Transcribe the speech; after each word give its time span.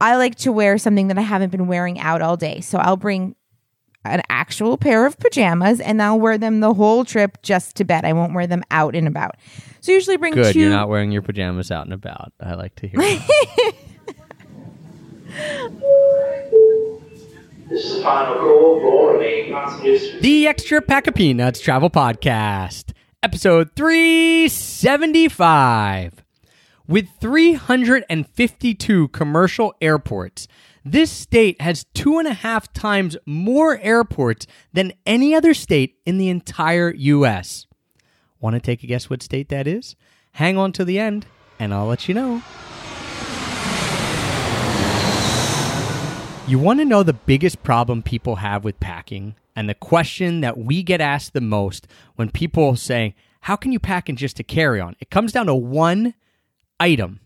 I 0.00 0.16
like 0.16 0.36
to 0.36 0.52
wear 0.52 0.78
something 0.78 1.08
that 1.08 1.18
I 1.18 1.22
haven't 1.22 1.50
been 1.50 1.66
wearing 1.66 1.98
out 1.98 2.22
all 2.22 2.36
day. 2.36 2.60
So 2.60 2.78
I'll 2.78 2.96
bring 2.96 3.34
an 4.04 4.22
actual 4.28 4.76
pair 4.76 5.06
of 5.06 5.18
pajamas 5.18 5.80
and 5.80 6.00
I'll 6.02 6.20
wear 6.20 6.38
them 6.38 6.60
the 6.60 6.74
whole 6.74 7.04
trip 7.04 7.42
just 7.42 7.76
to 7.76 7.84
bed. 7.84 8.04
I 8.04 8.12
won't 8.12 8.34
wear 8.34 8.46
them 8.46 8.62
out 8.70 8.94
and 8.94 9.08
about. 9.08 9.36
So 9.80 9.92
I 9.92 9.94
usually 9.94 10.16
bring 10.16 10.34
Good, 10.34 10.52
two 10.52 10.60
you're 10.60 10.70
not 10.70 10.88
wearing 10.88 11.12
your 11.12 11.22
pajamas 11.22 11.70
out 11.70 11.84
and 11.84 11.92
about. 11.94 12.32
I 12.40 12.54
like 12.54 12.74
to 12.76 12.88
hear. 12.88 13.00
that. 13.00 13.72
This 17.68 17.84
is 17.84 17.96
the 17.96 18.02
final 18.02 18.36
call 18.36 18.80
for 18.80 19.14
remaining 19.14 19.52
passengers. 19.52 20.20
the 20.20 20.46
Extra 20.46 20.80
Pack 20.80 21.08
of 21.08 21.14
Peanuts 21.14 21.58
Travel 21.60 21.90
Podcast, 21.90 22.92
episode 23.24 23.74
375. 23.74 26.24
With 26.88 27.08
352 27.20 29.08
commercial 29.08 29.74
airports, 29.80 30.46
this 30.84 31.10
state 31.10 31.60
has 31.60 31.84
two 31.94 32.20
and 32.20 32.28
a 32.28 32.32
half 32.32 32.72
times 32.72 33.16
more 33.26 33.76
airports 33.78 34.46
than 34.72 34.92
any 35.04 35.34
other 35.34 35.52
state 35.52 35.96
in 36.06 36.16
the 36.16 36.28
entire 36.28 36.94
U.S. 36.94 37.66
Want 38.38 38.54
to 38.54 38.60
take 38.60 38.84
a 38.84 38.86
guess 38.86 39.10
what 39.10 39.20
state 39.20 39.48
that 39.48 39.66
is? 39.66 39.96
Hang 40.32 40.56
on 40.58 40.70
to 40.72 40.84
the 40.84 40.96
end, 40.96 41.26
and 41.58 41.74
I'll 41.74 41.86
let 41.86 42.06
you 42.06 42.14
know. 42.14 42.40
You 46.46 46.60
want 46.60 46.78
to 46.78 46.84
know 46.84 47.02
the 47.02 47.14
biggest 47.14 47.64
problem 47.64 48.04
people 48.04 48.36
have 48.36 48.62
with 48.62 48.78
packing 48.78 49.34
and 49.56 49.68
the 49.68 49.74
question 49.74 50.40
that 50.42 50.56
we 50.56 50.84
get 50.84 51.00
asked 51.00 51.32
the 51.32 51.40
most 51.40 51.88
when 52.14 52.30
people 52.30 52.76
say, 52.76 53.16
How 53.40 53.56
can 53.56 53.72
you 53.72 53.80
pack 53.80 54.08
in 54.08 54.14
just 54.14 54.38
a 54.38 54.44
carry 54.44 54.80
on? 54.80 54.94
It 55.00 55.10
comes 55.10 55.32
down 55.32 55.46
to 55.46 55.54
one 55.56 56.14
item. 56.80 57.20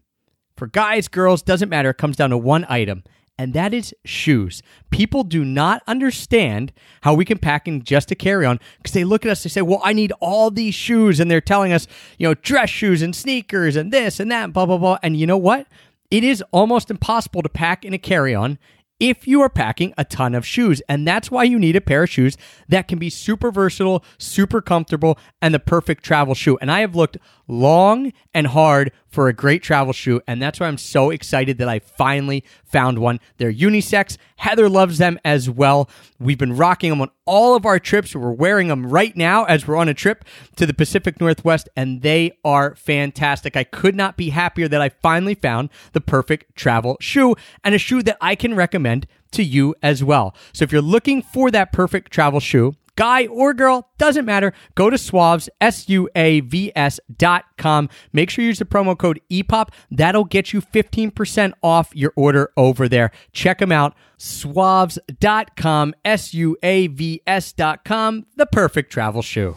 For 0.57 0.67
guys, 0.67 1.09
girls, 1.09 1.43
doesn't 1.43 1.69
matter. 1.69 1.91
It 1.91 1.99
comes 1.99 2.17
down 2.17 2.31
to 2.31 2.39
one 2.39 2.67
item, 2.69 3.03
and 3.39 3.55
that 3.55 3.73
is 3.73 3.95
shoes. 4.05 4.63
People 4.91 5.25
do 5.25 5.45
not 5.45 5.83
understand 5.87 6.73
how 7.01 7.15
we 7.15 7.25
can 7.25 7.39
pack 7.39 7.67
in 7.67 7.83
just 7.83 8.11
a 8.11 8.15
carry 8.15 8.45
on 8.45 8.61
because 8.77 8.93
they 8.93 9.05
look 9.05 9.25
at 9.25 9.31
us, 9.31 9.43
they 9.43 9.49
say, 9.49 9.63
Well, 9.63 9.81
I 9.83 9.95
need 9.95 10.13
all 10.21 10.51
these 10.51 10.75
shoes. 10.75 11.21
And 11.21 11.31
they're 11.31 11.41
telling 11.41 11.73
us, 11.73 11.87
you 12.19 12.29
know, 12.29 12.35
dress 12.35 12.69
shoes 12.69 13.01
and 13.01 13.17
sneakers 13.17 13.77
and 13.77 13.91
this 13.91 14.21
and 14.21 14.31
that, 14.31 14.53
blah, 14.53 14.67
blah, 14.67 14.77
blah. 14.77 14.99
And 15.03 15.17
you 15.17 15.27
know 15.27 15.39
what? 15.39 15.67
It 16.11 16.25
is 16.25 16.43
almost 16.51 16.91
impossible 16.91 17.41
to 17.43 17.49
pack 17.49 17.85
in 17.85 17.95
a 17.95 17.99
carry 17.99 18.35
on 18.35 18.59
if 19.01 19.27
you 19.27 19.41
are 19.41 19.49
packing 19.49 19.95
a 19.97 20.05
ton 20.05 20.35
of 20.35 20.47
shoes. 20.47 20.83
And 20.89 21.09
that's 21.09 21.31
why 21.31 21.45
you 21.45 21.59
need 21.59 21.75
a 21.75 21.81
pair 21.81 22.05
of 22.05 22.11
shoes 22.11 22.37
that 22.69 22.87
can 22.87 22.99
be 22.99 23.11
super 23.11 23.51
versatile, 23.51 24.05
super 24.19 24.61
comfortable, 24.61 25.19
and 25.41 25.55
the 25.55 25.59
perfect 25.59 26.05
travel 26.05 26.35
shoe. 26.35 26.59
And 26.61 26.71
I 26.71 26.81
have 26.81 26.95
looked 26.95 27.17
long 27.49 28.13
and 28.35 28.49
hard 28.49 28.93
for 29.11 29.29
a 29.29 29.33
great 29.33 29.63
travel 29.63 29.93
shoe. 29.93 30.21
And 30.27 30.41
that's 30.41 30.61
why 30.61 30.69
I'm 30.69 30.79
so 30.79 31.11
excited 31.11 31.59
that 31.59 31.69
I 31.69 31.81
finally 31.81 32.45
found 32.65 32.99
one. 32.99 33.21
They're 33.39 33.53
unisex. 33.53 34.17
Heather 34.37 34.69
loves 34.69 34.99
them 34.99 35.19
as 35.25 35.51
well. 35.51 35.91
We've 36.19 36.39
been 36.39 36.57
rocking 36.57 36.91
them 36.91 37.01
on 37.01 37.11
all 37.27 37.55
of 37.55 37.67
our 37.67 37.79
trips. 37.79 38.15
We're 38.15 38.33
wearing 38.33 38.69
them 38.69 38.87
right 38.87 39.17
now 39.17 39.45
as 39.45 39.67
we're 39.67 39.77
on 39.77 39.89
a 39.89 39.95
trip 39.95 40.25
to 40.57 40.67
the 40.67 40.75
Pacific 40.75 41.21
Northwest, 41.21 41.69
and 41.77 42.03
they 42.03 42.39
are 42.45 42.75
fantastic. 42.77 43.57
I 43.57 43.65
could 43.65 43.95
not 43.95 44.17
be 44.17 44.31
happier 44.31 44.69
that 44.69 44.81
I 44.81 44.89
finally 44.89 45.35
found 45.35 45.71
the 45.93 46.01
perfect 46.01 46.57
travel 46.57 46.97
shoe 47.01 47.35
and 47.65 47.75
a 47.75 47.79
shoe 47.79 48.03
that 48.03 48.17
I 48.21 48.35
can 48.35 48.55
recommend 48.55 49.07
to 49.33 49.45
you 49.45 49.75
as 49.83 50.03
well. 50.03 50.35
So 50.53 50.65
if 50.65 50.73
you're 50.73 50.83
looking 50.83 51.23
for 51.23 51.51
that 51.51 51.73
perfect 51.73 52.13
travel 52.13 52.41
shoe, 52.41 52.75
guy 53.01 53.25
or 53.29 53.55
girl, 53.55 53.89
doesn't 53.97 54.27
matter. 54.27 54.53
Go 54.75 54.91
to 54.91 54.97
Suavs, 54.99 55.49
S 55.59 55.89
U 55.89 56.11
A 56.15 56.41
V 56.41 56.71
S 56.77 57.01
dot 57.17 57.47
com. 57.57 57.89
Make 58.13 58.29
sure 58.29 58.43
you 58.43 58.49
use 58.49 58.59
the 58.59 58.67
promo 58.67 58.97
code 58.97 59.23
EPOP. 59.31 59.71
That'll 59.91 60.27
get 60.27 60.53
you 60.53 60.61
15% 60.61 61.55
off 61.63 61.97
your 61.97 62.13
order 62.15 62.53
over 62.59 62.91
there. 62.91 63.11
Check 63.33 63.61
them 63.61 63.73
out. 63.73 63.95
Suavs.com, 64.19 65.95
S 66.05 66.35
U 66.35 66.59
A 66.63 66.89
V 66.89 67.23
S 67.27 67.55
dot 67.55 67.87
com. 67.87 68.27
The 68.37 68.45
perfect 68.45 68.93
travel 68.93 69.23
shoe. 69.23 69.57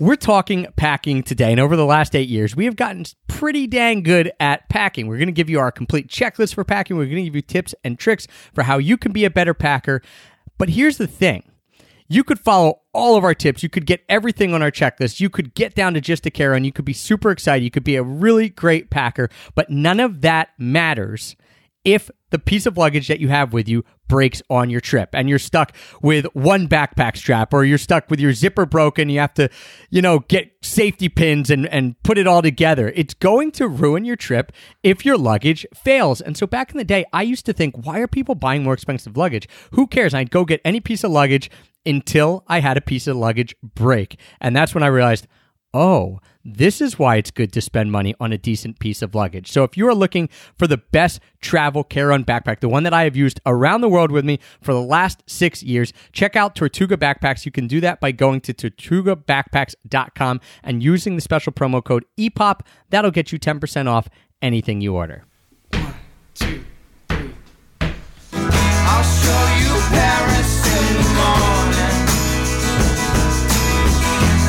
We're 0.00 0.14
talking 0.14 0.68
packing 0.76 1.24
today, 1.24 1.50
and 1.50 1.58
over 1.58 1.74
the 1.74 1.84
last 1.84 2.14
eight 2.14 2.28
years, 2.28 2.54
we 2.54 2.66
have 2.66 2.76
gotten 2.76 3.04
pretty 3.26 3.66
dang 3.66 4.04
good 4.04 4.30
at 4.38 4.68
packing. 4.68 5.08
We're 5.08 5.16
going 5.16 5.26
to 5.26 5.32
give 5.32 5.50
you 5.50 5.58
our 5.58 5.72
complete 5.72 6.06
checklist 6.06 6.54
for 6.54 6.62
packing. 6.62 6.96
We're 6.96 7.06
going 7.06 7.16
to 7.16 7.24
give 7.24 7.34
you 7.34 7.42
tips 7.42 7.74
and 7.82 7.98
tricks 7.98 8.28
for 8.54 8.62
how 8.62 8.78
you 8.78 8.96
can 8.96 9.10
be 9.10 9.24
a 9.24 9.30
better 9.30 9.54
packer. 9.54 10.00
But 10.58 10.70
here's 10.70 10.98
the 10.98 11.06
thing 11.06 11.44
you 12.08 12.24
could 12.24 12.40
follow 12.40 12.80
all 12.92 13.16
of 13.16 13.24
our 13.24 13.34
tips. 13.34 13.62
You 13.62 13.68
could 13.68 13.86
get 13.86 14.04
everything 14.08 14.54
on 14.54 14.62
our 14.62 14.70
checklist. 14.70 15.20
You 15.20 15.30
could 15.30 15.54
get 15.54 15.74
down 15.74 15.94
to 15.94 16.00
just 16.00 16.26
a 16.26 16.30
carry 16.30 16.56
and 16.56 16.66
You 16.66 16.72
could 16.72 16.84
be 16.84 16.92
super 16.92 17.30
excited. 17.30 17.64
You 17.64 17.70
could 17.70 17.84
be 17.84 17.96
a 17.96 18.02
really 18.02 18.48
great 18.48 18.90
packer, 18.90 19.28
but 19.54 19.70
none 19.70 20.00
of 20.00 20.22
that 20.22 20.50
matters 20.58 21.36
if 21.88 22.10
the 22.28 22.38
piece 22.38 22.66
of 22.66 22.76
luggage 22.76 23.08
that 23.08 23.18
you 23.18 23.28
have 23.28 23.54
with 23.54 23.66
you 23.66 23.82
breaks 24.08 24.42
on 24.50 24.68
your 24.68 24.80
trip 24.80 25.08
and 25.14 25.26
you're 25.26 25.38
stuck 25.38 25.74
with 26.02 26.26
one 26.34 26.68
backpack 26.68 27.16
strap 27.16 27.54
or 27.54 27.64
you're 27.64 27.78
stuck 27.78 28.10
with 28.10 28.20
your 28.20 28.34
zipper 28.34 28.66
broken 28.66 29.08
you 29.08 29.18
have 29.18 29.32
to 29.32 29.48
you 29.88 30.02
know 30.02 30.18
get 30.18 30.52
safety 30.60 31.08
pins 31.08 31.50
and 31.50 31.66
and 31.68 32.00
put 32.02 32.18
it 32.18 32.26
all 32.26 32.42
together 32.42 32.92
it's 32.94 33.14
going 33.14 33.50
to 33.50 33.66
ruin 33.66 34.04
your 34.04 34.16
trip 34.16 34.52
if 34.82 35.04
your 35.04 35.16
luggage 35.16 35.64
fails. 35.74 36.20
And 36.20 36.36
so 36.36 36.46
back 36.46 36.70
in 36.70 36.76
the 36.76 36.84
day 36.84 37.06
i 37.14 37.22
used 37.22 37.46
to 37.46 37.54
think 37.54 37.74
why 37.86 38.00
are 38.00 38.06
people 38.06 38.34
buying 38.34 38.62
more 38.62 38.74
expensive 38.74 39.16
luggage? 39.16 39.48
Who 39.72 39.86
cares? 39.86 40.12
I'd 40.12 40.30
go 40.30 40.44
get 40.44 40.60
any 40.66 40.80
piece 40.80 41.04
of 41.04 41.10
luggage 41.10 41.50
until 41.86 42.44
i 42.48 42.60
had 42.60 42.76
a 42.76 42.82
piece 42.82 43.06
of 43.06 43.16
luggage 43.16 43.56
break. 43.62 44.18
And 44.42 44.54
that's 44.54 44.74
when 44.74 44.82
i 44.82 44.88
realized 44.88 45.26
oh, 45.74 46.20
this 46.44 46.80
is 46.80 46.98
why 46.98 47.16
it's 47.16 47.30
good 47.30 47.52
to 47.52 47.60
spend 47.60 47.92
money 47.92 48.14
on 48.18 48.32
a 48.32 48.38
decent 48.38 48.78
piece 48.78 49.02
of 49.02 49.14
luggage. 49.14 49.50
So 49.52 49.64
if 49.64 49.76
you 49.76 49.86
are 49.88 49.94
looking 49.94 50.28
for 50.56 50.66
the 50.66 50.78
best 50.78 51.20
travel 51.40 51.84
carry-on 51.84 52.24
backpack, 52.24 52.60
the 52.60 52.68
one 52.68 52.84
that 52.84 52.94
I 52.94 53.04
have 53.04 53.16
used 53.16 53.40
around 53.44 53.82
the 53.82 53.88
world 53.88 54.10
with 54.10 54.24
me 54.24 54.40
for 54.62 54.72
the 54.72 54.82
last 54.82 55.22
six 55.26 55.62
years, 55.62 55.92
check 56.12 56.36
out 56.36 56.54
Tortuga 56.56 56.96
Backpacks. 56.96 57.44
You 57.44 57.52
can 57.52 57.66
do 57.66 57.80
that 57.80 58.00
by 58.00 58.12
going 58.12 58.40
to 58.42 58.54
tortugabackpacks.com 58.54 60.40
and 60.62 60.82
using 60.82 61.16
the 61.16 61.20
special 61.20 61.52
promo 61.52 61.84
code 61.84 62.04
EPOP. 62.18 62.60
That'll 62.90 63.10
get 63.10 63.30
you 63.30 63.38
10% 63.38 63.86
off 63.86 64.08
anything 64.40 64.80
you 64.80 64.94
order. 64.94 65.24
I'll 68.90 69.04
show 69.04 69.46
you 69.60 69.80
Paris 69.90 70.66
in 70.66 70.94
the 70.96 71.08
morning. 71.14 72.08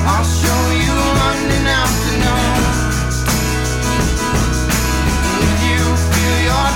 I'll 0.08 0.24
show 0.24 0.69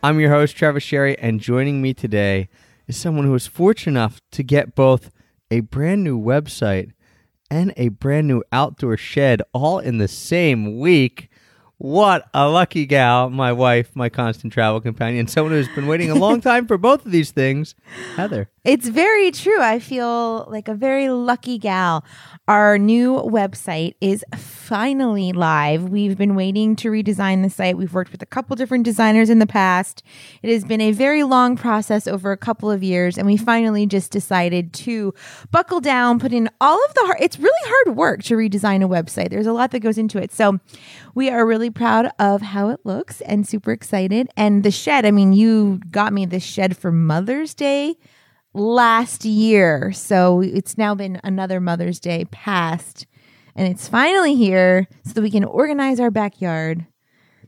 I'm 0.00 0.20
your 0.20 0.30
host, 0.30 0.56
Travis 0.56 0.84
Sherry, 0.84 1.18
and 1.18 1.40
joining 1.40 1.82
me 1.82 1.92
today 1.92 2.48
is 2.86 2.96
someone 2.96 3.24
who 3.24 3.32
was 3.32 3.48
fortunate 3.48 3.98
enough 3.98 4.20
to 4.30 4.44
get 4.44 4.76
both 4.76 5.10
a 5.50 5.58
brand 5.58 6.04
new 6.04 6.16
website 6.16 6.92
and 7.50 7.74
a 7.76 7.88
brand 7.88 8.28
new 8.28 8.44
outdoor 8.52 8.96
shed 8.96 9.42
all 9.52 9.80
in 9.80 9.98
the 9.98 10.06
same 10.06 10.78
week. 10.78 11.27
What 11.80 12.28
a 12.34 12.48
lucky 12.48 12.86
gal, 12.86 13.30
my 13.30 13.52
wife, 13.52 13.94
my 13.94 14.08
constant 14.08 14.52
travel 14.52 14.80
companion, 14.80 15.28
someone 15.28 15.52
who's 15.52 15.68
been 15.68 15.86
waiting 15.86 16.10
a 16.10 16.16
long 16.16 16.40
time 16.40 16.66
for 16.66 16.76
both 16.76 17.06
of 17.06 17.12
these 17.12 17.30
things, 17.30 17.76
Heather. 18.16 18.50
It's 18.64 18.88
very 18.88 19.30
true. 19.30 19.62
I 19.62 19.78
feel 19.78 20.44
like 20.50 20.68
a 20.68 20.74
very 20.74 21.08
lucky 21.08 21.56
gal. 21.56 22.04
Our 22.48 22.78
new 22.78 23.14
website 23.14 23.94
is 24.00 24.24
finally 24.36 25.32
live. 25.32 25.88
We've 25.88 26.18
been 26.18 26.34
waiting 26.34 26.76
to 26.76 26.90
redesign 26.90 27.42
the 27.42 27.48
site. 27.48 27.78
We've 27.78 27.94
worked 27.94 28.12
with 28.12 28.22
a 28.22 28.26
couple 28.26 28.56
different 28.56 28.84
designers 28.84 29.30
in 29.30 29.38
the 29.38 29.46
past. 29.46 30.02
It 30.42 30.52
has 30.52 30.64
been 30.64 30.80
a 30.80 30.92
very 30.92 31.22
long 31.22 31.56
process 31.56 32.06
over 32.06 32.32
a 32.32 32.36
couple 32.36 32.70
of 32.70 32.82
years, 32.82 33.16
and 33.16 33.26
we 33.26 33.36
finally 33.36 33.86
just 33.86 34.10
decided 34.10 34.72
to 34.74 35.14
buckle 35.50 35.80
down, 35.80 36.18
put 36.18 36.32
in 36.32 36.50
all 36.60 36.84
of 36.84 36.94
the 36.94 37.02
hard. 37.06 37.18
It's 37.20 37.38
really 37.38 37.70
hard 37.70 37.96
work 37.96 38.22
to 38.24 38.34
redesign 38.34 38.84
a 38.84 38.88
website. 38.88 39.30
There's 39.30 39.46
a 39.46 39.52
lot 39.52 39.70
that 39.70 39.80
goes 39.80 39.96
into 39.96 40.20
it. 40.20 40.32
So 40.32 40.58
we 41.14 41.30
are 41.30 41.46
really 41.46 41.67
proud 41.70 42.10
of 42.18 42.42
how 42.42 42.70
it 42.70 42.80
looks 42.84 43.20
and 43.22 43.46
super 43.46 43.72
excited. 43.72 44.28
And 44.36 44.62
the 44.62 44.70
shed, 44.70 45.04
I 45.04 45.10
mean, 45.10 45.32
you 45.32 45.80
got 45.90 46.12
me 46.12 46.26
this 46.26 46.42
shed 46.42 46.76
for 46.76 46.90
Mother's 46.92 47.54
Day 47.54 47.96
last 48.54 49.24
year. 49.24 49.92
So 49.92 50.40
it's 50.40 50.78
now 50.78 50.94
been 50.94 51.20
another 51.24 51.60
Mother's 51.60 52.00
Day 52.00 52.24
past. 52.30 53.06
And 53.54 53.66
it's 53.66 53.88
finally 53.88 54.34
here 54.34 54.86
so 55.04 55.14
that 55.14 55.22
we 55.22 55.30
can 55.30 55.44
organize 55.44 56.00
our 56.00 56.10
backyard 56.10 56.86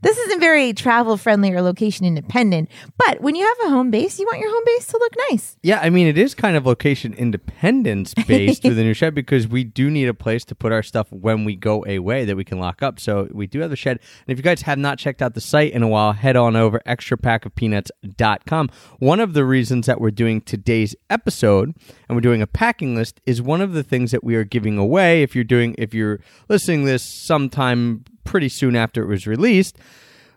This 0.03 0.17
isn't 0.17 0.41
very 0.41 0.73
travel 0.73 1.17
friendly 1.17 1.53
or 1.53 1.61
location 1.61 2.07
independent, 2.07 2.71
but 2.97 3.21
when 3.21 3.35
you 3.35 3.45
have 3.47 3.57
a 3.67 3.71
home 3.71 3.91
base, 3.91 4.19
you 4.19 4.27
want 4.27 4.39
your 4.39 4.51
home 4.51 4.63
base 4.65 4.87
to 4.89 4.99
look 4.99 5.13
nice. 5.31 5.57
Yeah, 5.63 5.81
I 5.81 5.91
mean, 5.91 6.07
it 6.07 6.17
is 6.17 6.35
kind 6.35 6.57
of 6.57 6.65
location 6.65 7.13
independence 7.15 8.15
based 8.27 8.65
with 8.65 8.77
the 8.77 8.83
new 8.83 8.95
shed 8.95 9.15
because 9.15 9.47
we 9.47 9.65
do 9.65 9.91
need 9.91 10.09
a 10.09 10.15
place 10.15 10.45
to 10.47 10.55
put 10.55 10.73
our 10.73 10.83
stuff 10.83 11.09
when 11.11 11.45
we 11.45 11.55
go 11.55 11.85
away 11.85 12.25
that 12.25 12.37
we 12.37 12.45
can 12.45 12.59
lock 12.59 12.83
up. 12.83 12.99
So 12.99 13.29
we 13.31 13.47
do 13.47 13.61
have 13.61 13.71
the 13.71 13.77
shed. 13.77 13.99
And 14.27 14.33
if 14.33 14.39
you 14.39 14.43
guys 14.43 14.63
have 14.63 14.79
not 14.79 14.99
checked 14.99 15.21
out 15.21 15.35
the 15.35 15.41
site 15.41 15.73
in 15.73 15.83
a 15.83 15.89
while, 15.89 16.13
head 16.13 16.37
on 16.37 16.57
over 16.57 16.81
extrapackofpeanuts.com. 16.87 18.71
One 18.99 19.21
of 19.21 19.35
the 19.35 19.45
reasons 19.45 19.87
that 19.87 20.01
we're 20.01 20.11
doing 20.11 20.41
today's 20.41 20.97
episode 21.11 21.75
and 22.09 22.17
we're 22.17 22.21
doing 22.21 22.43
a 22.43 22.47
packing 22.47 22.95
list 22.95 23.21
is 23.27 23.43
one 23.43 23.61
of 23.61 23.73
the 23.73 23.83
things 23.83 24.13
that 24.13 24.25
we 24.25 24.35
are 24.35 24.45
giving 24.45 24.79
away 24.79 25.23
if 25.23 25.35
you're 25.35 25.45
doing 25.45 25.75
if 25.79 25.95
you're 25.95 26.21
listening 26.49 26.85
this 26.85 27.03
sometime 27.03 28.05
pretty 28.25 28.49
soon 28.49 28.77
after 28.77 29.03
it 29.03 29.07
was 29.07 29.27
released. 29.27 29.79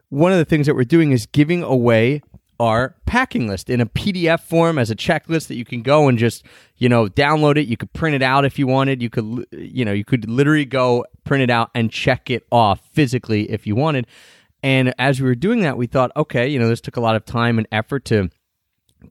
One 0.09 0.31
of 0.31 0.37
the 0.37 0.45
things 0.45 0.67
that 0.67 0.75
we're 0.75 0.83
doing 0.83 1.11
is 1.11 1.25
giving 1.25 1.63
away 1.63 2.21
our 2.59 2.95
packing 3.05 3.47
list 3.47 3.69
in 3.69 3.81
a 3.81 3.85
PDF 3.85 4.41
form 4.41 4.77
as 4.77 4.91
a 4.91 4.95
checklist 4.95 5.47
that 5.47 5.55
you 5.55 5.65
can 5.65 5.81
go 5.81 6.07
and 6.07 6.17
just, 6.17 6.45
you 6.77 6.87
know, 6.87 7.07
download 7.07 7.57
it. 7.57 7.67
You 7.67 7.77
could 7.77 7.91
print 7.93 8.15
it 8.15 8.21
out 8.21 8.45
if 8.45 8.59
you 8.59 8.67
wanted. 8.67 9.01
You 9.01 9.09
could, 9.09 9.45
you 9.51 9.83
know, 9.83 9.91
you 9.91 10.05
could 10.05 10.29
literally 10.29 10.65
go 10.65 11.05
print 11.23 11.41
it 11.41 11.49
out 11.49 11.71
and 11.73 11.91
check 11.91 12.29
it 12.29 12.43
off 12.51 12.81
physically 12.93 13.49
if 13.51 13.65
you 13.65 13.75
wanted. 13.75 14.07
And 14.61 14.93
as 14.97 15.19
we 15.19 15.27
were 15.27 15.35
doing 15.35 15.61
that, 15.61 15.77
we 15.77 15.87
thought, 15.87 16.11
okay, 16.15 16.47
you 16.47 16.59
know, 16.59 16.69
this 16.69 16.79
took 16.79 16.95
a 16.95 17.01
lot 17.01 17.15
of 17.15 17.25
time 17.25 17.57
and 17.57 17.67
effort 17.71 18.05
to 18.05 18.29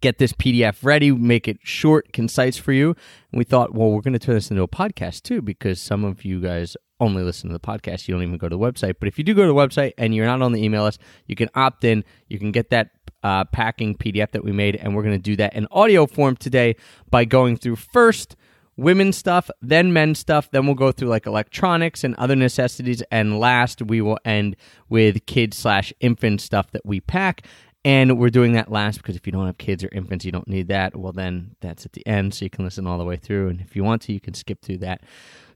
get 0.01 0.17
this 0.19 0.33
PDF 0.33 0.79
ready, 0.83 1.11
make 1.11 1.47
it 1.47 1.59
short, 1.63 2.13
concise 2.13 2.57
for 2.57 2.73
you. 2.73 2.97
And 3.31 3.39
we 3.39 3.45
thought, 3.45 3.75
well, 3.75 3.91
we're 3.91 4.01
going 4.01 4.15
to 4.15 4.19
turn 4.19 4.37
this 4.37 4.51
into 4.51 4.63
a 4.63 4.69
podcast 4.69 5.23
too, 5.25 5.43
because 5.43 5.81
some 5.81 6.05
of 6.05 6.25
you 6.25 6.41
guys 6.41 6.77
only 7.03 7.23
listen 7.23 7.51
to 7.51 7.53
the 7.53 7.61
podcast. 7.61 8.07
You 8.07 8.15
don't 8.15 8.23
even 8.23 8.39
go 8.39 8.49
to 8.49 8.57
the 8.57 8.61
website. 8.63 8.95
But 9.01 9.09
if 9.09 9.19
you 9.19 9.25
do 9.25 9.35
go 9.35 9.43
to 9.43 9.49
the 9.49 9.55
website 9.55 9.93
and 9.99 10.15
you're 10.15 10.25
not 10.25 10.41
on 10.41 10.53
the 10.53 10.63
email 10.63 10.85
list, 10.85 11.01
you 11.27 11.35
can 11.35 11.51
opt 11.55 11.85
in. 11.85 12.05
You 12.29 12.39
can 12.39 12.53
get 12.53 12.71
that 12.71 12.91
uh, 13.23 13.45
packing 13.45 13.97
PDF 13.97 14.31
that 14.31 14.45
we 14.45 14.53
made. 14.53 14.77
And 14.77 14.95
we're 14.95 15.03
going 15.03 15.17
to 15.17 15.23
do 15.23 15.37
that 15.37 15.55
in 15.55 15.67
audio 15.73 16.07
form 16.07 16.37
today 16.37 16.77
by 17.11 17.25
going 17.25 17.57
through 17.57 17.77
first 17.77 18.37
women's 18.77 19.17
stuff, 19.17 19.51
then 19.61 19.93
men's 19.93 20.21
stuff. 20.21 20.51
Then 20.51 20.65
we'll 20.67 20.77
go 20.77 20.93
through 20.93 21.09
like 21.09 21.27
electronics 21.27 22.05
and 22.05 22.15
other 22.15 22.37
necessities. 22.37 23.03
And 23.11 23.39
last, 23.39 23.83
we 23.83 24.01
will 24.01 24.19
end 24.25 24.57
with 24.89 25.27
kids 25.27 25.57
slash 25.57 25.93
infant 26.01 26.41
stuff 26.41 26.71
that 26.71 26.87
we 26.87 27.01
pack. 27.01 27.45
And 27.85 28.17
we're 28.19 28.31
doing 28.31 28.53
that 28.53 28.71
last 28.71 28.99
because 28.99 29.17
if 29.17 29.27
you 29.27 29.33
don't 29.33 29.47
have 29.47 29.59
kids 29.59 29.83
or 29.83 29.89
infants, 29.91 30.25
you 30.25 30.31
don't 30.31 30.47
need 30.47 30.69
that. 30.69 30.97
Well, 30.97 31.13
then 31.13 31.57
that's 31.61 31.85
at 31.85 31.93
the 31.93 32.07
end, 32.07 32.33
so 32.33 32.45
you 32.45 32.51
can 32.51 32.65
listen 32.65 32.87
all 32.87 32.97
the 32.97 33.05
way 33.05 33.17
through. 33.17 33.49
And 33.49 33.61
if 33.61 33.75
you 33.75 33.83
want 33.83 34.03
to, 34.03 34.13
you 34.13 34.21
can 34.21 34.35
skip 34.35 34.63
through 34.63 34.79
that. 34.79 35.03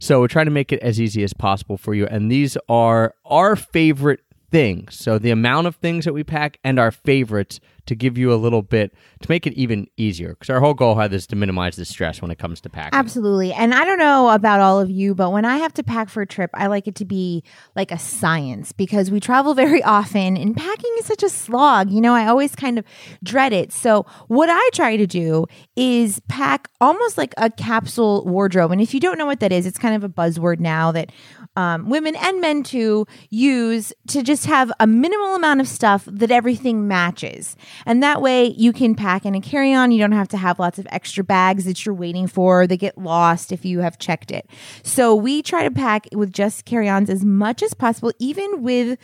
So 0.00 0.20
we're 0.20 0.28
trying 0.28 0.46
to 0.46 0.50
make 0.50 0.72
it 0.72 0.80
as 0.80 1.00
easy 1.00 1.22
as 1.22 1.32
possible 1.32 1.76
for 1.76 1.94
you. 1.94 2.06
And 2.06 2.30
these 2.30 2.56
are 2.68 3.14
our 3.24 3.54
favorite 3.54 4.20
things. 4.50 4.96
So 4.96 5.18
the 5.18 5.30
amount 5.30 5.68
of 5.68 5.76
things 5.76 6.04
that 6.04 6.12
we 6.12 6.24
pack 6.24 6.58
and 6.64 6.80
our 6.80 6.90
favorites 6.90 7.60
to 7.86 7.94
give 7.94 8.18
you 8.18 8.32
a 8.32 8.36
little 8.36 8.62
bit 8.62 8.94
to 9.20 9.30
make 9.30 9.46
it 9.46 9.52
even 9.54 9.86
easier. 9.96 10.30
Because 10.30 10.50
our 10.50 10.60
whole 10.60 10.74
goal 10.74 10.96
had 10.96 11.12
is 11.12 11.26
to 11.28 11.36
minimize 11.36 11.76
the 11.76 11.84
stress 11.84 12.20
when 12.20 12.30
it 12.30 12.38
comes 12.38 12.60
to 12.62 12.68
packing. 12.68 12.98
Absolutely. 12.98 13.52
And 13.52 13.74
I 13.74 13.84
don't 13.84 13.98
know 13.98 14.30
about 14.30 14.60
all 14.60 14.80
of 14.80 14.90
you, 14.90 15.14
but 15.14 15.30
when 15.30 15.44
I 15.44 15.58
have 15.58 15.72
to 15.74 15.82
pack 15.82 16.08
for 16.08 16.22
a 16.22 16.26
trip, 16.26 16.50
I 16.54 16.66
like 16.66 16.86
it 16.88 16.94
to 16.96 17.04
be 17.04 17.42
like 17.74 17.90
a 17.90 17.98
science 17.98 18.72
because 18.72 19.10
we 19.10 19.20
travel 19.20 19.54
very 19.54 19.82
often 19.84 20.36
and 20.36 20.56
packing 20.56 20.94
is 20.98 21.06
such 21.06 21.22
a 21.22 21.28
slog. 21.28 21.90
You 21.90 22.00
know, 22.00 22.14
I 22.14 22.26
always 22.26 22.54
kind 22.54 22.78
of 22.78 22.84
dread 23.22 23.52
it. 23.52 23.72
So, 23.72 24.06
what 24.28 24.48
I 24.50 24.70
try 24.72 24.96
to 24.96 25.06
do 25.06 25.46
is 25.76 26.20
pack 26.28 26.68
almost 26.80 27.16
like 27.16 27.34
a 27.36 27.50
capsule 27.50 28.24
wardrobe. 28.24 28.72
And 28.72 28.80
if 28.80 28.92
you 28.94 29.00
don't 29.00 29.18
know 29.18 29.26
what 29.26 29.40
that 29.40 29.52
is, 29.52 29.66
it's 29.66 29.78
kind 29.78 29.94
of 29.94 30.04
a 30.04 30.08
buzzword 30.08 30.60
now 30.60 30.92
that 30.92 31.10
um, 31.56 31.88
women 31.88 32.14
and 32.16 32.40
men 32.40 32.62
too 32.62 33.06
use 33.30 33.92
to 34.08 34.22
just 34.22 34.46
have 34.46 34.70
a 34.78 34.86
minimal 34.86 35.34
amount 35.34 35.60
of 35.60 35.68
stuff 35.68 36.04
that 36.06 36.30
everything 36.30 36.86
matches. 36.86 37.56
And 37.84 38.02
that 38.02 38.22
way 38.22 38.46
you 38.46 38.72
can 38.72 38.94
pack 38.94 39.26
in 39.26 39.34
a 39.34 39.40
carry 39.40 39.74
on. 39.74 39.90
You 39.90 39.98
don't 39.98 40.12
have 40.12 40.28
to 40.28 40.36
have 40.36 40.58
lots 40.58 40.78
of 40.78 40.86
extra 40.90 41.24
bags 41.24 41.64
that 41.64 41.84
you're 41.84 41.94
waiting 41.94 42.26
for. 42.26 42.66
They 42.66 42.76
get 42.76 42.96
lost 42.96 43.52
if 43.52 43.64
you 43.64 43.80
have 43.80 43.98
checked 43.98 44.30
it. 44.30 44.48
So 44.82 45.14
we 45.14 45.42
try 45.42 45.64
to 45.64 45.70
pack 45.70 46.06
with 46.12 46.32
just 46.32 46.64
carry 46.64 46.88
ons 46.88 47.10
as 47.10 47.24
much 47.24 47.62
as 47.62 47.74
possible, 47.74 48.12
even 48.18 48.62
with 48.62 48.98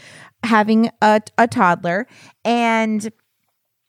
having 0.44 0.90
a, 1.00 1.20
a 1.38 1.46
toddler. 1.46 2.06
And 2.44 3.12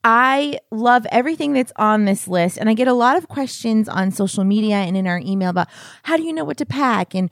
I 0.03 0.59
love 0.69 1.07
everything 1.11 1.53
that's 1.53 1.71
on 1.77 2.05
this 2.05 2.27
list. 2.27 2.57
And 2.57 2.69
I 2.69 2.73
get 2.73 2.87
a 2.87 2.93
lot 2.93 3.15
of 3.15 3.29
questions 3.29 3.87
on 3.87 4.11
social 4.11 4.43
media 4.43 4.75
and 4.75 4.97
in 4.97 5.07
our 5.07 5.19
email 5.19 5.49
about 5.49 5.69
how 6.03 6.17
do 6.17 6.23
you 6.23 6.33
know 6.33 6.43
what 6.43 6.57
to 6.57 6.65
pack? 6.65 7.15
And 7.15 7.31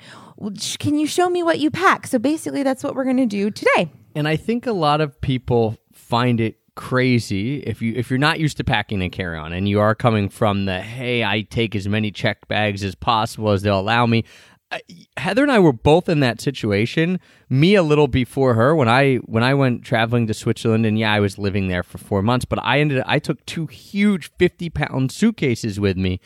can 0.80 0.98
you 0.98 1.06
show 1.06 1.30
me 1.30 1.44
what 1.44 1.60
you 1.60 1.70
pack? 1.70 2.08
So 2.08 2.18
basically, 2.18 2.64
that's 2.64 2.84
what 2.84 2.96
we're 2.96 3.04
going 3.04 3.18
to 3.18 3.26
do 3.26 3.52
today. 3.52 3.92
And 4.16 4.28
I 4.28 4.38
think 4.38 4.66
a 4.68 4.72
lot 4.72 5.02
of 5.02 5.20
people 5.20 5.78
find 5.94 6.40
it 6.40 6.61
crazy 6.82 7.60
if 7.60 7.80
you 7.80 7.94
if 7.96 8.10
you're 8.10 8.18
not 8.18 8.40
used 8.40 8.58
to 8.58 8.64
packing 8.64 9.04
a 9.04 9.10
carry 9.10 9.38
on 9.38 9.54
and 9.54 9.70
you 9.70 9.80
are 9.80 9.94
coming 9.94 10.28
from 10.28 10.66
the 10.66 10.82
hey 10.82 11.24
I 11.24 11.42
take 11.44 11.76
as 11.76 11.88
many 11.88 12.10
check 12.10 12.48
bags 12.48 12.84
as 12.84 12.96
possible 12.96 13.52
as 13.52 13.62
they'll 13.62 13.80
allow 13.80 14.08
me. 14.08 14.26
Uh, 14.72 14.80
Heather 15.16 15.44
and 15.44 15.52
I 15.52 15.60
were 15.60 15.74
both 15.74 16.10
in 16.10 16.22
that 16.22 16.42
situation. 16.42 17.20
Me 17.50 17.76
a 17.76 17.84
little 17.84 18.08
before 18.08 18.56
her 18.56 18.76
when 18.76 18.90
I 18.90 19.18
when 19.18 19.44
I 19.44 19.54
went 19.54 19.84
traveling 19.84 20.26
to 20.26 20.34
Switzerland 20.34 20.88
and 20.88 20.98
yeah 20.98 21.14
I 21.14 21.20
was 21.20 21.38
living 21.38 21.68
there 21.68 21.84
for 21.84 22.00
four 22.00 22.24
months, 22.24 22.46
but 22.46 22.58
I 22.64 22.80
ended 22.80 23.04
I 23.06 23.20
took 23.20 23.46
two 23.46 23.68
huge 23.68 24.32
fifty 24.40 24.72
pound 24.72 25.12
suitcases 25.12 25.80
with 25.80 25.98
me, 25.98 26.20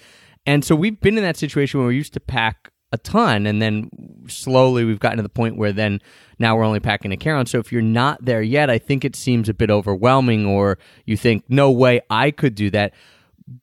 and 0.46 0.64
so 0.64 0.74
we've 0.74 1.02
been 1.02 1.18
in 1.18 1.24
that 1.24 1.36
situation 1.36 1.82
where 1.82 1.90
we 1.90 1.98
used 1.98 2.14
to 2.14 2.22
pack 2.22 2.72
a 2.96 2.98
ton 2.98 3.46
and 3.46 3.62
then 3.62 3.90
slowly 4.28 4.84
we've 4.84 5.00
gotten 5.00 5.18
to 5.18 5.24
the 5.24 5.30
point 5.30 5.58
where 5.58 5.72
then 5.72 6.02
now 6.40 6.56
we're 6.56 6.64
only 6.64 6.80
packing 6.80 7.12
a 7.12 7.18
carry-on. 7.18 7.46
So 7.46 7.60
if 7.60 7.72
you're 7.72 7.82
not 7.82 8.26
there 8.26 8.42
yet 8.42 8.70
i 8.70 8.80
think 8.80 9.06
it 9.06 9.16
seems 9.16 9.48
a 9.48 9.54
bit 9.54 9.70
overwhelming 9.70 10.46
or 10.46 10.80
you 11.06 11.16
think 11.16 11.44
no 11.48 11.72
way 11.72 12.02
i 12.10 12.32
could 12.32 12.56
do 12.56 12.70
that. 12.72 12.94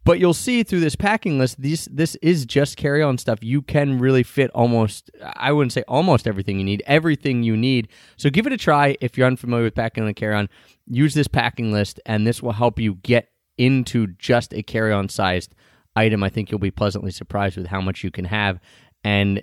But 0.05 0.21
you'll 0.21 0.33
see 0.33 0.63
through 0.63 0.79
this 0.79 0.95
packing 0.95 1.41
list 1.41 1.61
these 1.61 1.87
this 1.87 2.15
is 2.23 2.47
just 2.47 2.77
carry-on 2.77 3.19
stuff. 3.19 3.41
You 3.43 3.63
can 3.63 3.99
really 3.99 4.23
fit 4.23 4.51
almost 4.55 5.11
i 5.35 5.51
wouldn't 5.51 5.73
say 5.73 5.83
almost 5.89 6.29
everything 6.29 6.59
you 6.59 6.65
need 6.65 6.83
everything 6.87 7.43
you 7.43 7.57
need. 7.57 7.89
So 8.17 8.31
give 8.31 8.47
it 8.47 8.53
a 8.53 8.57
try 8.57 8.97
if 9.01 9.19
you're 9.19 9.27
unfamiliar 9.27 9.65
with 9.65 9.75
packing 9.75 10.07
a 10.07 10.15
carry-on. 10.15 10.49
Use 10.87 11.15
this 11.15 11.29
packing 11.29 11.73
list 11.73 11.99
and 12.07 12.27
this 12.27 12.43
will 12.43 12.53
help 12.53 12.79
you 12.79 12.95
get 13.03 13.31
into 13.59 14.07
just 14.19 14.55
a 14.55 14.63
carry-on 14.63 15.09
sized 15.09 15.55
item. 15.97 16.23
I 16.23 16.29
think 16.29 16.51
you'll 16.51 16.61
be 16.61 16.71
pleasantly 16.71 17.11
surprised 17.11 17.57
with 17.57 17.67
how 17.67 17.81
much 17.81 18.03
you 18.05 18.11
can 18.11 18.25
have 18.27 18.61
and 19.05 19.43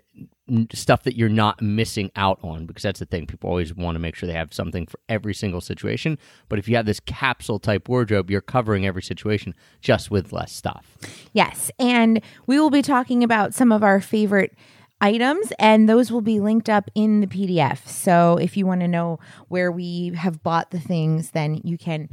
stuff 0.73 1.03
that 1.03 1.15
you're 1.15 1.29
not 1.29 1.61
missing 1.61 2.09
out 2.15 2.39
on 2.41 2.65
because 2.65 2.81
that's 2.81 2.99
the 2.99 3.05
thing 3.05 3.27
people 3.27 3.49
always 3.49 3.75
want 3.75 3.93
to 3.93 3.99
make 3.99 4.15
sure 4.15 4.25
they 4.25 4.33
have 4.33 4.51
something 4.51 4.87
for 4.87 4.99
every 5.07 5.33
single 5.33 5.61
situation 5.61 6.17
but 6.47 6.57
if 6.57 6.67
you 6.67 6.75
have 6.75 6.87
this 6.87 6.99
capsule 6.99 7.59
type 7.59 7.87
wardrobe 7.87 8.31
you're 8.31 8.41
covering 8.41 8.83
every 8.83 9.03
situation 9.03 9.53
just 9.79 10.09
with 10.09 10.33
less 10.33 10.51
stuff 10.51 10.97
Yes. 11.33 11.71
And 11.79 12.21
we 12.47 12.59
will 12.59 12.69
be 12.69 12.81
talking 12.81 13.23
about 13.23 13.53
some 13.53 13.71
of 13.71 13.83
our 13.83 14.01
favorite 14.01 14.55
items, 15.01 15.53
and 15.59 15.87
those 15.87 16.11
will 16.11 16.21
be 16.21 16.39
linked 16.39 16.69
up 16.69 16.89
in 16.95 17.21
the 17.21 17.27
PDF. 17.27 17.87
So 17.87 18.37
if 18.37 18.57
you 18.57 18.65
want 18.65 18.81
to 18.81 18.87
know 18.87 19.19
where 19.47 19.71
we 19.71 20.11
have 20.15 20.43
bought 20.43 20.71
the 20.71 20.79
things, 20.79 21.31
then 21.31 21.61
you 21.63 21.77
can 21.77 22.09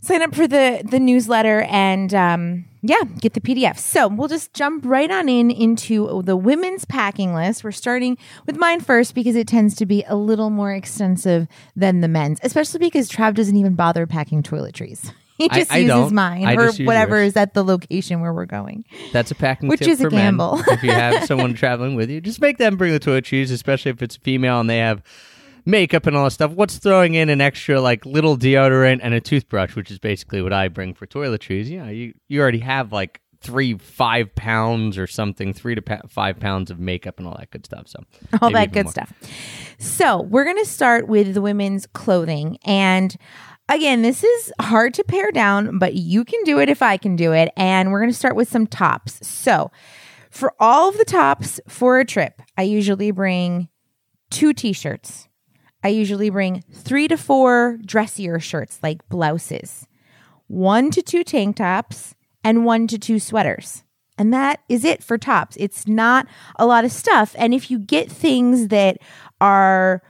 sign 0.00 0.22
up 0.22 0.34
for 0.34 0.46
the 0.48 0.82
the 0.88 0.98
newsletter 1.00 1.62
and 1.62 2.12
um, 2.14 2.64
yeah, 2.82 3.02
get 3.20 3.34
the 3.34 3.40
PDF. 3.40 3.78
So 3.78 4.08
we'll 4.08 4.28
just 4.28 4.54
jump 4.54 4.84
right 4.86 5.10
on 5.10 5.28
in 5.28 5.50
into 5.50 6.22
the 6.24 6.36
women's 6.36 6.84
packing 6.84 7.34
list. 7.34 7.62
We're 7.64 7.72
starting 7.72 8.16
with 8.46 8.56
mine 8.56 8.80
first 8.80 9.14
because 9.14 9.36
it 9.36 9.46
tends 9.46 9.74
to 9.76 9.86
be 9.86 10.02
a 10.08 10.16
little 10.16 10.50
more 10.50 10.72
extensive 10.72 11.46
than 11.76 12.00
the 12.00 12.08
men's, 12.08 12.38
especially 12.42 12.80
because 12.80 13.08
Trav 13.10 13.34
doesn't 13.34 13.56
even 13.56 13.74
bother 13.74 14.06
packing 14.06 14.42
toiletries. 14.42 15.12
He 15.40 15.48
just 15.48 15.72
I 15.72 15.78
uses 15.78 15.88
don't. 15.88 16.12
mine 16.14 16.44
I 16.44 16.54
or 16.54 16.70
whatever 16.84 17.16
yours. 17.16 17.28
is 17.28 17.36
at 17.38 17.54
the 17.54 17.64
location 17.64 18.20
where 18.20 18.30
we're 18.30 18.44
going. 18.44 18.84
that's 19.10 19.30
a 19.30 19.34
packing 19.34 19.70
Which 19.70 19.80
is 19.80 19.98
a 20.02 20.10
gamble. 20.10 20.60
if 20.66 20.82
you 20.82 20.90
have 20.90 21.24
someone 21.26 21.54
traveling 21.54 21.94
with 21.94 22.10
you 22.10 22.20
just 22.20 22.42
make 22.42 22.58
them 22.58 22.76
bring 22.76 22.92
the 22.92 23.00
toiletries 23.00 23.50
especially 23.50 23.90
if 23.90 24.02
it's 24.02 24.16
female 24.16 24.60
and 24.60 24.68
they 24.68 24.76
have 24.76 25.02
makeup 25.64 26.06
and 26.06 26.16
all 26.16 26.24
that 26.24 26.30
stuff 26.30 26.52
what's 26.52 26.78
throwing 26.78 27.14
in 27.14 27.28
an 27.28 27.40
extra 27.40 27.80
like 27.80 28.04
little 28.06 28.36
deodorant 28.36 29.00
and 29.02 29.14
a 29.14 29.20
toothbrush 29.20 29.76
which 29.76 29.90
is 29.90 29.98
basically 29.98 30.42
what 30.42 30.52
i 30.52 30.68
bring 30.68 30.94
for 30.94 31.06
toiletries 31.06 31.68
yeah 31.68 31.88
you, 31.88 32.12
you 32.28 32.40
already 32.40 32.58
have 32.58 32.92
like 32.92 33.20
three 33.42 33.76
five 33.78 34.34
pounds 34.34 34.98
or 34.98 35.06
something 35.06 35.52
three 35.52 35.74
to 35.74 35.82
pa- 35.82 36.02
five 36.08 36.38
pounds 36.38 36.70
of 36.70 36.78
makeup 36.78 37.18
and 37.18 37.26
all 37.26 37.36
that 37.38 37.50
good 37.50 37.64
stuff 37.64 37.88
so 37.88 37.98
all 38.42 38.50
that 38.50 38.72
good 38.72 38.84
more. 38.84 38.92
stuff. 38.92 39.12
So, 39.78 40.20
we're 40.20 40.44
going 40.44 40.58
to 40.58 40.66
start 40.66 41.08
with 41.08 41.32
the 41.32 41.40
women's 41.40 41.86
clothing. 41.86 42.58
And 42.64 43.16
again, 43.70 44.02
this 44.02 44.22
is 44.22 44.52
hard 44.60 44.92
to 44.94 45.04
pare 45.04 45.32
down, 45.32 45.78
but 45.78 45.94
you 45.94 46.22
can 46.22 46.44
do 46.44 46.60
it 46.60 46.68
if 46.68 46.82
I 46.82 46.98
can 46.98 47.16
do 47.16 47.32
it. 47.32 47.50
And 47.56 47.90
we're 47.90 48.00
going 48.00 48.10
to 48.10 48.16
start 48.16 48.36
with 48.36 48.50
some 48.50 48.66
tops. 48.66 49.26
So, 49.26 49.70
for 50.30 50.52
all 50.60 50.90
of 50.90 50.98
the 50.98 51.06
tops 51.06 51.60
for 51.66 51.98
a 51.98 52.04
trip, 52.04 52.42
I 52.58 52.64
usually 52.64 53.10
bring 53.10 53.70
two 54.30 54.52
t 54.52 54.74
shirts. 54.74 55.29
I 55.82 55.88
usually 55.88 56.30
bring 56.30 56.62
three 56.72 57.08
to 57.08 57.16
four 57.16 57.78
dressier 57.84 58.38
shirts 58.38 58.78
like 58.82 59.08
blouses, 59.08 59.86
one 60.46 60.90
to 60.90 61.02
two 61.02 61.24
tank 61.24 61.56
tops, 61.56 62.14
and 62.44 62.64
one 62.64 62.86
to 62.88 62.98
two 62.98 63.18
sweaters. 63.18 63.84
And 64.18 64.34
that 64.34 64.60
is 64.68 64.84
it 64.84 65.02
for 65.02 65.16
tops. 65.16 65.56
It's 65.58 65.86
not 65.86 66.26
a 66.56 66.66
lot 66.66 66.84
of 66.84 66.92
stuff. 66.92 67.34
And 67.38 67.54
if 67.54 67.70
you 67.70 67.78
get 67.78 68.12
things 68.12 68.68
that 68.68 68.98
are 69.40 70.02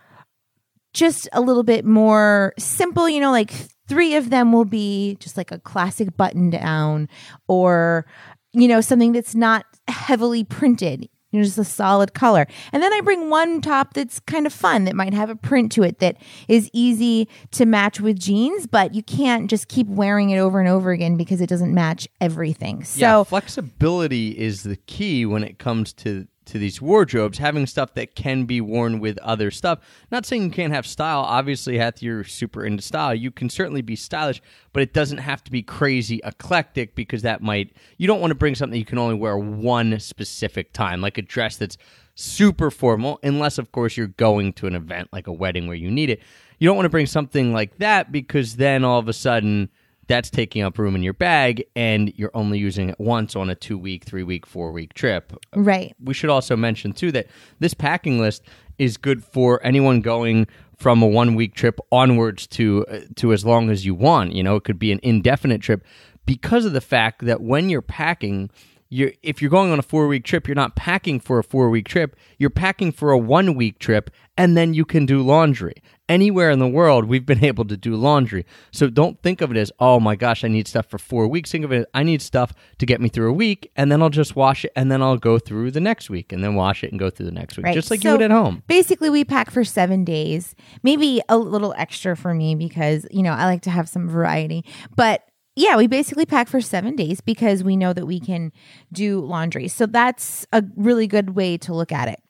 just 0.92 1.28
a 1.32 1.40
little 1.40 1.62
bit 1.62 1.84
more 1.84 2.52
simple, 2.58 3.08
you 3.08 3.20
know, 3.20 3.30
like 3.30 3.52
three 3.86 4.16
of 4.16 4.30
them 4.30 4.52
will 4.52 4.64
be 4.64 5.16
just 5.20 5.36
like 5.36 5.52
a 5.52 5.60
classic 5.60 6.16
button 6.16 6.50
down 6.50 7.08
or, 7.46 8.04
you 8.52 8.66
know, 8.66 8.80
something 8.80 9.12
that's 9.12 9.36
not 9.36 9.64
heavily 9.86 10.42
printed. 10.42 11.08
You 11.30 11.40
know, 11.40 11.44
just 11.44 11.58
a 11.58 11.64
solid 11.64 12.14
color. 12.14 12.46
And 12.72 12.82
then 12.82 12.92
I 12.92 13.00
mm. 13.00 13.04
bring 13.04 13.30
one 13.30 13.60
top 13.60 13.94
that's 13.94 14.20
kind 14.20 14.46
of 14.46 14.52
fun 14.52 14.84
that 14.84 14.96
might 14.96 15.14
have 15.14 15.30
a 15.30 15.36
print 15.36 15.72
to 15.72 15.82
it 15.82 15.98
that 16.00 16.16
is 16.48 16.68
easy 16.72 17.28
to 17.52 17.66
match 17.66 18.00
with 18.00 18.18
jeans, 18.18 18.66
but 18.66 18.94
you 18.94 19.02
can't 19.02 19.48
just 19.48 19.68
keep 19.68 19.86
wearing 19.86 20.30
it 20.30 20.38
over 20.38 20.60
and 20.60 20.68
over 20.68 20.90
again 20.90 21.16
because 21.16 21.40
it 21.40 21.48
doesn't 21.48 21.72
match 21.72 22.08
everything. 22.20 22.84
So 22.84 23.00
yeah, 23.00 23.22
flexibility 23.24 24.36
is 24.38 24.62
the 24.64 24.76
key 24.76 25.26
when 25.26 25.44
it 25.44 25.58
comes 25.58 25.92
to 25.94 26.26
to 26.50 26.58
these 26.58 26.80
wardrobes. 26.80 27.38
Having 27.38 27.66
stuff 27.66 27.94
that 27.94 28.14
can 28.14 28.44
be 28.44 28.60
worn 28.60 29.00
with 29.00 29.18
other 29.18 29.50
stuff. 29.50 29.80
Not 30.10 30.26
saying 30.26 30.44
you 30.44 30.50
can't 30.50 30.72
have 30.72 30.86
style. 30.86 31.20
Obviously, 31.20 31.78
if 31.78 32.02
you're 32.02 32.24
super 32.24 32.64
into 32.64 32.82
style, 32.82 33.14
you 33.14 33.30
can 33.30 33.48
certainly 33.48 33.82
be 33.82 33.96
stylish, 33.96 34.42
but 34.72 34.82
it 34.82 34.92
doesn't 34.92 35.18
have 35.18 35.42
to 35.44 35.50
be 35.50 35.62
crazy 35.62 36.20
eclectic 36.24 36.94
because 36.94 37.22
that 37.22 37.42
might. 37.42 37.74
You 37.98 38.06
don't 38.06 38.20
want 38.20 38.30
to 38.30 38.36
bring 38.36 38.54
something 38.54 38.78
you 38.78 38.84
can 38.84 38.98
only 38.98 39.14
wear 39.14 39.38
one 39.38 39.98
specific 40.00 40.72
time, 40.72 41.00
like 41.00 41.18
a 41.18 41.22
dress 41.22 41.56
that's 41.56 41.78
super 42.14 42.70
formal, 42.70 43.18
unless 43.22 43.58
of 43.58 43.72
course 43.72 43.96
you're 43.96 44.08
going 44.08 44.52
to 44.52 44.66
an 44.66 44.74
event 44.74 45.08
like 45.12 45.26
a 45.26 45.32
wedding 45.32 45.66
where 45.66 45.76
you 45.76 45.90
need 45.90 46.10
it. 46.10 46.20
You 46.58 46.66
don't 46.68 46.76
want 46.76 46.84
to 46.84 46.90
bring 46.90 47.06
something 47.06 47.52
like 47.52 47.78
that 47.78 48.12
because 48.12 48.56
then 48.56 48.84
all 48.84 48.98
of 48.98 49.08
a 49.08 49.14
sudden 49.14 49.70
that's 50.10 50.28
taking 50.28 50.62
up 50.62 50.76
room 50.76 50.96
in 50.96 51.04
your 51.04 51.12
bag 51.12 51.64
and 51.76 52.12
you're 52.16 52.32
only 52.34 52.58
using 52.58 52.90
it 52.90 52.98
once 52.98 53.36
on 53.36 53.48
a 53.48 53.54
two 53.54 53.78
week, 53.78 54.04
three 54.04 54.24
week, 54.24 54.44
four 54.44 54.72
week 54.72 54.92
trip. 54.92 55.32
right. 55.54 55.94
We 56.02 56.14
should 56.14 56.30
also 56.30 56.56
mention 56.56 56.92
too 56.92 57.12
that 57.12 57.28
this 57.60 57.74
packing 57.74 58.18
list 58.18 58.42
is 58.76 58.96
good 58.96 59.22
for 59.22 59.64
anyone 59.64 60.00
going 60.00 60.48
from 60.76 61.00
a 61.00 61.06
one 61.06 61.36
week 61.36 61.54
trip 61.54 61.78
onwards 61.92 62.48
to 62.48 62.84
uh, 62.90 63.00
to 63.16 63.32
as 63.32 63.44
long 63.44 63.70
as 63.70 63.86
you 63.86 63.94
want. 63.94 64.32
You 64.32 64.42
know, 64.42 64.56
it 64.56 64.64
could 64.64 64.80
be 64.80 64.90
an 64.90 64.98
indefinite 65.04 65.60
trip 65.60 65.84
because 66.26 66.64
of 66.64 66.72
the 66.72 66.80
fact 66.80 67.24
that 67.26 67.40
when 67.40 67.70
you're 67.70 67.80
packing, 67.80 68.50
you're 68.90 69.12
if 69.22 69.40
you're 69.40 69.50
going 69.50 69.70
on 69.72 69.78
a 69.78 69.82
four 69.82 70.06
week 70.08 70.24
trip, 70.24 70.46
you're 70.48 70.54
not 70.56 70.74
packing 70.76 71.20
for 71.20 71.38
a 71.38 71.44
four 71.44 71.70
week 71.70 71.86
trip. 71.88 72.16
You're 72.38 72.50
packing 72.50 72.90
for 72.92 73.12
a 73.12 73.18
one 73.18 73.54
week 73.54 73.78
trip, 73.78 74.10
and 74.36 74.56
then 74.56 74.74
you 74.74 74.84
can 74.84 75.06
do 75.06 75.22
laundry. 75.22 75.74
Anywhere 76.08 76.50
in 76.50 76.58
the 76.58 76.66
world, 76.66 77.04
we've 77.04 77.24
been 77.24 77.44
able 77.50 77.64
to 77.66 77.76
do 77.76 77.94
laundry. 77.94 78.44
So 78.72 78.90
don't 78.90 79.22
think 79.22 79.40
of 79.40 79.52
it 79.52 79.56
as, 79.56 79.70
oh 79.78 80.00
my 80.00 80.16
gosh, 80.16 80.42
I 80.42 80.48
need 80.48 80.66
stuff 80.66 80.86
for 80.86 80.98
four 80.98 81.28
weeks. 81.28 81.52
Think 81.52 81.64
of 81.64 81.70
it 81.72 81.76
as, 81.78 81.84
I 81.94 82.02
need 82.02 82.20
stuff 82.20 82.52
to 82.78 82.84
get 82.86 83.00
me 83.00 83.08
through 83.08 83.30
a 83.30 83.32
week, 83.32 83.70
and 83.76 83.92
then 83.92 84.02
I'll 84.02 84.10
just 84.10 84.34
wash 84.34 84.64
it, 84.64 84.72
and 84.74 84.90
then 84.90 85.02
I'll 85.02 85.18
go 85.18 85.38
through 85.38 85.70
the 85.70 85.80
next 85.80 86.10
week, 86.10 86.32
and 86.32 86.42
then 86.42 86.56
wash 86.56 86.82
it 86.82 86.90
and 86.90 86.98
go 86.98 87.10
through 87.10 87.26
the 87.26 87.32
next 87.32 87.56
week, 87.56 87.66
Right. 87.66 87.74
just 87.74 87.92
like 87.92 88.00
So- 88.02 88.08
you 88.08 88.14
would 88.14 88.22
at 88.22 88.32
home. 88.32 88.64
Basically, 88.66 89.08
we 89.08 89.24
pack 89.24 89.52
for 89.52 89.62
seven 89.62 90.04
days, 90.04 90.56
maybe 90.82 91.20
a 91.28 91.38
little 91.38 91.74
extra 91.78 92.16
for 92.16 92.34
me 92.34 92.56
because, 92.56 93.06
you 93.12 93.22
know, 93.22 93.32
I 93.32 93.44
like 93.44 93.62
to 93.62 93.70
have 93.70 93.88
some 93.88 94.08
variety. 94.08 94.64
But 94.96 95.22
yeah, 95.56 95.76
we 95.76 95.86
basically 95.86 96.26
pack 96.26 96.48
for 96.48 96.60
seven 96.60 96.96
days 96.96 97.20
because 97.20 97.64
we 97.64 97.76
know 97.76 97.92
that 97.92 98.06
we 98.06 98.20
can 98.20 98.52
do 98.92 99.20
laundry. 99.20 99.68
So 99.68 99.86
that's 99.86 100.46
a 100.52 100.64
really 100.76 101.06
good 101.06 101.30
way 101.30 101.58
to 101.58 101.74
look 101.74 101.92
at 101.92 102.08
it. 102.08 102.20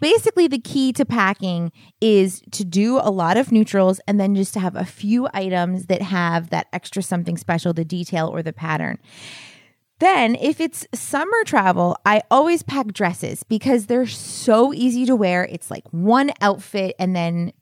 Basically, 0.00 0.48
the 0.48 0.58
key 0.58 0.92
to 0.94 1.04
packing 1.04 1.72
is 2.00 2.42
to 2.52 2.64
do 2.64 2.98
a 2.98 3.10
lot 3.10 3.36
of 3.36 3.52
neutrals 3.52 4.00
and 4.06 4.20
then 4.20 4.34
just 4.34 4.52
to 4.54 4.60
have 4.60 4.76
a 4.76 4.84
few 4.84 5.28
items 5.32 5.86
that 5.86 6.02
have 6.02 6.50
that 6.50 6.66
extra 6.72 7.02
something 7.02 7.38
special, 7.38 7.72
the 7.72 7.84
detail 7.84 8.28
or 8.28 8.42
the 8.42 8.52
pattern. 8.52 8.98
Then, 10.00 10.34
if 10.34 10.60
it's 10.60 10.86
summer 10.92 11.44
travel, 11.46 11.96
I 12.04 12.22
always 12.30 12.62
pack 12.62 12.88
dresses 12.88 13.44
because 13.44 13.86
they're 13.86 14.06
so 14.06 14.74
easy 14.74 15.06
to 15.06 15.16
wear. 15.16 15.44
It's 15.44 15.70
like 15.70 15.84
one 15.90 16.32
outfit 16.40 16.96
and 16.98 17.14
then 17.14 17.52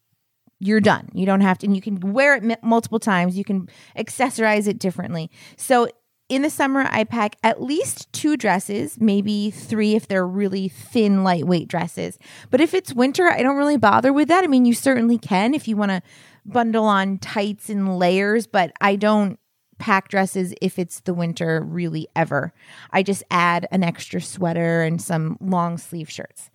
you're 0.62 0.80
done. 0.80 1.08
You 1.12 1.26
don't 1.26 1.40
have 1.40 1.58
to, 1.58 1.66
and 1.66 1.74
you 1.74 1.82
can 1.82 1.98
wear 2.12 2.36
it 2.36 2.44
m- 2.44 2.56
multiple 2.62 3.00
times. 3.00 3.36
You 3.36 3.44
can 3.44 3.68
accessorize 3.98 4.68
it 4.68 4.78
differently. 4.78 5.30
So, 5.56 5.88
in 6.28 6.42
the 6.42 6.50
summer, 6.50 6.88
I 6.88 7.04
pack 7.04 7.36
at 7.42 7.60
least 7.60 8.10
two 8.12 8.38
dresses, 8.38 8.98
maybe 8.98 9.50
three 9.50 9.96
if 9.96 10.06
they're 10.06 10.26
really 10.26 10.68
thin, 10.68 11.24
lightweight 11.24 11.68
dresses. 11.68 12.18
But 12.48 12.60
if 12.60 12.72
it's 12.72 12.94
winter, 12.94 13.28
I 13.28 13.42
don't 13.42 13.56
really 13.56 13.76
bother 13.76 14.12
with 14.12 14.28
that. 14.28 14.44
I 14.44 14.46
mean, 14.46 14.64
you 14.64 14.72
certainly 14.72 15.18
can 15.18 15.52
if 15.52 15.68
you 15.68 15.76
want 15.76 15.90
to 15.90 16.00
bundle 16.46 16.84
on 16.84 17.18
tights 17.18 17.68
and 17.68 17.98
layers, 17.98 18.46
but 18.46 18.72
I 18.80 18.96
don't 18.96 19.38
pack 19.78 20.08
dresses 20.08 20.54
if 20.62 20.78
it's 20.78 21.00
the 21.00 21.12
winter 21.12 21.60
really 21.60 22.06
ever. 22.14 22.54
I 22.92 23.02
just 23.02 23.24
add 23.30 23.66
an 23.72 23.82
extra 23.82 24.22
sweater 24.22 24.82
and 24.82 25.02
some 25.02 25.36
long 25.40 25.76
sleeve 25.76 26.08
shirts. 26.08 26.50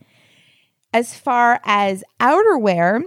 As 0.94 1.14
far 1.14 1.60
as 1.66 2.04
outerwear, 2.20 3.04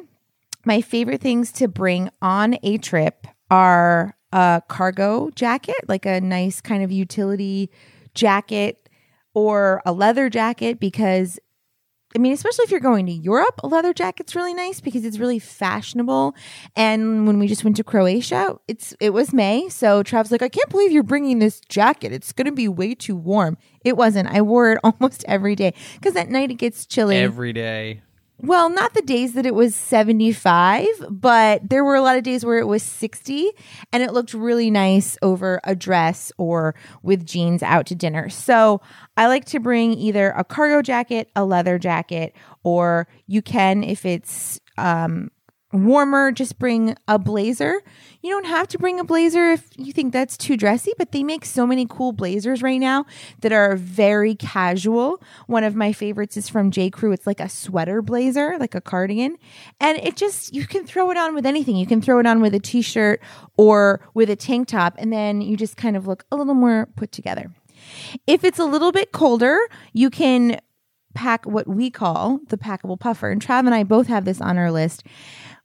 my 0.64 0.80
favorite 0.80 1.20
things 1.20 1.52
to 1.52 1.68
bring 1.68 2.10
on 2.20 2.56
a 2.62 2.78
trip 2.78 3.26
are 3.50 4.16
a 4.32 4.62
cargo 4.68 5.30
jacket, 5.34 5.76
like 5.88 6.06
a 6.06 6.20
nice 6.20 6.60
kind 6.60 6.82
of 6.82 6.92
utility 6.92 7.70
jacket, 8.14 8.88
or 9.34 9.82
a 9.86 9.92
leather 9.92 10.28
jacket 10.28 10.80
because 10.80 11.38
I 12.14 12.18
mean, 12.18 12.32
especially 12.32 12.64
if 12.64 12.72
you're 12.72 12.80
going 12.80 13.06
to 13.06 13.12
Europe, 13.12 13.60
a 13.62 13.68
leather 13.68 13.94
jacket's 13.94 14.34
really 14.34 14.52
nice 14.52 14.80
because 14.80 15.04
it's 15.04 15.18
really 15.18 15.38
fashionable. 15.38 16.34
And 16.74 17.24
when 17.24 17.38
we 17.38 17.46
just 17.46 17.62
went 17.62 17.76
to 17.76 17.84
Croatia, 17.84 18.56
it's 18.66 18.94
it 18.98 19.10
was 19.10 19.32
May, 19.32 19.68
so 19.68 20.02
Trav's 20.02 20.32
like, 20.32 20.42
I 20.42 20.48
can't 20.48 20.68
believe 20.70 20.90
you're 20.90 21.04
bringing 21.04 21.38
this 21.38 21.60
jacket. 21.68 22.12
It's 22.12 22.32
going 22.32 22.46
to 22.46 22.52
be 22.52 22.66
way 22.66 22.96
too 22.96 23.14
warm. 23.14 23.56
It 23.84 23.96
wasn't. 23.96 24.28
I 24.28 24.42
wore 24.42 24.72
it 24.72 24.80
almost 24.84 25.24
every 25.28 25.54
day 25.54 25.72
because 25.94 26.16
at 26.16 26.28
night 26.28 26.50
it 26.50 26.54
gets 26.54 26.84
chilly. 26.84 27.16
Every 27.16 27.52
day. 27.52 28.02
Well, 28.42 28.70
not 28.70 28.94
the 28.94 29.02
days 29.02 29.34
that 29.34 29.44
it 29.44 29.54
was 29.54 29.74
75, 29.74 30.86
but 31.10 31.68
there 31.68 31.84
were 31.84 31.94
a 31.94 32.00
lot 32.00 32.16
of 32.16 32.22
days 32.22 32.42
where 32.44 32.58
it 32.58 32.66
was 32.66 32.82
60 32.82 33.50
and 33.92 34.02
it 34.02 34.14
looked 34.14 34.32
really 34.32 34.70
nice 34.70 35.18
over 35.20 35.60
a 35.62 35.74
dress 35.74 36.32
or 36.38 36.74
with 37.02 37.26
jeans 37.26 37.62
out 37.62 37.84
to 37.86 37.94
dinner. 37.94 38.30
So 38.30 38.80
I 39.16 39.26
like 39.26 39.44
to 39.46 39.60
bring 39.60 39.92
either 39.92 40.30
a 40.30 40.44
cargo 40.44 40.80
jacket, 40.80 41.30
a 41.36 41.44
leather 41.44 41.78
jacket, 41.78 42.34
or 42.64 43.08
you 43.26 43.42
can, 43.42 43.84
if 43.84 44.06
it's 44.06 44.58
um, 44.78 45.30
warmer, 45.72 46.32
just 46.32 46.58
bring 46.58 46.96
a 47.06 47.18
blazer. 47.18 47.80
You 48.22 48.30
don't 48.30 48.46
have 48.46 48.66
to 48.68 48.78
bring 48.78 48.98
a 48.98 49.04
blazer 49.04 49.52
if 49.52 49.68
you 49.76 49.92
think 49.92 50.12
that's 50.12 50.36
too 50.36 50.56
dressy, 50.56 50.92
but 50.98 51.12
they 51.12 51.22
make 51.22 51.44
so 51.44 51.66
many 51.66 51.86
cool 51.88 52.12
blazers 52.12 52.62
right 52.62 52.80
now 52.80 53.06
that 53.40 53.52
are 53.52 53.76
very 53.76 54.34
casual. 54.34 55.22
One 55.46 55.64
of 55.64 55.74
my 55.74 55.92
favorites 55.92 56.36
is 56.36 56.48
from 56.48 56.70
J. 56.70 56.90
Crew. 56.90 57.12
It's 57.12 57.26
like 57.26 57.40
a 57.40 57.48
sweater 57.48 58.02
blazer, 58.02 58.56
like 58.58 58.74
a 58.74 58.80
cardigan. 58.80 59.36
And 59.80 59.98
it 59.98 60.16
just, 60.16 60.54
you 60.54 60.66
can 60.66 60.84
throw 60.86 61.10
it 61.10 61.16
on 61.16 61.34
with 61.34 61.46
anything. 61.46 61.76
You 61.76 61.86
can 61.86 62.02
throw 62.02 62.18
it 62.18 62.26
on 62.26 62.40
with 62.40 62.54
a 62.54 62.60
t 62.60 62.82
shirt 62.82 63.20
or 63.56 64.00
with 64.14 64.28
a 64.28 64.36
tank 64.36 64.68
top, 64.68 64.94
and 64.98 65.12
then 65.12 65.40
you 65.40 65.56
just 65.56 65.76
kind 65.76 65.96
of 65.96 66.06
look 66.06 66.24
a 66.32 66.36
little 66.36 66.54
more 66.54 66.88
put 66.96 67.12
together. 67.12 67.52
If 68.26 68.44
it's 68.44 68.58
a 68.58 68.64
little 68.64 68.92
bit 68.92 69.12
colder, 69.12 69.58
you 69.92 70.10
can 70.10 70.60
pack 71.14 71.44
what 71.44 71.66
we 71.66 71.90
call 71.90 72.40
the 72.48 72.56
packable 72.56 72.98
puffer. 72.98 73.30
And 73.30 73.44
Trav 73.44 73.60
and 73.60 73.74
I 73.74 73.82
both 73.82 74.06
have 74.06 74.24
this 74.24 74.40
on 74.40 74.58
our 74.58 74.70
list. 74.70 75.04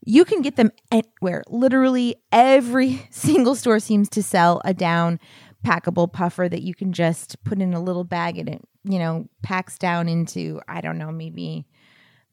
You 0.06 0.24
can 0.24 0.42
get 0.42 0.56
them 0.56 0.72
anywhere. 0.92 1.44
Literally 1.48 2.16
every 2.32 3.08
single 3.12 3.56
store 3.56 3.80
seems 3.80 4.08
to 4.10 4.24
sell 4.24 4.62
a 4.64 4.74
down 4.74 5.20
packable 5.66 6.12
puffer 6.12 6.48
that 6.48 6.62
you 6.62 6.76
can 6.76 6.94
just 6.94 7.44
put 7.44 7.60
in 7.60 7.74
a 7.74 7.82
little 7.82 8.04
bag 8.04 8.38
and 8.38 8.48
it, 8.48 8.62
you 8.84 9.00
know, 9.00 9.28
packs 9.42 9.78
down 9.78 10.08
into, 10.08 10.62
I 10.68 10.80
don't 10.80 11.00
know, 11.00 11.12
maybe 11.12 11.66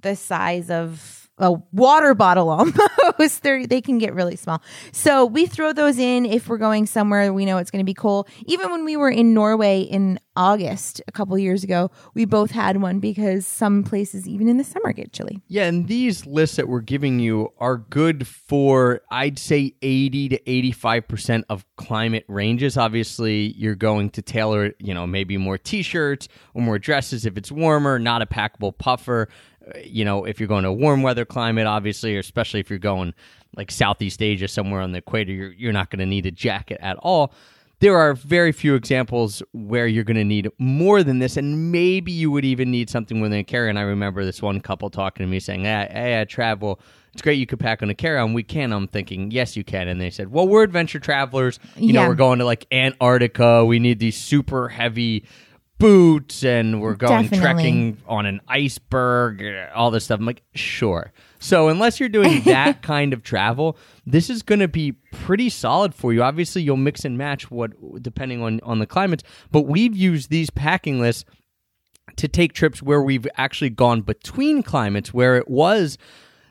the 0.02 0.14
size 0.14 0.70
of 0.70 1.21
a 1.38 1.52
water 1.72 2.14
bottle 2.14 2.48
almost. 3.08 3.42
They're, 3.42 3.66
they 3.66 3.80
can 3.80 3.98
get 3.98 4.14
really 4.14 4.36
small. 4.36 4.62
So 4.92 5.26
we 5.26 5.46
throw 5.46 5.72
those 5.72 5.98
in 5.98 6.26
if 6.26 6.48
we're 6.48 6.58
going 6.58 6.86
somewhere 6.86 7.32
we 7.32 7.44
know 7.44 7.58
it's 7.58 7.70
going 7.70 7.84
to 7.84 7.88
be 7.88 7.94
cold. 7.94 8.28
Even 8.46 8.70
when 8.70 8.84
we 8.84 8.96
were 8.96 9.10
in 9.10 9.34
Norway 9.34 9.80
in 9.80 10.18
August 10.36 11.02
a 11.06 11.12
couple 11.12 11.38
years 11.38 11.64
ago, 11.64 11.90
we 12.14 12.24
both 12.24 12.50
had 12.50 12.80
one 12.80 13.00
because 13.00 13.46
some 13.46 13.82
places, 13.82 14.26
even 14.28 14.48
in 14.48 14.56
the 14.56 14.64
summer, 14.64 14.92
get 14.92 15.12
chilly. 15.12 15.40
Yeah, 15.48 15.64
and 15.64 15.88
these 15.88 16.26
lists 16.26 16.56
that 16.56 16.68
we're 16.68 16.80
giving 16.80 17.18
you 17.18 17.52
are 17.58 17.76
good 17.76 18.26
for 18.26 19.02
I'd 19.10 19.38
say 19.38 19.74
80 19.82 20.30
to 20.30 20.38
85% 20.40 21.44
of 21.48 21.64
climate 21.76 22.24
ranges. 22.28 22.76
Obviously, 22.76 23.52
you're 23.56 23.74
going 23.74 24.10
to 24.10 24.22
tailor 24.22 24.66
it, 24.66 24.76
you 24.78 24.94
know, 24.94 25.06
maybe 25.06 25.36
more 25.36 25.58
t-shirts 25.58 26.28
or 26.54 26.62
more 26.62 26.78
dresses 26.78 27.26
if 27.26 27.36
it's 27.36 27.52
warmer, 27.52 27.98
not 27.98 28.22
a 28.22 28.26
packable 28.26 28.76
puffer. 28.76 29.28
You 29.84 30.04
know, 30.04 30.24
if 30.24 30.40
you're 30.40 30.48
going 30.48 30.64
to 30.64 30.70
a 30.70 30.74
warm 30.74 31.02
weather 31.02 31.24
climate, 31.24 31.66
obviously, 31.66 32.16
or 32.16 32.20
especially 32.20 32.60
if 32.60 32.70
you're 32.70 32.78
going 32.78 33.14
like 33.56 33.70
Southeast 33.70 34.22
Asia 34.22 34.48
somewhere 34.48 34.80
on 34.80 34.92
the 34.92 34.98
equator, 34.98 35.32
you're 35.32 35.52
you're 35.52 35.72
not 35.72 35.90
going 35.90 36.00
to 36.00 36.06
need 36.06 36.26
a 36.26 36.30
jacket 36.30 36.78
at 36.80 36.96
all 36.98 37.32
there 37.82 37.98
are 37.98 38.14
very 38.14 38.52
few 38.52 38.76
examples 38.76 39.42
where 39.52 39.88
you're 39.88 40.04
going 40.04 40.16
to 40.16 40.24
need 40.24 40.48
more 40.58 41.02
than 41.02 41.18
this, 41.18 41.36
and 41.36 41.72
maybe 41.72 42.12
you 42.12 42.30
would 42.30 42.44
even 42.44 42.70
need 42.70 42.88
something 42.88 43.20
within 43.20 43.40
a 43.40 43.44
carry. 43.44 43.68
And 43.68 43.76
I 43.78 43.82
remember 43.82 44.24
this 44.24 44.40
one 44.40 44.60
couple 44.60 44.88
talking 44.88 45.26
to 45.26 45.28
me 45.28 45.40
saying, 45.40 45.64
"Hey, 45.64 45.88
hey 45.90 46.20
I 46.20 46.24
travel. 46.24 46.78
It's 47.12 47.22
great 47.22 47.40
you 47.40 47.46
could 47.46 47.58
pack 47.58 47.82
on 47.82 47.90
a 47.90 47.94
carry-on. 47.94 48.34
We 48.34 48.44
can." 48.44 48.72
I'm 48.72 48.86
thinking, 48.86 49.32
"Yes, 49.32 49.56
you 49.56 49.64
can." 49.64 49.88
And 49.88 50.00
they 50.00 50.10
said, 50.10 50.30
"Well, 50.30 50.46
we're 50.46 50.62
adventure 50.62 51.00
travelers. 51.00 51.58
You 51.76 51.92
know, 51.92 52.06
we're 52.06 52.14
going 52.14 52.38
to 52.38 52.44
like 52.44 52.66
Antarctica. 52.70 53.64
We 53.64 53.80
need 53.80 53.98
these 53.98 54.16
super 54.16 54.68
heavy." 54.68 55.24
Boots 55.82 56.44
and 56.44 56.80
we're 56.80 56.94
going 56.94 57.24
Definitely. 57.24 57.38
trekking 57.38 57.98
on 58.06 58.24
an 58.24 58.40
iceberg, 58.46 59.42
all 59.74 59.90
this 59.90 60.04
stuff. 60.04 60.20
I'm 60.20 60.26
like, 60.26 60.44
sure. 60.54 61.12
So 61.40 61.68
unless 61.68 61.98
you're 61.98 62.08
doing 62.08 62.40
that 62.44 62.82
kind 62.82 63.12
of 63.12 63.24
travel, 63.24 63.76
this 64.06 64.30
is 64.30 64.42
going 64.42 64.60
to 64.60 64.68
be 64.68 64.92
pretty 65.10 65.50
solid 65.50 65.92
for 65.92 66.12
you. 66.12 66.22
Obviously, 66.22 66.62
you'll 66.62 66.76
mix 66.76 67.04
and 67.04 67.18
match 67.18 67.50
what 67.50 67.72
depending 68.00 68.42
on 68.42 68.60
on 68.62 68.78
the 68.78 68.86
climates, 68.86 69.24
but 69.50 69.62
we've 69.62 69.96
used 69.96 70.30
these 70.30 70.50
packing 70.50 71.00
lists 71.00 71.24
to 72.16 72.28
take 72.28 72.52
trips 72.52 72.80
where 72.80 73.02
we've 73.02 73.26
actually 73.36 73.70
gone 73.70 74.02
between 74.02 74.62
climates 74.62 75.12
where 75.12 75.36
it 75.36 75.48
was 75.48 75.98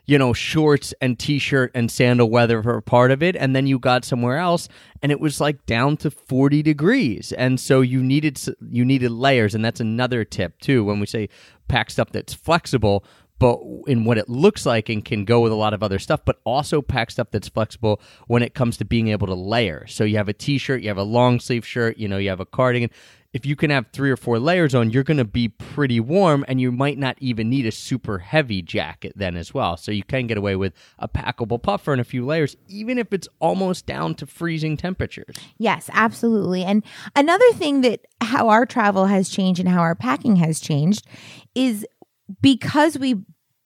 you 0.05 0.17
know 0.17 0.33
shorts 0.33 0.93
and 1.01 1.17
t-shirt 1.19 1.71
and 1.73 1.89
sandal 1.91 2.29
weather 2.29 2.61
for 2.61 2.81
part 2.81 3.11
of 3.11 3.21
it 3.21 3.35
and 3.35 3.55
then 3.55 3.67
you 3.67 3.79
got 3.79 4.03
somewhere 4.03 4.37
else 4.37 4.67
and 5.01 5.11
it 5.11 5.19
was 5.19 5.39
like 5.39 5.65
down 5.65 5.97
to 5.97 6.11
40 6.11 6.61
degrees 6.61 7.31
and 7.33 7.59
so 7.59 7.81
you 7.81 8.03
needed 8.03 8.39
you 8.69 8.83
needed 8.83 9.11
layers 9.11 9.55
and 9.55 9.63
that's 9.63 9.79
another 9.79 10.23
tip 10.25 10.59
too 10.59 10.83
when 10.83 10.99
we 10.99 11.05
say 11.05 11.29
pack 11.67 11.89
stuff 11.89 12.09
that's 12.11 12.33
flexible 12.33 13.05
but 13.41 13.59
in 13.87 14.03
what 14.05 14.19
it 14.19 14.29
looks 14.29 14.67
like 14.67 14.87
and 14.87 15.03
can 15.03 15.25
go 15.25 15.39
with 15.39 15.51
a 15.51 15.55
lot 15.55 15.73
of 15.73 15.81
other 15.81 15.97
stuff, 15.97 16.21
but 16.23 16.39
also 16.43 16.79
pack 16.79 17.09
stuff 17.09 17.29
that's 17.31 17.49
flexible 17.49 17.99
when 18.27 18.43
it 18.43 18.53
comes 18.53 18.77
to 18.77 18.85
being 18.85 19.07
able 19.07 19.25
to 19.25 19.33
layer. 19.33 19.87
So 19.87 20.03
you 20.03 20.17
have 20.17 20.29
a 20.29 20.33
t-shirt, 20.33 20.83
you 20.83 20.89
have 20.89 20.99
a 20.99 21.03
long 21.03 21.39
sleeve 21.39 21.65
shirt, 21.65 21.97
you 21.97 22.07
know, 22.07 22.19
you 22.19 22.29
have 22.29 22.39
a 22.39 22.45
cardigan. 22.45 22.91
If 23.33 23.45
you 23.45 23.55
can 23.55 23.69
have 23.69 23.87
three 23.93 24.11
or 24.11 24.17
four 24.17 24.39
layers 24.39 24.75
on, 24.75 24.89
you're 24.89 25.03
going 25.03 25.17
to 25.17 25.25
be 25.25 25.47
pretty 25.47 25.99
warm 25.99 26.43
and 26.47 26.59
you 26.59 26.71
might 26.71 26.97
not 26.97 27.15
even 27.19 27.49
need 27.49 27.65
a 27.65 27.71
super 27.71 28.19
heavy 28.19 28.61
jacket 28.61 29.13
then 29.15 29.37
as 29.37 29.53
well. 29.53 29.77
So 29.77 29.91
you 29.91 30.03
can 30.03 30.27
get 30.27 30.37
away 30.37 30.57
with 30.57 30.73
a 30.99 31.07
packable 31.07 31.61
puffer 31.61 31.93
and 31.93 32.01
a 32.01 32.05
few 32.05 32.25
layers, 32.25 32.57
even 32.67 32.97
if 32.97 33.13
it's 33.13 33.29
almost 33.39 33.85
down 33.85 34.15
to 34.15 34.25
freezing 34.25 34.75
temperatures. 34.75 35.35
Yes, 35.57 35.89
absolutely. 35.93 36.63
And 36.63 36.83
another 37.15 37.51
thing 37.53 37.81
that 37.81 38.05
how 38.19 38.49
our 38.49 38.65
travel 38.65 39.05
has 39.05 39.29
changed 39.29 39.59
and 39.59 39.69
how 39.69 39.79
our 39.79 39.95
packing 39.95 40.35
has 40.37 40.59
changed 40.59 41.07
is 41.55 41.85
because 42.41 42.97
we 42.97 43.15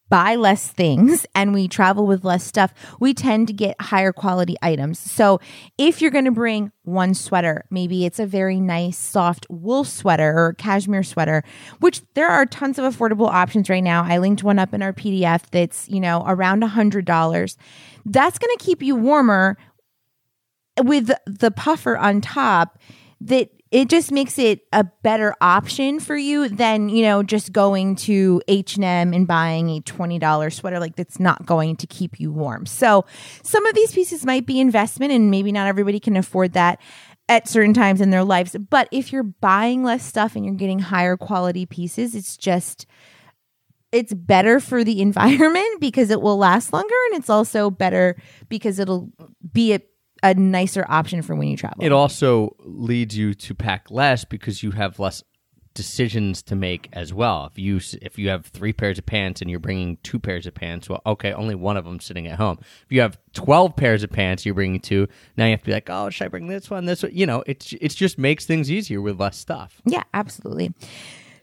buy 0.09 0.35
less 0.35 0.67
things 0.67 1.25
and 1.35 1.53
we 1.53 1.67
travel 1.67 2.05
with 2.05 2.23
less 2.23 2.43
stuff, 2.43 2.73
we 2.99 3.13
tend 3.13 3.47
to 3.47 3.53
get 3.53 3.79
higher 3.81 4.13
quality 4.13 4.55
items. 4.61 4.99
So 4.99 5.39
if 5.77 6.01
you're 6.01 6.11
going 6.11 6.25
to 6.25 6.31
bring 6.31 6.71
one 6.83 7.13
sweater, 7.13 7.65
maybe 7.69 8.05
it's 8.05 8.19
a 8.19 8.25
very 8.25 8.59
nice 8.59 8.97
soft 8.97 9.45
wool 9.49 9.83
sweater 9.83 10.37
or 10.37 10.53
cashmere 10.53 11.03
sweater, 11.03 11.43
which 11.79 12.01
there 12.13 12.29
are 12.29 12.45
tons 12.45 12.77
of 12.77 12.85
affordable 12.85 13.29
options 13.29 13.69
right 13.69 13.83
now. 13.83 14.03
I 14.03 14.17
linked 14.17 14.43
one 14.43 14.59
up 14.59 14.73
in 14.73 14.81
our 14.81 14.93
PDF 14.93 15.49
that's, 15.51 15.89
you 15.89 15.99
know, 15.99 16.23
around 16.27 16.63
a 16.63 16.67
hundred 16.67 17.05
dollars. 17.05 17.57
That's 18.05 18.37
going 18.37 18.55
to 18.57 18.63
keep 18.63 18.81
you 18.81 18.95
warmer 18.95 19.57
with 20.83 21.11
the 21.25 21.51
puffer 21.51 21.97
on 21.97 22.21
top 22.21 22.79
that 23.21 23.49
it 23.71 23.89
just 23.89 24.11
makes 24.11 24.37
it 24.37 24.61
a 24.71 24.83
better 25.01 25.33
option 25.41 25.99
for 25.99 26.15
you 26.15 26.47
than 26.47 26.89
you 26.89 27.03
know 27.03 27.23
just 27.23 27.51
going 27.51 27.95
to 27.95 28.41
h&m 28.47 29.13
and 29.13 29.27
buying 29.27 29.69
a 29.69 29.81
$20 29.81 30.53
sweater 30.53 30.79
like 30.79 30.95
that's 30.95 31.19
not 31.19 31.45
going 31.45 31.75
to 31.77 31.87
keep 31.87 32.19
you 32.19 32.31
warm. 32.31 32.65
So 32.65 33.05
some 33.43 33.65
of 33.65 33.75
these 33.75 33.91
pieces 33.91 34.25
might 34.25 34.45
be 34.45 34.59
investment 34.59 35.11
and 35.11 35.31
maybe 35.31 35.51
not 35.51 35.67
everybody 35.67 35.99
can 35.99 36.15
afford 36.15 36.53
that 36.53 36.79
at 37.27 37.47
certain 37.47 37.73
times 37.73 38.01
in 38.01 38.11
their 38.11 38.23
lives. 38.23 38.55
But 38.69 38.87
if 38.91 39.11
you're 39.11 39.23
buying 39.23 39.83
less 39.83 40.05
stuff 40.05 40.35
and 40.35 40.45
you're 40.45 40.53
getting 40.55 40.79
higher 40.79 41.17
quality 41.17 41.65
pieces 41.65 42.15
it's 42.15 42.37
just 42.37 42.85
it's 43.91 44.13
better 44.13 44.59
for 44.59 44.83
the 44.83 45.01
environment 45.09 45.79
because 45.79 46.09
it 46.11 46.21
will 46.21 46.37
last 46.37 46.71
longer 46.71 46.95
and 47.09 47.19
it's 47.19 47.29
also 47.29 47.69
better 47.69 48.15
because 48.49 48.77
it'll 48.77 49.09
be 49.53 49.73
a, 49.73 49.79
a 50.25 50.33
nicer 50.33 50.85
option 50.89 51.21
for 51.21 51.35
when 51.35 51.47
you 51.47 51.57
travel 51.57 51.83
It 51.83 51.91
also 51.91 52.55
leads 52.59 53.17
you 53.17 53.33
to 53.33 53.53
pack 53.53 53.91
less 53.91 54.25
because 54.25 54.63
you 54.63 54.71
have 54.71 54.99
less 54.99 55.23
decisions 55.75 56.41
to 56.41 56.55
make 56.55 56.89
as 56.93 57.13
well. 57.13 57.49
If 57.51 57.59
you 57.59 57.79
if 58.01 58.17
you 58.17 58.29
have 58.29 58.45
three 58.45 58.73
pairs 58.73 58.97
of 58.97 59.05
pants 59.05 59.41
and 59.41 59.51
you're 59.51 59.59
bringing 59.59 59.97
two 60.03 60.17
pairs 60.19 60.47
of 60.47 60.55
pants, 60.55 60.89
well, 60.89 61.01
okay, 61.05 61.33
only 61.33 61.53
one 61.53 61.77
of 61.77 61.85
them 61.85 61.99
sitting 61.99 62.27
at 62.27 62.39
home. 62.39 62.57
If 62.61 62.91
you 62.91 63.01
have 63.01 63.19
twelve 63.33 63.75
pairs 63.75 64.01
of 64.01 64.09
pants, 64.09 64.45
you're 64.45 64.55
bringing 64.55 64.79
two. 64.79 65.07
Now 65.37 65.45
you 65.45 65.51
have 65.51 65.59
to 65.59 65.65
be 65.65 65.73
like, 65.73 65.89
oh, 65.89 66.09
should 66.09 66.25
I 66.25 66.27
bring 66.29 66.47
this 66.47 66.69
one? 66.69 66.85
This 66.85 67.03
one? 67.03 67.11
You 67.13 67.27
know, 67.27 67.43
it's 67.45 67.73
it 67.73 67.89
just 67.89 68.17
makes 68.17 68.45
things 68.45 68.71
easier 68.71 69.01
with 69.01 69.19
less 69.19 69.37
stuff. 69.37 69.81
Yeah, 69.85 70.03
absolutely. 70.13 70.73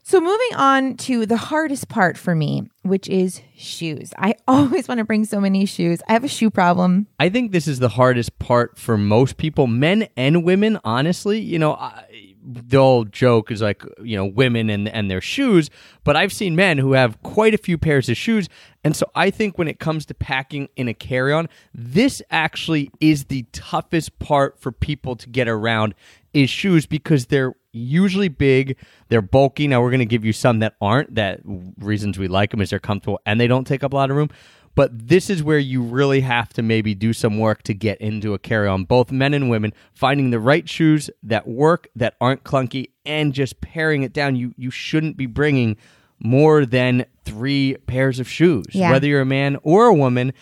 So 0.04 0.20
moving 0.20 0.56
on 0.56 0.96
to 0.96 1.26
the 1.26 1.36
hardest 1.36 1.88
part 1.88 2.18
for 2.18 2.34
me, 2.34 2.68
which 2.82 3.08
is 3.08 3.40
shoes. 3.56 4.12
I 4.18 4.34
always 4.48 4.88
want 4.88 4.98
to 4.98 5.04
bring 5.04 5.24
so 5.24 5.40
many 5.40 5.64
shoes. 5.64 6.00
I 6.08 6.12
have 6.12 6.24
a 6.24 6.28
shoe 6.28 6.50
problem. 6.50 7.06
I 7.20 7.28
think 7.28 7.52
this 7.52 7.68
is 7.68 7.78
the 7.78 7.88
hardest 7.88 8.38
part 8.38 8.76
for 8.76 8.98
most 8.98 9.36
people, 9.36 9.68
men 9.68 10.08
and 10.16 10.44
women. 10.44 10.78
Honestly, 10.84 11.38
you 11.38 11.58
know, 11.58 11.74
I, 11.74 12.04
the 12.44 12.78
old 12.78 13.12
joke 13.12 13.52
is 13.52 13.62
like, 13.62 13.84
you 14.02 14.16
know, 14.16 14.26
women 14.26 14.68
and 14.68 14.88
and 14.88 15.08
their 15.08 15.20
shoes, 15.20 15.70
but 16.02 16.16
I've 16.16 16.32
seen 16.32 16.56
men 16.56 16.78
who 16.78 16.94
have 16.94 17.22
quite 17.22 17.54
a 17.54 17.58
few 17.58 17.78
pairs 17.78 18.08
of 18.08 18.16
shoes, 18.16 18.48
and 18.82 18.96
so 18.96 19.06
I 19.14 19.30
think 19.30 19.56
when 19.56 19.68
it 19.68 19.78
comes 19.78 20.04
to 20.06 20.14
packing 20.14 20.68
in 20.74 20.88
a 20.88 20.94
carry-on, 20.94 21.48
this 21.72 22.20
actually 22.30 22.90
is 23.00 23.26
the 23.26 23.44
toughest 23.52 24.18
part 24.18 24.58
for 24.58 24.72
people 24.72 25.14
to 25.16 25.28
get 25.28 25.46
around 25.46 25.94
is 26.34 26.50
shoes 26.50 26.86
because 26.86 27.26
they're 27.26 27.54
usually 27.72 28.28
big, 28.28 28.76
they're 29.08 29.22
bulky. 29.22 29.66
Now 29.66 29.80
we're 29.82 29.90
going 29.90 30.00
to 30.00 30.04
give 30.06 30.24
you 30.24 30.32
some 30.32 30.58
that 30.60 30.74
aren't. 30.80 31.14
That 31.14 31.40
reasons 31.44 32.18
we 32.18 32.28
like 32.28 32.50
them 32.50 32.60
is 32.60 32.70
they're 32.70 32.78
comfortable 32.78 33.20
and 33.26 33.40
they 33.40 33.46
don't 33.46 33.66
take 33.66 33.82
up 33.82 33.92
a 33.92 33.96
lot 33.96 34.10
of 34.10 34.16
room. 34.16 34.30
But 34.74 35.08
this 35.08 35.28
is 35.28 35.42
where 35.42 35.58
you 35.58 35.82
really 35.82 36.22
have 36.22 36.54
to 36.54 36.62
maybe 36.62 36.94
do 36.94 37.12
some 37.12 37.38
work 37.38 37.62
to 37.64 37.74
get 37.74 38.00
into 38.00 38.32
a 38.32 38.38
carry 38.38 38.66
on, 38.68 38.84
both 38.84 39.12
men 39.12 39.34
and 39.34 39.50
women, 39.50 39.74
finding 39.92 40.30
the 40.30 40.38
right 40.40 40.66
shoes 40.66 41.10
that 41.22 41.46
work, 41.46 41.88
that 41.94 42.14
aren't 42.22 42.42
clunky, 42.42 42.88
and 43.04 43.34
just 43.34 43.60
paring 43.60 44.02
it 44.02 44.14
down. 44.14 44.34
You 44.34 44.54
you 44.56 44.70
shouldn't 44.70 45.18
be 45.18 45.26
bringing 45.26 45.76
more 46.20 46.64
than 46.64 47.04
three 47.26 47.76
pairs 47.86 48.18
of 48.18 48.28
shoes, 48.28 48.64
Yeah. 48.72 48.90
whether 48.92 49.06
you're 49.06 49.20
a 49.20 49.26
man 49.26 49.58
or 49.62 49.86
a 49.88 49.94
woman. 49.94 50.32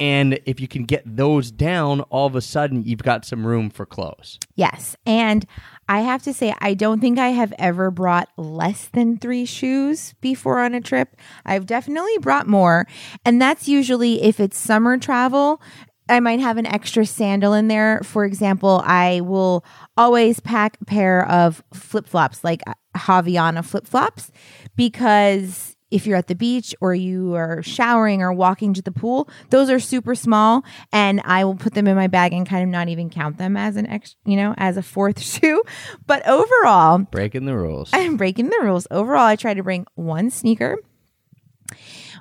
And 0.00 0.40
if 0.46 0.58
you 0.58 0.66
can 0.66 0.84
get 0.84 1.02
those 1.04 1.50
down, 1.50 2.00
all 2.02 2.26
of 2.26 2.34
a 2.34 2.40
sudden 2.40 2.84
you've 2.84 3.02
got 3.02 3.26
some 3.26 3.46
room 3.46 3.68
for 3.68 3.84
clothes. 3.84 4.38
Yes. 4.54 4.96
And 5.04 5.44
I 5.88 6.00
have 6.00 6.22
to 6.22 6.32
say, 6.32 6.54
I 6.60 6.72
don't 6.72 7.00
think 7.00 7.18
I 7.18 7.28
have 7.28 7.52
ever 7.58 7.90
brought 7.90 8.30
less 8.38 8.88
than 8.88 9.18
three 9.18 9.44
shoes 9.44 10.14
before 10.22 10.60
on 10.60 10.74
a 10.74 10.80
trip. 10.80 11.16
I've 11.44 11.66
definitely 11.66 12.16
brought 12.18 12.46
more. 12.46 12.86
And 13.26 13.42
that's 13.42 13.68
usually 13.68 14.22
if 14.22 14.40
it's 14.40 14.56
summer 14.56 14.96
travel. 14.96 15.60
I 16.08 16.18
might 16.18 16.40
have 16.40 16.56
an 16.56 16.66
extra 16.66 17.04
sandal 17.04 17.52
in 17.52 17.68
there. 17.68 18.00
For 18.02 18.24
example, 18.24 18.82
I 18.84 19.20
will 19.20 19.64
always 19.96 20.40
pack 20.40 20.78
a 20.80 20.84
pair 20.84 21.28
of 21.28 21.62
flip 21.74 22.08
flops, 22.08 22.42
like 22.42 22.62
Havaiana 22.96 23.64
flip 23.64 23.86
flops, 23.86 24.32
because 24.76 25.76
if 25.90 26.06
you're 26.06 26.16
at 26.16 26.28
the 26.28 26.34
beach 26.34 26.74
or 26.80 26.94
you 26.94 27.34
are 27.34 27.62
showering 27.62 28.22
or 28.22 28.32
walking 28.32 28.72
to 28.74 28.82
the 28.82 28.92
pool, 28.92 29.28
those 29.50 29.68
are 29.70 29.80
super 29.80 30.14
small 30.14 30.64
and 30.92 31.20
I 31.24 31.44
will 31.44 31.56
put 31.56 31.74
them 31.74 31.86
in 31.88 31.96
my 31.96 32.06
bag 32.06 32.32
and 32.32 32.46
kind 32.46 32.62
of 32.62 32.68
not 32.68 32.88
even 32.88 33.10
count 33.10 33.38
them 33.38 33.56
as 33.56 33.76
an 33.76 33.86
ex, 33.86 34.16
you 34.24 34.36
know, 34.36 34.54
as 34.56 34.76
a 34.76 34.82
fourth 34.82 35.20
shoe. 35.30 35.62
But 36.06 36.26
overall, 36.26 36.98
Breaking 36.98 37.44
the 37.44 37.56
rules. 37.56 37.90
I'm 37.92 38.16
breaking 38.18 38.50
the 38.50 38.60
rules. 38.62 38.86
Overall, 38.90 39.26
I 39.26 39.36
try 39.36 39.54
to 39.54 39.62
bring 39.62 39.86
one 39.94 40.30
sneaker, 40.30 40.76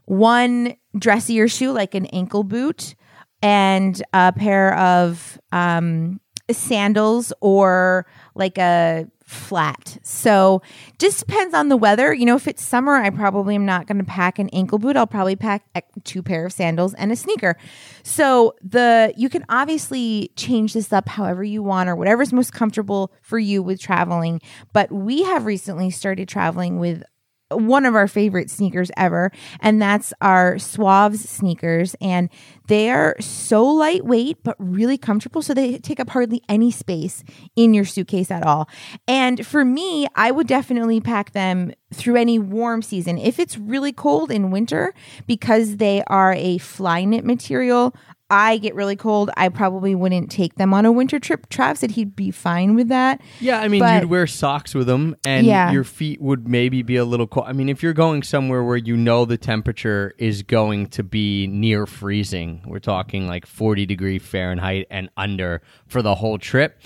one 0.05 0.75
dressier 0.97 1.47
shoe 1.47 1.71
like 1.71 1.95
an 1.95 2.05
ankle 2.07 2.43
boot, 2.43 2.95
and 3.41 4.01
a 4.13 4.33
pair 4.33 4.75
of 4.77 5.39
um, 5.51 6.19
sandals 6.51 7.31
or 7.41 8.05
like 8.35 8.57
a 8.57 9.07
flat. 9.29 9.99
So 10.01 10.63
just 10.97 11.19
depends 11.19 11.53
on 11.53 11.69
the 11.69 11.77
weather. 11.77 12.11
You 12.11 12.25
know, 12.25 12.35
if 12.35 12.47
it's 12.47 12.63
summer, 12.63 12.95
I 12.95 13.11
probably 13.11 13.53
am 13.53 13.63
not 13.63 13.85
going 13.85 13.99
to 13.99 14.03
pack 14.03 14.39
an 14.39 14.49
ankle 14.49 14.79
boot. 14.79 14.97
I'll 14.97 15.05
probably 15.05 15.35
pack 15.35 15.63
two 16.03 16.23
pair 16.23 16.47
of 16.47 16.51
sandals 16.51 16.95
and 16.95 17.11
a 17.11 17.15
sneaker. 17.15 17.55
So 18.01 18.55
the 18.63 19.13
you 19.15 19.29
can 19.29 19.45
obviously 19.47 20.31
change 20.35 20.73
this 20.73 20.91
up 20.91 21.07
however 21.07 21.43
you 21.43 21.61
want 21.61 21.89
or 21.89 21.95
whatever's 21.95 22.33
most 22.33 22.53
comfortable 22.53 23.13
for 23.21 23.37
you 23.37 23.61
with 23.61 23.79
traveling. 23.79 24.41
But 24.73 24.91
we 24.91 25.21
have 25.23 25.45
recently 25.45 25.91
started 25.91 26.27
traveling 26.27 26.79
with 26.79 27.03
one 27.51 27.85
of 27.85 27.95
our 27.95 28.07
favorite 28.07 28.49
sneakers 28.49 28.91
ever, 28.97 29.31
and 29.59 29.81
that's 29.81 30.13
our 30.21 30.55
Suavs 30.55 31.19
sneakers. 31.19 31.95
And 32.01 32.29
they 32.67 32.91
are 32.91 33.15
so 33.19 33.65
lightweight, 33.65 34.43
but 34.43 34.55
really 34.59 34.97
comfortable. 34.97 35.41
So 35.41 35.53
they 35.53 35.77
take 35.79 35.99
up 35.99 36.09
hardly 36.09 36.41
any 36.47 36.71
space 36.71 37.23
in 37.55 37.73
your 37.73 37.85
suitcase 37.85 38.29
at 38.29 38.45
all. 38.45 38.69
And 39.07 39.45
for 39.45 39.65
me, 39.65 40.07
I 40.15 40.31
would 40.31 40.47
definitely 40.47 41.01
pack 41.01 41.31
them 41.31 41.73
through 41.91 42.17
any 42.17 42.37
warm 42.37 42.81
season. 42.83 43.17
If 43.17 43.39
it's 43.39 43.57
really 43.57 43.91
cold 43.91 44.29
in 44.29 44.51
winter, 44.51 44.93
because 45.25 45.77
they 45.77 46.03
are 46.05 46.33
a 46.33 46.59
fly 46.59 47.03
knit 47.03 47.25
material, 47.25 47.95
I 48.31 48.57
get 48.57 48.75
really 48.75 48.95
cold. 48.95 49.31
I 49.37 49.49
probably 49.49 49.95
wouldn't 49.95 50.29
take 50.29 50.55
them 50.55 50.71
on 50.73 50.85
a 50.85 50.91
winter 50.91 51.17
trip. 51.19 51.49
Trav 51.49 51.77
said 51.77 51.91
he'd 51.91 52.15
be 52.15 52.29
fine 52.29 52.75
with 52.75 52.87
that. 52.89 53.21
Yeah, 53.39 53.59
I 53.59 53.67
mean, 53.67 53.79
But- 53.79 54.01
you'd 54.03 54.09
wear 54.11 54.27
socks 54.27 54.75
with 54.75 54.85
them, 54.85 55.15
and 55.25 55.47
Yeah. 55.47 55.71
your 55.71 55.83
feet 55.83 56.21
would 56.21 56.47
maybe 56.47 56.83
be 56.83 56.95
a 56.95 57.05
little 57.05 57.25
cold. 57.25 57.47
I 57.49 57.53
mean, 57.53 57.69
if 57.69 57.81
you're 57.81 57.93
going 57.93 58.21
somewhere 58.21 58.63
where 58.63 58.77
you 58.77 58.95
know 58.95 59.25
the 59.25 59.37
temperature 59.37 60.13
is 60.19 60.43
going 60.43 60.87
to 60.89 61.03
be 61.03 61.47
near 61.47 61.87
freezing, 61.87 62.61
we're 62.67 62.79
talking 62.79 63.27
like 63.27 63.47
40 63.47 63.85
degree 63.87 64.19
Fahrenheit 64.19 64.85
and 64.91 65.09
under 65.17 65.61
for 65.87 66.01
the 66.03 66.15
whole 66.15 66.37
trip. 66.37 66.79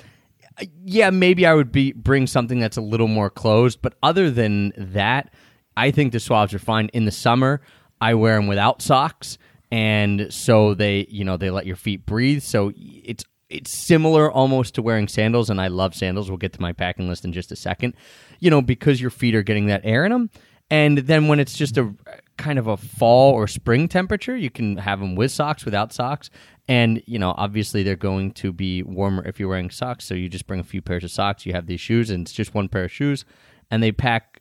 Uh, 0.61 0.65
yeah, 0.85 1.09
maybe 1.09 1.45
I 1.45 1.53
would 1.53 1.71
be 1.71 1.91
bring 1.91 2.25
something 2.27 2.59
that's 2.59 2.77
a 2.77 2.81
little 2.81 3.07
more 3.09 3.29
closed. 3.29 3.81
But 3.81 3.95
other 4.01 4.31
than 4.31 4.71
that, 4.77 5.33
I 5.75 5.91
think 5.91 6.11
the 6.13 6.19
Suavs 6.19 6.53
are 6.53 6.59
fine. 6.59 6.89
In 6.93 7.05
the 7.05 7.11
summer, 7.11 7.59
I 7.99 8.13
wear 8.13 8.35
them 8.35 8.47
without 8.47 8.81
socks, 8.81 9.37
and 9.73 10.31
so 10.31 10.75
they, 10.75 11.07
you 11.09 11.25
know, 11.25 11.35
they 11.35 11.49
let 11.49 11.65
your 11.65 11.75
feet 11.75 12.05
breathe. 12.05 12.43
So 12.43 12.71
it's 12.77 13.23
it's 13.49 13.87
similar 13.87 14.31
almost 14.31 14.75
to 14.75 14.83
wearing 14.83 15.07
sandals, 15.07 15.49
and 15.49 15.59
I 15.59 15.67
love 15.67 15.95
sandals. 15.95 16.29
We'll 16.29 16.37
get 16.37 16.53
to 16.53 16.61
my 16.61 16.73
packing 16.73 17.09
list 17.09 17.25
in 17.25 17.33
just 17.33 17.51
a 17.51 17.55
second. 17.55 17.95
You 18.39 18.51
know, 18.51 18.61
because 18.61 19.01
your 19.01 19.09
feet 19.09 19.33
are 19.33 19.41
getting 19.41 19.65
that 19.65 19.81
air 19.83 20.05
in 20.05 20.11
them, 20.11 20.29
and 20.69 20.99
then 20.99 21.27
when 21.27 21.39
it's 21.39 21.57
just 21.57 21.79
a 21.79 21.91
kind 22.37 22.59
of 22.59 22.67
a 22.67 22.77
fall 22.77 23.33
or 23.33 23.47
spring 23.47 23.87
temperature, 23.87 24.37
you 24.37 24.51
can 24.51 24.77
have 24.77 24.99
them 24.99 25.15
with 25.15 25.31
socks, 25.31 25.65
without 25.65 25.91
socks. 25.91 26.29
And, 26.67 27.01
you 27.07 27.17
know, 27.17 27.33
obviously 27.35 27.81
they're 27.81 27.95
going 27.95 28.31
to 28.33 28.53
be 28.53 28.83
warmer 28.83 29.25
if 29.25 29.39
you're 29.39 29.49
wearing 29.49 29.71
socks. 29.71 30.05
So 30.05 30.13
you 30.13 30.29
just 30.29 30.47
bring 30.47 30.59
a 30.59 30.63
few 30.63 30.81
pairs 30.81 31.03
of 31.03 31.11
socks, 31.11 31.45
you 31.45 31.53
have 31.53 31.65
these 31.65 31.81
shoes, 31.81 32.09
and 32.09 32.25
it's 32.25 32.31
just 32.31 32.53
one 32.53 32.69
pair 32.69 32.85
of 32.85 32.91
shoes. 32.91 33.25
And 33.69 33.81
they 33.81 33.91
pack 33.91 34.32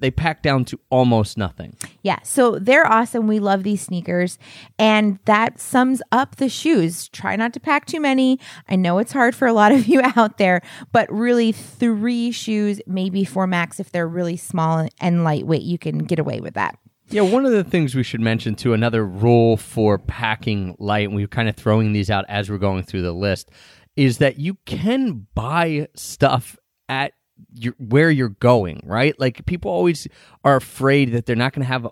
they 0.00 0.10
pack 0.10 0.42
down 0.42 0.64
to 0.66 0.80
almost 0.90 1.36
nothing. 1.36 1.76
Yeah, 2.02 2.18
so 2.22 2.58
they're 2.58 2.86
awesome. 2.86 3.26
We 3.26 3.38
love 3.38 3.62
these 3.62 3.82
sneakers. 3.82 4.38
And 4.78 5.18
that 5.24 5.60
sums 5.60 6.00
up 6.12 6.36
the 6.36 6.48
shoes. 6.48 7.08
Try 7.08 7.36
not 7.36 7.52
to 7.54 7.60
pack 7.60 7.86
too 7.86 8.00
many. 8.00 8.38
I 8.68 8.76
know 8.76 8.98
it's 8.98 9.12
hard 9.12 9.34
for 9.34 9.46
a 9.46 9.52
lot 9.52 9.72
of 9.72 9.86
you 9.88 10.00
out 10.16 10.38
there, 10.38 10.62
but 10.92 11.10
really 11.12 11.52
three 11.52 12.30
shoes, 12.30 12.80
maybe 12.86 13.24
four 13.24 13.46
max 13.46 13.80
if 13.80 13.92
they're 13.92 14.08
really 14.08 14.36
small 14.36 14.88
and 15.00 15.24
lightweight. 15.24 15.62
You 15.62 15.78
can 15.78 15.98
get 15.98 16.18
away 16.18 16.40
with 16.40 16.54
that. 16.54 16.78
Yeah, 17.10 17.22
one 17.22 17.46
of 17.46 17.52
the 17.52 17.64
things 17.64 17.94
we 17.94 18.02
should 18.02 18.20
mention 18.20 18.54
too, 18.54 18.74
another 18.74 19.04
rule 19.04 19.56
for 19.56 19.98
packing 19.98 20.76
light, 20.78 21.08
and 21.08 21.16
we're 21.16 21.26
kind 21.26 21.48
of 21.48 21.56
throwing 21.56 21.94
these 21.94 22.10
out 22.10 22.26
as 22.28 22.50
we're 22.50 22.58
going 22.58 22.82
through 22.82 23.00
the 23.00 23.12
list, 23.12 23.50
is 23.96 24.18
that 24.18 24.38
you 24.38 24.58
can 24.66 25.26
buy 25.34 25.88
stuff 25.94 26.58
at 26.86 27.12
your, 27.54 27.74
where 27.78 28.10
you're 28.10 28.28
going, 28.28 28.80
right? 28.84 29.18
Like 29.18 29.46
people 29.46 29.70
always 29.70 30.06
are 30.44 30.56
afraid 30.56 31.12
that 31.12 31.26
they're 31.26 31.36
not 31.36 31.52
going 31.52 31.62
to 31.62 31.68
have 31.68 31.88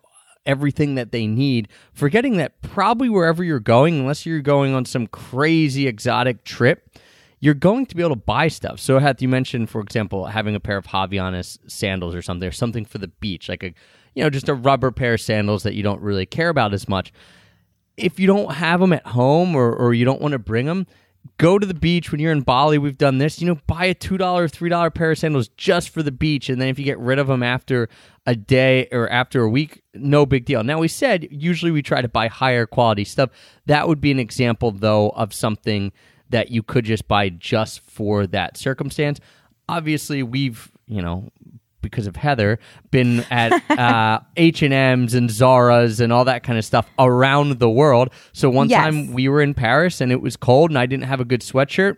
everything 0.47 0.95
that 0.95 1.13
they 1.13 1.27
need, 1.27 1.69
forgetting 1.93 2.37
that 2.37 2.61
probably 2.63 3.09
wherever 3.09 3.43
you're 3.43 3.61
going, 3.61 3.99
unless 3.99 4.25
you're 4.25 4.41
going 4.41 4.75
on 4.75 4.85
some 4.85 5.07
crazy 5.07 5.87
exotic 5.87 6.45
trip, 6.45 6.97
you're 7.41 7.55
going 7.55 7.85
to 7.87 7.95
be 7.95 8.03
able 8.03 8.15
to 8.15 8.17
buy 8.17 8.49
stuff. 8.49 8.81
So, 8.81 8.99
had 8.99 9.21
you 9.21 9.29
mentioned, 9.29 9.69
for 9.69 9.81
example, 9.81 10.27
having 10.27 10.55
a 10.55 10.61
pair 10.61 10.77
of 10.77 10.87
Havaianas 10.87 11.59
sandals 11.67 12.15
or 12.15 12.23
something, 12.23 12.49
or 12.49 12.53
something 12.53 12.85
for 12.85 12.99
the 12.99 13.09
beach, 13.09 13.49
like 13.49 13.63
a, 13.63 13.75
you 14.15 14.23
know, 14.23 14.31
just 14.31 14.49
a 14.49 14.55
rubber 14.55 14.91
pair 14.91 15.15
of 15.15 15.21
sandals 15.21 15.63
that 15.65 15.75
you 15.75 15.83
don't 15.83 16.01
really 16.01 16.27
care 16.27 16.49
about 16.49 16.73
as 16.73 16.89
much. 16.89 17.13
If 17.97 18.19
you 18.19 18.27
don't 18.27 18.53
have 18.53 18.81
them 18.81 18.93
at 18.93 19.07
home 19.07 19.55
or, 19.55 19.75
or 19.75 19.95
you 19.95 20.05
don't 20.05 20.21
want 20.21 20.33
to 20.33 20.39
bring 20.39 20.67
them, 20.67 20.87
go 21.39 21.59
to 21.59 21.67
the 21.67 21.75
beach 21.75 22.11
when 22.11 22.21
you're 22.21 22.33
in 22.33 22.43
Bali. 22.43 22.79
We've 22.79 22.99
done 22.99 23.19
this. 23.19 23.41
You 23.41 23.49
know, 23.49 23.59
buy 23.67 23.87
a 23.87 23.95
two 23.95 24.17
dollar, 24.17 24.49
three 24.49 24.69
dollar 24.69 24.91
pair 24.91 25.12
of 25.12 25.19
sandals 25.19 25.49
just 25.57 25.91
for 25.91 26.03
the 26.03 26.12
beach, 26.12 26.49
and 26.49 26.61
then 26.61 26.69
if 26.69 26.79
you 26.79 26.85
get 26.85 26.99
rid 26.99 27.19
of 27.19 27.27
them 27.27 27.43
after 27.43 27.89
a 28.27 28.35
day 28.35 28.89
or 28.93 29.09
after 29.09 29.43
a 29.43 29.49
week, 29.49 29.83
no 29.95 30.27
big 30.27 30.45
deal. 30.45 30.62
Now 30.65 30.79
we 30.79 30.89
said 30.89 31.29
usually 31.31 31.71
we 31.71 31.83
try 31.83 32.03
to 32.03 32.09
buy 32.09 32.29
higher 32.29 32.67
quality 32.67 33.05
stuff. 33.05 33.31
That 33.67 33.89
would 33.89 34.01
be 34.01 34.11
an 34.11 34.19
example 34.19 34.71
though 34.71 35.11
of 35.11 35.33
something 35.33 35.93
that 36.31 36.51
you 36.51 36.62
could 36.62 36.85
just 36.85 37.07
buy 37.07 37.29
just 37.29 37.81
for 37.81 38.27
that 38.27 38.57
circumstance. 38.57 39.21
Obviously, 39.69 40.23
we've 40.23 40.71
you 40.87 41.03
know 41.03 41.31
because 41.87 42.07
of 42.07 42.16
Heather, 42.16 42.59
been 42.90 43.20
at 43.31 43.53
uh, 43.79 44.20
H 44.37 44.62
and 44.62 44.75
M's 44.75 45.14
and 45.14 45.31
Zara's 45.31 46.01
and 46.01 46.12
all 46.12 46.25
that 46.25 46.42
kind 46.42 46.59
of 46.59 46.64
stuff 46.64 46.87
around 46.99 47.59
the 47.59 47.70
world. 47.70 48.11
So 48.33 48.51
one 48.51 48.68
Yes. 48.68 48.85
time 48.85 49.12
we 49.12 49.29
were 49.29 49.40
in 49.40 49.55
Paris 49.55 50.01
and 50.01 50.11
it 50.12 50.20
was 50.20 50.37
cold 50.37 50.70
and 50.70 50.79
I 50.79 50.87
didn't 50.87 51.05
have 51.05 51.20
a 51.20 51.25
good 51.25 51.40
sweatshirt. 51.42 51.96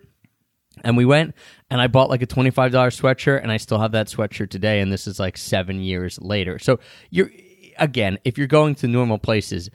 And 0.84 0.96
we 0.96 1.04
went 1.04 1.34
and 1.70 1.80
I 1.80 1.86
bought 1.88 2.08
like 2.10 2.22
a 2.22 2.26
$25 2.26 2.70
sweatshirt 2.72 3.42
and 3.42 3.50
I 3.50 3.56
still 3.56 3.80
have 3.80 3.92
that 3.92 4.06
sweatshirt 4.08 4.50
today. 4.50 4.80
And 4.80 4.92
this 4.92 5.06
is 5.06 5.18
like 5.18 5.36
seven 5.36 5.80
years 5.80 6.20
later. 6.20 6.58
So 6.58 6.78
you're, 7.10 7.30
again, 7.78 8.18
if 8.24 8.38
you're 8.38 8.46
going 8.46 8.74
to 8.76 8.86
normal 8.86 9.18
places, 9.18 9.70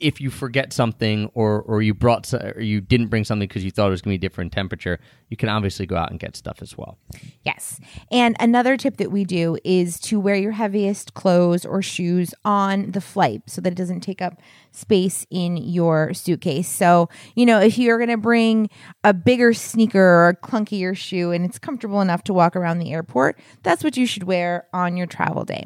if 0.00 0.20
you 0.20 0.30
forget 0.30 0.72
something 0.72 1.30
or, 1.34 1.62
or 1.62 1.82
you 1.82 1.94
brought 1.94 2.32
or 2.32 2.60
you 2.60 2.80
didn't 2.80 3.08
bring 3.08 3.24
something 3.24 3.48
because 3.48 3.64
you 3.64 3.70
thought 3.70 3.88
it 3.88 3.90
was 3.90 4.02
going 4.02 4.14
to 4.14 4.18
be 4.18 4.26
different 4.26 4.52
temperature, 4.52 4.98
you 5.28 5.36
can 5.36 5.48
obviously 5.48 5.86
go 5.86 5.96
out 5.96 6.10
and 6.10 6.20
get 6.20 6.36
stuff 6.36 6.62
as 6.62 6.76
well. 6.76 6.98
Yes. 7.44 7.80
And 8.10 8.36
another 8.40 8.76
tip 8.76 8.96
that 8.98 9.10
we 9.10 9.24
do 9.24 9.58
is 9.64 9.98
to 10.00 10.20
wear 10.20 10.34
your 10.34 10.52
heaviest 10.52 11.14
clothes 11.14 11.64
or 11.64 11.82
shoes 11.82 12.34
on 12.44 12.92
the 12.92 13.00
flight 13.00 13.42
so 13.46 13.60
that 13.60 13.72
it 13.72 13.76
doesn't 13.76 14.00
take 14.00 14.22
up 14.22 14.40
space 14.72 15.26
in 15.30 15.56
your 15.56 16.14
suitcase. 16.14 16.68
So, 16.68 17.08
you 17.34 17.46
know, 17.46 17.60
if 17.60 17.78
you're 17.78 17.98
going 17.98 18.10
to 18.10 18.16
bring 18.16 18.70
a 19.04 19.12
bigger 19.12 19.52
sneaker 19.52 20.00
or 20.00 20.28
a 20.28 20.36
clunkier 20.36 20.96
shoe 20.96 21.32
and 21.32 21.44
it's 21.44 21.58
comfortable 21.58 22.00
enough 22.00 22.24
to 22.24 22.32
walk 22.32 22.56
around 22.56 22.78
the 22.78 22.92
airport, 22.92 23.38
that's 23.62 23.82
what 23.82 23.96
you 23.96 24.06
should 24.06 24.24
wear 24.24 24.66
on 24.72 24.96
your 24.96 25.06
travel 25.06 25.44
day. 25.44 25.64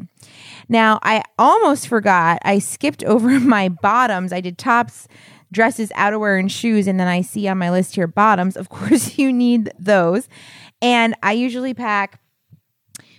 Now, 0.68 0.98
I 1.02 1.22
almost 1.38 1.88
forgot, 1.88 2.38
I 2.44 2.58
skipped 2.58 3.04
over 3.04 3.40
my 3.40 3.68
bottoms. 3.68 4.32
I 4.32 4.40
did 4.40 4.58
tops 4.58 5.08
dresses, 5.52 5.90
outerwear, 5.90 6.40
and 6.40 6.50
shoes. 6.50 6.87
And 6.88 6.98
then 6.98 7.06
I 7.06 7.20
see 7.20 7.46
on 7.46 7.58
my 7.58 7.70
list 7.70 7.94
here 7.94 8.06
bottoms. 8.06 8.56
Of 8.56 8.68
course, 8.70 9.18
you 9.18 9.32
need 9.32 9.70
those. 9.78 10.28
And 10.80 11.14
I 11.22 11.32
usually 11.32 11.74
pack 11.74 12.20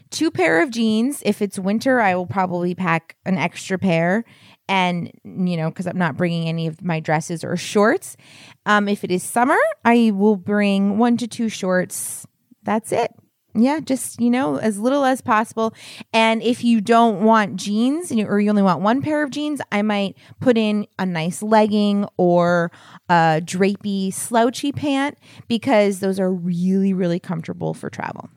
two 0.09 0.31
pair 0.31 0.61
of 0.61 0.71
jeans. 0.71 1.21
If 1.25 1.41
it's 1.41 1.57
winter, 1.57 2.01
I 2.01 2.15
will 2.15 2.27
probably 2.27 2.75
pack 2.75 3.15
an 3.25 3.37
extra 3.37 3.77
pair. 3.77 4.25
And, 4.67 5.11
you 5.23 5.57
know, 5.57 5.69
because 5.69 5.87
I'm 5.87 5.97
not 5.97 6.17
bringing 6.17 6.47
any 6.47 6.67
of 6.67 6.81
my 6.81 6.99
dresses 6.99 7.43
or 7.43 7.55
shorts. 7.57 8.17
Um, 8.65 8.87
if 8.87 9.03
it 9.03 9.11
is 9.11 9.21
summer, 9.21 9.57
I 9.85 10.11
will 10.13 10.37
bring 10.37 10.97
one 10.97 11.17
to 11.17 11.27
two 11.27 11.49
shorts. 11.49 12.25
That's 12.63 12.91
it. 12.91 13.11
Yeah, 13.55 13.81
just, 13.81 14.19
you 14.19 14.31
know, 14.31 14.57
as 14.57 14.79
little 14.79 15.05
as 15.05 15.21
possible. 15.21 15.75
And 16.11 16.41
if 16.41 16.63
you 16.63 16.81
don't 16.81 17.21
want 17.21 17.55
jeans 17.55 18.11
or 18.11 18.39
you 18.39 18.49
only 18.49 18.63
want 18.63 18.81
one 18.81 19.01
pair 19.03 19.21
of 19.23 19.29
jeans, 19.29 19.61
I 19.71 19.83
might 19.83 20.17
put 20.39 20.57
in 20.57 20.87
a 20.97 21.05
nice 21.05 21.43
legging 21.43 22.07
or 22.17 22.71
a 23.09 23.41
drapey 23.43 24.11
slouchy 24.11 24.71
pant 24.71 25.19
because 25.47 25.99
those 25.99 26.19
are 26.19 26.33
really, 26.33 26.93
really 26.93 27.19
comfortable 27.19 27.75
for 27.75 27.91
travel. 27.91 28.29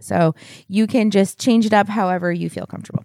So 0.00 0.34
you 0.66 0.88
can 0.88 1.12
just 1.12 1.38
change 1.38 1.64
it 1.64 1.72
up 1.72 1.86
however 1.88 2.32
you 2.32 2.50
feel 2.50 2.66
comfortable. 2.66 3.04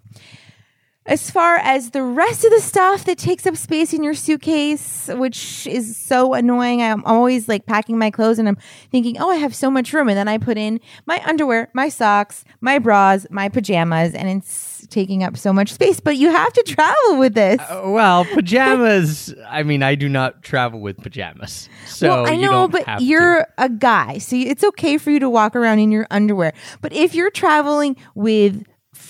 As 1.06 1.30
far 1.30 1.56
as 1.56 1.90
the 1.90 2.02
rest 2.02 2.44
of 2.44 2.50
the 2.50 2.60
stuff 2.60 3.04
that 3.04 3.16
takes 3.16 3.46
up 3.46 3.56
space 3.56 3.92
in 3.94 4.02
your 4.02 4.14
suitcase, 4.14 5.08
which 5.12 5.66
is 5.68 5.96
so 5.96 6.34
annoying, 6.34 6.82
I'm 6.82 7.04
always 7.04 7.48
like 7.48 7.64
packing 7.64 7.96
my 7.96 8.10
clothes 8.10 8.40
and 8.40 8.48
I'm 8.48 8.58
thinking, 8.90 9.16
oh, 9.20 9.30
I 9.30 9.36
have 9.36 9.54
so 9.54 9.70
much 9.70 9.92
room. 9.92 10.08
And 10.08 10.18
then 10.18 10.26
I 10.26 10.38
put 10.38 10.58
in 10.58 10.80
my 11.06 11.22
underwear, 11.24 11.70
my 11.74 11.88
socks, 11.88 12.44
my 12.60 12.80
bras, 12.80 13.24
my 13.30 13.48
pajamas, 13.48 14.14
and 14.14 14.28
it's 14.28 14.84
taking 14.88 15.22
up 15.22 15.36
so 15.36 15.52
much 15.52 15.72
space. 15.72 16.00
But 16.00 16.16
you 16.16 16.30
have 16.30 16.52
to 16.52 16.62
travel 16.66 17.18
with 17.18 17.34
this. 17.34 17.60
Uh, 17.60 17.82
Well, 17.86 18.24
pajamas. 18.24 19.32
I 19.48 19.62
mean, 19.62 19.84
I 19.84 19.94
do 19.94 20.08
not 20.08 20.42
travel 20.42 20.80
with 20.80 20.96
pajamas, 20.98 21.68
so 21.86 22.08
well, 22.08 22.26
I 22.26 22.32
you 22.32 22.42
know, 22.42 22.68
don't 22.68 22.72
but 22.72 23.00
you're 23.00 23.46
a 23.58 23.68
guy, 23.68 24.18
so 24.18 24.34
it's 24.36 24.64
okay 24.64 24.98
for 24.98 25.10
you 25.12 25.20
to 25.20 25.30
walk 25.30 25.54
around 25.54 25.78
in 25.78 25.92
your 25.92 26.06
underwear. 26.10 26.52
But 26.80 26.92
if 26.92 27.14
you're 27.14 27.30
traveling 27.30 27.96
with 28.14 28.64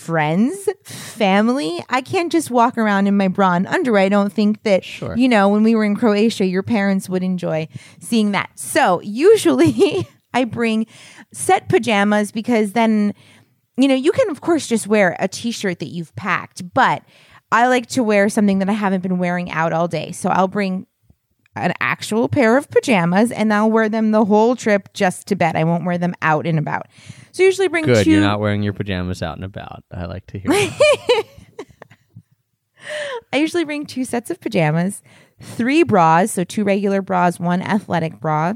friends, 0.07 0.69
family, 0.85 1.85
I 1.89 2.01
can't 2.01 2.31
just 2.31 2.51
walk 2.51 2.79
around 2.79 3.09
in 3.09 3.17
my 3.17 3.29
bra 3.29 3.55
and 3.55 3.67
underwear. 3.67 4.03
I 4.03 4.09
don't 4.09 4.33
think 4.33 4.63
that, 4.63 4.85
Sure. 4.85 5.17
you 5.17 5.29
know, 5.29 5.49
when 5.49 5.63
we 5.65 5.75
were 5.75 5.85
in 5.85 5.97
Croatia, 5.97 6.45
your 6.47 6.63
parents 6.63 7.09
would 7.09 7.23
enjoy 7.25 7.67
seeing 8.01 8.31
that. 8.33 8.51
So 8.55 9.01
usually 9.03 10.07
I 10.33 10.45
bring 10.45 10.87
set 11.33 11.69
pajamas 11.69 12.31
because 12.31 12.73
then, 12.73 13.15
you 13.77 13.89
know, 13.89 13.95
you 13.95 14.13
can, 14.13 14.31
of 14.31 14.41
course, 14.41 14.67
just 14.69 14.87
wear 14.87 15.17
a 15.19 15.27
t 15.29 15.51
shirt 15.51 15.81
that 15.81 15.89
you've 15.89 16.15
packed, 16.15 16.73
but 16.73 17.03
I 17.51 17.67
like 17.67 17.87
to 17.89 18.03
wear 18.03 18.29
something 18.29 18.61
that 18.61 18.69
I 18.69 18.73
haven't 18.75 19.03
been 19.03 19.19
wearing 19.19 19.51
out 19.51 19.73
all 19.73 19.89
day. 19.89 20.13
So 20.13 20.31
I'll 20.31 20.49
bring 20.49 20.87
an 21.57 21.73
actual 21.81 22.29
pair 22.29 22.57
of 22.57 22.69
pajamas 22.71 23.33
and 23.33 23.53
I'll 23.53 23.71
wear 23.71 23.89
them 23.89 24.11
the 24.11 24.25
whole 24.25 24.57
trip 24.57 24.93
just 24.93 25.27
to 25.29 25.37
bed. 25.37 25.57
I 25.57 25.65
won't 25.65 25.85
wear 25.85 25.99
them 25.99 26.15
out 26.23 26.47
and 26.47 26.59
about. 26.59 26.87
So 27.37 27.45
I 27.45 27.49
usually 27.49 27.69
bring 27.69 27.85
Good, 27.85 28.05
two 28.05 28.13
you're 28.13 28.23
not 28.23 28.41
wearing 28.41 28.63
your 28.63 28.73
pajamas 28.73 29.23
out 29.23 29.37
and 29.37 29.45
about. 29.45 29.85
I 29.93 30.07
like 30.07 30.27
to 30.29 30.39
hear. 30.39 30.51
that. 30.51 31.25
I 33.31 33.37
usually 33.37 33.67
bring 33.67 33.85
two 33.85 34.07
sets 34.07 34.31
of 34.31 34.41
pajamas, 34.41 35.03
three 35.39 35.83
bras, 35.83 36.33
so 36.33 36.45
two 36.45 36.65
regular 36.65 37.03
bras, 37.03 37.39
one 37.39 37.61
athletic 37.61 38.21
bra, 38.21 38.55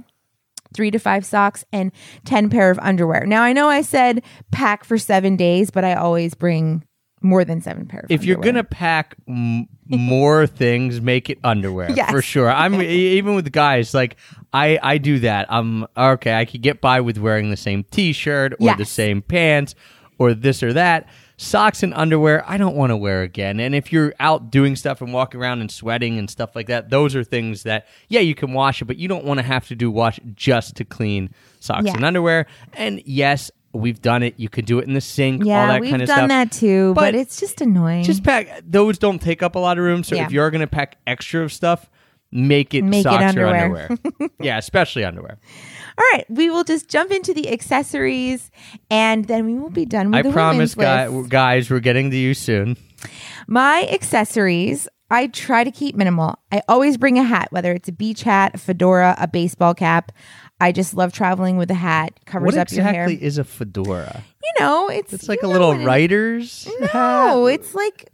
three 0.72 0.90
to 0.92 0.98
five 0.98 1.26
socks, 1.26 1.62
and 1.74 1.92
10 2.24 2.48
pair 2.48 2.70
of 2.70 2.78
underwear. 2.78 3.26
Now, 3.26 3.42
I 3.42 3.52
know 3.52 3.68
I 3.68 3.82
said 3.82 4.22
pack 4.50 4.84
for 4.84 4.96
seven 4.96 5.36
days, 5.36 5.70
but 5.70 5.84
I 5.84 5.92
always 5.92 6.32
bring 6.32 6.82
more 7.22 7.44
than 7.44 7.60
seven 7.60 7.86
pairs. 7.86 8.06
if 8.08 8.24
you're 8.24 8.36
underwear. 8.38 8.52
gonna 8.52 8.64
pack 8.64 9.14
m- 9.28 9.68
more 9.86 10.46
things, 10.62 11.00
make 11.00 11.28
it 11.30 11.38
underwear 11.44 11.90
Yes. 11.90 12.10
for 12.10 12.22
sure. 12.22 12.50
I'm 12.50 12.80
even 12.82 13.34
with 13.34 13.50
guys 13.52 13.92
like 13.94 14.16
I 14.52 14.78
I 14.82 14.98
do 14.98 15.18
that. 15.20 15.46
I'm 15.52 15.86
okay. 15.96 16.34
I 16.34 16.44
could 16.44 16.62
get 16.62 16.80
by 16.80 17.00
with 17.00 17.18
wearing 17.18 17.50
the 17.50 17.56
same 17.56 17.84
T-shirt 17.84 18.54
or 18.60 18.74
the 18.76 18.84
same 18.84 19.22
pants 19.22 19.74
or 20.18 20.34
this 20.34 20.62
or 20.62 20.72
that. 20.74 21.08
Socks 21.36 21.82
and 21.82 21.94
underwear, 21.94 22.44
I 22.46 22.58
don't 22.58 22.76
want 22.76 22.90
to 22.90 22.96
wear 22.98 23.22
again. 23.22 23.60
And 23.60 23.74
if 23.74 23.90
you're 23.94 24.12
out 24.20 24.50
doing 24.50 24.76
stuff 24.76 25.00
and 25.00 25.10
walking 25.10 25.40
around 25.40 25.62
and 25.62 25.70
sweating 25.70 26.18
and 26.18 26.28
stuff 26.28 26.54
like 26.54 26.66
that, 26.66 26.90
those 26.90 27.16
are 27.16 27.24
things 27.24 27.62
that, 27.62 27.86
yeah, 28.08 28.20
you 28.20 28.34
can 28.34 28.52
wash 28.52 28.82
it, 28.82 28.84
but 28.84 28.98
you 28.98 29.08
don't 29.08 29.24
want 29.24 29.38
to 29.40 29.42
have 29.42 29.66
to 29.68 29.74
do 29.74 29.90
wash 29.90 30.20
just 30.34 30.76
to 30.76 30.84
clean 30.84 31.32
socks 31.58 31.86
Yeah. 31.86 31.94
and 31.94 32.04
underwear. 32.04 32.44
And 32.74 33.00
yes, 33.06 33.50
we've 33.72 34.00
done 34.02 34.22
it. 34.22 34.34
You 34.36 34.48
could 34.48 34.64
do 34.66 34.78
it 34.78 34.86
in 34.88 34.94
the 34.94 35.00
sink, 35.00 35.42
all 35.42 35.46
Yeah, 35.48 35.66
that 35.66 35.80
we've 35.80 35.90
kind 35.90 36.02
of 36.02 36.08
done 36.08 36.18
stuff. 36.18 36.28
that 36.28 36.52
too, 36.52 36.92
but, 36.94 37.00
But 37.12 37.14
it's 37.14 37.38
just 37.40 37.60
annoying. 37.60 38.04
Just 38.04 38.22
pack 38.24 38.62
those 38.64 38.98
don't 38.98 39.20
take 39.20 39.42
up 39.42 39.54
a 39.54 39.58
lot 39.58 39.78
of 39.78 39.84
room. 39.84 40.02
So 40.04 40.16
Yeah. 40.16 40.24
if 40.26 40.32
you're 40.32 40.50
gonna 40.50 40.66
pack 40.66 40.96
extra 41.06 41.42
of 41.42 41.52
stuff, 41.52 41.88
make 42.32 42.74
it 42.74 42.82
Make 42.82 43.00
it 43.00 43.02
socks 43.04 43.22
or 43.22 43.46
underwear. 43.46 43.88
underwear. 43.90 44.30
yeah, 44.40 44.58
especially 44.58 45.04
underwear. 45.04 45.38
All 45.98 46.04
right, 46.14 46.24
we 46.30 46.48
will 46.48 46.64
just 46.64 46.88
jump 46.88 47.10
into 47.10 47.34
the 47.34 47.50
accessories, 47.50 48.50
and 48.90 49.26
then 49.26 49.44
we 49.46 49.54
will 49.54 49.70
be 49.70 49.84
done 49.84 50.06
with 50.10 50.14
I 50.18 50.22
the 50.22 50.30
promise, 50.32 50.74
women's 50.74 50.74
guy, 50.76 51.08
list. 51.08 51.30
guys, 51.30 51.70
we're 51.70 51.80
getting 51.80 52.10
to 52.10 52.16
you 52.16 52.32
soon. 52.34 52.76
My 53.46 53.86
accessories, 53.90 54.88
I 55.10 55.26
try 55.26 55.64
to 55.64 55.70
keep 55.70 55.96
minimal. 55.96 56.38
I 56.52 56.62
always 56.68 56.96
bring 56.96 57.18
a 57.18 57.24
hat, 57.24 57.48
whether 57.50 57.72
it's 57.72 57.88
a 57.88 57.92
beach 57.92 58.22
hat, 58.22 58.52
a 58.54 58.58
fedora, 58.58 59.14
a 59.18 59.26
baseball 59.28 59.74
cap. 59.74 60.12
I 60.60 60.72
just 60.72 60.94
love 60.94 61.12
traveling 61.12 61.56
with 61.56 61.70
a 61.70 61.74
hat. 61.74 62.18
Covers 62.26 62.54
What 62.54 62.58
up 62.58 62.70
your 62.72 62.84
hair. 62.84 63.04
exactly 63.04 63.26
is 63.26 63.38
a 63.38 63.44
fedora? 63.44 64.22
You 64.42 64.64
know, 64.64 64.88
it's 64.88 65.12
It's 65.12 65.28
like 65.28 65.42
a 65.42 65.48
little 65.48 65.68
what 65.68 65.80
it- 65.80 65.84
writer's. 65.86 66.68
No, 66.94 67.46
it's 67.46 67.74
like 67.74 68.10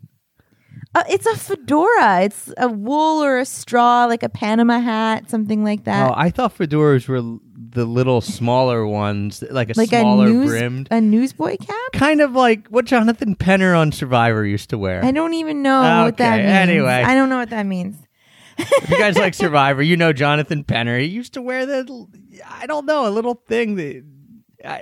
uh, 0.95 1.03
it's 1.11 1.27
a 1.27 1.37
fedora. 1.37 2.23
It's 2.23 2.51
a 2.57 2.69
wool 2.69 3.23
or 3.23 3.39
a 3.39 3.45
straw, 3.45 4.07
like 4.07 4.23
a 4.23 4.29
Panama 4.31 4.79
hat, 4.81 5.29
something 5.29 5.63
like 5.65 5.85
that. 5.85 6.09
Oh, 6.11 6.15
I 6.17 6.31
thought 6.31 6.57
fedoras 6.57 7.07
were 7.09 7.17
l- 7.17 7.41
the 7.55 7.85
little 7.85 8.23
smaller 8.23 8.87
ones, 8.87 9.43
like 9.51 9.69
a 9.69 9.75
like 9.77 9.91
smaller 9.91 10.27
a 10.27 10.31
news 10.31 10.49
brimmed. 10.51 10.89
a 10.91 11.01
newsboy 11.01 11.59
cap. 11.59 11.77
Kind 11.93 12.23
of 12.23 12.33
like 12.33 12.69
what 12.69 12.87
Jonathan 12.87 13.35
Penner 13.37 13.77
on 13.79 13.93
Survivor 13.93 14.47
used 14.47 14.71
to 14.71 14.79
wear. 14.79 15.05
I 15.05 15.11
don't 15.11 15.35
even 15.35 15.63
know 15.63 16.05
what 16.05 16.17
that 16.19 16.37
means. 16.39 16.51
anyway. 16.51 17.03
I 17.05 17.15
don't 17.15 17.29
know 17.29 17.39
what 17.39 17.51
that 17.51 17.67
means. 17.67 17.97
If 18.59 18.91
you 18.91 18.99
guys 18.99 19.17
like 19.17 19.35
Survivor, 19.35 19.83
you 19.83 19.97
know 19.97 20.13
Jonathan 20.13 20.65
Penner. 20.65 21.01
He 21.01 21.07
used 21.07 21.35
to 21.35 21.43
wear 21.43 21.67
the, 21.67 22.07
I 22.49 22.67
don't 22.67 22.87
know, 22.87 23.07
a 23.07 23.11
little 23.11 23.43
thing 23.47 23.77
that. 23.77 24.05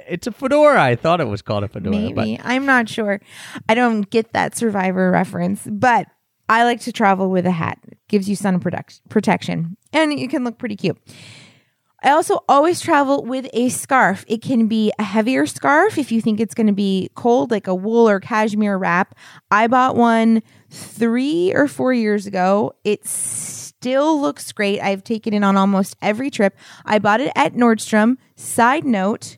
It's 0.09 0.27
a 0.27 0.33
fedora. 0.33 0.83
I 0.83 0.97
thought 0.97 1.21
it 1.21 1.27
was 1.27 1.43
called 1.43 1.65
a 1.65 1.69
fedora. 1.69 1.95
Maybe. 1.95 2.41
I'm 2.43 2.65
not 2.65 2.89
sure. 2.89 3.21
I 3.69 3.75
don't 3.75 4.09
get 4.09 4.33
that 4.33 4.57
survivor 4.57 5.11
reference, 5.11 5.67
but 5.71 6.07
I 6.49 6.65
like 6.65 6.81
to 6.83 6.93
travel 6.93 7.29
with 7.29 7.45
a 7.45 7.51
hat. 7.51 7.79
It 7.89 7.99
gives 8.09 8.27
you 8.27 8.35
sun 8.37 8.61
product- 8.61 9.03
protection 9.11 9.77
and 9.93 10.19
you 10.19 10.29
can 10.29 10.43
look 10.43 10.57
pretty 10.59 10.77
cute. 10.77 10.97
I 12.03 12.11
also 12.11 12.41
always 12.51 12.81
travel 12.83 13.25
with 13.25 13.49
a 13.55 13.71
scarf. 13.71 14.25
It 14.29 14.43
can 14.43 14.69
be 14.69 14.93
a 14.99 15.03
heavier 15.03 15.47
scarf 15.47 15.97
if 15.97 16.13
you 16.13 16.21
think 16.21 16.39
it's 16.39 16.55
going 16.55 16.67
to 16.67 16.75
be 16.75 17.11
cold, 17.15 17.51
like 17.51 17.67
a 17.67 17.75
wool 17.75 18.07
or 18.09 18.21
cashmere 18.21 18.77
wrap. 18.77 19.15
I 19.51 19.69
bought 19.69 19.97
one 19.97 20.43
three 20.69 21.55
or 21.55 21.67
four 21.67 21.95
years 21.95 22.27
ago. 22.27 22.75
It 22.85 23.07
still 23.85 24.19
looks 24.19 24.51
great. 24.53 24.81
I've 24.81 25.05
taken 25.05 25.35
it 25.35 25.45
on 25.45 25.59
almost 25.59 25.95
every 26.01 26.31
trip. 26.31 26.57
I 26.87 26.99
bought 26.99 27.21
it 27.21 27.31
at 27.37 27.53
Nordstrom. 27.53 28.17
Side 28.35 28.87
note, 28.87 29.37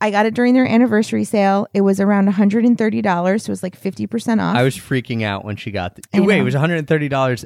I 0.00 0.10
got 0.10 0.24
it 0.24 0.32
during 0.32 0.54
their 0.54 0.66
anniversary 0.66 1.24
sale. 1.24 1.66
It 1.74 1.82
was 1.82 2.00
around 2.00 2.26
$130, 2.26 3.40
so 3.42 3.50
it 3.50 3.52
was 3.52 3.62
like 3.62 3.78
50% 3.78 4.40
off. 4.40 4.56
I 4.56 4.62
was 4.62 4.78
freaking 4.78 5.24
out 5.24 5.44
when 5.44 5.56
she 5.56 5.72
got. 5.72 5.96
The, 5.96 6.22
wait, 6.22 6.38
it 6.38 6.42
was 6.42 6.54
one 6.54 6.60
hundred 6.62 6.78
and 6.78 6.88
thirty 6.88 7.10
dollars 7.10 7.44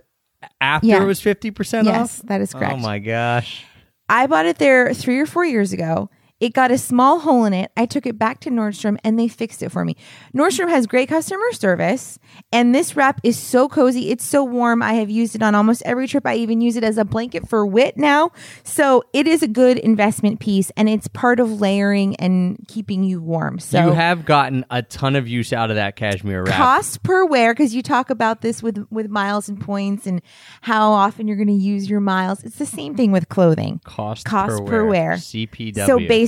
after 0.60 0.86
Yeah. 0.86 1.02
it 1.02 1.06
was 1.06 1.20
fifty 1.20 1.50
percent 1.50 1.86
yes, 1.86 1.94
off. 1.94 2.00
Yes, 2.00 2.22
that 2.26 2.40
is 2.42 2.52
correct. 2.52 2.74
Oh 2.74 2.76
my 2.76 3.00
gosh! 3.00 3.64
I 4.08 4.28
bought 4.28 4.46
it 4.46 4.58
there 4.58 4.94
three 4.94 5.18
or 5.18 5.26
four 5.26 5.44
years 5.44 5.72
ago. 5.72 6.10
It 6.40 6.52
got 6.52 6.72
a 6.72 6.78
small 6.78 7.20
hole 7.20 7.44
in 7.44 7.52
it. 7.54 7.70
I 7.76 7.86
took 7.86 8.06
it 8.06 8.18
back 8.18 8.40
to 8.40 8.50
Nordstrom 8.50 8.98
and 9.04 9.18
they 9.18 9.28
fixed 9.28 9.62
it 9.62 9.70
for 9.70 9.84
me. 9.84 9.96
Nordstrom 10.34 10.68
has 10.68 10.86
great 10.86 11.08
customer 11.08 11.52
service, 11.52 12.18
and 12.52 12.74
this 12.74 12.96
wrap 12.96 13.20
is 13.22 13.38
so 13.38 13.68
cozy. 13.68 14.10
It's 14.10 14.24
so 14.24 14.42
warm. 14.42 14.82
I 14.82 14.94
have 14.94 15.08
used 15.08 15.36
it 15.36 15.42
on 15.42 15.54
almost 15.54 15.82
every 15.86 16.08
trip. 16.08 16.26
I 16.26 16.34
even 16.34 16.60
use 16.60 16.76
it 16.76 16.82
as 16.82 16.98
a 16.98 17.04
blanket 17.04 17.48
for 17.48 17.64
wit 17.64 17.96
now. 17.96 18.32
So 18.64 19.04
it 19.12 19.28
is 19.28 19.44
a 19.44 19.48
good 19.48 19.78
investment 19.78 20.40
piece, 20.40 20.72
and 20.76 20.88
it's 20.88 21.06
part 21.08 21.38
of 21.38 21.60
layering 21.60 22.16
and 22.16 22.58
keeping 22.66 23.04
you 23.04 23.22
warm. 23.22 23.60
So 23.60 23.86
you 23.86 23.92
have 23.92 24.24
gotten 24.24 24.66
a 24.70 24.82
ton 24.82 25.14
of 25.14 25.28
use 25.28 25.52
out 25.52 25.70
of 25.70 25.76
that 25.76 25.94
cashmere 25.94 26.42
wrap. 26.42 26.56
cost 26.56 27.02
per 27.04 27.24
wear 27.24 27.54
because 27.54 27.74
you 27.74 27.82
talk 27.82 28.10
about 28.10 28.40
this 28.40 28.60
with 28.60 28.84
with 28.90 29.08
miles 29.08 29.48
and 29.48 29.60
points 29.60 30.04
and 30.06 30.20
how 30.62 30.90
often 30.90 31.28
you're 31.28 31.36
going 31.36 31.46
to 31.46 31.54
use 31.54 31.88
your 31.88 32.00
miles. 32.00 32.42
It's 32.42 32.58
the 32.58 32.66
same 32.66 32.96
thing 32.96 33.12
with 33.12 33.28
clothing. 33.28 33.80
cost, 33.84 34.24
cost 34.24 34.58
per, 34.58 34.64
per 34.64 34.84
wear. 34.84 35.10
wear. 35.10 35.16
CPW. 35.16 35.86
So 35.86 35.98
basically, 35.98 36.23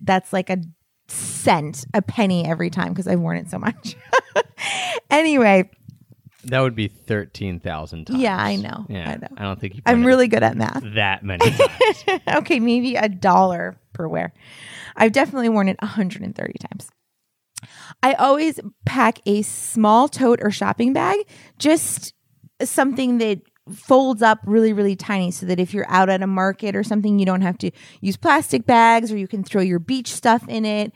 that's 0.00 0.32
like 0.32 0.50
a 0.50 0.58
cent, 1.08 1.86
a 1.94 2.02
penny 2.02 2.46
every 2.46 2.70
time 2.70 2.90
because 2.90 3.08
I've 3.08 3.20
worn 3.20 3.38
it 3.38 3.50
so 3.50 3.58
much. 3.58 3.96
anyway, 5.10 5.70
that 6.44 6.60
would 6.60 6.74
be 6.74 6.88
thirteen 6.88 7.60
thousand 7.60 8.06
times. 8.06 8.20
Yeah, 8.20 8.36
I 8.36 8.56
know. 8.56 8.86
Yeah, 8.88 9.10
I 9.10 9.16
know. 9.16 9.28
don't 9.42 9.60
think 9.60 9.76
you. 9.76 9.82
I'm 9.86 10.04
really 10.04 10.28
good 10.28 10.42
at 10.42 10.56
math. 10.56 10.82
that 10.94 11.22
many 11.24 11.50
times. 11.50 12.20
okay, 12.36 12.60
maybe 12.60 12.96
a 12.96 13.08
dollar 13.08 13.78
per 13.92 14.06
wear. 14.06 14.32
I've 14.96 15.12
definitely 15.12 15.48
worn 15.48 15.68
it 15.68 15.76
130 15.80 16.52
times. 16.58 16.90
I 18.02 18.14
always 18.14 18.60
pack 18.84 19.20
a 19.26 19.42
small 19.42 20.08
tote 20.08 20.40
or 20.42 20.50
shopping 20.50 20.92
bag, 20.92 21.18
just 21.58 22.14
something 22.62 23.18
that 23.18 23.40
folds 23.72 24.22
up 24.22 24.38
really, 24.44 24.72
really 24.72 24.96
tiny 24.96 25.30
so 25.30 25.46
that 25.46 25.60
if 25.60 25.74
you're 25.74 25.88
out 25.88 26.08
at 26.08 26.22
a 26.22 26.26
market 26.26 26.74
or 26.76 26.82
something, 26.82 27.18
you 27.18 27.26
don't 27.26 27.42
have 27.42 27.58
to 27.58 27.70
use 28.00 28.16
plastic 28.16 28.66
bags 28.66 29.12
or 29.12 29.16
you 29.16 29.28
can 29.28 29.44
throw 29.44 29.62
your 29.62 29.78
beach 29.78 30.12
stuff 30.12 30.46
in 30.48 30.64
it. 30.64 30.92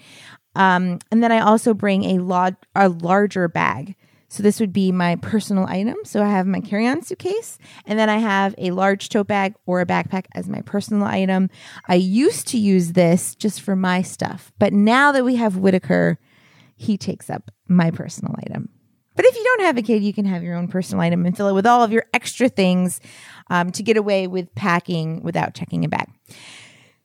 Um, 0.55 0.99
and 1.11 1.23
then 1.23 1.33
I 1.33 1.41
also 1.41 1.75
bring 1.75 2.05
a, 2.05 2.19
lot, 2.19 2.55
a 2.75 2.89
larger 2.89 3.49
bag. 3.49 3.97
So 4.29 4.43
this 4.43 4.61
would 4.61 4.73
be 4.73 4.93
my 4.93 5.17
personal 5.17 5.67
item. 5.67 5.97
So 6.05 6.23
I 6.23 6.31
have 6.31 6.47
my 6.47 6.61
carry-on 6.61 7.03
suitcase, 7.03 7.59
and 7.85 7.99
then 7.99 8.09
I 8.09 8.17
have 8.17 8.55
a 8.57 8.71
large 8.71 9.11
tote 9.11 9.27
bag 9.27 9.55
or 9.67 9.83
a 9.83 9.87
backpack 9.87 10.25
as 10.35 10.49
my 10.49 10.63
personal 10.63 11.07
item. 11.07 11.51
I 11.87 11.97
used 11.97 12.49
to 12.49 12.59
use 12.59 12.93
this 12.93 13.35
just 13.35 13.61
for 13.61 13.77
my 13.77 14.01
stuff, 14.01 14.51
but 14.59 14.73
now 14.73 15.13
that 15.13 15.27
we 15.27 15.37
have 15.37 15.59
Whitaker, 15.59 16.19
he 16.77 16.97
takes 16.97 17.29
up 17.29 17.51
my 17.69 17.91
personal 17.91 18.35
item. 18.39 18.71
But 19.15 19.25
if 19.27 19.37
you 19.37 19.45
don't 19.45 19.67
have 19.67 19.77
a 19.77 19.83
kid, 19.83 20.03
you 20.03 20.13
can 20.13 20.25
have 20.25 20.43
your 20.43 20.57
own 20.57 20.69
personal 20.69 21.03
item 21.03 21.27
and 21.27 21.37
fill 21.37 21.49
it 21.49 21.55
with 21.55 21.67
all 21.67 21.83
of 21.83 21.93
your 21.93 22.05
extra 22.15 22.49
things 22.49 23.01
um, 23.51 23.71
to 23.73 23.83
get 23.83 23.97
away 23.97 24.27
with 24.27 24.55
packing 24.55 25.23
without 25.23 25.55
checking 25.55 25.85
a 25.85 25.89
bag. 25.89 26.09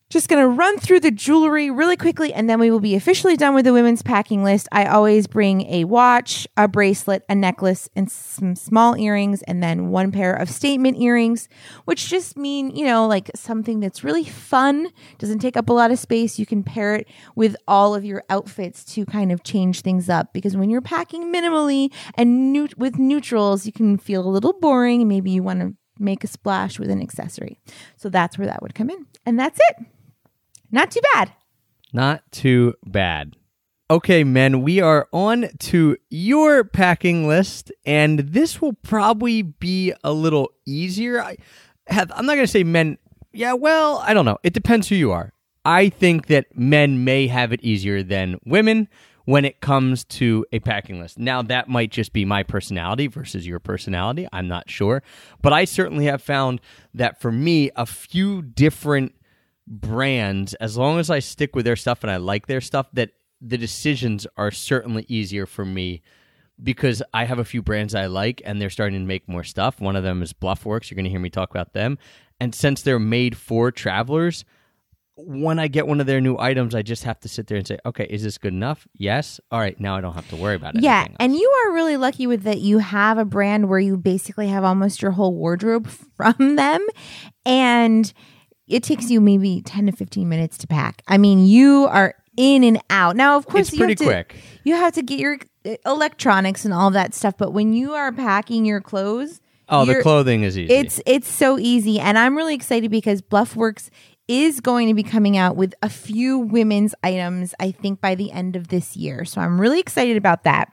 Just 0.10 0.30
going 0.30 0.41
to 0.41 0.48
run 0.48 0.78
through 0.78 1.02
the 1.02 1.12
jewelry 1.12 1.70
really 1.70 1.98
quickly 1.98 2.34
and 2.34 2.50
then 2.50 2.62
we 2.62 2.72
will 2.72 2.80
be 2.80 2.96
officially 2.96 3.36
done 3.36 3.54
with 3.54 3.65
the 3.65 3.74
women's 3.74 4.02
packing 4.02 4.41
list. 4.41 4.70
I 4.72 4.86
always 4.86 5.28
bring 5.28 5.70
a 5.70 5.84
watch, 5.84 6.48
a 6.56 6.65
bracelet, 6.70 7.24
a 7.28 7.36
necklace, 7.36 7.89
and 7.93 8.10
some 8.10 8.56
small 8.56 8.96
earrings, 8.96 9.41
and 9.43 9.62
then 9.62 9.89
one 9.89 10.13
pair 10.13 10.34
of 10.34 10.50
statement 10.50 10.98
earrings, 11.02 11.50
which 11.84 12.08
just 12.08 12.38
mean, 12.38 12.74
you 12.74 12.86
know, 12.86 13.06
like 13.06 13.30
something 13.36 13.82
that's 13.82 14.02
really 14.02 14.24
fun, 14.24 14.88
doesn't 15.17 15.39
take 15.39 15.58
up 15.58 15.67
a 15.67 15.74
lot 15.74 15.91
of 15.91 16.00
space. 16.00 16.39
You 16.39 16.46
can 16.46 16.63
pair 16.63 16.96
it 16.96 17.10
with 17.36 17.58
all 17.67 17.93
of 17.93 18.06
your 18.06 18.24
outfits 18.30 18.86
to 18.96 19.06
kind 19.06 19.30
of 19.32 19.43
change 19.43 19.82
things 19.82 20.08
up 20.08 20.32
because 20.32 20.56
when 20.56 20.70
you're 20.70 20.80
packing 20.80 21.34
minimally 21.34 21.91
and 22.15 22.74
with 22.78 22.98
neutrals, 22.98 23.65
you 23.65 23.74
can 23.74 23.98
feel 23.98 24.26
a 24.26 24.30
little 24.30 24.54
boring 24.54 25.06
maybe 25.08 25.32
you 25.32 25.43
want 25.43 25.60
to 25.60 25.76
make 26.00 26.24
a 26.24 26.28
splash 26.28 26.80
with 26.80 26.89
an 26.89 27.02
accessory. 27.02 27.60
So 27.96 28.10
that's 28.10 28.38
where 28.38 28.48
that 28.48 28.62
would 28.62 28.76
come 28.76 28.89
in. 28.89 29.06
And 29.26 29.39
that's 29.39 29.60
it. 29.70 29.86
Not 30.72 30.92
too 30.92 31.02
bad. 31.14 31.32
Not 31.94 32.24
too 32.32 32.74
bad. 32.86 33.36
Okay, 33.90 34.26
men, 34.26 34.64
we 34.64 34.82
are 34.82 35.08
on 35.14 35.48
to 35.60 35.96
your 36.10 36.66
packing 36.66 37.28
list, 37.28 37.72
and 37.86 38.20
this 38.20 38.62
will 38.62 38.74
probably 38.74 39.42
be 39.42 39.94
a 40.04 40.12
little 40.12 40.52
easier. 40.66 41.22
I 41.22 41.38
have 41.88 42.12
I'm 42.14 42.26
not 42.26 42.36
gonna 42.36 42.48
say 42.48 42.66
men 42.66 42.98
yeah, 43.38 43.54
well, 43.54 44.00
I 44.00 44.16
don't 44.16 44.26
know. 44.26 44.40
It 44.42 44.54
depends 44.54 44.88
who 44.88 44.96
you 44.96 45.12
are. 45.12 45.32
I 45.64 45.90
think 45.90 46.26
that 46.26 46.58
men 46.58 47.04
may 47.04 47.28
have 47.28 47.54
it 47.54 47.62
easier 47.62 48.02
than 48.02 48.40
women 48.46 48.88
when 49.26 49.46
it 49.46 49.62
comes 49.62 50.06
to 50.06 50.46
a 50.52 50.60
packing 50.60 51.00
list. 51.00 51.20
Now, 51.20 51.42
that 51.44 51.68
might 51.68 51.92
just 51.92 52.14
be 52.14 52.26
my 52.26 52.42
personality 52.42 53.06
versus 53.06 53.46
your 53.46 53.60
personality. 53.60 54.28
I'm 54.32 54.48
not 54.48 54.70
sure. 54.72 55.04
But 55.42 55.54
I 55.54 55.66
certainly 55.66 56.06
have 56.06 56.22
found 56.22 56.62
that 56.96 57.22
for 57.22 57.32
me, 57.32 57.70
a 57.76 57.86
few 57.86 58.42
different 58.42 59.14
brands, 59.68 60.54
as 60.56 60.78
long 60.78 61.00
as 61.00 61.10
I 61.10 61.20
stick 61.20 61.56
with 61.56 61.66
their 61.66 61.76
stuff 61.76 62.04
and 62.04 62.12
I 62.12 62.18
like 62.18 62.48
their 62.48 62.62
stuff, 62.62 62.88
that 62.94 63.12
the 63.42 63.58
decisions 63.58 64.26
are 64.38 64.52
certainly 64.52 65.06
easier 65.08 65.46
for 65.46 65.66
me 65.66 66.02
because 66.62 67.04
I 67.14 67.26
have 67.26 67.38
a 67.38 67.46
few 67.46 67.62
brands 67.62 67.94
I 67.94 68.08
like 68.08 68.42
and 68.44 68.60
they're 68.60 68.70
starting 68.70 69.00
to 69.00 69.06
make 69.06 69.28
more 69.30 69.44
stuff. 69.44 69.80
One 69.80 69.96
of 69.96 70.04
them 70.04 70.24
is 70.24 70.34
Bluffworks. 70.34 70.90
You're 70.90 70.96
going 70.96 71.06
to 71.06 71.12
hear 71.12 71.20
me 71.20 71.30
talk 71.30 71.52
about 71.52 71.74
them. 71.74 72.00
And 72.40 72.56
since 72.56 72.82
they're 72.82 73.00
made 73.00 73.38
for 73.38 73.72
travelers, 73.72 74.46
when 75.18 75.58
I 75.58 75.68
get 75.68 75.88
one 75.88 76.00
of 76.00 76.06
their 76.06 76.22
new 76.22 76.38
items, 76.38 76.76
I 76.76 76.84
just 76.84 77.04
have 77.04 77.20
to 77.22 77.28
sit 77.28 77.48
there 77.48 77.58
and 77.58 77.68
say, 77.68 77.80
okay, 77.86 78.06
is 78.08 78.24
this 78.24 78.38
good 78.38 78.54
enough? 78.54 78.88
Yes. 78.94 79.40
All 79.52 79.60
right. 79.60 79.80
Now 79.80 79.98
I 79.98 80.02
don't 80.02 80.14
have 80.14 80.30
to 80.30 80.36
worry 80.36 80.56
about 80.56 80.76
it. 80.76 80.84
Yeah, 80.84 81.08
and 81.20 81.36
you 81.36 81.50
are 81.50 81.74
really 81.74 81.98
lucky 81.98 82.28
with 82.28 82.44
that. 82.44 82.60
You 82.60 82.78
have 82.78 83.18
a 83.18 83.26
brand 83.26 83.68
where 83.68 83.80
you 83.80 83.98
basically 83.98 84.48
have 84.50 84.64
almost 84.64 85.02
your 85.02 85.12
whole 85.12 85.34
wardrobe 85.34 85.88
from 86.16 86.56
them, 86.56 86.86
and 87.46 88.14
it 88.68 88.84
takes 88.84 89.10
you 89.10 89.22
maybe 89.22 89.62
ten 89.62 89.86
to 89.86 89.92
fifteen 89.92 90.30
minutes 90.30 90.58
to 90.60 90.68
pack. 90.68 91.02
I 91.08 91.18
mean, 91.18 91.46
you 91.46 91.88
are 91.90 92.16
in 92.36 92.64
and 92.64 92.82
out. 92.90 93.16
Now, 93.16 93.36
of 93.38 93.48
course, 93.48 93.70
It's 93.70 93.74
you 93.74 93.80
pretty 93.80 93.94
have 93.94 93.98
to, 94.00 94.06
quick. 94.06 94.36
You 94.64 94.76
have 94.76 94.94
to 94.94 95.02
get 95.02 95.20
your 95.20 95.40
uh, 95.66 95.76
electronics 95.86 96.66
and 96.66 96.74
all 96.74 96.92
that 96.92 97.14
stuff. 97.14 97.36
But 97.38 97.52
when 97.52 97.74
you 97.74 97.94
are 97.94 98.12
packing 98.12 98.66
your 98.66 98.82
clothes, 98.82 99.42
Oh, 99.70 99.84
the 99.84 100.02
clothing 100.02 100.44
is 100.44 100.58
easy. 100.58 100.74
It's 100.74 101.02
it's 101.06 101.28
so 101.28 101.60
easy, 101.60 102.00
and 102.00 102.18
I'm 102.18 102.38
really 102.38 102.56
excited 102.56 102.90
because 102.90 103.22
Bluffworks 103.22 103.90
is 104.28 104.62
going 104.62 104.88
to 104.88 104.94
be 104.94 105.04
coming 105.04 105.38
out 105.38 105.56
with 105.56 105.74
a 105.82 105.90
few 105.90 106.38
women's 106.40 106.96
items. 107.04 107.54
I 107.60 107.72
think 107.72 108.00
by 108.00 108.16
the 108.16 108.32
end 108.32 108.56
of 108.56 108.70
this 108.70 108.96
year, 108.96 109.26
so 109.26 109.42
I'm 109.42 109.60
really 109.60 109.80
excited 109.80 110.16
about 110.16 110.44
that. 110.44 110.72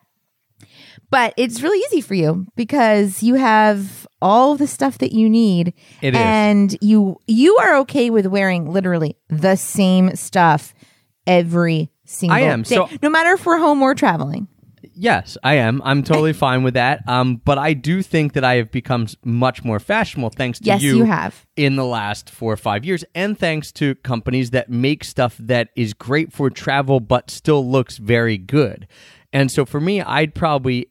But 1.14 1.34
it's 1.36 1.62
really 1.62 1.78
easy 1.86 2.00
for 2.00 2.14
you 2.14 2.46
because 2.56 3.22
you 3.22 3.34
have 3.36 4.06
all 4.20 4.56
the 4.56 4.66
stuff 4.66 4.98
that 4.98 5.12
you 5.12 5.30
need, 5.30 5.74
It 6.02 6.14
is. 6.14 6.20
and 6.20 6.76
you 6.80 7.18
you 7.26 7.56
are 7.58 7.76
okay 7.78 8.10
with 8.10 8.26
wearing 8.26 8.70
literally 8.70 9.16
the 9.28 9.54
same 9.56 10.14
stuff 10.16 10.74
every 11.26 11.90
single 12.04 12.36
I 12.36 12.40
am, 12.40 12.62
day, 12.62 12.74
so- 12.74 12.88
no 13.02 13.08
matter 13.10 13.30
if 13.32 13.46
we're 13.46 13.58
home 13.58 13.80
or 13.82 13.94
traveling. 13.94 14.48
Yes, 14.96 15.36
I 15.42 15.54
am. 15.54 15.80
I'm 15.84 16.02
totally 16.04 16.32
fine 16.46 16.62
with 16.62 16.74
that. 16.74 17.00
Um, 17.08 17.40
but 17.44 17.58
I 17.58 17.72
do 17.74 18.00
think 18.02 18.34
that 18.34 18.44
I 18.44 18.56
have 18.56 18.70
become 18.70 19.06
much 19.24 19.64
more 19.64 19.80
fashionable 19.80 20.30
thanks 20.30 20.58
to 20.60 20.66
Yes, 20.66 20.82
you. 20.82 20.98
you 20.98 21.04
have. 21.04 21.46
in 21.56 21.74
the 21.76 21.84
last 21.86 22.30
four 22.30 22.52
or 22.52 22.56
five 22.56 22.84
years, 22.84 23.04
and 23.14 23.36
thanks 23.38 23.72
to 23.72 23.94
companies 23.96 24.50
that 24.50 24.68
make 24.70 25.02
stuff 25.02 25.36
that 25.38 25.70
is 25.74 25.94
great 25.94 26.32
for 26.32 26.48
travel 26.50 27.00
but 27.00 27.30
still 27.30 27.68
looks 27.68 27.96
very 27.98 28.36
good. 28.38 28.86
And 29.32 29.50
so 29.50 29.64
for 29.64 29.80
me, 29.80 30.00
I'd 30.00 30.32
probably 30.34 30.88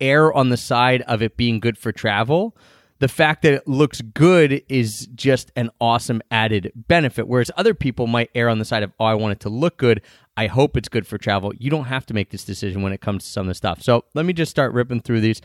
err 0.00 0.32
on 0.32 0.48
the 0.48 0.56
side 0.56 1.02
of 1.02 1.22
it 1.22 1.36
being 1.36 1.60
good 1.60 1.78
for 1.78 1.92
travel. 1.92 2.56
The 3.00 3.08
fact 3.08 3.42
that 3.42 3.52
it 3.52 3.68
looks 3.68 4.00
good 4.00 4.62
is 4.68 5.06
just 5.14 5.52
an 5.54 5.70
awesome 5.80 6.20
added 6.30 6.72
benefit. 6.74 7.28
Whereas 7.28 7.50
other 7.56 7.74
people 7.74 8.06
might 8.06 8.30
err 8.34 8.48
on 8.48 8.58
the 8.58 8.64
side 8.64 8.82
of, 8.82 8.92
oh, 8.98 9.04
I 9.04 9.14
want 9.14 9.32
it 9.32 9.40
to 9.40 9.48
look 9.48 9.76
good. 9.76 10.02
I 10.36 10.46
hope 10.46 10.76
it's 10.76 10.88
good 10.88 11.06
for 11.06 11.18
travel. 11.18 11.52
You 11.58 11.70
don't 11.70 11.84
have 11.84 12.06
to 12.06 12.14
make 12.14 12.30
this 12.30 12.44
decision 12.44 12.82
when 12.82 12.92
it 12.92 13.00
comes 13.00 13.24
to 13.24 13.30
some 13.30 13.42
of 13.42 13.48
the 13.48 13.54
stuff. 13.54 13.82
So 13.82 14.04
let 14.14 14.24
me 14.24 14.32
just 14.32 14.50
start 14.50 14.72
ripping 14.72 15.00
through 15.00 15.20
these. 15.20 15.40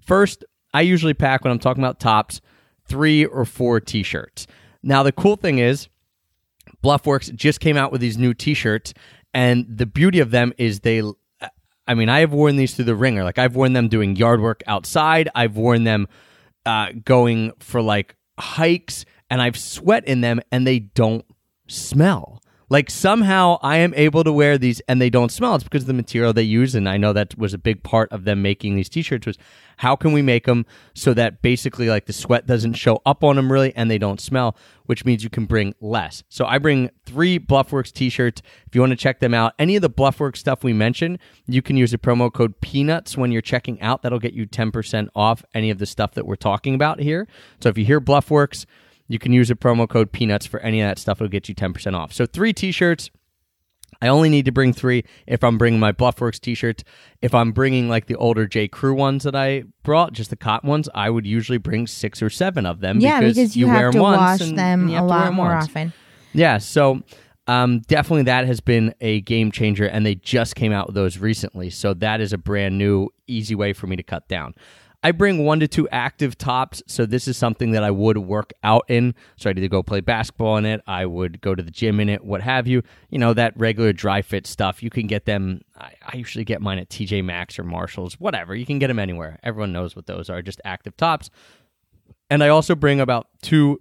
First, 0.00 0.44
I 0.74 0.82
usually 0.82 1.14
pack 1.14 1.44
when 1.44 1.50
I'm 1.50 1.58
talking 1.58 1.82
about 1.82 1.98
tops 1.98 2.40
three 2.86 3.24
or 3.24 3.44
four 3.44 3.80
t 3.80 4.02
shirts. 4.02 4.46
Now, 4.82 5.02
the 5.02 5.12
cool 5.12 5.36
thing 5.36 5.58
is, 5.58 5.88
Bluffworks 6.82 7.34
just 7.34 7.60
came 7.60 7.76
out 7.76 7.90
with 7.92 8.00
these 8.00 8.18
new 8.18 8.34
t-shirts 8.34 8.94
and 9.34 9.66
the 9.68 9.86
beauty 9.86 10.20
of 10.20 10.30
them 10.30 10.52
is 10.58 10.80
they 10.80 11.02
I 11.88 11.94
mean, 11.94 12.10
I 12.10 12.20
have 12.20 12.32
worn 12.32 12.56
these 12.56 12.74
through 12.74 12.84
the 12.84 12.94
ringer. 12.94 13.24
Like 13.24 13.38
I've 13.38 13.56
worn 13.56 13.72
them 13.72 13.88
doing 13.88 14.14
yard 14.14 14.42
work 14.42 14.62
outside. 14.66 15.30
I've 15.34 15.56
worn 15.56 15.84
them 15.84 16.06
uh, 16.66 16.88
going 17.02 17.52
for 17.58 17.80
like 17.80 18.14
hikes 18.38 19.06
and 19.30 19.40
I've 19.40 19.56
sweat 19.56 20.04
in 20.06 20.20
them 20.20 20.40
and 20.52 20.66
they 20.66 20.78
don't 20.78 21.24
smell. 21.66 22.42
Like 22.70 22.90
somehow 22.90 23.58
I 23.62 23.78
am 23.78 23.94
able 23.94 24.24
to 24.24 24.32
wear 24.32 24.58
these 24.58 24.80
and 24.80 25.00
they 25.00 25.08
don't 25.08 25.32
smell. 25.32 25.54
It's 25.54 25.64
because 25.64 25.84
of 25.84 25.86
the 25.86 25.94
material 25.94 26.32
they 26.32 26.42
use. 26.42 26.74
And 26.74 26.88
I 26.88 26.98
know 26.98 27.12
that 27.14 27.38
was 27.38 27.54
a 27.54 27.58
big 27.58 27.82
part 27.82 28.12
of 28.12 28.24
them 28.24 28.42
making 28.42 28.76
these 28.76 28.90
t-shirts 28.90 29.26
was 29.26 29.38
how 29.78 29.96
can 29.96 30.12
we 30.12 30.20
make 30.20 30.44
them 30.44 30.66
so 30.94 31.14
that 31.14 31.40
basically 31.40 31.88
like 31.88 32.06
the 32.06 32.12
sweat 32.12 32.46
doesn't 32.46 32.74
show 32.74 33.00
up 33.06 33.24
on 33.24 33.36
them 33.36 33.50
really 33.50 33.74
and 33.74 33.90
they 33.90 33.96
don't 33.96 34.20
smell, 34.20 34.56
which 34.86 35.04
means 35.04 35.24
you 35.24 35.30
can 35.30 35.46
bring 35.46 35.74
less. 35.80 36.24
So 36.28 36.44
I 36.44 36.58
bring 36.58 36.90
three 37.06 37.38
Bluffworks 37.38 37.92
t-shirts. 37.92 38.42
If 38.66 38.74
you 38.74 38.82
want 38.82 38.90
to 38.90 38.96
check 38.96 39.20
them 39.20 39.32
out, 39.32 39.54
any 39.58 39.76
of 39.76 39.82
the 39.82 39.90
Bluffworks 39.90 40.36
stuff 40.36 40.62
we 40.62 40.72
mentioned, 40.74 41.18
you 41.46 41.62
can 41.62 41.76
use 41.76 41.92
the 41.92 41.98
promo 41.98 42.32
code 42.32 42.60
peanuts 42.60 43.16
when 43.16 43.32
you're 43.32 43.40
checking 43.40 43.80
out. 43.80 44.02
That'll 44.02 44.18
get 44.18 44.34
you 44.34 44.46
10% 44.46 45.08
off 45.14 45.42
any 45.54 45.70
of 45.70 45.78
the 45.78 45.86
stuff 45.86 46.12
that 46.14 46.26
we're 46.26 46.36
talking 46.36 46.74
about 46.74 47.00
here. 47.00 47.26
So 47.60 47.70
if 47.70 47.78
you 47.78 47.84
hear 47.86 48.00
Bluffworks, 48.00 48.66
you 49.08 49.18
can 49.18 49.32
use 49.32 49.48
the 49.48 49.54
promo 49.54 49.88
code 49.88 50.12
peanuts 50.12 50.46
for 50.46 50.60
any 50.60 50.80
of 50.80 50.88
that 50.88 50.98
stuff. 50.98 51.18
It'll 51.18 51.28
get 51.28 51.48
you 51.48 51.54
10% 51.54 51.94
off. 51.94 52.12
So 52.12 52.26
three 52.26 52.52
t-shirts. 52.52 53.10
I 54.00 54.08
only 54.08 54.28
need 54.28 54.44
to 54.44 54.52
bring 54.52 54.72
three 54.72 55.02
if 55.26 55.42
I'm 55.42 55.58
bringing 55.58 55.80
my 55.80 55.90
Bluffworks 55.92 56.38
t-shirts. 56.38 56.84
If 57.20 57.34
I'm 57.34 57.50
bringing 57.50 57.88
like 57.88 58.06
the 58.06 58.14
older 58.14 58.46
J. 58.46 58.68
Crew 58.68 58.94
ones 58.94 59.24
that 59.24 59.34
I 59.34 59.64
brought, 59.82 60.12
just 60.12 60.30
the 60.30 60.36
cotton 60.36 60.68
ones, 60.68 60.88
I 60.94 61.10
would 61.10 61.26
usually 61.26 61.58
bring 61.58 61.86
six 61.88 62.22
or 62.22 62.30
seven 62.30 62.64
of 62.64 62.80
them. 62.80 63.00
Yeah, 63.00 63.20
because, 63.20 63.56
you, 63.56 63.66
wear 63.66 63.86
have 63.86 63.92
to 63.94 64.00
once 64.00 64.18
wash 64.18 64.40
and- 64.48 64.58
them 64.58 64.82
and 64.82 64.90
you 64.90 64.96
a 64.96 65.00
have 65.00 65.08
to 65.08 65.10
wear 65.10 65.20
lot 65.24 65.32
more 65.32 65.48
once. 65.48 65.64
often. 65.64 65.92
Yeah, 66.32 66.58
so 66.58 67.02
um, 67.48 67.80
definitely 67.88 68.24
that 68.24 68.46
has 68.46 68.60
been 68.60 68.94
a 69.00 69.22
game 69.22 69.50
changer, 69.50 69.86
and 69.86 70.04
they 70.04 70.14
just 70.16 70.54
came 70.54 70.70
out 70.70 70.86
with 70.86 70.94
those 70.94 71.18
recently. 71.18 71.70
So 71.70 71.94
that 71.94 72.20
is 72.20 72.32
a 72.32 72.38
brand 72.38 72.76
new, 72.78 73.08
easy 73.26 73.54
way 73.54 73.72
for 73.72 73.86
me 73.86 73.96
to 73.96 74.02
cut 74.02 74.28
down. 74.28 74.54
I 75.02 75.12
bring 75.12 75.44
one 75.44 75.60
to 75.60 75.68
two 75.68 75.88
active 75.90 76.36
tops, 76.36 76.82
so 76.88 77.06
this 77.06 77.28
is 77.28 77.36
something 77.36 77.70
that 77.70 77.84
I 77.84 77.90
would 77.90 78.18
work 78.18 78.52
out 78.64 78.84
in. 78.88 79.14
So 79.36 79.48
I'd 79.48 79.56
either 79.56 79.68
go 79.68 79.82
play 79.82 80.00
basketball 80.00 80.56
in 80.56 80.66
it, 80.66 80.80
I 80.88 81.06
would 81.06 81.40
go 81.40 81.54
to 81.54 81.62
the 81.62 81.70
gym 81.70 82.00
in 82.00 82.08
it, 82.08 82.24
what 82.24 82.40
have 82.40 82.66
you. 82.66 82.82
You 83.08 83.18
know, 83.18 83.32
that 83.34 83.56
regular 83.56 83.92
dry 83.92 84.22
fit 84.22 84.46
stuff. 84.46 84.82
You 84.82 84.90
can 84.90 85.06
get 85.06 85.24
them, 85.24 85.60
I, 85.76 85.92
I 86.04 86.16
usually 86.16 86.44
get 86.44 86.60
mine 86.60 86.78
at 86.78 86.88
TJ 86.88 87.24
Maxx 87.24 87.58
or 87.58 87.64
Marshalls, 87.64 88.14
whatever. 88.18 88.56
You 88.56 88.66
can 88.66 88.80
get 88.80 88.88
them 88.88 88.98
anywhere. 88.98 89.38
Everyone 89.44 89.72
knows 89.72 89.94
what 89.94 90.06
those 90.06 90.28
are, 90.28 90.42
just 90.42 90.60
active 90.64 90.96
tops. 90.96 91.30
And 92.28 92.42
I 92.42 92.48
also 92.48 92.74
bring 92.74 93.00
about 93.00 93.28
two, 93.40 93.80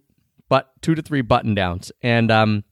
but 0.49 0.71
two 0.81 0.93
to 0.93 1.01
three 1.01 1.21
button 1.21 1.55
downs. 1.55 1.91
And 2.03 2.29
um, 2.29 2.63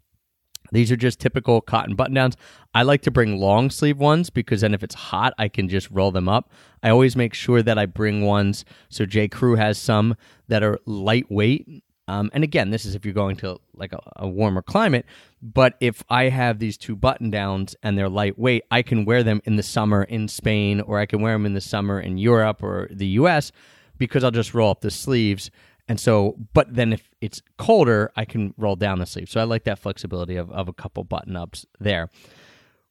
these 0.72 0.92
are 0.92 0.96
just 0.96 1.20
typical 1.20 1.62
cotton 1.62 1.96
button 1.96 2.14
downs. 2.14 2.36
I 2.74 2.84
like 2.84 3.02
to 3.04 3.12
bring 3.12 3.38
long 3.40 3.70
sleeve 3.70 3.98
ones 3.98 4.30
because 4.30 4.62
then 4.62 4.74
if 4.74 4.84
it's 4.84 4.96
hot, 4.96 5.34
I 5.38 5.48
can 5.48 5.70
just 5.70 5.90
roll 5.92 6.12
them 6.12 6.28
up. 6.28 6.52
I 6.84 6.90
always 6.90 7.16
make 7.16 7.34
sure 7.34 7.62
that 7.62 7.78
I 7.78 7.86
bring 7.86 8.24
ones. 8.24 8.66
So 8.90 9.06
J. 9.06 9.28
Crew 9.28 9.56
has 9.56 9.78
some 9.78 10.16
that 10.48 10.64
are 10.64 10.80
lightweight. 10.86 11.84
Um, 12.08 12.30
and 12.34 12.44
again, 12.44 12.70
this 12.70 12.86
is 12.86 12.94
if 12.94 13.04
you're 13.04 13.14
going 13.14 13.36
to 13.38 13.58
like 13.76 13.94
a, 13.94 14.00
a 14.18 14.28
warmer 14.28 14.62
climate. 14.62 15.06
But 15.42 15.76
if 15.80 16.04
I 16.10 16.30
have 16.30 16.60
these 16.60 16.78
two 16.78 16.96
button 16.96 17.32
downs 17.32 17.76
and 17.82 17.98
they're 17.98 18.10
lightweight, 18.10 18.64
I 18.70 18.82
can 18.82 19.06
wear 19.06 19.24
them 19.24 19.42
in 19.46 19.56
the 19.56 19.64
summer 19.64 20.04
in 20.04 20.28
Spain 20.28 20.82
or 20.82 21.00
I 21.00 21.06
can 21.06 21.22
wear 21.22 21.34
them 21.34 21.46
in 21.46 21.54
the 21.54 21.62
summer 21.62 22.00
in 22.00 22.18
Europe 22.18 22.62
or 22.62 22.88
the 22.92 23.08
US 23.08 23.52
because 23.98 24.24
I'll 24.24 24.32
just 24.32 24.54
roll 24.54 24.72
up 24.72 24.82
the 24.82 24.92
sleeves. 24.92 25.50
And 25.88 26.00
so, 26.00 26.36
but 26.54 26.74
then 26.74 26.94
if 26.94 27.10
it's 27.22 27.42
colder, 27.58 28.12
I 28.16 28.26
can 28.26 28.54
roll 28.58 28.76
down 28.76 29.00
the 29.00 29.06
sleeve. 29.06 29.30
So 29.30 29.40
I 29.40 29.44
like 29.44 29.66
that 29.66 29.80
flexibility 29.80 30.36
of, 30.36 30.52
of 30.52 30.68
a 30.68 30.74
couple 30.74 31.04
button 31.04 31.36
ups 31.36 31.66
there. 31.80 32.10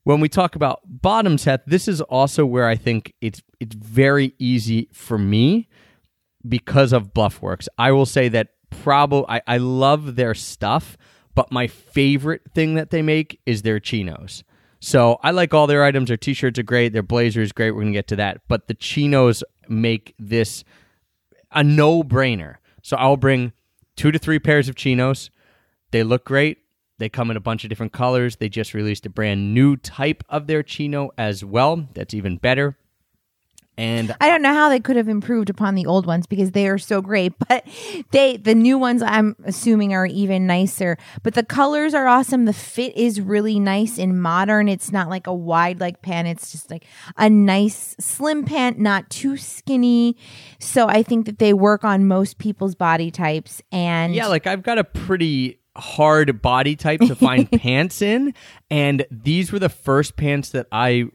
When 0.04 0.20
we 0.20 0.28
talk 0.28 0.54
about 0.54 0.80
bottom 0.85 1.38
set, 1.38 1.66
this 1.66 1.88
is 1.88 2.00
also 2.02 2.44
where 2.44 2.68
I 2.68 2.76
think 2.76 3.14
it's 3.20 3.42
it's 3.59 3.74
very 3.74 4.35
easy 4.38 4.88
for 4.92 5.16
me 5.16 5.68
because 6.46 6.92
of 6.92 7.14
Bluffworks. 7.14 7.68
I 7.78 7.92
will 7.92 8.07
say 8.07 8.28
that 8.28 8.48
probably 8.70 9.24
I, 9.28 9.42
I 9.46 9.57
love 9.57 10.16
their 10.16 10.35
stuff, 10.35 10.98
but 11.35 11.50
my 11.50 11.66
favorite 11.66 12.42
thing 12.54 12.74
that 12.74 12.90
they 12.90 13.02
make 13.02 13.40
is 13.46 13.62
their 13.62 13.80
chinos. 13.80 14.44
So 14.78 15.18
I 15.22 15.30
like 15.30 15.54
all 15.54 15.66
their 15.66 15.83
items. 15.83 16.09
Their 16.09 16.18
t-shirts 16.18 16.59
are 16.59 16.62
great. 16.62 16.92
Their 16.92 17.02
blazer 17.02 17.40
is 17.40 17.52
great. 17.52 17.70
We're 17.70 17.80
gonna 17.80 17.92
get 17.92 18.09
to 18.09 18.16
that. 18.16 18.42
But 18.46 18.68
the 18.68 18.74
chinos 18.74 19.42
make 19.68 20.14
this 20.18 20.62
a 21.50 21.64
no-brainer. 21.64 22.57
So 22.84 22.98
I'll 22.98 23.16
bring 23.16 23.54
two 23.96 24.12
to 24.12 24.18
three 24.18 24.38
pairs 24.38 24.68
of 24.68 24.76
chinos. 24.76 25.30
They 25.90 26.02
look 26.02 26.26
great. 26.26 26.58
They 26.98 27.08
come 27.08 27.30
in 27.30 27.36
a 27.36 27.40
bunch 27.40 27.64
of 27.64 27.70
different 27.70 27.94
colors. 27.94 28.36
They 28.36 28.50
just 28.50 28.74
released 28.74 29.06
a 29.06 29.10
brand 29.10 29.54
new 29.54 29.76
type 29.76 30.22
of 30.28 30.46
their 30.46 30.62
chino 30.62 31.10
as 31.16 31.42
well. 31.42 31.88
That's 31.94 32.12
even 32.12 32.36
better. 32.36 32.76
And 33.76 34.14
I 34.20 34.28
don't 34.28 34.42
know 34.42 34.54
how 34.54 34.68
they 34.68 34.78
could 34.78 34.96
have 34.96 35.08
improved 35.08 35.50
upon 35.50 35.74
the 35.74 35.87
old 35.87 36.06
ones 36.06 36.26
because 36.26 36.52
they 36.52 36.68
are 36.68 36.78
so 36.78 37.00
great, 37.00 37.32
but 37.48 37.66
they 38.10 38.37
the 38.37 38.54
new 38.54 38.78
ones 38.78 39.02
I'm 39.02 39.37
assuming 39.44 39.94
are 39.94 40.06
even 40.06 40.46
nicer. 40.46 40.96
But 41.22 41.34
the 41.34 41.44
colors 41.44 41.94
are 41.94 42.06
awesome. 42.06 42.44
The 42.44 42.52
fit 42.52 42.96
is 42.96 43.20
really 43.20 43.58
nice 43.58 43.98
and 43.98 44.20
modern. 44.20 44.68
It's 44.68 44.92
not 44.92 45.08
like 45.08 45.26
a 45.26 45.34
wide 45.34 45.80
leg 45.80 46.00
pant. 46.02 46.28
It's 46.28 46.52
just 46.52 46.70
like 46.70 46.87
a 47.16 47.28
nice 47.28 47.96
slim 47.98 48.44
pant, 48.44 48.78
not 48.78 49.10
too 49.10 49.37
skinny. 49.37 50.16
So 50.60 50.87
I 50.88 51.02
think 51.02 51.26
that 51.26 51.38
they 51.38 51.52
work 51.52 51.84
on 51.84 52.06
most 52.06 52.38
people's 52.38 52.74
body 52.74 53.10
types 53.10 53.60
and 53.72 54.14
Yeah, 54.14 54.28
like 54.28 54.46
I've 54.46 54.62
got 54.62 54.78
a 54.78 54.84
pretty 54.84 55.58
hard 55.76 56.40
body 56.40 56.76
type 56.76 57.00
to 57.00 57.16
find 57.16 57.50
pants 57.60 58.00
in, 58.00 58.34
and 58.70 59.04
these 59.10 59.50
were 59.50 59.58
the 59.58 59.68
first 59.68 60.16
pants 60.16 60.50
that 60.50 60.68
I 60.70 61.06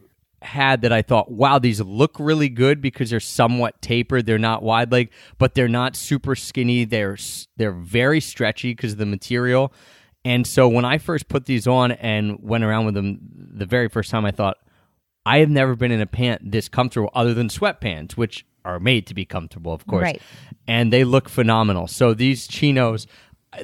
had 0.42 0.82
that 0.82 0.92
I 0.92 1.02
thought, 1.02 1.30
wow, 1.30 1.58
these 1.58 1.80
look 1.80 2.18
really 2.18 2.48
good 2.48 2.80
because 2.80 3.10
they're 3.10 3.20
somewhat 3.20 3.80
tapered. 3.82 4.26
They're 4.26 4.38
not 4.38 4.62
wide 4.62 4.90
leg, 4.90 5.10
but 5.38 5.54
they're 5.54 5.68
not 5.68 5.96
super 5.96 6.34
skinny. 6.34 6.84
They're 6.84 7.18
they're 7.56 7.72
very 7.72 8.20
stretchy 8.20 8.72
because 8.72 8.92
of 8.92 8.98
the 8.98 9.06
material. 9.06 9.72
And 10.24 10.46
so 10.46 10.68
when 10.68 10.84
I 10.84 10.98
first 10.98 11.28
put 11.28 11.46
these 11.46 11.66
on 11.66 11.92
and 11.92 12.38
went 12.42 12.64
around 12.64 12.84
with 12.86 12.94
them 12.94 13.18
the 13.34 13.66
very 13.66 13.88
first 13.88 14.10
time, 14.10 14.24
I 14.24 14.30
thought, 14.30 14.58
I 15.24 15.38
have 15.38 15.50
never 15.50 15.76
been 15.76 15.92
in 15.92 16.00
a 16.00 16.06
pant 16.06 16.50
this 16.50 16.68
comfortable 16.68 17.10
other 17.14 17.34
than 17.34 17.48
sweatpants, 17.48 18.12
which 18.12 18.44
are 18.64 18.78
made 18.78 19.06
to 19.06 19.14
be 19.14 19.24
comfortable, 19.24 19.72
of 19.72 19.86
course. 19.86 20.02
Right. 20.02 20.22
And 20.66 20.92
they 20.92 21.04
look 21.04 21.28
phenomenal. 21.28 21.86
So 21.86 22.14
these 22.14 22.46
chinos, 22.46 23.06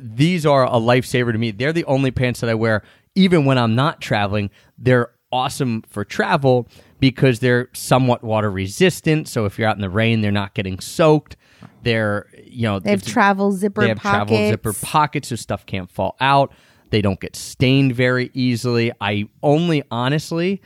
these 0.01 0.47
are 0.47 0.65
a 0.65 0.79
lifesaver 0.79 1.33
to 1.33 1.39
me. 1.39 1.51
They're 1.51 1.73
the 1.73 1.85
only 1.85 2.11
pants 2.11 2.41
that 2.41 2.51
I 2.51 2.55
wear, 2.55 2.83
even 3.15 3.45
when 3.45 3.59
I'm 3.59 3.75
not 3.75 4.01
traveling. 4.01 4.51
They're 4.79 5.11
awesome 5.33 5.83
for 5.89 6.05
travel 6.05 6.69
because 7.01 7.41
they're 7.41 7.69
somewhat 7.73 8.23
water 8.23 8.51
resistant. 8.51 9.29
So 9.29 9.45
if 9.45 9.59
you're 9.59 9.69
out 9.69 9.77
in 9.77 9.83
the 9.83 9.91
rain, 9.91 10.21
they're 10.21 10.33
not 10.33 10.55
getting 10.55 10.81
soaked. 10.81 11.37
They're, 11.83 12.27
you 12.45 12.63
know, 12.63 12.81
they 12.81 12.91
have 12.91 13.05
travel 13.05 13.53
zipper 13.53 13.83
they 13.83 13.89
have 13.89 13.99
pockets. 13.99 14.29
travel 14.29 14.49
zipper 14.51 14.73
pockets 14.73 15.29
so 15.29 15.37
stuff 15.37 15.67
can't 15.67 15.91
fall 15.91 16.17
out. 16.21 16.53
They 16.91 17.03
don't 17.03 17.21
get 17.21 17.37
stained 17.37 17.95
very 17.95 18.31
easily. 18.35 18.93
I 19.01 19.29
only 19.43 19.83
honestly 19.91 20.63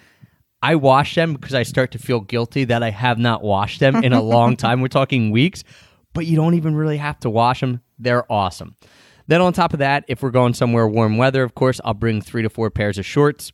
I 0.63 0.75
wash 0.75 1.15
them 1.15 1.35
because 1.35 1.55
I 1.55 1.63
start 1.63 1.93
to 1.93 1.99
feel 1.99 2.21
guilty 2.21 2.65
that 2.65 2.83
I 2.83 2.91
have 2.91 3.19
not 3.19 3.43
washed 3.43 3.81
them 3.81 3.97
in 3.97 4.13
a 4.13 4.21
long 4.21 4.57
time. 4.59 4.81
We're 4.81 4.89
talking 4.89 5.31
weeks, 5.31 5.65
but 6.13 6.27
you 6.27 6.37
don't 6.37 6.55
even 6.55 6.75
really 6.75 6.99
have 6.99 7.19
to 7.21 7.31
wash 7.31 7.61
them. 7.61 7.81
They're 7.99 8.31
awesome. 8.31 8.77
Then 9.27 9.41
on 9.41 9.53
top 9.53 9.73
of 9.73 9.79
that, 9.79 10.05
if 10.09 10.23
we're 10.23 10.31
going 10.31 10.55
somewhere 10.55 10.89
warm 10.89 11.17
weather, 11.17 11.43
of 11.43 11.55
course, 11.55 11.81
I'll 11.85 11.95
bring 11.95 12.21
three 12.21 12.43
to 12.43 12.51
four 12.51 12.69
pairs 12.71 12.99
of 12.99 13.07
shorts. 13.07 13.53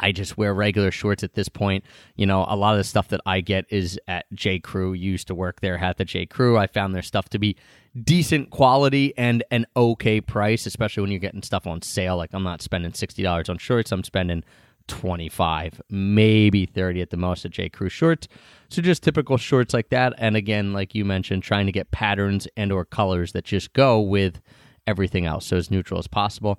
I 0.00 0.12
just 0.12 0.38
wear 0.38 0.54
regular 0.54 0.90
shorts 0.90 1.22
at 1.22 1.34
this 1.34 1.48
point. 1.48 1.84
You 2.16 2.26
know, 2.26 2.44
a 2.48 2.56
lot 2.56 2.72
of 2.72 2.78
the 2.78 2.84
stuff 2.84 3.08
that 3.08 3.20
I 3.26 3.40
get 3.40 3.66
is 3.70 3.98
at 4.06 4.26
J. 4.32 4.58
Crew. 4.58 4.92
Used 4.92 5.26
to 5.28 5.34
work 5.34 5.60
there 5.60 5.78
at 5.78 5.98
the 5.98 6.04
J. 6.04 6.26
Crew. 6.26 6.56
I 6.56 6.66
found 6.66 6.94
their 6.94 7.02
stuff 7.02 7.28
to 7.30 7.38
be 7.38 7.56
decent 8.04 8.50
quality 8.50 9.12
and 9.16 9.42
an 9.50 9.66
okay 9.76 10.20
price, 10.20 10.66
especially 10.66 11.02
when 11.02 11.10
you're 11.10 11.20
getting 11.20 11.42
stuff 11.42 11.66
on 11.66 11.82
sale. 11.82 12.16
Like 12.16 12.30
I'm 12.32 12.42
not 12.44 12.62
spending 12.62 12.92
sixty 12.92 13.22
dollars 13.22 13.48
on 13.48 13.58
shorts. 13.58 13.92
I'm 13.92 14.04
spending 14.04 14.44
25 14.88 15.82
maybe 15.90 16.66
30 16.66 17.02
at 17.02 17.10
the 17.10 17.16
most 17.16 17.44
at 17.44 17.50
j 17.50 17.68
crew 17.68 17.90
shorts 17.90 18.26
so 18.68 18.80
just 18.82 19.02
typical 19.02 19.36
shorts 19.36 19.74
like 19.74 19.90
that 19.90 20.14
and 20.18 20.34
again 20.34 20.72
like 20.72 20.94
you 20.94 21.04
mentioned 21.04 21.42
trying 21.42 21.66
to 21.66 21.72
get 21.72 21.90
patterns 21.90 22.48
and 22.56 22.72
or 22.72 22.84
colors 22.84 23.32
that 23.32 23.44
just 23.44 23.72
go 23.74 24.00
with 24.00 24.40
everything 24.86 25.26
else 25.26 25.46
so 25.46 25.58
as 25.58 25.70
neutral 25.70 25.98
as 25.98 26.08
possible 26.08 26.58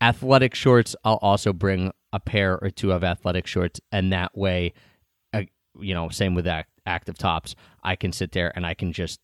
athletic 0.00 0.54
shorts 0.54 0.94
i'll 1.04 1.18
also 1.22 1.52
bring 1.52 1.92
a 2.12 2.20
pair 2.20 2.58
or 2.60 2.70
two 2.70 2.92
of 2.92 3.04
athletic 3.04 3.46
shorts 3.46 3.80
and 3.92 4.12
that 4.12 4.36
way 4.36 4.72
uh, 5.32 5.42
you 5.78 5.94
know 5.94 6.08
same 6.08 6.34
with 6.34 6.46
act- 6.46 6.70
active 6.86 7.18
tops 7.18 7.54
i 7.82 7.96
can 7.96 8.12
sit 8.12 8.32
there 8.32 8.52
and 8.54 8.64
i 8.64 8.74
can 8.74 8.92
just 8.92 9.20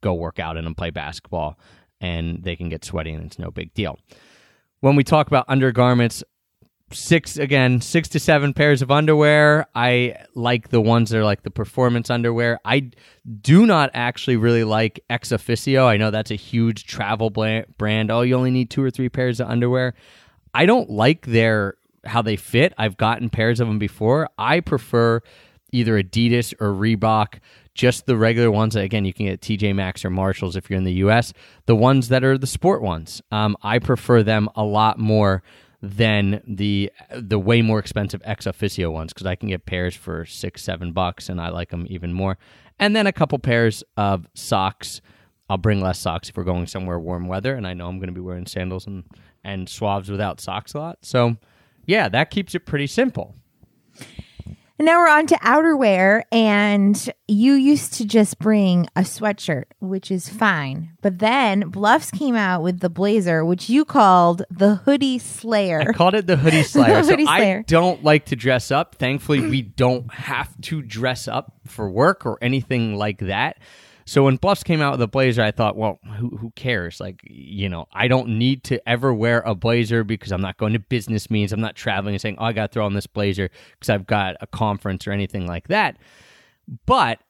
go 0.00 0.14
work 0.14 0.38
out 0.38 0.56
and 0.56 0.76
play 0.76 0.90
basketball 0.90 1.58
and 2.02 2.42
they 2.42 2.56
can 2.56 2.68
get 2.68 2.84
sweaty 2.84 3.12
and 3.12 3.24
it's 3.24 3.38
no 3.38 3.50
big 3.50 3.72
deal. 3.72 3.98
When 4.80 4.96
we 4.96 5.04
talk 5.04 5.28
about 5.28 5.46
undergarments 5.48 6.22
six 6.92 7.36
again 7.36 7.80
six 7.80 8.08
to 8.10 8.20
seven 8.20 8.54
pairs 8.54 8.82
of 8.82 8.90
underwear. 8.90 9.66
I 9.74 10.16
like 10.34 10.68
the 10.68 10.80
ones 10.80 11.10
that 11.10 11.18
are 11.18 11.24
like 11.24 11.42
the 11.42 11.50
performance 11.50 12.10
underwear. 12.10 12.60
I 12.64 12.90
do 13.40 13.66
not 13.66 13.90
actually 13.94 14.36
really 14.36 14.64
like 14.64 15.04
ExOfficio. 15.10 15.86
I 15.86 15.96
know 15.96 16.10
that's 16.10 16.30
a 16.30 16.36
huge 16.36 16.84
travel 16.84 17.30
brand. 17.30 18.10
Oh 18.10 18.22
you 18.22 18.34
only 18.34 18.50
need 18.50 18.70
two 18.70 18.82
or 18.82 18.90
three 18.90 19.08
pairs 19.08 19.40
of 19.40 19.48
underwear. 19.48 19.94
I 20.54 20.66
don't 20.66 20.90
like 20.90 21.26
their 21.26 21.76
how 22.04 22.22
they 22.22 22.36
fit. 22.36 22.74
I've 22.78 22.96
gotten 22.96 23.30
pairs 23.30 23.60
of 23.60 23.68
them 23.68 23.78
before. 23.78 24.28
I 24.38 24.60
prefer 24.60 25.20
either 25.70 26.02
adidas 26.02 26.52
or 26.60 26.68
reebok 26.72 27.38
just 27.74 28.04
the 28.06 28.16
regular 28.16 28.50
ones. 28.50 28.76
Again 28.76 29.04
you 29.04 29.12
can 29.12 29.26
get 29.26 29.40
tj 29.40 29.74
maxx 29.74 30.04
or 30.04 30.10
marshalls 30.10 30.56
if 30.56 30.68
you're 30.68 30.78
in 30.78 30.84
the 30.84 30.92
us 30.92 31.32
the 31.66 31.76
ones 31.76 32.08
that 32.08 32.24
are 32.24 32.36
the 32.36 32.46
sport 32.46 32.82
ones 32.82 33.22
um, 33.30 33.56
i 33.62 33.78
prefer 33.78 34.22
them 34.22 34.48
a 34.54 34.62
lot 34.62 34.98
more 34.98 35.42
than 35.82 36.40
the 36.46 36.92
the 37.10 37.38
way 37.38 37.60
more 37.60 37.80
expensive 37.80 38.22
ExOfficio 38.22 38.92
ones 38.92 39.12
because 39.12 39.26
I 39.26 39.34
can 39.34 39.48
get 39.48 39.66
pairs 39.66 39.96
for 39.96 40.24
six 40.24 40.62
seven 40.62 40.92
bucks 40.92 41.28
and 41.28 41.40
I 41.40 41.48
like 41.48 41.70
them 41.70 41.86
even 41.90 42.12
more. 42.12 42.38
And 42.78 42.94
then 42.94 43.06
a 43.06 43.12
couple 43.12 43.38
pairs 43.38 43.82
of 43.96 44.26
socks. 44.34 45.00
I'll 45.50 45.58
bring 45.58 45.80
less 45.80 45.98
socks 45.98 46.30
if 46.30 46.36
we're 46.36 46.44
going 46.44 46.66
somewhere 46.66 46.98
warm 46.98 47.28
weather, 47.28 47.54
and 47.54 47.66
I 47.66 47.74
know 47.74 47.86
I'm 47.88 47.98
going 47.98 48.08
to 48.08 48.14
be 48.14 48.20
wearing 48.20 48.46
sandals 48.46 48.86
and 48.86 49.04
and 49.44 49.66
Suavs 49.66 50.08
without 50.08 50.40
socks 50.40 50.72
a 50.72 50.78
lot. 50.78 50.98
So 51.02 51.36
yeah, 51.84 52.08
that 52.08 52.30
keeps 52.30 52.54
it 52.54 52.60
pretty 52.60 52.86
simple. 52.86 53.34
Now 54.82 54.98
we're 54.98 55.08
on 55.08 55.26
to 55.28 55.36
outerwear. 55.36 56.22
And 56.32 57.12
you 57.28 57.54
used 57.54 57.94
to 57.94 58.04
just 58.04 58.38
bring 58.40 58.88
a 58.96 59.02
sweatshirt, 59.02 59.64
which 59.80 60.10
is 60.10 60.28
fine. 60.28 60.90
But 61.00 61.20
then 61.20 61.68
Bluffs 61.68 62.10
came 62.10 62.34
out 62.34 62.62
with 62.62 62.80
the 62.80 62.90
blazer, 62.90 63.44
which 63.44 63.70
you 63.70 63.84
called 63.84 64.42
the 64.50 64.76
hoodie 64.76 65.20
slayer. 65.20 65.82
I 65.88 65.92
called 65.92 66.14
it 66.14 66.26
the 66.26 66.36
hoodie 66.36 66.62
slayer. 66.64 67.02
Hoodie 67.02 67.26
so 67.26 67.30
I 67.30 67.64
don't 67.66 68.02
like 68.02 68.26
to 68.26 68.36
dress 68.36 68.72
up. 68.72 68.96
Thankfully, 68.96 69.40
we 69.40 69.62
don't 69.62 70.12
have 70.12 70.60
to 70.62 70.82
dress 70.82 71.28
up 71.28 71.54
for 71.66 71.88
work 71.88 72.26
or 72.26 72.38
anything 72.42 72.96
like 72.96 73.18
that. 73.20 73.58
So 74.12 74.24
when 74.24 74.36
Bluffs 74.36 74.62
came 74.62 74.82
out 74.82 74.92
with 74.92 75.00
a 75.00 75.06
blazer, 75.06 75.40
I 75.40 75.52
thought, 75.52 75.74
well, 75.74 75.98
who, 76.18 76.36
who 76.36 76.50
cares? 76.50 77.00
Like, 77.00 77.22
you 77.24 77.66
know, 77.66 77.86
I 77.94 78.08
don't 78.08 78.36
need 78.36 78.62
to 78.64 78.86
ever 78.86 79.14
wear 79.14 79.40
a 79.46 79.54
blazer 79.54 80.04
because 80.04 80.32
I'm 80.32 80.42
not 80.42 80.58
going 80.58 80.74
to 80.74 80.78
business 80.78 81.30
meetings. 81.30 81.50
I'm 81.50 81.62
not 81.62 81.76
traveling 81.76 82.14
and 82.14 82.20
saying, 82.20 82.36
oh, 82.38 82.44
I 82.44 82.52
got 82.52 82.66
to 82.66 82.74
throw 82.74 82.84
on 82.84 82.92
this 82.92 83.06
blazer 83.06 83.48
because 83.70 83.88
I've 83.88 84.06
got 84.06 84.36
a 84.42 84.46
conference 84.46 85.06
or 85.06 85.12
anything 85.12 85.46
like 85.46 85.68
that. 85.68 85.96
But 86.84 87.20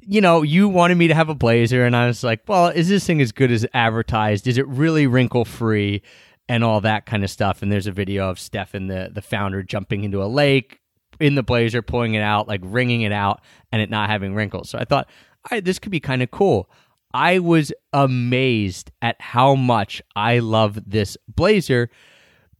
you 0.00 0.22
know, 0.22 0.40
you 0.40 0.66
wanted 0.66 0.96
me 0.96 1.08
to 1.08 1.14
have 1.14 1.28
a 1.28 1.34
blazer, 1.34 1.84
and 1.84 1.94
I 1.94 2.06
was 2.06 2.24
like, 2.24 2.40
well, 2.48 2.68
is 2.68 2.88
this 2.88 3.06
thing 3.06 3.20
as 3.20 3.30
good 3.30 3.52
as 3.52 3.66
advertised? 3.74 4.46
Is 4.46 4.56
it 4.56 4.66
really 4.68 5.06
wrinkle 5.06 5.44
free 5.44 6.00
and 6.48 6.64
all 6.64 6.80
that 6.80 7.04
kind 7.04 7.22
of 7.22 7.30
stuff? 7.30 7.60
And 7.60 7.70
there's 7.70 7.86
a 7.86 7.92
video 7.92 8.30
of 8.30 8.40
Stefan, 8.40 8.86
the, 8.86 9.10
the 9.12 9.20
founder, 9.20 9.62
jumping 9.62 10.04
into 10.04 10.22
a 10.22 10.26
lake 10.26 10.80
in 11.20 11.34
the 11.34 11.42
blazer, 11.42 11.82
pulling 11.82 12.14
it 12.14 12.22
out, 12.22 12.48
like 12.48 12.60
wringing 12.64 13.02
it 13.02 13.12
out, 13.12 13.42
and 13.70 13.82
it 13.82 13.90
not 13.90 14.08
having 14.08 14.34
wrinkles. 14.34 14.70
So 14.70 14.78
I 14.78 14.84
thought, 14.84 15.08
right, 15.50 15.64
this 15.64 15.78
could 15.78 15.92
be 15.92 16.00
kind 16.00 16.22
of 16.22 16.30
cool. 16.30 16.70
I 17.14 17.38
was 17.40 17.72
amazed 17.92 18.90
at 19.02 19.20
how 19.20 19.54
much 19.54 20.00
I 20.16 20.38
love 20.38 20.78
this 20.90 21.16
blazer 21.28 21.90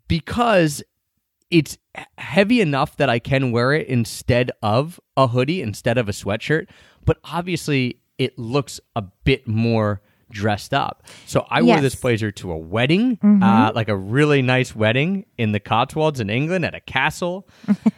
because 0.08 0.82
it's 1.50 1.78
heavy 2.18 2.60
enough 2.60 2.96
that 2.96 3.08
I 3.10 3.18
can 3.18 3.52
wear 3.52 3.72
it 3.72 3.86
instead 3.86 4.50
of 4.62 4.98
a 5.16 5.28
hoodie, 5.28 5.60
instead 5.62 5.98
of 5.98 6.08
a 6.08 6.12
sweatshirt. 6.12 6.66
But 7.04 7.18
obviously, 7.24 8.00
it 8.18 8.38
looks 8.38 8.80
a 8.96 9.02
bit 9.24 9.46
more 9.46 10.00
dressed 10.30 10.72
up. 10.72 11.02
So 11.26 11.46
I 11.50 11.60
wore 11.60 11.68
Yes. 11.68 11.76
Mm-hmm. 11.76 11.82
this 11.84 11.94
blazer 11.96 12.30
to 12.32 12.52
a 12.52 12.56
wedding, 12.56 13.18
uh, 13.42 13.72
like 13.74 13.88
a 13.90 13.96
really 13.96 14.40
nice 14.40 14.74
wedding 14.74 15.26
in 15.36 15.52
the 15.52 15.60
Cotswolds 15.60 16.20
in 16.20 16.30
England 16.30 16.64
at 16.64 16.74
a 16.74 16.80
castle. 16.80 17.46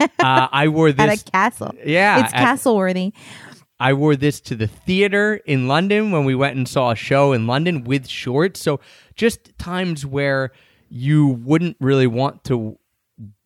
uh, 0.01 0.49
I 0.51 0.67
wore 0.69 0.91
this. 0.91 1.01
At 1.23 1.29
a 1.29 1.31
castle. 1.31 1.75
Yeah, 1.85 2.25
It's 2.25 2.33
at- 2.35 2.41
castle 2.41 2.77
worthy. 2.77 3.13
I 3.81 3.93
wore 3.93 4.17
this 4.17 4.41
to 4.43 4.55
the 4.55 4.67
theater 4.67 5.35
in 5.47 5.69
London 5.69 6.11
when 6.11 6.25
we 6.25 6.35
went 6.35 6.57
and 6.57 6.69
saw 6.69 6.91
a 6.91 6.97
show 6.97 7.33
in 7.33 7.47
London 7.47 7.85
with 7.85 8.07
shorts. 8.07 8.61
So 8.61 8.81
just 9.17 9.57
times 9.59 10.07
where 10.07 10.53
you 10.89 11.27
wouldn't 11.27 11.77
really 11.81 12.07
want 12.07 12.45
to 12.45 12.79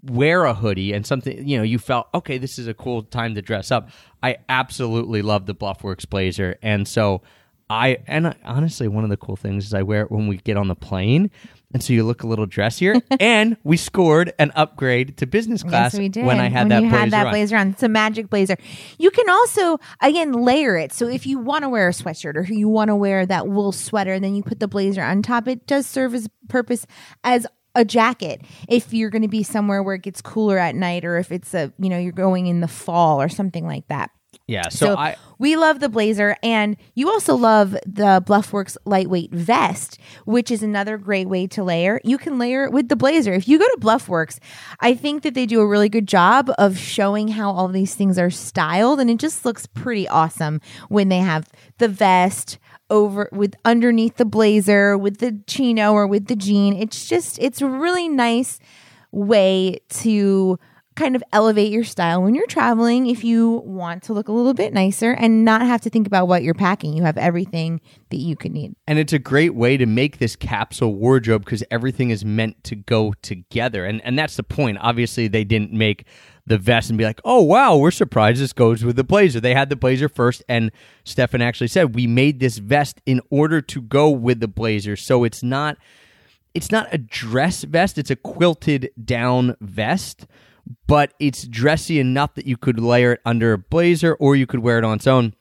wear 0.03 0.45
a 0.45 0.55
hoodie 0.55 0.93
and 0.93 1.07
something, 1.07 1.47
you 1.47 1.57
know, 1.57 1.65
you 1.65 1.79
felt, 1.79 2.09
okay, 2.15 2.39
this 2.39 2.59
is 2.59 2.69
a 2.69 2.75
cool 2.75 3.03
time 3.03 3.35
to 3.35 3.43
dress 3.43 3.71
up. 3.71 3.91
I 4.23 4.37
absolutely 4.49 5.23
love 5.23 5.47
the 5.47 5.55
Bluffworks 5.55 6.09
blazer. 6.09 6.57
And 6.63 6.87
so 6.87 7.23
I, 7.71 7.99
and 8.07 8.29
I, 8.29 8.37
honestly, 8.45 8.89
one 8.89 9.05
of 9.05 9.11
the 9.11 9.17
cool 9.17 9.37
things 9.37 9.67
is 9.67 9.75
I 9.75 9.83
wear 9.83 10.03
it 10.03 10.11
when 10.11 10.27
we 10.27 10.39
get 10.39 10.57
on 10.57 10.69
the 10.69 10.75
plane. 10.75 11.31
And 11.73 11.83
so 11.83 11.93
you 11.93 12.03
look 12.03 12.23
a 12.23 12.27
little 12.27 12.47
dressier. 12.47 12.95
and 13.21 13.57
we 13.63 13.77
scored 13.77 14.33
an 14.39 14.53
upgrade 14.55 15.19
to 15.19 15.27
business 15.27 15.63
class 15.63 15.93
yes, 15.93 15.99
we 15.99 16.09
did. 16.09 16.25
when 16.25 16.41
I 16.41 16.49
had 16.49 16.63
when 16.63 16.69
that 16.69 16.83
you 16.83 16.89
blazer 16.89 17.01
had 17.01 17.11
that 17.11 17.27
on. 17.27 17.33
blazer 17.33 17.57
on. 17.57 17.69
It's 17.71 17.83
a 17.83 17.89
magic 17.89 18.31
blazer. 18.31 18.57
You 18.99 19.11
can 19.11 19.29
also 19.29 19.79
again 20.01 20.33
layer 20.33 20.77
it. 20.77 20.93
So 20.93 21.09
if 21.09 21.27
you 21.27 21.39
want 21.39 21.65
to 21.65 21.69
wear 21.69 21.89
a 21.89 21.93
sweatshirt 21.93 22.37
or 22.37 22.43
you 22.43 22.69
want 22.69 22.89
to 22.89 22.97
wear 22.97 23.27
that 23.27 23.49
wool 23.49 23.73
sweater, 23.73 24.15
and 24.15 24.25
then 24.25 24.35
you 24.35 24.43
put 24.43 24.61
the 24.61 24.69
blazer 24.69 25.03
on 25.03 25.23
top, 25.23 25.47
it 25.47 25.67
does 25.67 25.87
serve 25.87 26.15
as 26.15 26.29
purpose 26.49 26.87
as 27.23 27.47
a 27.75 27.85
jacket 27.85 28.43
if 28.69 28.93
you're 28.93 29.11
going 29.11 29.23
to 29.23 29.29
be 29.29 29.43
somewhere 29.43 29.83
where 29.83 29.95
it 29.95 30.03
gets 30.03 30.21
cooler 30.21 30.59
at 30.59 30.75
night 30.75 31.05
or 31.05 31.17
if 31.19 31.31
it's 31.31 31.55
a 31.55 31.73
you 31.79 31.89
know 31.89 31.99
you're 31.99 32.13
going 32.13 32.47
in 32.47 32.61
the 32.61 32.69
fall 32.69 33.21
or 33.21 33.29
something 33.29 33.67
like 33.67 33.87
that 33.89 34.11
Yeah. 34.49 34.71
So, 34.71 34.87
so 34.87 34.97
I, 34.97 35.17
we 35.39 35.57
love 35.57 35.79
the 35.79 35.91
blazer, 35.91 36.35
and 36.43 36.77
you 36.95 37.11
also 37.11 37.37
love 37.37 37.73
the 37.85 38.25
Bluffworks 38.27 38.79
lightweight 38.87 39.31
vest, 39.31 39.99
which 40.25 40.51
is 40.51 40.63
another 40.63 40.97
great 40.97 41.29
way 41.29 41.47
to 41.49 41.63
layer. 41.63 42.01
You 42.03 42.17
can 42.17 42.39
layer 42.39 42.65
it 42.65 42.73
with 42.73 42.89
the 42.89 42.97
blazer. 42.97 43.35
If 43.35 43.47
you 43.47 43.59
go 43.59 43.67
to 43.67 43.77
Bluffworks, 43.79 44.39
I 44.81 44.95
think 44.95 45.23
that 45.23 45.35
they 45.35 45.45
do 45.45 45.61
a 45.61 45.67
really 45.67 45.91
good 45.91 46.09
job 46.09 46.51
of 46.57 46.79
showing 46.79 47.29
how 47.29 47.51
all 47.51 47.69
these 47.69 47.95
things 47.95 48.19
are 48.19 48.31
styled, 48.31 49.01
and 49.01 49.11
it 49.11 49.19
just 49.19 49.45
looks 49.45 49.67
pretty 49.67 50.09
awesome 50.09 50.63
when 50.89 51.11
they 51.11 51.19
have 51.19 51.47
the 51.77 51.89
vest 51.89 52.59
over 52.91 53.29
with 53.33 53.55
underneath 53.67 54.17
the 54.17 54.25
blazer 54.25 54.97
with 54.97 55.19
the 55.19 55.39
chino 55.47 55.93
or 55.93 56.07
with 56.07 56.27
the 56.27 56.37
jean. 56.37 56.75
It's 56.75 57.07
just 57.07 57.39
it's 57.39 57.61
a 57.61 57.69
really 57.69 58.09
nice 58.09 58.59
way 59.13 59.79
to 59.91 60.59
kind 60.99 61.17
of 61.17 61.23
elevate 61.33 61.73
your 61.73 61.85
style 61.85 62.23
when 62.23 62.35
you're 62.35 62.47
traveling 62.47 63.07
if 63.07 63.25
you 63.25 63.63
want 63.65 64.03
to 64.03 64.13
look 64.13 64.29
a 64.29 64.33
little 64.33 64.55
bit 64.55 64.73
nicer 64.73 65.13
and 65.13 65.45
not 65.45 65.63
have 65.63 65.81
to 65.83 65.91
think 65.91 66.07
about 66.07 66.29
what 66.29 66.43
you're 66.43 66.55
packing. 66.55 66.97
You 66.97 67.05
have 67.05 67.17
everything 67.17 67.81
that 68.11 68.17
you 68.17 68.37
could 68.37 68.53
need. 68.53 68.75
And 68.87 68.99
it's 68.99 69.13
a 69.13 69.19
great 69.19 69.55
way 69.55 69.77
to 69.77 69.87
make 69.87 70.19
this 70.19 70.37
capsule 70.37 70.95
wardrobe 70.95 71.45
because 71.45 71.63
everything 71.71 72.11
is 72.11 72.25
meant 72.25 72.63
to 72.65 72.75
go 72.75 73.15
together. 73.23 73.85
And 73.85 74.03
and 74.05 74.19
that's 74.19 74.37
the 74.37 74.43
point. 74.43 74.79
Obviously, 74.81 75.29
they 75.29 75.45
didn't 75.45 75.73
make 75.73 76.05
the 76.47 76.59
vest 76.59 76.89
and 76.89 76.99
be 76.99 77.05
like, 77.05 77.21
oh 77.25 77.43
wow, 77.43 77.77
we're 77.77 77.91
surprised 77.91 78.41
this 78.41 78.53
goes 78.53 78.85
with 78.85 78.97
the 78.97 79.05
blazer. 79.05 79.41
They 79.41 79.55
had 79.55 79.69
the 79.69 79.77
blazer 79.77 80.09
first, 80.09 80.43
and 80.49 80.73
Stefan 81.05 81.43
actually 81.43 81.69
said 81.69 81.95
we 81.95 82.07
made 82.07 82.41
this 82.41 82.59
vest 82.59 83.01
in 83.07 83.21
order 83.31 83.61
to 83.61 83.83
go 83.83 84.11
with 84.11 84.41
the 84.41 84.49
blazer. 84.49 84.97
So 84.97 85.25
it's 85.25 85.43
not 85.43 85.79
it's 86.55 86.73
not 86.73 86.89
a 86.93 86.99
dress 86.99 87.63
vest, 87.63 87.99
it's 87.99 88.11
a 88.11 88.17
quilted 88.17 88.91
down 89.03 89.57
vest, 89.61 90.27
but 90.87 91.15
it's 91.19 91.47
dressy 91.47 91.99
enough 91.99 92.35
that 92.35 92.47
you 92.47 92.57
could 92.57 92.79
layer 92.79 93.13
it 93.13 93.21
under 93.25 93.53
a 93.53 93.59
blazer 93.59 94.15
or 94.15 94.37
you 94.37 94.47
could 94.47 94.61
wear 94.61 94.79
it 94.79 94.85
on 94.85 94.97
its 94.97 95.07
own 95.07 95.35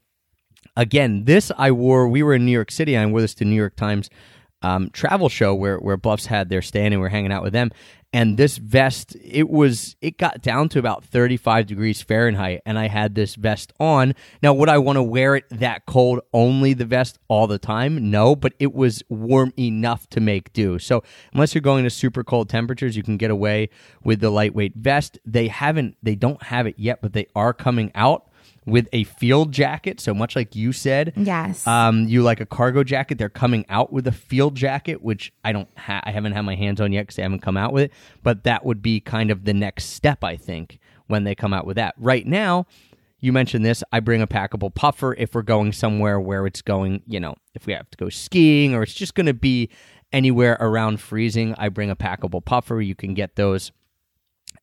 again, 0.78 1.25
this 1.25 1.51
I 1.57 1.71
wore. 1.71 2.07
We 2.07 2.23
were 2.23 2.36
in 2.36 2.45
New 2.45 2.51
York 2.51 2.71
City. 2.71 2.95
I 2.95 3.05
wore 3.05 3.19
this 3.19 3.34
to 3.36 3.45
New 3.45 3.55
York 3.55 3.75
Times 3.75 4.09
um, 4.62 4.89
travel 4.89 5.30
show 5.30 5.53
where 5.53 5.78
where 5.78 5.97
Bluffs 5.97 6.26
had 6.26 6.49
their 6.49 6.62
stand 6.62 6.93
and 6.93 7.01
we 7.01 7.08
are 7.08 7.10
hanging 7.10 7.32
out 7.32 7.43
with 7.43 7.53
them. 7.53 7.72
And 8.14 8.38
this 8.38 8.58
vest, 8.58 9.18
it 9.22 9.49
was 9.49 9.97
it 10.01 10.18
got 10.18 10.41
down 10.41 10.70
to 10.70 10.80
about 10.80 11.03
35 11.03 11.68
degrees 11.68 12.01
Fahrenheit, 12.01 12.62
and 12.66 12.80
I 12.80 12.88
had 12.88 13.16
this 13.16 13.36
vest 13.36 13.74
on. 13.82 14.16
Now, 14.41 14.53
would 14.53 14.70
I 14.70 14.78
want 14.78 14.95
to 14.95 15.03
wear 15.03 15.36
it 15.36 15.43
that 15.49 15.86
cold, 15.86 16.22
only 16.32 16.74
the 16.74 16.86
vest 16.86 17.20
all 17.28 17.47
the 17.47 17.60
time? 17.60 18.10
No, 18.10 18.34
but 18.34 18.53
it 18.60 18.74
was 18.74 19.03
warm 19.10 19.51
enough 19.60 20.08
to 20.12 20.22
make 20.22 20.53
do. 20.53 20.80
So, 20.80 21.03
unless 21.34 21.53
you're 21.53 21.62
going 21.62 21.84
to 21.84 21.89
super 21.89 22.24
cold 22.24 22.47
temperatures, 22.47 22.95
you 22.95 23.03
can 23.03 23.18
get 23.18 23.30
away 23.30 23.70
with 24.03 24.22
the 24.22 24.30
lightweight 24.30 24.76
vest. 24.76 25.20
They 25.26 25.49
haven't, 25.49 25.97
they 26.01 26.16
don't 26.16 26.41
have 26.43 26.66
it 26.66 26.76
yet, 26.78 27.01
but 27.01 27.12
they 27.12 27.28
are 27.36 27.53
coming 27.53 27.91
out 27.93 28.30
with 28.68 28.88
a 28.93 29.05
field 29.05 29.51
jacket. 29.51 29.99
So 29.99 30.13
much 30.13 30.36
like 30.36 30.55
you 30.55 30.72
said, 30.74 31.13
Yes. 31.15 31.65
um, 31.65 32.07
you 32.07 32.22
like 32.22 32.39
a 32.41 32.45
cargo 32.45 32.84
jacket. 32.84 33.18
They're 33.18 33.30
coming 33.30 33.65
out 33.70 33.91
with 33.91 34.05
a 34.05 34.11
field 34.11 34.53
jacket, 34.55 35.01
which 35.01 35.34
I 35.43 35.53
don't, 35.53 35.70
ha- 35.78 36.01
I 36.03 36.11
haven't 36.11 36.34
had 36.34 36.41
my 36.41 36.55
hands 36.55 36.80
on 36.82 36.91
yet 36.91 37.03
because 37.03 37.15
they 37.15 37.24
haven't 37.24 37.41
come 37.41 37.57
out 37.57 37.74
with 37.74 37.86
it. 37.86 37.93
But 38.22 38.43
that 38.43 38.65
would 38.65 38.82
be 38.84 38.99
kind 38.99 39.32
of 39.32 39.45
the 39.45 39.53
next 39.53 39.86
step, 39.86 40.24
I 40.24 40.36
think, 40.36 40.78
when 41.07 41.24
they 41.24 41.34
come 41.34 41.53
out 41.53 41.65
with 41.65 41.78
that. 41.78 41.95
Right 41.97 42.28
now, 42.28 42.68
you 43.20 43.32
mentioned 43.34 43.65
this. 43.65 43.84
I 43.91 43.99
bring 44.01 44.22
a 44.22 44.28
packable 44.28 44.72
puffer 44.76 45.15
if 45.18 45.34
we're 45.34 45.41
going 45.41 45.72
somewhere 45.72 46.20
where 46.20 46.45
it's 46.45 46.61
going, 46.61 47.01
you 47.07 47.20
know, 47.20 47.36
if 47.55 47.65
we 47.65 47.74
have 47.74 47.89
to 47.89 47.97
go 47.97 48.09
skiing 48.09 48.76
or 48.76 48.84
it's 48.84 48.93
just 48.93 49.15
going 49.15 49.26
to 49.26 49.34
be 49.34 49.70
anywhere 50.11 50.57
around 50.59 50.99
freezing. 51.01 51.55
I 51.57 51.70
bring 51.70 51.89
a 51.89 51.95
packable 51.95 52.43
puffer. 52.45 52.80
You 52.82 52.95
can 52.95 53.13
get 53.13 53.36
those 53.38 53.72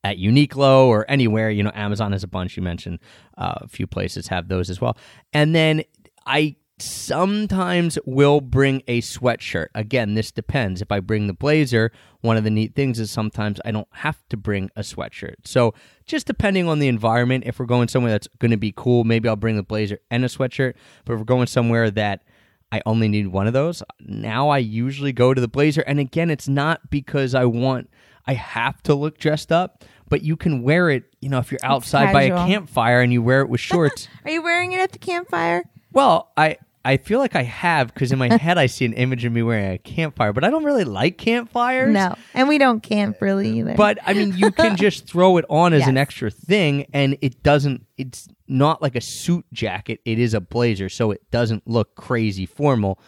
at 0.05 0.17
Uniqlo 0.17 0.85
or 0.85 1.03
anywhere. 1.09 1.49
You 1.49 1.63
know, 1.63 1.71
Amazon 1.73 2.11
has 2.11 2.23
a 2.23 2.27
bunch. 2.27 2.55
You 2.55 2.61
mentioned 2.61 2.99
uh, 3.39 3.55
a 3.61 3.67
few 3.67 3.87
places 3.87 4.27
have 4.27 4.47
those 4.47 4.69
as 4.69 4.79
well. 4.79 4.95
And 5.33 5.55
then 5.55 5.83
I 6.27 6.57
sometimes 6.77 7.97
will 8.05 8.39
bring 8.39 8.83
a 8.87 9.01
sweatshirt. 9.01 9.67
Again, 9.73 10.13
this 10.13 10.31
depends. 10.31 10.79
If 10.79 10.91
I 10.91 10.99
bring 10.99 11.25
the 11.25 11.33
blazer, 11.33 11.91
one 12.21 12.37
of 12.37 12.43
the 12.43 12.51
neat 12.51 12.75
things 12.75 12.99
is 12.99 13.09
sometimes 13.09 13.59
I 13.65 13.71
don't 13.71 13.87
have 13.93 14.21
to 14.29 14.37
bring 14.37 14.69
a 14.75 14.81
sweatshirt. 14.81 15.35
So, 15.43 15.73
just 16.05 16.27
depending 16.27 16.67
on 16.67 16.77
the 16.77 16.87
environment, 16.87 17.45
if 17.47 17.59
we're 17.59 17.65
going 17.65 17.87
somewhere 17.87 18.11
that's 18.11 18.27
going 18.37 18.51
to 18.51 18.57
be 18.57 18.73
cool, 18.75 19.05
maybe 19.05 19.27
I'll 19.27 19.35
bring 19.35 19.55
the 19.55 19.63
blazer 19.63 19.99
and 20.11 20.23
a 20.23 20.27
sweatshirt. 20.27 20.75
But 21.03 21.13
if 21.13 21.19
we're 21.19 21.25
going 21.25 21.47
somewhere 21.47 21.89
that 21.91 22.23
I 22.71 22.81
only 22.85 23.07
need 23.07 23.27
one 23.27 23.47
of 23.47 23.53
those, 23.53 23.81
now 24.01 24.49
I 24.49 24.59
usually 24.59 25.13
go 25.13 25.33
to 25.33 25.41
the 25.41 25.47
blazer. 25.47 25.81
And 25.81 25.99
again, 25.99 26.29
it's 26.29 26.47
not 26.47 26.91
because 26.91 27.33
I 27.33 27.45
want, 27.45 27.89
I 28.27 28.33
have 28.33 28.83
to 28.83 28.93
look 28.93 29.17
dressed 29.17 29.51
up, 29.51 29.83
but 30.09 30.21
you 30.21 30.35
can 30.35 30.63
wear 30.63 30.89
it, 30.89 31.03
you 31.21 31.29
know, 31.29 31.39
if 31.39 31.51
you're 31.51 31.59
outside 31.63 32.13
by 32.13 32.23
a 32.23 32.29
campfire 32.47 33.01
and 33.01 33.11
you 33.11 33.21
wear 33.21 33.41
it 33.41 33.49
with 33.49 33.59
shorts. 33.71 34.07
Are 34.23 34.31
you 34.31 34.41
wearing 34.41 34.73
it 34.73 34.79
at 34.79 34.91
the 34.91 34.99
campfire? 34.99 35.63
Well, 35.91 36.31
I 36.37 36.57
I 36.85 36.97
feel 36.97 37.17
like 37.17 37.35
I 37.35 37.41
have 37.41 37.91
because 37.93 38.11
in 38.11 38.19
my 38.19 38.37
head 38.37 38.59
I 38.59 38.67
see 38.67 38.85
an 38.85 38.93
image 38.93 39.25
of 39.25 39.33
me 39.33 39.41
wearing 39.41 39.71
a 39.71 39.77
campfire, 39.79 40.31
but 40.31 40.43
I 40.43 40.51
don't 40.51 40.63
really 40.63 40.83
like 40.83 41.17
campfires. 41.17 41.91
No. 41.91 42.15
And 42.35 42.47
we 42.47 42.59
don't 42.59 42.81
camp 42.81 43.21
really 43.21 43.59
either. 43.59 43.73
But 43.73 43.97
I 44.05 44.13
mean, 44.13 44.37
you 44.37 44.51
can 44.51 44.75
just 44.77 45.07
throw 45.09 45.37
it 45.37 45.45
on 45.49 45.73
as 45.73 45.87
an 45.87 45.97
extra 45.97 46.29
thing, 46.29 46.85
and 46.93 47.17
it 47.21 47.41
doesn't. 47.41 47.85
It's 47.97 48.27
not 48.47 48.83
like 48.83 48.95
a 48.95 49.01
suit 49.01 49.45
jacket. 49.51 49.99
It 50.05 50.19
is 50.19 50.35
a 50.35 50.41
blazer, 50.41 50.87
so 50.87 51.09
it 51.09 51.21
doesn't 51.31 51.67
look 51.67 51.95
crazy 51.95 52.45
formal 52.45 52.99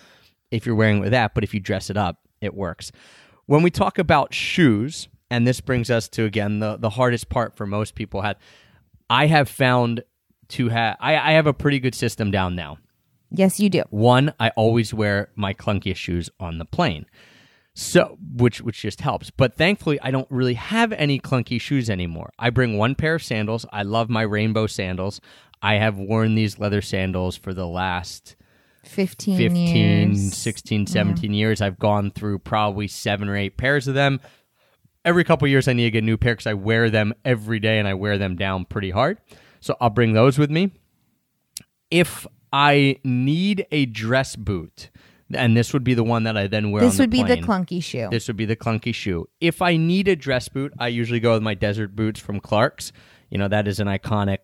if 0.49 0.65
you're 0.65 0.75
wearing 0.75 0.97
it 0.97 1.01
with 1.01 1.11
that. 1.11 1.35
But 1.35 1.43
if 1.43 1.53
you 1.53 1.59
dress 1.59 1.91
it 1.91 1.97
up, 1.97 2.17
it 2.41 2.55
works. 2.55 2.91
When 3.45 3.61
we 3.61 3.69
talk 3.69 3.99
about 3.99 4.33
shoes, 4.33 5.07
and 5.29 5.45
this 5.47 5.61
brings 5.61 5.89
us 5.89 6.07
to 6.09 6.23
again 6.25 6.59
the 6.59 6.77
the 6.77 6.91
hardest 6.91 7.29
part 7.29 7.55
for 7.55 7.65
most 7.65 7.95
people 7.95 8.21
have. 8.21 8.37
I 9.09 9.27
have 9.27 9.49
found 9.49 10.03
to 10.49 10.69
have. 10.69 10.97
I, 10.99 11.15
I 11.17 11.31
have 11.33 11.47
a 11.47 11.53
pretty 11.53 11.79
good 11.79 11.95
system 11.95 12.31
down 12.31 12.55
now. 12.55 12.77
yes, 13.31 13.59
you 13.59 13.69
do. 13.69 13.83
One, 13.89 14.33
I 14.39 14.49
always 14.55 14.93
wear 14.93 15.29
my 15.35 15.53
clunkiest 15.53 15.95
shoes 15.97 16.29
on 16.39 16.57
the 16.57 16.65
plane. 16.65 17.05
So, 17.73 18.17
which 18.35 18.59
which 18.61 18.81
just 18.81 19.01
helps. 19.01 19.29
But 19.29 19.55
thankfully, 19.55 19.99
I 20.01 20.09
don't 20.09 20.29
really 20.31 20.55
have 20.55 20.91
any 20.93 21.19
clunky 21.19 21.61
shoes 21.61 21.89
anymore. 21.91 22.31
I 22.39 22.49
bring 22.49 22.77
one 22.77 22.95
pair 22.95 23.15
of 23.15 23.23
sandals. 23.23 23.65
I 23.71 23.83
love 23.83 24.09
my 24.09 24.23
rainbow 24.23 24.65
sandals. 24.65 25.21
I 25.61 25.75
have 25.75 25.97
worn 25.97 26.35
these 26.35 26.57
leather 26.59 26.81
sandals 26.81 27.35
for 27.35 27.53
the 27.53 27.67
last 27.67 28.35
15, 28.83 29.37
15, 29.37 30.09
years. 30.15 30.33
16, 30.35 30.87
17 30.87 31.33
years. 31.33 31.61
I've 31.61 31.77
gone 31.77 32.09
through 32.11 32.39
probably 32.39 32.87
7 32.87 33.27
or 33.29 33.35
8 33.35 33.57
pairs 33.57 33.87
of 33.87 33.93
them. 33.93 34.21
Every 35.07 35.23
couple 35.23 35.45
of 35.45 35.49
years 35.49 35.69
I 35.69 35.73
need 35.73 35.85
to 35.85 35.91
get 35.91 36.03
a 36.03 36.05
new 36.05 36.17
pair 36.17 36.35
cuz 36.35 36.45
I 36.45 36.53
wear 36.53 36.89
them 36.89 37.13
every 37.23 37.59
day 37.59 37.79
and 37.79 37.87
I 37.87 37.93
wear 37.93 38.17
them 38.17 38.35
down 38.35 38.65
pretty 38.65 38.91
hard. 38.91 39.19
So, 39.61 39.77
I'll 39.79 39.89
bring 39.89 40.11
those 40.11 40.37
with 40.37 40.51
me 40.51 40.71
if 41.89 42.27
I 42.51 42.99
need 43.03 43.65
a 43.71 43.85
dress 43.85 44.35
boot, 44.35 44.89
and 45.33 45.55
this 45.55 45.73
would 45.73 45.83
be 45.83 45.93
the 45.93 46.03
one 46.03 46.23
that 46.23 46.37
I 46.37 46.47
then 46.47 46.71
wear. 46.71 46.81
This 46.81 46.93
on 46.93 46.97
the 46.97 47.03
would 47.03 47.09
be 47.09 47.23
the 47.23 47.41
clunky 47.41 47.81
shoe. 47.83 48.07
This 48.11 48.27
would 48.27 48.37
be 48.37 48.45
the 48.45 48.55
clunky 48.55 48.93
shoe. 48.93 49.27
If 49.41 49.61
I 49.61 49.77
need 49.77 50.07
a 50.07 50.15
dress 50.15 50.47
boot, 50.49 50.73
I 50.79 50.89
usually 50.89 51.19
go 51.19 51.33
with 51.33 51.43
my 51.43 51.53
desert 51.53 51.95
boots 51.95 52.19
from 52.19 52.39
Clark's. 52.39 52.91
You 53.29 53.37
know 53.37 53.47
that 53.47 53.67
is 53.67 53.79
an 53.79 53.87
iconic 53.87 54.39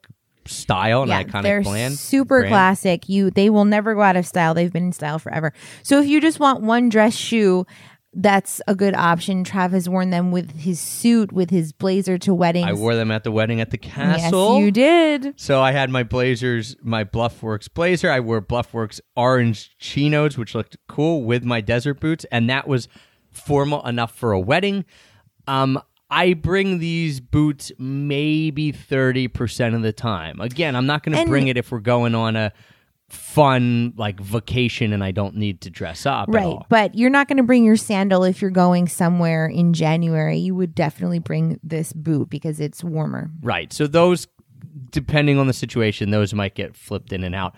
style, 0.46 1.04
an 1.04 1.10
yeah, 1.10 1.24
iconic 1.24 1.44
they're 1.44 1.62
brand. 1.62 1.98
super 1.98 2.40
brand. 2.40 2.52
classic. 2.52 3.08
You 3.08 3.32
they 3.32 3.50
will 3.50 3.66
never 3.66 3.96
go 3.96 4.02
out 4.02 4.16
of 4.16 4.26
style. 4.26 4.54
They've 4.54 4.74
been 4.74 4.88
in 4.88 4.92
style 4.94 5.20
forever. 5.20 5.54
So 5.84 6.02
if 6.02 6.08
you 6.08 6.20
just 6.20 6.40
want 6.40 6.62
one 6.62 6.90
dress 6.90 7.16
shoe, 7.16 7.66
that's 8.14 8.62
a 8.68 8.76
good 8.76 8.94
option. 8.96 9.44
Trav 9.44 9.72
has 9.72 9.90
worn 9.90 10.10
them 10.10 10.32
with 10.32 10.52
his 10.52 10.80
suit, 10.80 11.32
with 11.32 11.50
his 11.50 11.74
blazer 11.74 12.18
to 12.20 12.34
weddings. 12.34 12.68
I 12.68 12.74
wore 12.74 12.96
them 12.96 13.12
at 13.12 13.24
the 13.24 13.32
wedding 13.32 13.62
at 13.62 13.72
the 13.72 13.78
castle. 13.78 14.58
Yes, 14.58 14.66
you 14.66 14.72
did. 14.72 15.34
So 15.40 15.62
I 15.62 15.72
had 15.72 15.90
my 15.90 16.04
blazers, 16.04 16.76
my 16.82 17.04
Bluffworks 17.04 17.74
blazer. 17.74 18.12
I 18.12 18.20
wore 18.20 18.42
Bluffworks 18.42 19.00
orange 19.16 19.76
chinos, 19.78 20.38
which 20.38 20.56
looked 20.56 20.78
cool 20.88 21.24
with 21.24 21.44
my 21.44 21.62
desert 21.62 22.00
boots, 22.00 22.26
and 22.32 22.50
that 22.50 22.68
was 22.68 22.88
formal 23.32 23.86
enough 23.88 24.16
for 24.16 24.32
a 24.32 24.40
wedding. 24.40 24.86
Um, 25.48 25.82
I 26.10 26.34
bring 26.34 26.78
these 26.78 27.20
boots 27.20 27.72
maybe 27.80 28.72
thirty 28.72 29.28
percent 29.28 29.74
of 29.74 29.82
the 29.82 29.94
time. 29.94 30.40
Again, 30.40 30.76
I'm 30.76 30.86
not 30.86 31.02
going 31.04 31.18
to 31.18 31.26
bring 31.26 31.48
it 31.48 31.58
if 31.58 31.72
we're 31.72 31.80
going 31.80 32.14
on 32.14 32.36
a 32.36 32.54
fun 33.14 33.94
like 33.96 34.20
vacation 34.20 34.94
and 34.94 35.04
I 35.04 35.12
don't 35.12 35.36
need 35.36 35.62
to 35.62 35.70
dress 35.70 36.06
up 36.06 36.30
at 36.30 36.36
Right. 36.36 36.58
But 36.70 36.96
you're 36.96 37.10
not 37.10 37.28
going 37.28 37.38
to 37.38 37.44
bring 37.44 37.64
your 37.64 37.76
sandal 37.76 38.24
if 38.24 38.42
you're 38.42 38.52
going 38.52 38.88
somewhere 38.88 39.46
in 39.46 39.74
January. 39.74 40.38
You 40.38 40.56
would 40.56 40.76
definitely 40.76 41.20
bring 41.20 41.60
this 41.64 41.94
boot 41.94 42.30
because 42.30 42.60
it's 42.60 42.84
warmer. 42.84 43.30
Right. 43.42 43.72
So 43.72 43.88
those, 43.88 44.28
depending 44.92 45.40
on 45.40 45.48
the 45.48 45.54
situation, 45.54 46.12
those 46.12 46.34
might 46.34 46.56
get 46.56 46.76
flipped 46.76 47.14
in 47.14 47.24
and 47.24 47.36
out. 47.36 47.56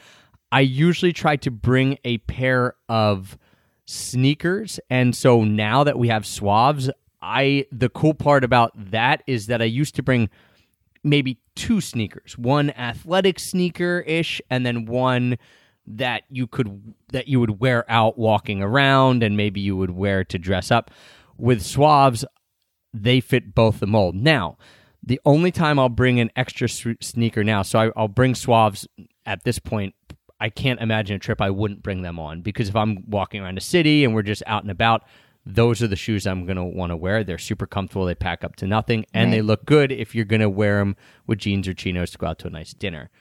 I 0.51 0.61
usually 0.61 1.13
try 1.13 1.35
to 1.37 1.51
bring 1.51 1.97
a 2.05 2.19
pair 2.19 2.75
of 2.87 3.37
sneakers, 3.85 4.79
and 4.89 5.15
so 5.15 5.43
now 5.43 5.83
that 5.83 5.97
we 5.97 6.07
have 6.07 6.23
Suavs, 6.23 6.89
I 7.21 7.65
the 7.71 7.89
cool 7.89 8.13
part 8.13 8.43
about 8.43 8.71
that 8.91 9.23
is 9.27 9.47
that 9.47 9.61
I 9.61 9.65
used 9.65 9.95
to 9.95 10.03
bring 10.03 10.29
maybe 11.05 11.37
two 11.55 11.79
sneakers, 11.79 12.37
one 12.37 12.71
athletic 12.71 13.39
sneaker 13.39 14.03
ish, 14.05 14.41
and 14.49 14.65
then 14.65 14.85
one 14.85 15.37
that 15.87 16.23
you 16.29 16.47
could 16.47 16.95
that 17.11 17.27
you 17.27 17.39
would 17.39 17.59
wear 17.59 17.89
out 17.89 18.17
walking 18.17 18.61
around, 18.61 19.23
and 19.23 19.37
maybe 19.37 19.61
you 19.61 19.77
would 19.77 19.91
wear 19.91 20.23
to 20.25 20.37
dress 20.37 20.71
up. 20.71 20.91
With 21.37 21.61
Suavs, 21.61 22.25
they 22.93 23.19
fit 23.19 23.53
both 23.53 23.79
the 23.79 23.87
mold. 23.87 24.15
Now, 24.15 24.57
the 25.03 25.21
only 25.25 25.51
time 25.51 25.77
I'll 25.77 25.89
bring 25.89 26.19
an 26.19 26.31
extra 26.35 26.67
sneaker 26.67 27.43
now, 27.43 27.61
so 27.61 27.79
I, 27.79 27.91
I'll 27.95 28.07
bring 28.07 28.33
Suavs 28.33 28.87
at 29.25 29.43
this 29.43 29.59
point. 29.59 29.93
I 30.39 30.49
can't 30.49 30.81
imagine 30.81 31.15
a 31.15 31.19
trip 31.19 31.39
I 31.41 31.49
wouldn't 31.49 31.83
bring 31.83 32.01
them 32.01 32.19
on 32.19 32.41
because 32.41 32.67
if 32.67 32.75
I'm 32.75 33.09
walking 33.09 33.41
around 33.41 33.57
a 33.57 33.61
city 33.61 34.03
and 34.03 34.13
we're 34.13 34.21
just 34.21 34.43
out 34.47 34.63
and 34.63 34.71
about, 34.71 35.03
those 35.45 35.81
are 35.83 35.87
the 35.87 35.95
shoes 35.95 36.25
I'm 36.25 36.45
going 36.45 36.57
to 36.57 36.63
want 36.63 36.91
to 36.91 36.97
wear. 36.97 37.23
They're 37.23 37.37
super 37.37 37.67
comfortable. 37.67 38.05
They 38.05 38.15
pack 38.15 38.43
up 38.43 38.55
to 38.57 38.67
nothing 38.67 39.05
and 39.13 39.31
they 39.31 39.41
look 39.41 39.65
good 39.65 39.91
if 39.91 40.15
you're 40.15 40.25
going 40.25 40.41
to 40.41 40.49
wear 40.49 40.79
them 40.79 40.95
with 41.27 41.39
jeans 41.39 41.67
or 41.67 41.73
chinos 41.73 42.11
to 42.11 42.17
go 42.17 42.27
out 42.27 42.39
to 42.39 42.47
a 42.47 42.49
nice 42.49 42.73
dinner. 42.73 43.11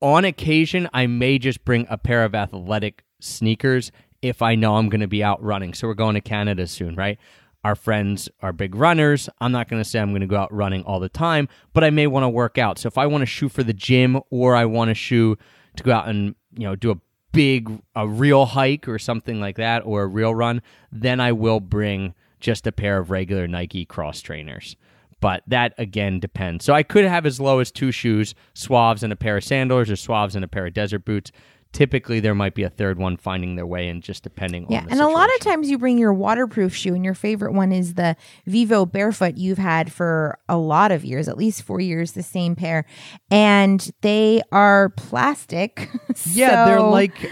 On 0.00 0.24
occasion, 0.24 0.88
I 0.92 1.06
may 1.06 1.38
just 1.38 1.64
bring 1.64 1.86
a 1.90 1.98
pair 1.98 2.24
of 2.24 2.34
athletic 2.34 3.04
sneakers 3.20 3.92
if 4.22 4.40
I 4.42 4.54
know 4.54 4.76
I'm 4.76 4.88
going 4.88 5.00
to 5.00 5.06
be 5.06 5.22
out 5.22 5.42
running. 5.42 5.74
So 5.74 5.86
we're 5.86 5.94
going 5.94 6.14
to 6.14 6.20
Canada 6.20 6.66
soon, 6.66 6.94
right? 6.94 7.18
Our 7.64 7.74
friends 7.74 8.28
are 8.40 8.52
big 8.52 8.74
runners. 8.74 9.28
I'm 9.40 9.52
not 9.52 9.68
going 9.68 9.82
to 9.82 9.88
say 9.88 9.98
I'm 9.98 10.10
going 10.10 10.20
to 10.20 10.26
go 10.26 10.36
out 10.36 10.52
running 10.52 10.82
all 10.84 11.00
the 11.00 11.08
time, 11.08 11.48
but 11.72 11.82
I 11.82 11.90
may 11.90 12.06
want 12.06 12.24
to 12.24 12.28
work 12.28 12.58
out. 12.58 12.78
So 12.78 12.86
if 12.86 12.96
I 12.96 13.06
want 13.06 13.22
to 13.22 13.26
shoe 13.26 13.48
for 13.48 13.62
the 13.62 13.72
gym 13.72 14.20
or 14.30 14.54
I 14.54 14.64
want 14.64 14.88
to 14.88 14.94
shoe 14.94 15.36
to 15.76 15.82
go 15.82 15.92
out 15.92 16.08
and, 16.08 16.34
you 16.56 16.66
know, 16.66 16.76
do 16.76 16.90
a 16.90 16.96
big 17.36 17.70
a 17.94 18.08
real 18.08 18.46
hike 18.46 18.88
or 18.88 18.98
something 18.98 19.40
like 19.40 19.56
that 19.56 19.82
or 19.84 20.02
a 20.02 20.06
real 20.06 20.34
run, 20.34 20.62
then 20.90 21.20
I 21.20 21.32
will 21.32 21.60
bring 21.60 22.14
just 22.40 22.66
a 22.66 22.72
pair 22.72 22.98
of 22.98 23.10
regular 23.10 23.46
Nike 23.46 23.84
cross 23.84 24.20
trainers. 24.20 24.76
But 25.20 25.42
that 25.46 25.74
again 25.78 26.20
depends. 26.20 26.64
So 26.64 26.74
I 26.74 26.82
could 26.82 27.04
have 27.04 27.26
as 27.26 27.40
low 27.40 27.58
as 27.58 27.70
two 27.70 27.90
shoes, 27.92 28.34
Suavs 28.54 29.02
and 29.02 29.12
a 29.12 29.16
pair 29.16 29.36
of 29.36 29.44
sandals, 29.44 29.90
or 29.90 29.94
Suavs 29.94 30.34
and 30.34 30.44
a 30.44 30.48
pair 30.48 30.66
of 30.66 30.74
desert 30.74 31.04
boots. 31.04 31.30
Typically, 31.76 32.20
there 32.20 32.34
might 32.34 32.54
be 32.54 32.62
a 32.62 32.70
third 32.70 32.98
one 32.98 33.18
finding 33.18 33.54
their 33.56 33.66
way 33.66 33.86
in, 33.86 34.00
just 34.00 34.22
depending 34.22 34.66
Yeah, 34.70 34.78
on 34.78 34.84
the 34.86 34.92
and 34.92 35.00
a 35.02 35.08
lot 35.08 35.28
of 35.34 35.40
times 35.40 35.68
you 35.68 35.76
bring 35.76 35.98
your 35.98 36.14
waterproof 36.14 36.74
shoe, 36.74 36.94
and 36.94 37.04
your 37.04 37.12
favorite 37.12 37.52
one 37.52 37.70
is 37.70 37.94
the 37.94 38.16
Vivo 38.46 38.86
Barefoot 38.86 39.36
you've 39.36 39.58
had 39.58 39.92
for 39.92 40.38
a 40.48 40.56
lot 40.56 40.90
of 40.90 41.04
years, 41.04 41.28
at 41.28 41.36
least 41.36 41.62
four 41.64 41.78
years, 41.78 42.12
the 42.12 42.22
same 42.22 42.56
pair, 42.56 42.86
and 43.30 43.90
they 44.00 44.40
are 44.52 44.88
plastic. 44.96 45.90
Yeah, 46.32 46.64
they're 46.64 46.80
like 46.80 47.30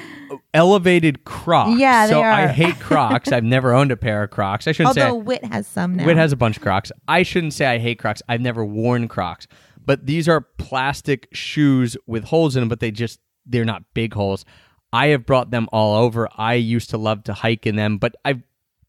elevated 0.52 1.24
Crocs. 1.24 1.78
Yeah, 1.78 2.06
they 2.06 2.12
so 2.12 2.20
I 2.22 2.46
hate 2.48 2.78
Crocs. 2.80 3.32
I've 3.32 3.44
never 3.44 3.72
owned 3.72 3.90
a 3.92 3.96
pair 3.96 4.22
of 4.24 4.30
Crocs. 4.30 4.68
I 4.68 4.72
shouldn't 4.72 4.98
Although 4.98 5.20
say 5.20 5.22
Wit 5.24 5.44
has 5.46 5.66
some 5.66 5.94
now. 5.94 6.04
Wit 6.04 6.16
has 6.18 6.32
a 6.32 6.36
bunch 6.36 6.58
of 6.58 6.62
Crocs. 6.62 6.92
I 7.08 7.22
shouldn't 7.22 7.54
say 7.54 7.64
I 7.66 7.78
hate 7.78 7.98
Crocs. 7.98 8.20
I've 8.28 8.42
never 8.42 8.62
worn 8.64 9.08
Crocs, 9.08 9.46
but 9.84 10.04
these 10.06 10.28
are 10.28 10.42
plastic 10.58 11.28
shoes 11.32 11.96
with 12.06 12.24
holes 12.24 12.56
in 12.56 12.60
them, 12.60 12.68
but 12.68 12.80
they 12.80 12.90
just 12.90 13.20
they're 13.46 13.64
not 13.64 13.82
big 13.94 14.14
holes. 14.14 14.44
I 14.92 15.08
have 15.08 15.26
brought 15.26 15.50
them 15.50 15.68
all 15.72 15.96
over. 15.96 16.28
I 16.36 16.54
used 16.54 16.90
to 16.90 16.98
love 16.98 17.24
to 17.24 17.34
hike 17.34 17.66
in 17.66 17.76
them, 17.76 17.98
but 17.98 18.14
I've 18.24 18.42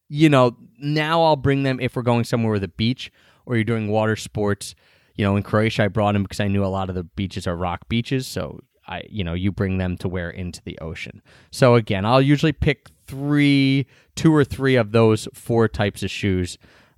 you 0.08 0.30
know 0.30 0.56
now 0.78 1.24
I'll 1.24 1.36
bring 1.36 1.64
them 1.64 1.80
if 1.80 1.96
we're 1.96 2.04
going 2.04 2.26
somewhere 2.26 2.54
with 2.54 2.64
a 2.64 2.70
beach 2.70 3.12
or 3.46 3.56
you're 3.56 3.64
doing 3.64 3.88
water 3.88 4.16
sports. 4.16 4.76
You 5.16 5.24
know, 5.24 5.38
in 5.38 5.44
Croatia, 5.44 5.84
I 5.84 5.88
brought 5.88 6.12
them 6.12 6.24
because 6.24 6.40
I 6.40 6.48
knew 6.48 6.64
a 6.64 6.68
lot 6.68 6.90
of 6.90 6.96
the 6.96 7.04
beaches 7.04 7.48
are 7.48 7.56
rock 7.56 7.88
beaches, 7.88 8.28
so 8.28 8.60
I 8.88 9.04
you 9.10 9.24
know 9.24 9.34
you 9.34 9.52
bring 9.52 9.78
them 9.78 9.98
to 9.98 10.08
wear 10.10 10.30
into 10.30 10.62
the 10.64 10.78
ocean. 10.80 11.22
So 11.52 11.76
again, 11.76 12.06
I'll 12.06 12.22
usually 12.22 12.52
pick 12.54 12.90
three, 13.08 13.88
two 14.16 14.34
or 14.34 14.44
three 14.44 14.76
of 14.76 14.92
those 14.92 15.28
four 15.34 15.68
types 15.68 16.04
of 16.04 16.12
shoes 16.12 16.58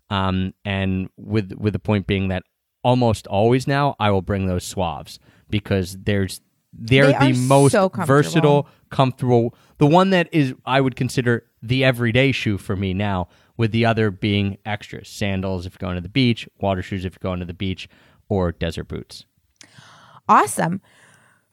um, 0.10 0.54
and 0.64 1.10
with 1.18 1.54
with 1.54 1.74
the 1.74 1.80
point 1.80 2.08
being 2.08 2.30
that 2.30 2.44
almost 2.84 3.28
always 3.28 3.68
now 3.68 3.96
I 4.00 4.12
will 4.12 4.22
bring 4.22 4.48
those 4.48 4.74
Suavs 4.74 5.20
because 5.50 5.98
there's 6.04 6.42
they're 6.78 7.12
They 7.12 7.32
the 7.32 7.40
most 7.48 7.72
so 7.72 7.90
comfortable. 7.90 8.06
versatile, 8.06 8.68
comfortable. 8.90 9.56
The 9.78 9.88
one 9.88 10.12
that 10.12 10.30
is 10.32 10.54
I 10.66 10.82
would 10.82 10.96
consider 10.96 11.46
the 11.62 11.84
everyday 11.84 12.32
shoe 12.32 12.58
for 12.58 12.76
me 12.76 12.94
now, 12.94 13.28
with 13.58 13.72
the 13.72 13.86
other 13.86 14.12
being 14.12 14.58
extras: 14.66 15.10
sandals 15.10 15.66
if 15.66 15.74
you're 15.74 15.88
going 15.88 15.96
to 15.96 16.02
the 16.02 16.10
beach, 16.10 16.48
water 16.60 16.82
shoes 16.82 17.06
if 17.06 17.14
you're 17.14 17.30
going 17.30 17.40
to 17.40 17.46
the 17.46 17.54
beach, 17.54 17.90
or 18.30 18.52
desert 18.52 18.88
boots. 18.88 19.26
Awesome. 20.30 20.82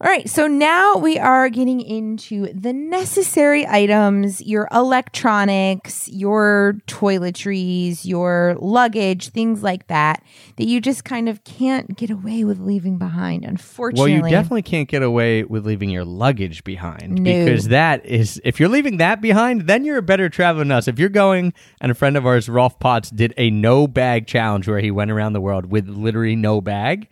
All 0.01 0.11
right, 0.11 0.29
so 0.29 0.49
now 0.49 0.97
we 0.97 1.21
are 1.21 1.49
getting 1.49 1.81
into 1.81 2.53
the 2.53 2.73
necessary 2.73 3.65
items 3.65 4.41
your 4.41 4.67
electronics, 4.73 6.09
your 6.09 6.75
toiletries, 6.89 8.05
your 8.05 8.57
luggage, 8.59 9.29
things 9.29 9.63
like 9.63 9.87
that, 9.87 10.21
that 10.57 10.67
you 10.67 10.81
just 10.81 11.05
kind 11.05 11.29
of 11.29 11.45
can't 11.45 11.97
get 11.97 12.11
away 12.11 12.43
with 12.43 12.59
leaving 12.59 12.99
behind, 12.99 13.45
unfortunately. 13.45 14.19
Well, 14.19 14.29
you 14.29 14.31
definitely 14.31 14.63
can't 14.63 14.89
get 14.89 15.05
away 15.05 15.45
with 15.45 15.65
leaving 15.65 15.91
your 15.91 16.05
luggage 16.05 16.65
behind 16.65 17.15
No. 17.15 17.45
because 17.45 17.69
that 17.69 18.05
is 18.05 18.41
if 18.45 18.59
you're 18.59 18.69
leaving 18.69 18.97
that 18.97 19.21
behind, 19.21 19.69
then 19.69 19.85
you're 19.85 19.99
a 19.99 20.03
better 20.03 20.29
traveler 20.29 20.65
than 20.65 20.73
us. 20.73 20.89
If 20.89 20.99
you're 20.99 21.09
going, 21.09 21.55
and 21.81 21.93
a 21.93 21.95
friend 21.95 22.17
of 22.17 22.27
ours, 22.27 22.49
Rolf 22.49 22.81
Potts, 22.81 23.11
did 23.11 23.33
a 23.37 23.49
no 23.49 23.87
bag 23.87 24.27
challenge 24.27 24.67
where 24.67 24.81
he 24.81 24.91
went 24.91 25.13
around 25.13 25.35
the 25.35 25.41
world 25.41 25.67
with 25.67 25.89
literally 25.89 26.35
no 26.35 26.61
bag. 26.61 27.09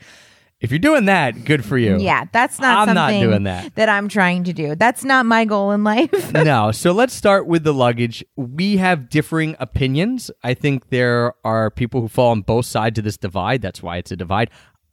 If 0.62 0.70
you're 0.70 0.78
doing 0.78 1.06
that, 1.06 1.44
good 1.44 1.64
for 1.64 1.76
you. 1.76 1.98
Yeah, 1.98 2.26
that's 2.30 2.60
not 2.60 2.88
I'm 2.88 2.94
not 2.94 3.10
something 3.10 3.20
doing 3.20 3.42
that. 3.42 3.74
that 3.74 3.88
I'm 3.88 4.08
trying 4.08 4.44
to 4.44 4.52
do. 4.52 4.76
That's 4.76 5.02
not 5.02 5.26
my 5.26 5.44
goal 5.44 5.72
in 5.72 5.82
life. 5.82 6.32
no. 6.34 6.70
So 6.70 6.92
let's 6.92 7.12
start 7.12 7.48
with 7.48 7.64
the 7.64 7.74
luggage. 7.74 8.24
We 8.36 8.76
have 8.76 9.10
differing 9.10 9.56
opinions. 9.58 10.30
I 10.44 10.54
think 10.54 10.90
there 10.90 11.34
are 11.44 11.68
people 11.68 12.00
who 12.00 12.06
fall 12.06 12.30
on 12.30 12.42
both 12.42 12.66
sides 12.66 12.96
of 12.96 13.04
this 13.04 13.16
divide. 13.16 13.60
That's 13.60 13.82
why 13.82 13.96
it's 13.96 14.12
a 14.12 14.16
divide. 14.16 14.50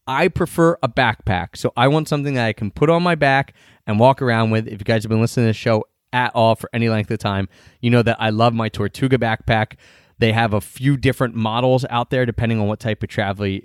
I 0.07 0.27
prefer 0.27 0.75
a 0.81 0.89
backpack. 0.89 1.55
So 1.55 1.71
I 1.77 1.87
want 1.87 2.07
something 2.07 2.33
that 2.33 2.47
I 2.47 2.53
can 2.53 2.71
put 2.71 2.89
on 2.89 3.03
my 3.03 3.13
back 3.13 3.53
and 3.85 3.99
walk 3.99 4.23
around 4.23 4.49
with. 4.49 4.67
If 4.67 4.79
you 4.79 4.85
guys 4.85 5.03
have 5.03 5.09
been 5.09 5.21
listening 5.21 5.45
to 5.45 5.49
the 5.49 5.53
show 5.53 5.85
at 6.11 6.31
all 6.33 6.55
for 6.55 6.67
any 6.73 6.89
length 6.89 7.11
of 7.11 7.19
time, 7.19 7.47
you 7.79 7.91
know 7.91 8.01
that 8.01 8.17
I 8.19 8.31
love 8.31 8.55
my 8.55 8.69
Tortuga 8.69 9.19
backpack. 9.19 9.73
They 10.17 10.33
have 10.33 10.53
a 10.53 10.61
few 10.61 10.97
different 10.97 11.35
models 11.35 11.85
out 11.91 12.09
there 12.09 12.25
depending 12.25 12.59
on 12.59 12.67
what 12.67 12.79
type 12.79 13.03
of 13.03 13.09
travel 13.09 13.45
you, 13.45 13.61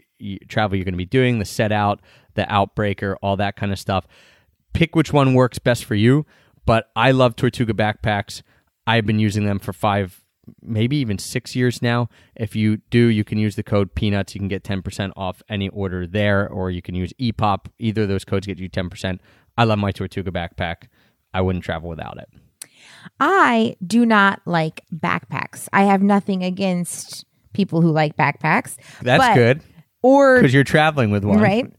travel 0.48 0.76
you're 0.76 0.84
going 0.84 0.94
to 0.94 0.98
be 0.98 1.04
doing, 1.04 1.38
the 1.38 1.44
set 1.44 1.72
out, 1.72 2.00
the 2.34 2.42
outbreaker, 2.42 3.16
all 3.22 3.36
that 3.36 3.56
kind 3.56 3.72
of 3.72 3.78
stuff 3.78 4.06
pick 4.74 4.94
which 4.94 5.12
one 5.12 5.32
works 5.32 5.58
best 5.58 5.86
for 5.86 5.94
you. 5.94 6.26
But 6.66 6.90
I 6.94 7.12
love 7.12 7.36
Tortuga 7.36 7.72
backpacks. 7.72 8.42
I've 8.86 9.06
been 9.06 9.18
using 9.18 9.46
them 9.46 9.58
for 9.58 9.72
five, 9.72 10.22
maybe 10.60 10.96
even 10.98 11.18
six 11.18 11.56
years 11.56 11.80
now. 11.80 12.10
If 12.36 12.54
you 12.54 12.78
do, 12.90 13.06
you 13.06 13.24
can 13.24 13.38
use 13.38 13.56
the 13.56 13.62
code 13.62 13.94
Peanuts. 13.94 14.34
You 14.34 14.40
can 14.40 14.48
get 14.48 14.62
10% 14.62 15.12
off 15.16 15.42
any 15.48 15.70
order 15.70 16.06
there, 16.06 16.46
or 16.46 16.70
you 16.70 16.82
can 16.82 16.94
use 16.94 17.12
EPOP. 17.14 17.66
Either 17.78 18.02
of 18.02 18.08
those 18.08 18.24
codes 18.24 18.46
get 18.46 18.58
you 18.58 18.68
10%. 18.68 19.20
I 19.56 19.64
love 19.64 19.78
my 19.78 19.92
Tortuga 19.92 20.30
backpack. 20.30 20.88
I 21.32 21.40
wouldn't 21.40 21.64
travel 21.64 21.88
without 21.88 22.18
it. 22.18 22.28
I 23.20 23.76
do 23.86 24.04
not 24.04 24.40
like 24.44 24.82
backpacks. 24.94 25.68
I 25.72 25.84
have 25.84 26.02
nothing 26.02 26.42
against 26.42 27.24
people 27.52 27.80
who 27.80 27.90
like 27.90 28.16
backpacks. 28.16 28.76
That's 29.02 29.34
good 29.36 29.62
Or 30.04 30.36
because 30.36 30.52
you're 30.52 30.64
traveling 30.64 31.10
with 31.10 31.24
one. 31.24 31.40
right? 31.40 31.72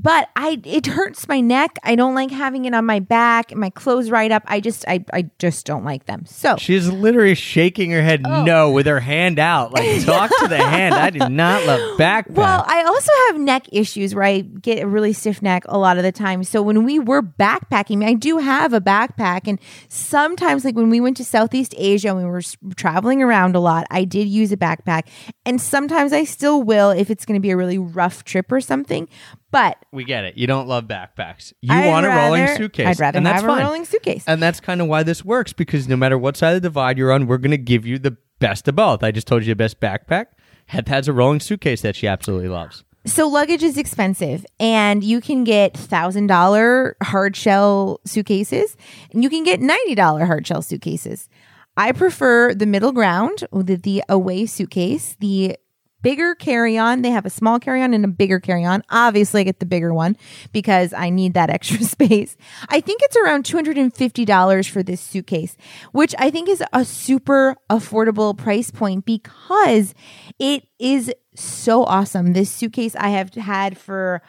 But 0.00 0.28
I 0.36 0.60
it 0.64 0.86
hurts 0.86 1.26
my 1.26 1.40
neck. 1.40 1.76
I 1.82 1.96
don't 1.96 2.14
like 2.14 2.30
having 2.30 2.66
it 2.66 2.74
on 2.74 2.86
my 2.86 3.00
back, 3.00 3.50
and 3.50 3.60
my 3.60 3.70
clothes 3.70 4.10
right 4.10 4.30
up. 4.30 4.44
I 4.46 4.60
just 4.60 4.84
I, 4.86 5.04
I 5.12 5.30
just 5.40 5.66
don't 5.66 5.84
like 5.84 6.06
them. 6.06 6.24
So 6.24 6.56
She's 6.56 6.88
literally 6.88 7.34
shaking 7.34 7.90
her 7.90 8.02
head 8.02 8.22
Oh. 8.24 8.44
no 8.44 8.70
with 8.70 8.86
her 8.86 9.00
hand 9.00 9.38
out. 9.40 9.72
Like, 9.72 10.04
talk 10.04 10.30
to 10.40 10.46
the 10.48 10.58
hand. 10.58 10.94
I 10.94 11.10
do 11.10 11.28
not 11.28 11.64
love 11.66 11.80
backpacks. 11.98 12.30
Well, 12.30 12.64
I 12.66 12.84
also 12.84 13.10
have 13.26 13.40
neck 13.40 13.66
issues 13.72 14.14
where 14.14 14.24
I 14.24 14.40
get 14.42 14.82
a 14.82 14.86
really 14.86 15.12
stiff 15.12 15.42
neck 15.42 15.64
a 15.66 15.78
lot 15.78 15.96
of 15.96 16.04
the 16.04 16.12
time. 16.12 16.44
So 16.44 16.62
when 16.62 16.84
we 16.84 16.98
were 16.98 17.22
backpacking, 17.22 18.04
I 18.04 18.14
do 18.14 18.38
have 18.38 18.72
a 18.72 18.80
backpack, 18.80 19.48
and 19.48 19.58
sometimes, 19.88 20.64
like 20.64 20.76
when 20.76 20.90
we 20.90 21.00
went 21.00 21.16
to 21.16 21.24
Southeast 21.24 21.74
Asia 21.76 22.08
and 22.08 22.18
we 22.18 22.24
were 22.24 22.42
traveling 22.76 23.22
around 23.22 23.56
a 23.56 23.60
lot, 23.60 23.86
I 23.90 24.04
did 24.04 24.28
use 24.28 24.52
a 24.52 24.56
backpack, 24.56 25.08
and 25.44 25.60
sometimes 25.60 26.12
I 26.12 26.24
still 26.24 26.62
will 26.62 26.90
if 26.90 27.10
it's 27.10 27.24
going 27.24 27.34
to 27.38 27.42
be 27.42 27.50
a 27.50 27.56
really 27.56 27.78
rough 27.78 28.22
trip 28.24 28.52
or 28.52 28.60
something. 28.60 29.08
But 29.50 29.78
We 29.92 30.04
get 30.04 30.24
it. 30.24 30.36
You 30.36 30.46
don't 30.46 30.68
love 30.68 30.84
backpacks. 30.84 31.52
You 31.62 31.72
I'd 31.74 31.88
want 31.88 32.04
a 32.04 32.10
rolling 32.10 32.42
rather- 32.42 32.56
suitcase. 32.56 32.86
I'd 32.86 33.00
rather 33.00 33.16
and 33.16 33.26
that's 33.26 33.40
have 33.42 33.48
fine. 33.48 33.60
a 33.62 33.64
rolling 33.64 33.84
suitcase. 33.86 34.24
And 34.26 34.42
that's 34.42 34.60
kind 34.60 34.80
of 34.82 34.88
why 34.88 35.02
this 35.02 35.24
works 35.24 35.52
because 35.54 35.88
no 35.88 35.96
matter 35.96 36.18
what 36.18 36.36
side 36.36 36.50
of 36.56 36.62
the 36.62 36.68
divide 36.68 36.98
you're 36.98 37.12
on, 37.12 37.26
we're 37.26 37.38
going 37.38 37.52
to 37.52 37.56
give 37.58 37.86
you 37.86 37.98
the 37.98 38.16
best 38.40 38.68
of 38.68 38.76
both. 38.76 39.02
I 39.02 39.10
just 39.10 39.26
told 39.26 39.44
you 39.44 39.52
the 39.52 39.56
best 39.56 39.80
backpack. 39.80 40.26
Heath 40.66 40.88
has 40.88 41.08
a 41.08 41.12
rolling 41.14 41.40
suitcase 41.40 41.80
that 41.80 41.96
she 41.96 42.06
absolutely 42.06 42.48
loves. 42.48 42.84
So 43.06 43.26
luggage 43.26 43.62
is 43.62 43.78
expensive, 43.78 44.44
and 44.60 45.02
you 45.02 45.22
can 45.22 45.44
get 45.44 45.74
thousand 45.74 46.26
dollar 46.26 46.94
hard 47.02 47.36
shell 47.36 48.00
suitcases, 48.04 48.76
and 49.14 49.22
you 49.22 49.30
can 49.30 49.44
get 49.44 49.60
ninety 49.60 49.94
dollar 49.94 50.26
hard 50.26 50.46
shell 50.46 50.60
suitcases. 50.60 51.30
I 51.74 51.92
prefer 51.92 52.52
the 52.54 52.66
middle 52.66 52.92
ground 52.92 53.44
with 53.50 53.82
the 53.82 54.02
away 54.10 54.44
suitcase, 54.44 55.16
the 55.20 55.56
bigger 56.02 56.34
carry 56.34 56.78
on. 56.78 57.02
They 57.02 57.10
have 57.10 57.26
a 57.26 57.30
small 57.30 57.58
carry 57.58 57.82
on 57.82 57.94
and 57.94 58.04
a 58.04 58.08
bigger 58.08 58.40
carry 58.40 58.64
on. 58.64 58.82
Obviously, 58.90 59.40
I 59.40 59.44
get 59.44 59.60
the 59.60 59.66
bigger 59.66 59.92
one 59.92 60.16
because 60.52 60.92
I 60.92 61.10
need 61.10 61.34
that 61.34 61.50
extra 61.58 61.82
space. 61.84 62.36
I 62.68 62.80
think 62.80 63.02
it's 63.02 63.16
around 63.16 63.44
$250 63.44 64.70
for 64.70 64.82
this 64.82 65.00
suitcase, 65.00 65.56
which 65.92 66.14
I 66.18 66.30
think 66.30 66.48
is 66.48 66.62
a 66.72 66.84
super 66.84 67.56
affordable 67.70 68.36
price 68.36 68.70
point 68.70 69.04
because 69.04 69.94
it 70.38 70.64
is 70.78 71.12
so 71.34 71.84
awesome. 71.84 72.32
This 72.32 72.50
suitcase 72.50 72.96
I 72.96 73.08
have 73.10 73.34
had 73.34 73.78
for 73.78 74.22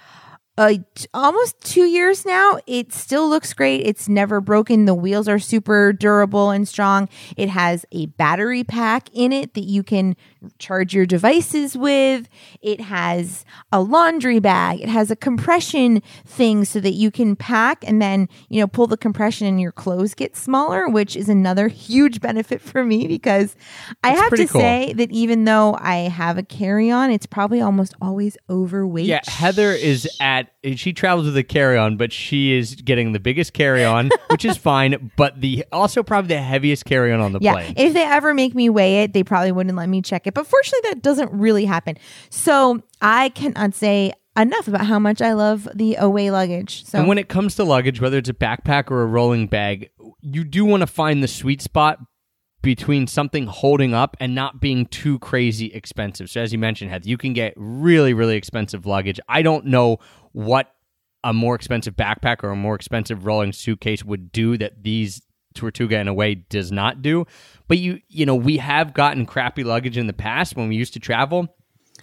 uh, 0.59 0.74
almost 1.13 1.61
two 1.61 1.86
years 1.86 2.26
now. 2.26 2.59
It 2.67 2.91
still 2.91 3.30
looks 3.30 3.53
great. 3.53 3.78
It's 3.88 4.09
never 4.09 4.41
broken. 4.41 4.84
The 4.84 4.93
wheels 4.93 5.30
are 5.30 5.39
super 5.39 5.93
durable 5.93 6.49
and 6.49 6.67
strong. 6.67 7.07
It 7.38 7.47
has 7.47 7.86
a 7.93 8.07
battery 8.07 8.65
pack 8.65 9.09
in 9.13 9.32
it 9.32 9.53
that 9.53 9.63
you 9.63 9.84
can 9.84 10.17
charge 10.58 10.94
your 10.94 11.06
devices 11.06 11.78
with. 11.78 12.30
It 12.62 12.82
has 12.82 13.46
a 13.72 13.82
laundry 13.82 14.40
bag. 14.40 14.82
It 14.82 14.90
has 14.90 15.12
a 15.12 15.16
compression 15.16 16.02
thing 16.26 16.66
so 16.66 16.80
that 16.80 16.94
you 16.94 17.12
can 17.12 17.36
pack 17.36 17.84
and 17.88 18.02
then, 18.02 18.30
you 18.50 18.60
know, 18.60 18.68
pull 18.68 18.88
the 18.88 18.98
compression 18.98 19.48
and 19.48 19.60
your 19.60 19.72
clothes 19.72 20.14
get 20.14 20.36
smaller, 20.36 20.88
which 20.88 21.16
is 21.16 21.30
another 21.30 21.68
huge 21.80 22.22
benefit 22.22 22.62
for 22.62 22.84
me 22.84 23.08
because 23.08 23.56
I 24.04 24.10
That's 24.16 24.22
have 24.22 24.32
to 24.32 24.48
cool. 24.48 24.62
say 24.62 24.94
that 24.94 25.12
even 25.12 25.46
though 25.46 25.78
I 25.80 26.10
have 26.10 26.38
a 26.38 26.44
carry 26.44 26.92
on, 26.92 27.12
it's 27.12 27.26
probably 27.26 27.62
almost 27.62 27.94
always 28.02 28.38
overweight. 28.50 29.06
Yeah, 29.06 29.22
Heather 29.28 29.72
is 29.72 30.08
at 30.20 30.52
she 30.76 30.93
travels 30.93 31.26
with 31.26 31.38
a 31.38 31.43
carry-on, 31.43 31.95
but 31.97 32.12
she 32.12 32.57
is 32.57 32.76
getting 32.76 33.14
the 33.14 33.20
biggest 33.20 33.53
carry-on, 33.53 34.10
which 34.30 34.43
is 34.45 34.57
fine, 34.57 35.12
but 35.16 35.39
the 35.39 35.66
also 35.72 36.03
probably 36.03 36.36
the 36.36 36.41
heaviest 36.41 36.86
carry-on 36.86 37.20
on 37.22 37.32
the 37.34 37.39
Yeah, 37.41 37.53
plane. 37.53 37.74
if 37.78 37.93
they 37.93 38.03
ever 38.03 38.34
make 38.34 38.53
me 38.55 38.70
weigh 38.70 39.03
it, 39.03 39.14
they 39.14 39.24
probably 39.24 39.51
wouldn't 39.51 39.78
let 39.78 39.88
me 39.89 40.01
check 40.01 40.28
it. 40.28 40.34
But 40.34 40.47
fortunately, 40.47 40.89
that 40.91 41.01
doesn't 41.01 41.32
really 41.32 41.66
happen. 41.66 41.97
So 42.30 42.82
I 43.01 43.30
cannot 43.30 43.74
say 43.74 44.14
enough 44.38 44.68
about 44.68 44.86
how 44.86 44.99
much 44.99 45.22
I 45.22 45.34
love 45.34 45.68
the 45.74 45.95
away 45.95 46.32
luggage. 46.32 46.86
So 46.86 46.99
And 46.99 47.07
when 47.07 47.18
it 47.18 47.30
comes 47.30 47.55
to 47.55 47.64
luggage, 47.64 47.99
whether 48.01 48.18
it's 48.18 48.30
a 48.30 48.34
backpack 48.34 48.91
or 48.91 49.01
a 49.01 49.05
rolling 49.05 49.47
bag, 49.47 49.89
you 50.22 50.43
do 50.43 50.66
want 50.66 50.82
to 50.82 50.88
find 50.88 51.24
the 51.24 51.28
sweet 51.28 51.62
spot 51.62 51.99
between 52.62 53.07
something 53.07 53.45
holding 53.47 53.93
up 53.93 54.18
and 54.20 54.36
not 54.36 54.60
being 54.60 54.86
too 54.88 55.18
crazy 55.20 55.68
expensive. 55.68 56.30
So 56.30 56.41
as 56.41 56.51
you 56.51 56.60
mentioned, 56.60 56.91
Heath, 56.91 57.05
you 57.05 57.18
can 57.18 57.32
get 57.32 57.53
really, 57.55 58.14
really 58.14 58.36
expensive 58.36 58.86
luggage. 58.86 59.18
I 59.30 59.41
don't 59.41 59.66
know 59.68 59.99
what 60.32 60.73
a 61.23 61.34
more 61.34 61.55
expensive 61.55 61.95
backpack 61.95 62.43
or 62.43 62.49
a 62.49 62.55
more 62.55 62.75
expensive 62.75 63.25
rolling 63.25 63.51
suitcase 63.51 64.03
would 64.03 64.32
do 64.32 64.57
that 64.57 64.84
these 64.84 65.21
Tortuga 65.53 65.99
in 65.99 66.07
a 66.07 66.13
way 66.13 66.36
does 66.36 66.71
not 66.71 67.01
do. 67.01 67.25
But 67.67 67.80
you 67.80 67.99
you 68.07 68.25
know, 68.25 68.36
we 68.36 68.57
have 68.57 68.93
gotten 68.93 69.25
crappy 69.25 69.63
luggage 69.63 69.97
in 69.97 70.07
the 70.07 70.13
past 70.13 70.55
when 70.55 70.69
we 70.69 70.75
used 70.75 70.93
to 70.93 70.99
travel. 70.99 71.53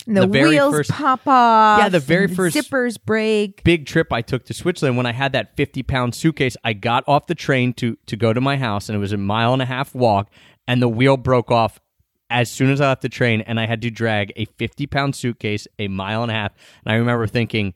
The, 0.06 0.20
the 0.20 0.26
very 0.26 0.50
wheels 0.50 0.74
first 0.74 0.90
pop 0.90 1.26
off. 1.26 1.80
Yeah, 1.80 1.88
the 1.88 2.00
very 2.00 2.24
and 2.26 2.36
first- 2.36 2.56
zippers 2.56 2.98
break. 3.02 3.64
big 3.64 3.86
trip 3.86 4.12
I 4.12 4.20
took 4.20 4.44
to 4.46 4.54
Switzerland 4.54 4.96
when 4.96 5.06
I 5.06 5.12
had 5.12 5.32
that 5.32 5.56
50 5.56 5.82
pound 5.84 6.14
suitcase. 6.14 6.56
I 6.64 6.74
got 6.74 7.02
off 7.06 7.26
the 7.26 7.34
train 7.34 7.72
to 7.74 7.96
to 8.06 8.16
go 8.16 8.32
to 8.32 8.40
my 8.40 8.56
house, 8.56 8.88
and 8.88 8.96
it 8.96 9.00
was 9.00 9.12
a 9.12 9.16
mile 9.16 9.52
and 9.52 9.62
a 9.62 9.66
half 9.66 9.94
walk, 9.94 10.30
and 10.68 10.82
the 10.82 10.88
wheel 10.88 11.16
broke 11.16 11.50
off 11.50 11.80
as 12.28 12.50
soon 12.50 12.70
as 12.70 12.80
I 12.80 12.88
left 12.88 13.02
the 13.02 13.08
train, 13.08 13.40
and 13.42 13.58
I 13.58 13.66
had 13.66 13.80
to 13.82 13.90
drag 13.90 14.32
a 14.36 14.44
50 14.44 14.86
pound 14.86 15.14
suitcase 15.16 15.66
a 15.78 15.88
mile 15.88 16.22
and 16.22 16.30
a 16.30 16.34
half. 16.34 16.52
And 16.84 16.92
I 16.92 16.96
remember 16.96 17.26
thinking, 17.26 17.72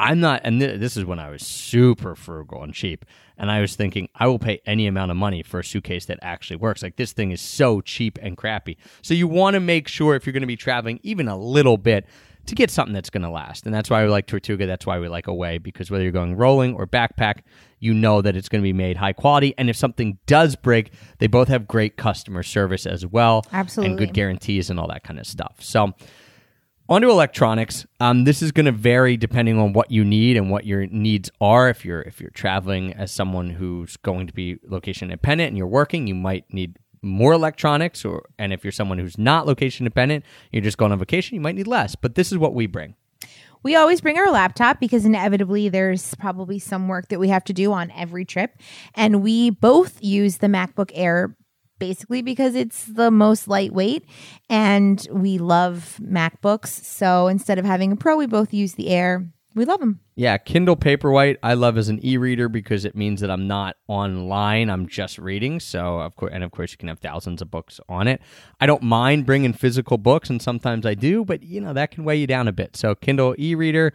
I'm 0.00 0.18
not, 0.18 0.40
and 0.44 0.58
th- 0.58 0.80
this 0.80 0.96
is 0.96 1.04
when 1.04 1.18
I 1.18 1.28
was 1.28 1.46
super 1.46 2.14
frugal 2.14 2.62
and 2.62 2.72
cheap. 2.72 3.04
And 3.36 3.50
I 3.50 3.60
was 3.60 3.76
thinking, 3.76 4.08
I 4.14 4.26
will 4.28 4.38
pay 4.38 4.60
any 4.64 4.86
amount 4.86 5.10
of 5.10 5.18
money 5.18 5.42
for 5.42 5.60
a 5.60 5.64
suitcase 5.64 6.06
that 6.06 6.18
actually 6.22 6.56
works. 6.56 6.82
Like 6.82 6.96
this 6.96 7.12
thing 7.12 7.32
is 7.32 7.40
so 7.40 7.82
cheap 7.82 8.18
and 8.22 8.36
crappy. 8.36 8.78
So 9.02 9.12
you 9.12 9.28
want 9.28 9.54
to 9.54 9.60
make 9.60 9.88
sure 9.88 10.14
if 10.14 10.24
you're 10.24 10.32
going 10.32 10.40
to 10.42 10.46
be 10.46 10.56
traveling 10.56 11.00
even 11.02 11.28
a 11.28 11.36
little 11.36 11.76
bit 11.76 12.06
to 12.46 12.54
get 12.54 12.70
something 12.70 12.94
that's 12.94 13.10
going 13.10 13.22
to 13.22 13.30
last. 13.30 13.66
And 13.66 13.74
that's 13.74 13.90
why 13.90 14.02
we 14.02 14.08
like 14.08 14.26
Tortuga. 14.26 14.66
That's 14.66 14.86
why 14.86 14.98
we 14.98 15.08
like 15.08 15.26
Away 15.26 15.58
because 15.58 15.90
whether 15.90 16.02
you're 16.02 16.12
going 16.12 16.34
rolling 16.34 16.74
or 16.74 16.86
backpack, 16.86 17.40
you 17.78 17.92
know 17.92 18.22
that 18.22 18.36
it's 18.36 18.48
going 18.48 18.62
to 18.62 18.66
be 18.66 18.72
made 18.72 18.96
high 18.96 19.12
quality. 19.12 19.54
And 19.58 19.68
if 19.68 19.76
something 19.76 20.18
does 20.26 20.56
break, 20.56 20.92
they 21.18 21.26
both 21.26 21.48
have 21.48 21.68
great 21.68 21.98
customer 21.98 22.42
service 22.42 22.86
as 22.86 23.04
well. 23.06 23.44
Absolutely. 23.52 23.90
And 23.90 23.98
good 23.98 24.14
guarantees 24.14 24.70
and 24.70 24.80
all 24.80 24.88
that 24.88 25.04
kind 25.04 25.18
of 25.20 25.26
stuff. 25.26 25.56
So, 25.60 25.92
onto 26.90 27.08
electronics. 27.08 27.86
Um, 28.00 28.24
this 28.24 28.42
is 28.42 28.50
going 28.50 28.66
to 28.66 28.72
vary 28.72 29.16
depending 29.16 29.58
on 29.58 29.72
what 29.72 29.90
you 29.90 30.04
need 30.04 30.36
and 30.36 30.50
what 30.50 30.66
your 30.66 30.86
needs 30.88 31.30
are. 31.40 31.70
If 31.70 31.84
you're 31.84 32.02
if 32.02 32.20
you're 32.20 32.30
traveling 32.30 32.92
as 32.92 33.12
someone 33.12 33.50
who's 33.50 33.96
going 33.96 34.26
to 34.26 34.34
be 34.34 34.58
location 34.66 35.10
independent 35.10 35.48
and 35.48 35.56
you're 35.56 35.68
working, 35.68 36.06
you 36.08 36.16
might 36.16 36.52
need 36.52 36.76
more 37.00 37.32
electronics. 37.32 38.04
Or 38.04 38.28
and 38.38 38.52
if 38.52 38.64
you're 38.64 38.72
someone 38.72 38.98
who's 38.98 39.16
not 39.16 39.46
location 39.46 39.84
dependent, 39.84 40.24
you're 40.52 40.62
just 40.62 40.76
going 40.76 40.92
on 40.92 40.98
vacation, 40.98 41.36
you 41.36 41.40
might 41.40 41.54
need 41.54 41.68
less. 41.68 41.94
But 41.94 42.16
this 42.16 42.32
is 42.32 42.38
what 42.38 42.54
we 42.54 42.66
bring. 42.66 42.96
We 43.62 43.76
always 43.76 44.00
bring 44.00 44.18
our 44.18 44.30
laptop 44.30 44.80
because 44.80 45.04
inevitably 45.04 45.68
there's 45.68 46.14
probably 46.14 46.58
some 46.58 46.88
work 46.88 47.08
that 47.08 47.20
we 47.20 47.28
have 47.28 47.44
to 47.44 47.52
do 47.52 47.72
on 47.72 47.90
every 47.90 48.24
trip. 48.24 48.56
And 48.94 49.22
we 49.22 49.50
both 49.50 50.02
use 50.02 50.38
the 50.38 50.46
MacBook 50.46 50.90
Air 50.94 51.36
basically 51.80 52.22
because 52.22 52.54
it's 52.54 52.84
the 52.84 53.10
most 53.10 53.48
lightweight 53.48 54.04
and 54.48 55.04
we 55.10 55.38
love 55.38 55.98
MacBooks. 56.00 56.68
So 56.68 57.26
instead 57.26 57.58
of 57.58 57.64
having 57.64 57.90
a 57.90 57.96
Pro, 57.96 58.16
we 58.16 58.26
both 58.26 58.54
use 58.54 58.74
the 58.74 58.90
Air. 58.90 59.26
We 59.56 59.64
love 59.64 59.80
them. 59.80 59.98
Yeah, 60.14 60.38
Kindle 60.38 60.76
Paperwhite 60.76 61.38
I 61.42 61.54
love 61.54 61.76
as 61.76 61.88
an 61.88 61.98
e-reader 62.04 62.48
because 62.48 62.84
it 62.84 62.94
means 62.94 63.20
that 63.20 63.32
I'm 63.32 63.48
not 63.48 63.74
online, 63.88 64.70
I'm 64.70 64.86
just 64.86 65.18
reading. 65.18 65.58
So, 65.58 65.98
of 65.98 66.14
course, 66.14 66.30
and 66.32 66.44
of 66.44 66.52
course 66.52 66.70
you 66.70 66.78
can 66.78 66.86
have 66.86 67.00
thousands 67.00 67.42
of 67.42 67.50
books 67.50 67.80
on 67.88 68.06
it. 68.06 68.20
I 68.60 68.66
don't 68.66 68.82
mind 68.82 69.26
bringing 69.26 69.52
physical 69.52 69.98
books 69.98 70.30
and 70.30 70.40
sometimes 70.40 70.86
I 70.86 70.94
do, 70.94 71.24
but 71.24 71.42
you 71.42 71.60
know, 71.60 71.72
that 71.72 71.90
can 71.90 72.04
weigh 72.04 72.16
you 72.16 72.28
down 72.28 72.46
a 72.46 72.52
bit. 72.52 72.76
So, 72.76 72.94
Kindle 72.94 73.34
e-reader, 73.38 73.92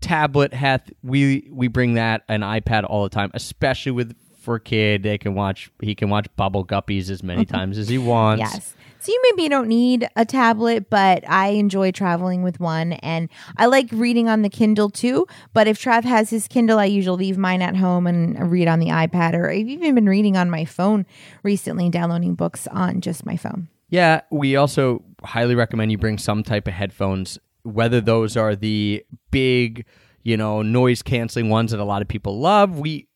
tablet 0.00 0.52
hath 0.52 0.90
we 1.02 1.48
we 1.52 1.68
bring 1.68 1.94
that 1.94 2.22
an 2.28 2.40
iPad 2.40 2.84
all 2.88 3.04
the 3.04 3.08
time, 3.08 3.30
especially 3.34 3.92
with 3.92 4.14
for 4.46 4.54
a 4.54 4.60
kid, 4.60 5.02
they 5.02 5.18
can 5.18 5.34
watch 5.34 5.70
he 5.82 5.94
can 5.94 6.08
watch 6.08 6.28
Bubble 6.36 6.64
Guppies 6.64 7.10
as 7.10 7.22
many 7.22 7.44
times 7.56 7.76
as 7.76 7.88
he 7.88 7.98
wants. 7.98 8.40
Yes. 8.40 8.74
So 9.00 9.12
you 9.12 9.22
maybe 9.30 9.48
don't 9.48 9.68
need 9.68 10.08
a 10.16 10.24
tablet, 10.24 10.88
but 10.88 11.28
I 11.28 11.48
enjoy 11.48 11.90
traveling 11.90 12.42
with 12.42 12.58
one 12.58 12.94
and 12.94 13.28
I 13.56 13.66
like 13.66 13.88
reading 13.92 14.28
on 14.28 14.42
the 14.42 14.48
Kindle 14.48 14.88
too. 14.88 15.26
But 15.52 15.68
if 15.68 15.80
Trav 15.80 16.04
has 16.04 16.30
his 16.30 16.48
Kindle, 16.48 16.78
I 16.78 16.86
usually 16.86 17.26
leave 17.26 17.38
mine 17.38 17.60
at 17.60 17.76
home 17.76 18.06
and 18.06 18.50
read 18.50 18.68
on 18.68 18.78
the 18.78 18.86
iPad 18.86 19.34
or 19.34 19.50
I've 19.50 19.68
even 19.68 19.94
been 19.94 20.08
reading 20.08 20.36
on 20.36 20.48
my 20.48 20.64
phone 20.64 21.06
recently, 21.42 21.90
downloading 21.90 22.34
books 22.34 22.66
on 22.68 23.00
just 23.00 23.26
my 23.26 23.36
phone. 23.36 23.68
Yeah, 23.90 24.22
we 24.30 24.56
also 24.56 25.04
highly 25.22 25.54
recommend 25.54 25.92
you 25.92 25.98
bring 25.98 26.18
some 26.18 26.42
type 26.42 26.66
of 26.66 26.74
headphones, 26.74 27.38
whether 27.62 28.00
those 28.00 28.36
are 28.36 28.56
the 28.56 29.04
big, 29.30 29.84
you 30.22 30.36
know, 30.36 30.62
noise 30.62 31.02
canceling 31.02 31.48
ones 31.48 31.70
that 31.72 31.80
a 31.80 31.84
lot 31.84 32.02
of 32.02 32.08
people 32.08 32.40
love. 32.40 32.78
We 32.78 33.08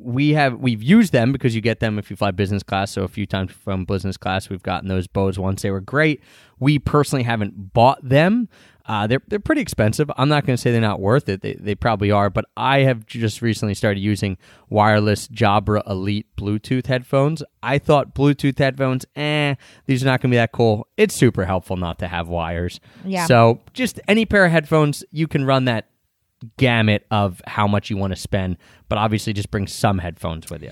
we 0.00 0.30
have 0.30 0.58
we've 0.58 0.82
used 0.82 1.12
them 1.12 1.32
because 1.32 1.54
you 1.54 1.60
get 1.60 1.80
them 1.80 1.98
if 1.98 2.10
you 2.10 2.16
fly 2.16 2.30
business 2.30 2.62
class. 2.62 2.92
So 2.92 3.02
a 3.02 3.08
few 3.08 3.26
times 3.26 3.52
from 3.52 3.84
business 3.84 4.16
class, 4.16 4.48
we've 4.48 4.62
gotten 4.62 4.88
those 4.88 5.06
Bose 5.06 5.38
ones. 5.38 5.62
They 5.62 5.70
were 5.70 5.80
great. 5.80 6.22
We 6.58 6.78
personally 6.78 7.22
haven't 7.22 7.72
bought 7.72 8.06
them. 8.06 8.48
Uh, 8.86 9.06
they're 9.06 9.20
they're 9.28 9.38
pretty 9.38 9.60
expensive. 9.60 10.10
I'm 10.16 10.30
not 10.30 10.46
going 10.46 10.56
to 10.56 10.60
say 10.60 10.72
they're 10.72 10.80
not 10.80 10.98
worth 10.98 11.28
it. 11.28 11.42
They 11.42 11.54
they 11.54 11.74
probably 11.74 12.10
are, 12.10 12.30
but 12.30 12.46
I 12.56 12.80
have 12.80 13.04
just 13.04 13.42
recently 13.42 13.74
started 13.74 14.00
using 14.00 14.38
wireless 14.70 15.28
Jabra 15.28 15.86
Elite 15.86 16.26
Bluetooth 16.36 16.86
headphones. 16.86 17.42
I 17.62 17.78
thought 17.78 18.14
Bluetooth 18.14 18.58
headphones, 18.58 19.04
eh, 19.14 19.56
these 19.84 20.02
are 20.02 20.06
not 20.06 20.22
going 20.22 20.30
to 20.30 20.34
be 20.34 20.38
that 20.38 20.52
cool. 20.52 20.88
It's 20.96 21.14
super 21.14 21.44
helpful 21.44 21.76
not 21.76 21.98
to 21.98 22.08
have 22.08 22.28
wires. 22.28 22.80
Yeah. 23.04 23.26
So 23.26 23.60
just 23.74 24.00
any 24.08 24.24
pair 24.24 24.46
of 24.46 24.52
headphones, 24.52 25.04
you 25.10 25.28
can 25.28 25.44
run 25.44 25.66
that 25.66 25.88
gamut 26.56 27.06
of 27.10 27.40
how 27.46 27.66
much 27.66 27.90
you 27.90 27.96
want 27.96 28.12
to 28.12 28.16
spend, 28.20 28.56
but 28.88 28.98
obviously 28.98 29.32
just 29.32 29.50
bring 29.50 29.66
some 29.66 29.98
headphones 29.98 30.48
with 30.50 30.62
you. 30.62 30.70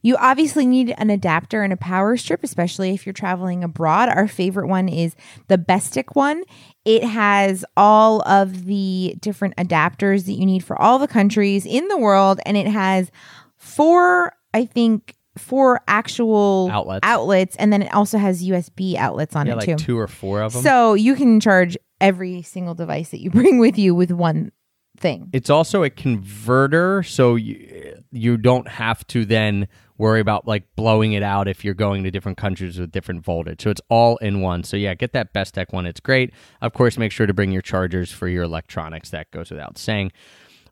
You 0.00 0.16
obviously 0.16 0.64
need 0.64 0.94
an 0.96 1.10
adapter 1.10 1.62
and 1.64 1.72
a 1.72 1.76
power 1.76 2.16
strip, 2.16 2.44
especially 2.44 2.90
if 2.90 3.04
you're 3.04 3.12
traveling 3.12 3.64
abroad. 3.64 4.08
Our 4.08 4.28
favorite 4.28 4.68
one 4.68 4.88
is 4.88 5.16
the 5.48 5.58
BESTEK 5.58 6.14
one. 6.14 6.44
It 6.84 7.02
has 7.02 7.64
all 7.76 8.22
of 8.22 8.66
the 8.66 9.16
different 9.20 9.56
adapters 9.56 10.26
that 10.26 10.34
you 10.34 10.46
need 10.46 10.62
for 10.64 10.80
all 10.80 11.00
the 11.00 11.08
countries 11.08 11.66
in 11.66 11.88
the 11.88 11.98
world, 11.98 12.38
and 12.46 12.56
it 12.56 12.68
has 12.68 13.10
four, 13.56 14.32
I 14.54 14.64
think, 14.66 15.16
four 15.36 15.80
actual 15.88 16.68
Outlets. 16.72 17.00
outlets, 17.02 17.56
and 17.56 17.72
then 17.72 17.82
it 17.82 17.92
also 17.92 18.18
has 18.18 18.42
USB 18.46 18.96
outlets 18.96 19.34
on 19.36 19.46
Yeah, 19.46 19.54
it 19.54 19.56
like 19.56 19.66
too. 19.66 19.76
two 19.76 19.98
or 19.98 20.06
four 20.08 20.42
of 20.42 20.52
them. 20.52 20.62
So 20.62 20.94
you 20.94 21.14
can 21.14 21.40
charge 21.40 21.76
every 22.00 22.42
single 22.42 22.74
device 22.74 23.10
that 23.10 23.20
you 23.20 23.30
bring 23.32 23.58
with 23.58 23.78
you 23.78 23.94
with 23.94 24.10
one 24.12 24.52
thing. 24.98 25.30
it's 25.32 25.50
also 25.50 25.82
a 25.82 25.90
converter, 25.90 27.02
so 27.02 27.36
you, 27.36 28.02
you 28.10 28.36
don't 28.36 28.68
have 28.68 29.06
to 29.08 29.24
then 29.24 29.68
worry 29.96 30.20
about 30.20 30.46
like 30.46 30.64
blowing 30.76 31.12
it 31.12 31.22
out 31.22 31.48
if 31.48 31.64
you're 31.64 31.74
going 31.74 32.04
to 32.04 32.10
different 32.10 32.38
countries 32.38 32.78
with 32.78 32.90
different 32.92 33.24
voltage. 33.24 33.62
So 33.62 33.70
it's 33.70 33.80
all 33.88 34.16
in 34.18 34.40
one. 34.40 34.62
So 34.62 34.76
yeah, 34.76 34.94
get 34.94 35.12
that 35.12 35.32
BESTEK 35.32 35.72
one. 35.72 35.86
It's 35.86 36.00
great. 36.00 36.32
Of 36.62 36.72
course, 36.72 36.96
make 36.96 37.12
sure 37.12 37.26
to 37.26 37.34
bring 37.34 37.52
your 37.52 37.62
chargers 37.62 38.12
for 38.12 38.28
your 38.28 38.44
electronics. 38.44 39.10
That 39.10 39.30
goes 39.30 39.50
without 39.50 39.76
saying. 39.76 40.12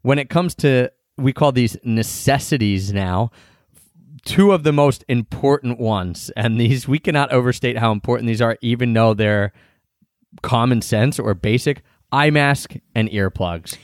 When 0.02 0.18
it 0.18 0.30
comes 0.30 0.54
to 0.56 0.90
we 1.18 1.32
call 1.32 1.50
these 1.52 1.76
necessities 1.82 2.92
now, 2.92 3.30
two 4.24 4.52
of 4.52 4.62
the 4.62 4.72
most 4.72 5.04
important 5.08 5.80
ones, 5.80 6.30
and 6.36 6.60
these 6.60 6.86
we 6.86 6.98
cannot 6.98 7.32
overstate 7.32 7.78
how 7.78 7.92
important 7.92 8.28
these 8.28 8.42
are, 8.42 8.56
even 8.60 8.92
though 8.92 9.14
they're 9.14 9.52
common 10.42 10.82
sense 10.82 11.18
or 11.18 11.34
basic. 11.34 11.82
Eye 12.12 12.30
mask 12.30 12.76
and 12.94 13.08
earplugs. 13.10 13.76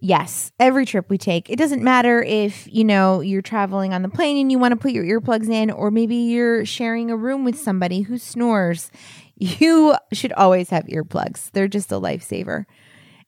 Yes, 0.00 0.52
every 0.60 0.84
trip 0.84 1.08
we 1.08 1.16
take. 1.16 1.48
It 1.48 1.56
doesn't 1.56 1.82
matter 1.82 2.22
if, 2.22 2.68
you 2.70 2.84
know, 2.84 3.20
you're 3.20 3.40
traveling 3.40 3.94
on 3.94 4.02
the 4.02 4.08
plane 4.08 4.36
and 4.36 4.52
you 4.52 4.58
want 4.58 4.72
to 4.72 4.76
put 4.76 4.92
your 4.92 5.04
earplugs 5.04 5.48
in 5.48 5.70
or 5.70 5.90
maybe 5.90 6.16
you're 6.16 6.66
sharing 6.66 7.10
a 7.10 7.16
room 7.16 7.44
with 7.44 7.58
somebody 7.58 8.02
who 8.02 8.18
snores. 8.18 8.90
You 9.36 9.96
should 10.12 10.32
always 10.34 10.70
have 10.70 10.84
earplugs. 10.84 11.50
They're 11.52 11.66
just 11.66 11.90
a 11.90 11.96
lifesaver. 11.96 12.66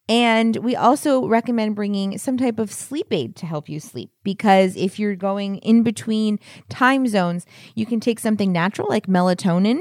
And 0.08 0.56
we 0.58 0.76
also 0.76 1.26
recommend 1.26 1.74
bringing 1.74 2.16
some 2.18 2.36
type 2.36 2.60
of 2.60 2.70
sleep 2.70 3.08
aid 3.10 3.34
to 3.36 3.46
help 3.46 3.68
you 3.68 3.80
sleep 3.80 4.12
because 4.22 4.76
if 4.76 5.00
you're 5.00 5.16
going 5.16 5.56
in 5.58 5.82
between 5.82 6.38
time 6.68 7.08
zones, 7.08 7.44
you 7.74 7.86
can 7.86 7.98
take 7.98 8.20
something 8.20 8.52
natural 8.52 8.88
like 8.88 9.08
melatonin. 9.08 9.80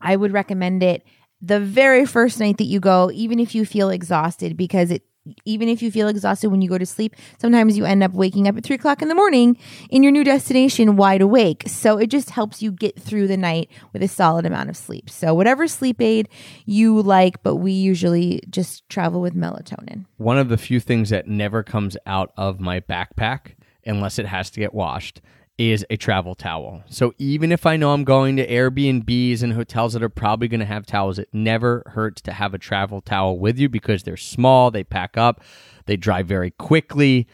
I 0.00 0.16
would 0.16 0.32
recommend 0.32 0.82
it 0.82 1.02
the 1.42 1.60
very 1.60 2.06
first 2.06 2.40
night 2.40 2.56
that 2.56 2.64
you 2.64 2.80
go, 2.80 3.10
even 3.12 3.38
if 3.38 3.54
you 3.54 3.66
feel 3.66 3.90
exhausted, 3.90 4.56
because 4.56 4.90
it 4.90 5.02
even 5.44 5.68
if 5.68 5.82
you 5.82 5.90
feel 5.90 6.08
exhausted 6.08 6.50
when 6.50 6.62
you 6.62 6.68
go 6.68 6.78
to 6.78 6.86
sleep, 6.86 7.14
sometimes 7.38 7.76
you 7.76 7.84
end 7.84 8.02
up 8.02 8.12
waking 8.12 8.46
up 8.48 8.56
at 8.56 8.64
three 8.64 8.76
o'clock 8.76 9.02
in 9.02 9.08
the 9.08 9.14
morning 9.14 9.56
in 9.90 10.02
your 10.02 10.12
new 10.12 10.24
destination 10.24 10.96
wide 10.96 11.20
awake. 11.20 11.64
So 11.66 11.98
it 11.98 12.08
just 12.08 12.30
helps 12.30 12.62
you 12.62 12.70
get 12.72 12.98
through 12.98 13.28
the 13.28 13.36
night 13.36 13.70
with 13.92 14.02
a 14.02 14.08
solid 14.08 14.46
amount 14.46 14.70
of 14.70 14.76
sleep. 14.76 15.08
So 15.08 15.34
whatever 15.34 15.66
sleep 15.66 16.00
aid 16.00 16.28
you 16.66 17.00
like, 17.00 17.42
but 17.42 17.56
we 17.56 17.72
usually 17.72 18.42
just 18.50 18.88
travel 18.88 19.20
with 19.20 19.34
melatonin. 19.34 20.04
one 20.16 20.38
of 20.38 20.48
the 20.48 20.56
few 20.56 20.80
things 20.80 21.10
that 21.10 21.26
never 21.26 21.62
comes 21.62 21.96
out 22.06 22.32
of 22.36 22.60
my 22.60 22.80
backpack 22.80 23.54
unless 23.86 24.18
it 24.18 24.26
has 24.26 24.50
to 24.50 24.60
get 24.60 24.74
washed 24.74 25.20
is 25.56 25.86
a 25.88 25.96
travel 25.96 26.34
towel. 26.34 26.82
So 26.88 27.14
even 27.18 27.52
if 27.52 27.64
I 27.64 27.76
know 27.76 27.92
I'm 27.92 28.04
going 28.04 28.36
to 28.36 28.46
Airbnbs 28.46 29.42
and 29.42 29.52
hotels 29.52 29.92
that 29.92 30.02
are 30.02 30.08
probably 30.08 30.48
going 30.48 30.60
to 30.60 30.66
have 30.66 30.84
towels, 30.84 31.18
it 31.18 31.28
never 31.32 31.84
hurts 31.86 32.20
to 32.22 32.32
have 32.32 32.54
a 32.54 32.58
travel 32.58 33.00
towel 33.00 33.38
with 33.38 33.58
you 33.58 33.68
because 33.68 34.02
they're 34.02 34.16
small, 34.16 34.70
they 34.70 34.82
pack 34.82 35.16
up, 35.16 35.42
they 35.86 35.96
dry 35.96 36.22
very 36.22 36.50
quickly. 36.50 37.28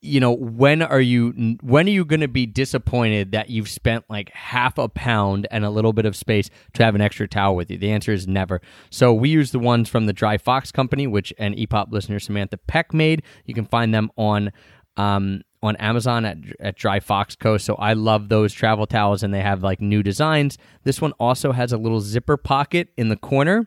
You 0.00 0.20
know, 0.20 0.32
when 0.32 0.82
are 0.82 1.00
you 1.00 1.56
when 1.62 1.86
are 1.86 1.90
you 1.90 2.04
going 2.04 2.20
to 2.20 2.28
be 2.28 2.44
disappointed 2.44 3.32
that 3.32 3.50
you've 3.50 3.68
spent 3.68 4.04
like 4.10 4.30
half 4.30 4.76
a 4.78 4.88
pound 4.88 5.46
and 5.50 5.64
a 5.64 5.70
little 5.70 5.92
bit 5.92 6.04
of 6.04 6.16
space 6.16 6.50
to 6.74 6.84
have 6.84 6.94
an 6.94 7.00
extra 7.00 7.26
towel 7.26 7.56
with 7.56 7.70
you? 7.70 7.78
The 7.78 7.90
answer 7.90 8.12
is 8.12 8.28
never. 8.28 8.60
So 8.90 9.14
we 9.14 9.28
use 9.28 9.52
the 9.52 9.60
ones 9.60 9.88
from 9.88 10.06
the 10.06 10.12
Dry 10.12 10.38
Fox 10.38 10.70
Company, 10.70 11.06
which 11.06 11.32
an 11.38 11.54
EPOP 11.54 11.92
listener 11.92 12.18
Samantha 12.18 12.58
Peck 12.58 12.92
made. 12.92 13.22
You 13.46 13.54
can 13.54 13.64
find 13.64 13.94
them 13.94 14.10
on 14.16 14.52
um, 14.96 15.42
on 15.62 15.76
Amazon 15.76 16.24
at 16.24 16.38
at 16.58 16.76
Dry 16.76 17.00
Fox 17.00 17.36
Co. 17.36 17.58
So 17.58 17.74
I 17.74 17.92
love 17.92 18.28
those 18.28 18.52
travel 18.52 18.86
towels, 18.86 19.22
and 19.22 19.32
they 19.32 19.42
have 19.42 19.62
like 19.62 19.80
new 19.80 20.02
designs. 20.02 20.58
This 20.84 21.00
one 21.00 21.12
also 21.12 21.52
has 21.52 21.72
a 21.72 21.78
little 21.78 22.00
zipper 22.00 22.36
pocket 22.36 22.88
in 22.96 23.08
the 23.08 23.16
corner 23.16 23.66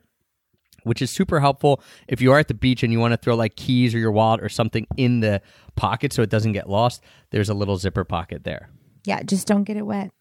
which 0.84 1.02
is 1.02 1.10
super 1.10 1.40
helpful 1.40 1.82
if 2.08 2.22
you 2.22 2.32
are 2.32 2.40
at 2.40 2.48
the 2.48 2.54
beach 2.54 2.84
and 2.84 2.92
you 2.92 3.00
want 3.00 3.14
to 3.14 3.18
throw 3.18 3.36
like 3.36 3.56
keys 3.56 3.96
or 3.96 4.00
your 4.00 4.12
wallet 4.12 4.42
or 4.44 4.50
something 4.50 4.86
in 4.98 5.22
the 5.22 5.42
pocket 5.76 6.14
so 6.14 6.22
it 6.22 6.30
doesn't 6.30 6.52
get 6.52 6.70
lost. 6.70 7.02
There's 7.32 7.50
a 7.50 7.54
little 7.54 7.78
zipper 7.78 8.04
pocket 8.04 8.44
there. 8.44 8.70
Yeah, 9.06 9.24
just 9.24 9.48
don't 9.48 9.64
get 9.64 9.78
it 9.78 9.84
wet. 9.84 10.12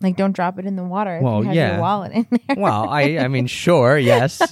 Like, 0.00 0.16
don't 0.16 0.32
drop 0.32 0.58
it 0.58 0.66
in 0.66 0.76
the 0.76 0.84
water. 0.84 1.20
Well, 1.22 1.38
if 1.38 1.44
you 1.44 1.46
have 1.48 1.56
yeah. 1.56 1.72
your 1.72 1.80
wallet 1.80 2.12
in 2.12 2.26
there. 2.30 2.56
Well, 2.56 2.88
I 2.88 3.18
I 3.18 3.28
mean, 3.28 3.46
sure, 3.64 3.96
yes. 3.96 4.42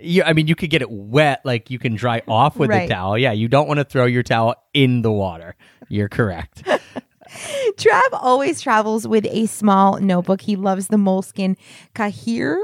You, 0.00 0.22
I 0.22 0.32
mean, 0.32 0.46
you 0.46 0.54
could 0.54 0.70
get 0.70 0.82
it 0.82 0.90
wet, 0.90 1.40
like 1.44 1.68
you 1.70 1.78
can 1.80 1.96
dry 1.96 2.22
off 2.28 2.56
with 2.56 2.70
Right. 2.70 2.88
the 2.88 2.94
towel. 2.94 3.18
Yeah, 3.18 3.32
you 3.32 3.48
don't 3.48 3.66
want 3.66 3.78
to 3.78 3.84
throw 3.84 4.04
your 4.06 4.22
towel 4.22 4.54
in 4.72 5.02
the 5.02 5.10
water. 5.10 5.56
You're 5.88 6.08
correct. 6.08 6.62
Trav 7.76 8.02
always 8.12 8.60
travels 8.60 9.08
with 9.08 9.26
a 9.26 9.46
small 9.46 9.98
notebook. 9.98 10.42
He 10.42 10.54
loves 10.54 10.88
the 10.88 10.96
Moleskine 10.96 11.56
Kahir. 11.94 12.60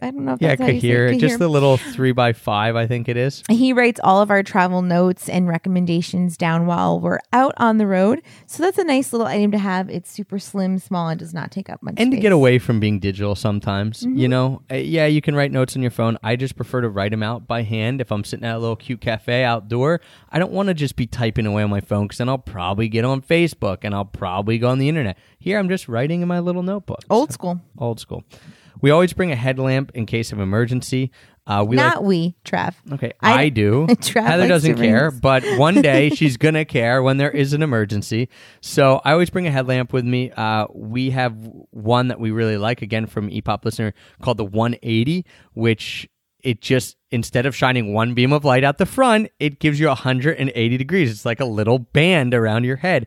I 0.00 0.10
don't 0.10 0.24
know 0.24 0.34
if 0.34 0.40
Yeah, 0.40 0.48
that's 0.50 0.60
how 0.60 0.66
you 0.68 0.80
say 0.80 0.88
it. 0.88 0.92
Kahir, 1.16 1.18
just 1.20 1.38
the 1.38 1.48
little 1.48 1.76
three 1.76 2.12
by 2.12 2.32
five, 2.32 2.76
I 2.76 2.86
think 2.86 3.08
it 3.08 3.16
is. 3.16 3.42
He 3.50 3.72
writes 3.72 4.00
all 4.04 4.20
of 4.22 4.30
our 4.30 4.42
travel 4.42 4.80
notes 4.82 5.28
and 5.28 5.48
recommendations 5.48 6.36
down 6.36 6.66
while 6.66 7.00
we're 7.00 7.18
out 7.32 7.54
on 7.56 7.78
the 7.78 7.86
road. 7.86 8.22
So 8.46 8.62
that's 8.62 8.78
a 8.78 8.84
nice 8.84 9.12
little 9.12 9.26
item 9.26 9.50
to 9.52 9.58
have. 9.58 9.90
It's 9.90 10.10
super 10.10 10.38
slim, 10.38 10.78
small, 10.78 11.08
and 11.08 11.18
does 11.18 11.34
not 11.34 11.50
take 11.50 11.68
up 11.68 11.82
much 11.82 11.94
and 11.98 12.12
to 12.12 12.16
get 12.18 12.32
away 12.32 12.58
from 12.58 12.78
being 12.80 12.98
digital 13.00 13.34
sometimes 13.34 14.02
Mm-hmm. 14.04 14.16
you 14.18 14.28
know 14.28 14.62
Uh, 14.70 14.76
yeah 14.76 15.06
you 15.06 15.20
can 15.20 15.34
write 15.34 15.50
notes 15.50 15.74
on 15.76 15.82
your 15.82 15.90
phone 15.90 16.16
i 16.22 16.36
just 16.36 16.56
prefer 16.56 16.80
to 16.80 16.88
write 16.88 17.10
them 17.10 17.22
out 17.22 17.46
by 17.46 17.62
hand 17.62 18.00
if 18.00 18.12
i'm 18.12 18.22
sitting 18.24 18.44
at 18.44 18.54
a 18.54 18.58
little 18.58 18.76
cute 18.76 19.00
cafe 19.00 19.44
outdoor 19.44 20.00
i 20.30 20.38
don't 20.38 20.52
want 20.52 20.68
to 20.68 20.74
just 20.74 20.94
be 20.96 21.06
typing 21.06 21.46
away 21.46 21.62
on 21.62 21.70
my 21.70 21.80
phone 21.80 22.04
because 22.06 22.18
then 22.18 22.28
i'll 22.28 22.38
probably 22.38 22.88
get 22.88 23.04
on 23.04 23.20
facebook 23.22 23.78
and 23.82 23.94
i'll 23.94 24.04
probably 24.04 24.58
go 24.58 24.68
on 24.68 24.78
the 24.78 24.88
internet 24.88 25.16
here 25.38 25.58
i'm 25.58 25.68
just 25.68 25.88
writing 25.88 26.20
in 26.22 26.28
my 26.28 26.38
little 26.38 26.62
notebook 26.62 27.00
Old 27.10 27.32
school. 27.32 27.60
old 27.78 27.98
school 28.00 28.24
we 28.80 28.90
always 28.90 29.12
bring 29.12 29.32
a 29.32 29.36
headlamp 29.36 29.90
in 29.94 30.06
case 30.06 30.32
of 30.32 30.40
emergency 30.40 31.10
uh, 31.48 31.64
we 31.64 31.78
like 31.78 31.94
not 31.94 32.04
we, 32.04 32.36
Trav. 32.44 32.74
Okay, 32.92 33.12
I- 33.20 33.44
I, 33.44 33.48
do. 33.48 33.86
Trav 33.88 34.26
Heather 34.26 34.48
doesn't 34.48 34.76
care, 34.76 35.10
but 35.10 35.42
one 35.56 35.76
day 35.82 36.10
she's 36.10 36.36
gonna 36.36 36.66
care 36.66 37.02
when 37.02 37.16
there 37.16 37.30
is 37.30 37.54
an 37.54 37.62
emergency. 37.62 38.28
So 38.60 39.00
I 39.02 39.12
always 39.12 39.30
bring 39.30 39.46
a 39.46 39.50
headlamp 39.50 39.94
with 39.94 40.04
me. 40.04 40.30
Uh, 40.30 40.66
we 40.74 41.08
have 41.10 41.34
one 41.70 42.08
that 42.08 42.20
we 42.20 42.32
really 42.32 42.58
like, 42.58 42.82
again 42.82 43.06
from 43.06 43.30
EPOP 43.30 43.64
listener, 43.64 43.94
called 44.20 44.36
the 44.36 44.44
180, 44.44 45.24
which 45.54 46.06
it 46.40 46.60
just 46.60 46.96
instead 47.10 47.46
of 47.46 47.56
shining 47.56 47.94
one 47.94 48.12
beam 48.12 48.34
of 48.34 48.44
light 48.44 48.62
out 48.62 48.76
the 48.76 48.86
front, 48.86 49.30
it 49.40 49.58
gives 49.58 49.80
you 49.80 49.86
180 49.88 50.76
degrees. 50.76 51.10
It's 51.10 51.24
like 51.24 51.40
a 51.40 51.46
little 51.46 51.78
band 51.78 52.34
around 52.34 52.64
your 52.64 52.76
head, 52.76 53.06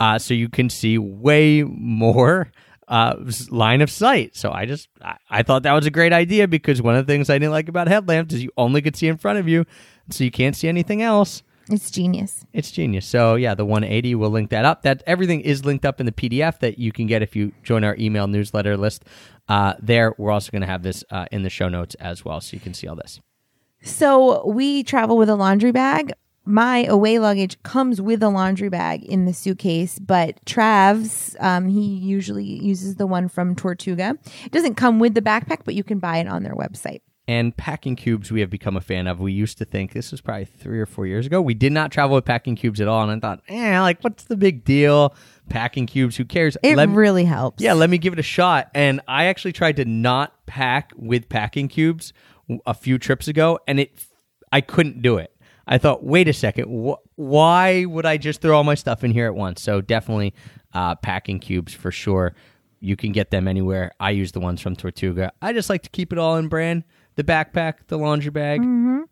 uh, 0.00 0.18
so 0.18 0.34
you 0.34 0.48
can 0.48 0.70
see 0.70 0.98
way 0.98 1.62
more 1.62 2.50
uh, 2.88 3.16
line 3.50 3.80
of 3.80 3.90
sight. 3.90 4.36
So 4.36 4.52
I 4.52 4.66
just 4.66 4.88
I, 5.02 5.16
I 5.30 5.42
thought 5.42 5.62
that 5.64 5.72
was 5.72 5.86
a 5.86 5.90
great 5.90 6.12
idea 6.12 6.48
because 6.48 6.80
one 6.80 6.94
of 6.94 7.06
the 7.06 7.12
things 7.12 7.30
I 7.30 7.38
didn't 7.38 7.52
like 7.52 7.68
about 7.68 7.88
headlamps 7.88 8.34
is 8.34 8.42
you 8.42 8.50
only 8.56 8.82
could 8.82 8.96
see 8.96 9.08
in 9.08 9.16
front 9.16 9.38
of 9.38 9.48
you, 9.48 9.64
so 10.10 10.24
you 10.24 10.30
can't 10.30 10.56
see 10.56 10.68
anything 10.68 11.02
else. 11.02 11.42
It's 11.68 11.90
genius. 11.90 12.44
It's 12.52 12.70
genius. 12.70 13.06
So 13.06 13.34
yeah, 13.34 13.54
the 13.54 13.64
180 13.64 14.14
we'll 14.14 14.30
link 14.30 14.50
that 14.50 14.64
up. 14.64 14.82
That 14.82 15.02
everything 15.06 15.40
is 15.40 15.64
linked 15.64 15.84
up 15.84 15.98
in 15.98 16.06
the 16.06 16.12
PDF 16.12 16.60
that 16.60 16.78
you 16.78 16.92
can 16.92 17.06
get 17.06 17.22
if 17.22 17.34
you 17.34 17.52
join 17.64 17.82
our 17.82 17.96
email 17.98 18.28
newsletter 18.28 18.76
list. 18.76 19.04
Uh, 19.48 19.74
there, 19.80 20.14
we're 20.18 20.30
also 20.30 20.50
going 20.50 20.62
to 20.62 20.68
have 20.68 20.82
this 20.82 21.04
uh, 21.10 21.26
in 21.32 21.42
the 21.42 21.50
show 21.50 21.68
notes 21.68 21.94
as 21.96 22.24
well, 22.24 22.40
so 22.40 22.54
you 22.54 22.60
can 22.60 22.74
see 22.74 22.86
all 22.86 22.96
this. 22.96 23.20
So 23.82 24.46
we 24.46 24.82
travel 24.82 25.16
with 25.16 25.28
a 25.28 25.36
laundry 25.36 25.72
bag. 25.72 26.12
My 26.46 26.84
away 26.84 27.18
luggage 27.18 27.60
comes 27.64 28.00
with 28.00 28.22
a 28.22 28.28
laundry 28.28 28.68
bag 28.68 29.04
in 29.04 29.24
the 29.24 29.34
suitcase, 29.34 29.98
but 29.98 30.42
Trav's, 30.46 31.36
um, 31.40 31.68
he 31.68 31.82
usually 31.82 32.44
uses 32.44 32.94
the 32.94 33.06
one 33.06 33.28
from 33.28 33.56
Tortuga. 33.56 34.16
It 34.44 34.52
doesn't 34.52 34.76
come 34.76 35.00
with 35.00 35.14
the 35.14 35.22
backpack, 35.22 35.62
but 35.64 35.74
you 35.74 35.82
can 35.82 35.98
buy 35.98 36.18
it 36.18 36.28
on 36.28 36.44
their 36.44 36.54
website. 36.54 37.00
And 37.28 37.56
packing 37.56 37.96
cubes, 37.96 38.30
we 38.30 38.38
have 38.38 38.50
become 38.50 38.76
a 38.76 38.80
fan 38.80 39.08
of. 39.08 39.18
We 39.18 39.32
used 39.32 39.58
to 39.58 39.64
think 39.64 39.92
this 39.92 40.12
was 40.12 40.20
probably 40.20 40.44
three 40.44 40.78
or 40.78 40.86
four 40.86 41.08
years 41.08 41.26
ago. 41.26 41.42
We 41.42 41.54
did 41.54 41.72
not 41.72 41.90
travel 41.90 42.14
with 42.14 42.24
packing 42.24 42.54
cubes 42.54 42.80
at 42.80 42.86
all, 42.86 43.02
and 43.02 43.10
I 43.10 43.18
thought, 43.18 43.42
eh, 43.48 43.80
like, 43.80 44.00
what's 44.02 44.24
the 44.24 44.36
big 44.36 44.64
deal? 44.64 45.12
Packing 45.48 45.86
cubes, 45.86 46.16
who 46.16 46.24
cares? 46.24 46.56
It 46.62 46.76
Let- 46.76 46.90
really 46.90 47.24
helps. 47.24 47.60
Yeah, 47.60 47.72
let 47.72 47.90
me 47.90 47.98
give 47.98 48.12
it 48.12 48.20
a 48.20 48.22
shot. 48.22 48.70
And 48.72 49.00
I 49.08 49.24
actually 49.24 49.52
tried 49.52 49.76
to 49.76 49.84
not 49.84 50.46
pack 50.46 50.92
with 50.94 51.28
packing 51.28 51.66
cubes 51.66 52.12
a 52.64 52.74
few 52.74 52.96
trips 52.98 53.26
ago, 53.26 53.58
and 53.66 53.80
it 53.80 53.90
I 54.52 54.60
couldn't 54.60 55.02
do 55.02 55.16
it. 55.18 55.32
I 55.66 55.78
thought, 55.78 56.04
wait 56.04 56.28
a 56.28 56.32
second, 56.32 56.66
wh- 56.86 57.18
why 57.18 57.84
would 57.84 58.06
I 58.06 58.16
just 58.16 58.40
throw 58.40 58.56
all 58.56 58.64
my 58.64 58.74
stuff 58.74 59.02
in 59.02 59.10
here 59.10 59.26
at 59.26 59.34
once? 59.34 59.62
So 59.62 59.80
definitely 59.80 60.34
uh, 60.72 60.94
packing 60.96 61.40
cubes 61.40 61.74
for 61.74 61.90
sure. 61.90 62.34
You 62.80 62.94
can 62.94 63.12
get 63.12 63.30
them 63.30 63.48
anywhere. 63.48 63.90
I 63.98 64.10
use 64.10 64.32
the 64.32 64.40
ones 64.40 64.60
from 64.60 64.76
Tortuga. 64.76 65.32
I 65.42 65.52
just 65.52 65.68
like 65.68 65.82
to 65.82 65.90
keep 65.90 66.12
it 66.12 66.18
all 66.18 66.36
in 66.36 66.48
brand. 66.48 66.84
The 67.16 67.24
backpack, 67.24 67.86
the 67.88 67.96
laundry 67.96 68.30
bag, 68.30 68.60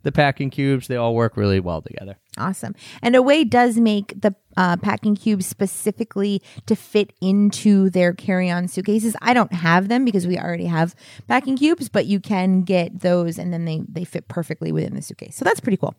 the 0.02 0.12
packing 0.12 0.50
cubes, 0.50 0.88
they 0.88 0.96
all 0.96 1.14
work 1.14 1.36
really 1.36 1.58
well 1.58 1.80
together. 1.80 2.16
Awesome. 2.36 2.74
And 3.00 3.16
Away 3.16 3.44
does 3.44 3.78
make 3.78 4.20
the 4.20 4.34
uh, 4.56 4.76
packing 4.76 5.14
cubes 5.16 5.46
specifically 5.46 6.42
to 6.66 6.76
fit 6.76 7.12
into 7.20 7.88
their 7.90 8.12
carry 8.12 8.50
on 8.50 8.68
suitcases. 8.68 9.16
I 9.22 9.32
don't 9.32 9.52
have 9.52 9.88
them 9.88 10.04
because 10.04 10.26
we 10.26 10.38
already 10.38 10.66
have 10.66 10.94
packing 11.28 11.56
cubes, 11.56 11.88
but 11.88 12.06
you 12.06 12.20
can 12.20 12.62
get 12.62 13.00
those 13.00 13.38
and 13.38 13.52
then 13.52 13.64
they, 13.64 13.82
they 13.88 14.04
fit 14.04 14.28
perfectly 14.28 14.70
within 14.70 14.94
the 14.94 15.02
suitcase. 15.02 15.36
So 15.36 15.44
that's 15.44 15.60
pretty 15.60 15.78
cool. 15.78 15.94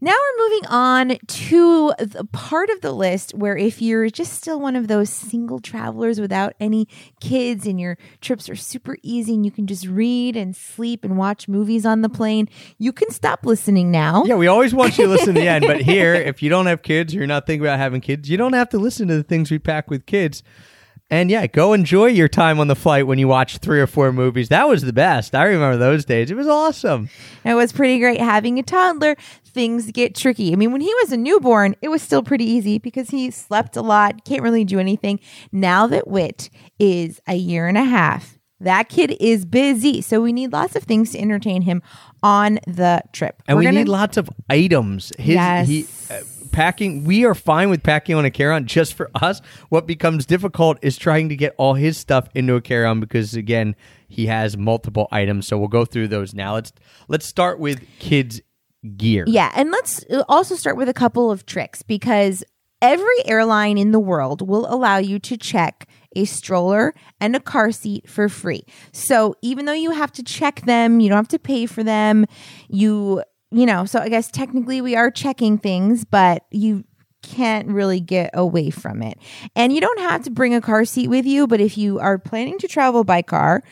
Now 0.00 0.12
we're 0.12 0.44
moving 0.44 0.66
on 0.68 1.18
to 1.26 1.92
the 1.98 2.26
part 2.32 2.70
of 2.70 2.80
the 2.80 2.92
list 2.92 3.34
where 3.34 3.56
if 3.56 3.80
you're 3.80 4.08
just 4.10 4.32
still 4.32 4.60
one 4.60 4.76
of 4.76 4.88
those 4.88 5.10
single 5.10 5.60
travelers 5.60 6.20
without 6.20 6.54
any 6.60 6.88
kids 7.20 7.66
and 7.66 7.80
your 7.80 7.96
trips 8.20 8.48
are 8.48 8.56
super 8.56 8.96
easy 9.02 9.34
and 9.34 9.44
you 9.44 9.50
can 9.50 9.66
just 9.66 9.86
read 9.86 10.36
and 10.36 10.56
sleep 10.56 11.04
and 11.04 11.16
watch 11.16 11.48
movies 11.48 11.86
on 11.86 12.02
the 12.02 12.08
plane, 12.08 12.48
you 12.78 12.92
can 12.92 13.10
stop 13.10 13.46
listening 13.46 13.90
now. 13.90 14.24
Yeah, 14.24 14.36
we 14.36 14.46
always 14.46 14.74
want 14.74 14.98
you 14.98 15.04
to 15.04 15.10
listen 15.10 15.34
to 15.34 15.40
the 15.40 15.48
end, 15.48 15.64
but 15.66 15.80
here, 15.82 16.14
if 16.14 16.42
you 16.42 16.50
don't 16.50 16.66
have 16.66 16.82
kids 16.82 17.14
or 17.14 17.18
you're 17.18 17.26
not 17.26 17.46
thinking 17.46 17.66
about 17.66 17.78
having 17.78 18.00
kids, 18.00 18.28
you 18.28 18.36
don't 18.36 18.52
have 18.52 18.68
to 18.70 18.78
listen 18.78 19.08
to 19.08 19.16
the 19.16 19.22
things 19.22 19.50
we 19.50 19.58
pack 19.58 19.90
with 19.90 20.06
kids. 20.06 20.42
And 21.10 21.30
yeah, 21.30 21.46
go 21.46 21.74
enjoy 21.74 22.06
your 22.06 22.28
time 22.28 22.58
on 22.58 22.66
the 22.66 22.74
flight 22.74 23.06
when 23.06 23.18
you 23.18 23.28
watch 23.28 23.58
three 23.58 23.80
or 23.80 23.86
four 23.86 24.12
movies. 24.12 24.48
That 24.48 24.66
was 24.66 24.82
the 24.82 24.92
best. 24.92 25.34
I 25.34 25.44
remember 25.44 25.76
those 25.76 26.04
days. 26.04 26.30
It 26.30 26.36
was 26.36 26.48
awesome. 26.48 27.10
It 27.44 27.54
was 27.54 27.72
pretty 27.72 27.98
great 27.98 28.20
having 28.20 28.58
a 28.58 28.62
toddler. 28.62 29.16
Things 29.54 29.90
get 29.92 30.14
tricky. 30.16 30.52
I 30.52 30.56
mean, 30.56 30.72
when 30.72 30.80
he 30.80 30.92
was 31.02 31.12
a 31.12 31.16
newborn, 31.16 31.76
it 31.80 31.88
was 31.88 32.02
still 32.02 32.22
pretty 32.22 32.44
easy 32.44 32.78
because 32.78 33.10
he 33.10 33.30
slept 33.30 33.76
a 33.76 33.82
lot, 33.82 34.24
can't 34.24 34.42
really 34.42 34.64
do 34.64 34.80
anything. 34.80 35.20
Now 35.52 35.86
that 35.86 36.08
Wit 36.08 36.50
is 36.80 37.20
a 37.28 37.34
year 37.36 37.68
and 37.68 37.78
a 37.78 37.84
half, 37.84 38.36
that 38.60 38.88
kid 38.88 39.16
is 39.20 39.44
busy. 39.44 40.00
So 40.00 40.20
we 40.20 40.32
need 40.32 40.52
lots 40.52 40.74
of 40.74 40.82
things 40.82 41.12
to 41.12 41.20
entertain 41.20 41.62
him 41.62 41.82
on 42.22 42.58
the 42.66 43.02
trip. 43.12 43.42
And 43.46 43.56
We're 43.56 43.60
we 43.60 43.64
gonna- 43.66 43.78
need 43.78 43.88
lots 43.88 44.16
of 44.16 44.28
items. 44.50 45.12
His, 45.18 45.34
Yes. 45.36 45.68
he, 45.68 45.86
uh, 46.10 46.20
packing, 46.50 47.04
we 47.04 47.24
are 47.24 47.34
fine 47.34 47.68
with 47.70 47.82
packing 47.82 48.14
on 48.16 48.24
a 48.24 48.30
carry 48.30 48.54
on 48.54 48.66
just 48.66 48.94
for 48.94 49.10
us. 49.14 49.40
What 49.68 49.86
becomes 49.86 50.24
difficult 50.26 50.78
is 50.82 50.96
trying 50.96 51.28
to 51.28 51.36
get 51.36 51.54
all 51.58 51.74
his 51.74 51.96
stuff 51.98 52.28
into 52.34 52.54
a 52.54 52.60
carry 52.60 52.86
on 52.86 53.00
because, 53.00 53.34
again, 53.34 53.76
he 54.08 54.26
has 54.26 54.56
multiple 54.56 55.08
items. 55.12 55.46
So 55.46 55.58
we'll 55.58 55.68
go 55.68 55.84
through 55.84 56.08
those 56.08 56.32
now. 56.34 56.54
Let's 56.54 56.72
let's 57.08 57.26
start 57.26 57.58
with 57.60 57.82
kids' 57.98 58.40
gear. 58.96 59.24
Yeah, 59.26 59.50
and 59.54 59.70
let's 59.70 60.04
uh, 60.10 60.24
also 60.28 60.54
start 60.54 60.76
with 60.76 60.88
a 60.88 60.94
couple 60.94 61.30
of 61.30 61.46
tricks 61.46 61.82
because 61.82 62.44
every 62.82 63.26
airline 63.26 63.78
in 63.78 63.92
the 63.92 64.00
world 64.00 64.46
will 64.46 64.66
allow 64.72 64.98
you 64.98 65.18
to 65.18 65.36
check 65.36 65.88
a 66.16 66.24
stroller 66.24 66.94
and 67.20 67.34
a 67.34 67.40
car 67.40 67.72
seat 67.72 68.08
for 68.08 68.28
free. 68.28 68.62
So 68.92 69.34
even 69.42 69.64
though 69.64 69.72
you 69.72 69.90
have 69.90 70.12
to 70.12 70.22
check 70.22 70.60
them, 70.62 71.00
you 71.00 71.08
don't 71.08 71.16
have 71.16 71.28
to 71.28 71.38
pay 71.38 71.66
for 71.66 71.82
them. 71.82 72.26
You, 72.68 73.22
you 73.50 73.66
know, 73.66 73.84
so 73.84 74.00
I 74.00 74.08
guess 74.08 74.30
technically 74.30 74.80
we 74.80 74.94
are 74.96 75.10
checking 75.10 75.58
things, 75.58 76.04
but 76.04 76.44
you 76.50 76.84
can't 77.22 77.68
really 77.68 78.00
get 78.00 78.30
away 78.34 78.70
from 78.70 79.02
it. 79.02 79.18
And 79.56 79.72
you 79.72 79.80
don't 79.80 80.00
have 80.00 80.22
to 80.24 80.30
bring 80.30 80.54
a 80.54 80.60
car 80.60 80.84
seat 80.84 81.08
with 81.08 81.24
you, 81.24 81.46
but 81.46 81.60
if 81.60 81.78
you 81.78 81.98
are 81.98 82.18
planning 82.18 82.58
to 82.58 82.68
travel 82.68 83.02
by 83.02 83.22
car, 83.22 83.62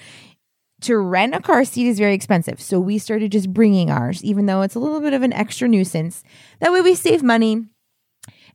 to 0.82 0.96
rent 0.98 1.34
a 1.34 1.40
car 1.40 1.64
seat 1.64 1.86
is 1.86 1.98
very 1.98 2.14
expensive. 2.14 2.60
So 2.60 2.78
we 2.80 2.98
started 2.98 3.32
just 3.32 3.52
bringing 3.52 3.90
ours, 3.90 4.22
even 4.24 4.46
though 4.46 4.62
it's 4.62 4.74
a 4.74 4.78
little 4.78 5.00
bit 5.00 5.12
of 5.14 5.22
an 5.22 5.32
extra 5.32 5.68
nuisance. 5.68 6.22
That 6.60 6.72
way 6.72 6.80
we 6.80 6.94
save 6.94 7.22
money. 7.22 7.66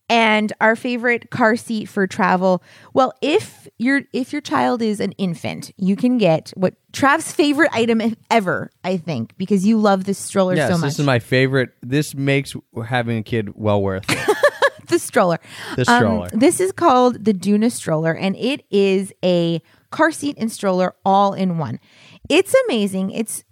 And 0.09 0.53
our 0.61 0.77
favorite 0.77 1.31
car 1.31 1.57
seat 1.57 1.87
for 1.89 2.07
travel. 2.07 2.63
Well, 2.93 3.11
if 3.21 3.67
your 3.77 4.03
if 4.13 4.31
your 4.31 4.41
child 4.41 4.81
is 4.81 5.01
an 5.01 5.11
infant, 5.13 5.73
you 5.75 5.97
can 5.97 6.17
get 6.17 6.53
what 6.55 6.75
Trav's 6.93 7.29
favorite 7.33 7.71
item 7.73 8.15
ever, 8.31 8.71
I 8.85 8.95
think, 8.95 9.35
because 9.37 9.65
you 9.65 9.77
love 9.77 10.05
this 10.05 10.17
stroller 10.17 10.55
Yes, 10.55 10.71
so 10.71 10.77
much. 10.77 10.87
this 10.91 10.99
is 10.99 11.05
my 11.05 11.19
favorite. 11.19 11.71
This 11.81 12.15
makes 12.15 12.55
having 12.85 13.17
a 13.17 13.23
kid 13.23 13.49
well 13.55 13.81
worth 13.81 14.05
it. 14.07 14.37
the 14.87 14.97
stroller. 14.97 15.39
The 15.75 15.91
Um, 15.91 15.97
stroller. 15.97 16.29
this 16.31 16.61
is 16.61 16.71
called 16.71 17.25
the 17.25 17.33
Doona 17.33 17.69
stroller, 17.69 18.15
and 18.15 18.37
it 18.37 18.63
is 18.71 19.11
a 19.25 19.61
car 19.91 20.11
seat 20.13 20.37
and 20.39 20.49
stroller 20.49 20.95
all 21.05 21.33
in 21.33 21.57
one. 21.57 21.81
It's 22.29 22.53
amazing. 22.67 23.11
It's 23.11 23.43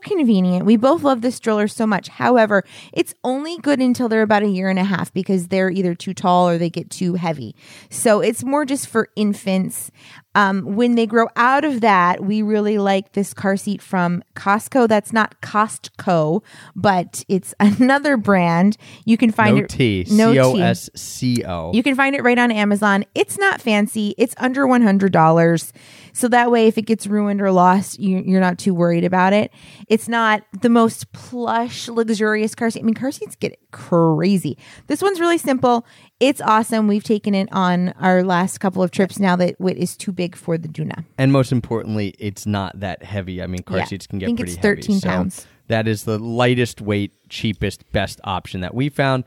convenient. 0.00 0.66
We 0.66 0.76
both 0.76 1.02
love 1.02 1.20
this 1.20 1.36
stroller 1.36 1.68
so 1.68 1.86
much. 1.86 2.08
However, 2.08 2.64
it's 2.92 3.14
only 3.22 3.58
good 3.58 3.80
until 3.80 4.08
they're 4.08 4.22
about 4.22 4.42
a 4.42 4.48
year 4.48 4.68
and 4.68 4.78
a 4.78 4.84
half 4.84 5.12
because 5.12 5.48
they're 5.48 5.70
either 5.70 5.94
too 5.94 6.14
tall 6.14 6.48
or 6.48 6.58
they 6.58 6.70
get 6.70 6.90
too 6.90 7.14
heavy. 7.14 7.54
So 7.90 8.20
it's 8.20 8.42
more 8.42 8.64
just 8.64 8.88
for 8.88 9.08
infants. 9.14 9.90
Um, 10.34 10.76
when 10.76 10.94
they 10.94 11.06
grow 11.06 11.28
out 11.36 11.64
of 11.64 11.80
that, 11.80 12.22
we 12.22 12.42
really 12.42 12.78
like 12.78 13.12
this 13.12 13.34
car 13.34 13.56
seat 13.56 13.82
from 13.82 14.22
Cosco. 14.34 14.86
That's 14.86 15.12
not 15.12 15.40
Costco, 15.40 16.44
but 16.76 17.24
it's 17.28 17.54
another 17.60 18.16
brand. 18.16 18.76
You 19.04 19.16
can 19.16 19.32
find 19.32 19.56
No 19.56 19.62
it. 19.62 19.68
T. 19.70 20.06
No 20.10 20.32
C 20.32 20.38
O 20.38 20.54
T. 20.54 20.62
S 20.62 20.90
C 20.94 21.44
O. 21.44 21.72
You 21.72 21.82
can 21.82 21.94
find 21.94 22.14
it 22.14 22.22
right 22.22 22.38
on 22.38 22.52
Amazon. 22.52 23.04
It's 23.14 23.38
not 23.38 23.60
fancy. 23.60 24.14
It's 24.18 24.34
under 24.38 24.66
one 24.66 24.82
hundred 24.82 25.12
dollars, 25.12 25.72
so 26.12 26.28
that 26.28 26.50
way, 26.50 26.66
if 26.66 26.78
it 26.78 26.82
gets 26.82 27.06
ruined 27.06 27.40
or 27.40 27.50
lost, 27.50 27.98
you, 27.98 28.22
you're 28.24 28.40
not 28.40 28.58
too 28.58 28.74
worried 28.74 29.04
about 29.04 29.32
it. 29.32 29.52
It's 29.88 30.08
not 30.08 30.42
the 30.60 30.68
most 30.68 31.12
plush, 31.12 31.88
luxurious 31.88 32.54
car 32.54 32.70
seat. 32.70 32.80
I 32.80 32.82
mean, 32.82 32.94
car 32.94 33.10
seats 33.12 33.36
get 33.36 33.58
crazy. 33.70 34.58
This 34.86 35.02
one's 35.02 35.20
really 35.20 35.38
simple. 35.38 35.86
It's 36.20 36.40
awesome. 36.40 36.88
We've 36.88 37.04
taken 37.04 37.34
it 37.34 37.48
on 37.52 37.90
our 38.00 38.22
last 38.22 38.58
couple 38.58 38.82
of 38.82 38.90
trips 38.90 39.18
now 39.18 39.36
that 39.36 39.60
Wit 39.60 39.76
is 39.76 39.96
too 39.96 40.12
big 40.12 40.36
for 40.36 40.58
the 40.58 40.68
Doona. 40.68 41.04
And 41.16 41.32
most 41.32 41.52
importantly, 41.52 42.14
it's 42.18 42.46
not 42.46 42.78
that 42.80 43.02
heavy. 43.02 43.42
I 43.42 43.46
mean, 43.46 43.62
car 43.62 43.78
Yeah. 43.78 43.84
seats 43.84 44.06
can 44.06 44.18
get 44.18 44.26
I 44.26 44.28
think 44.28 44.38
pretty 44.40 44.52
it's 44.52 44.60
13 44.62 44.82
heavy. 44.96 45.00
So 45.00 45.08
pounds. 45.08 45.46
that 45.68 45.86
is 45.88 46.04
the 46.04 46.18
lightest 46.18 46.80
weight, 46.80 47.12
cheapest, 47.28 47.90
best 47.92 48.20
option 48.24 48.60
that 48.62 48.74
we 48.74 48.88
found. 48.88 49.24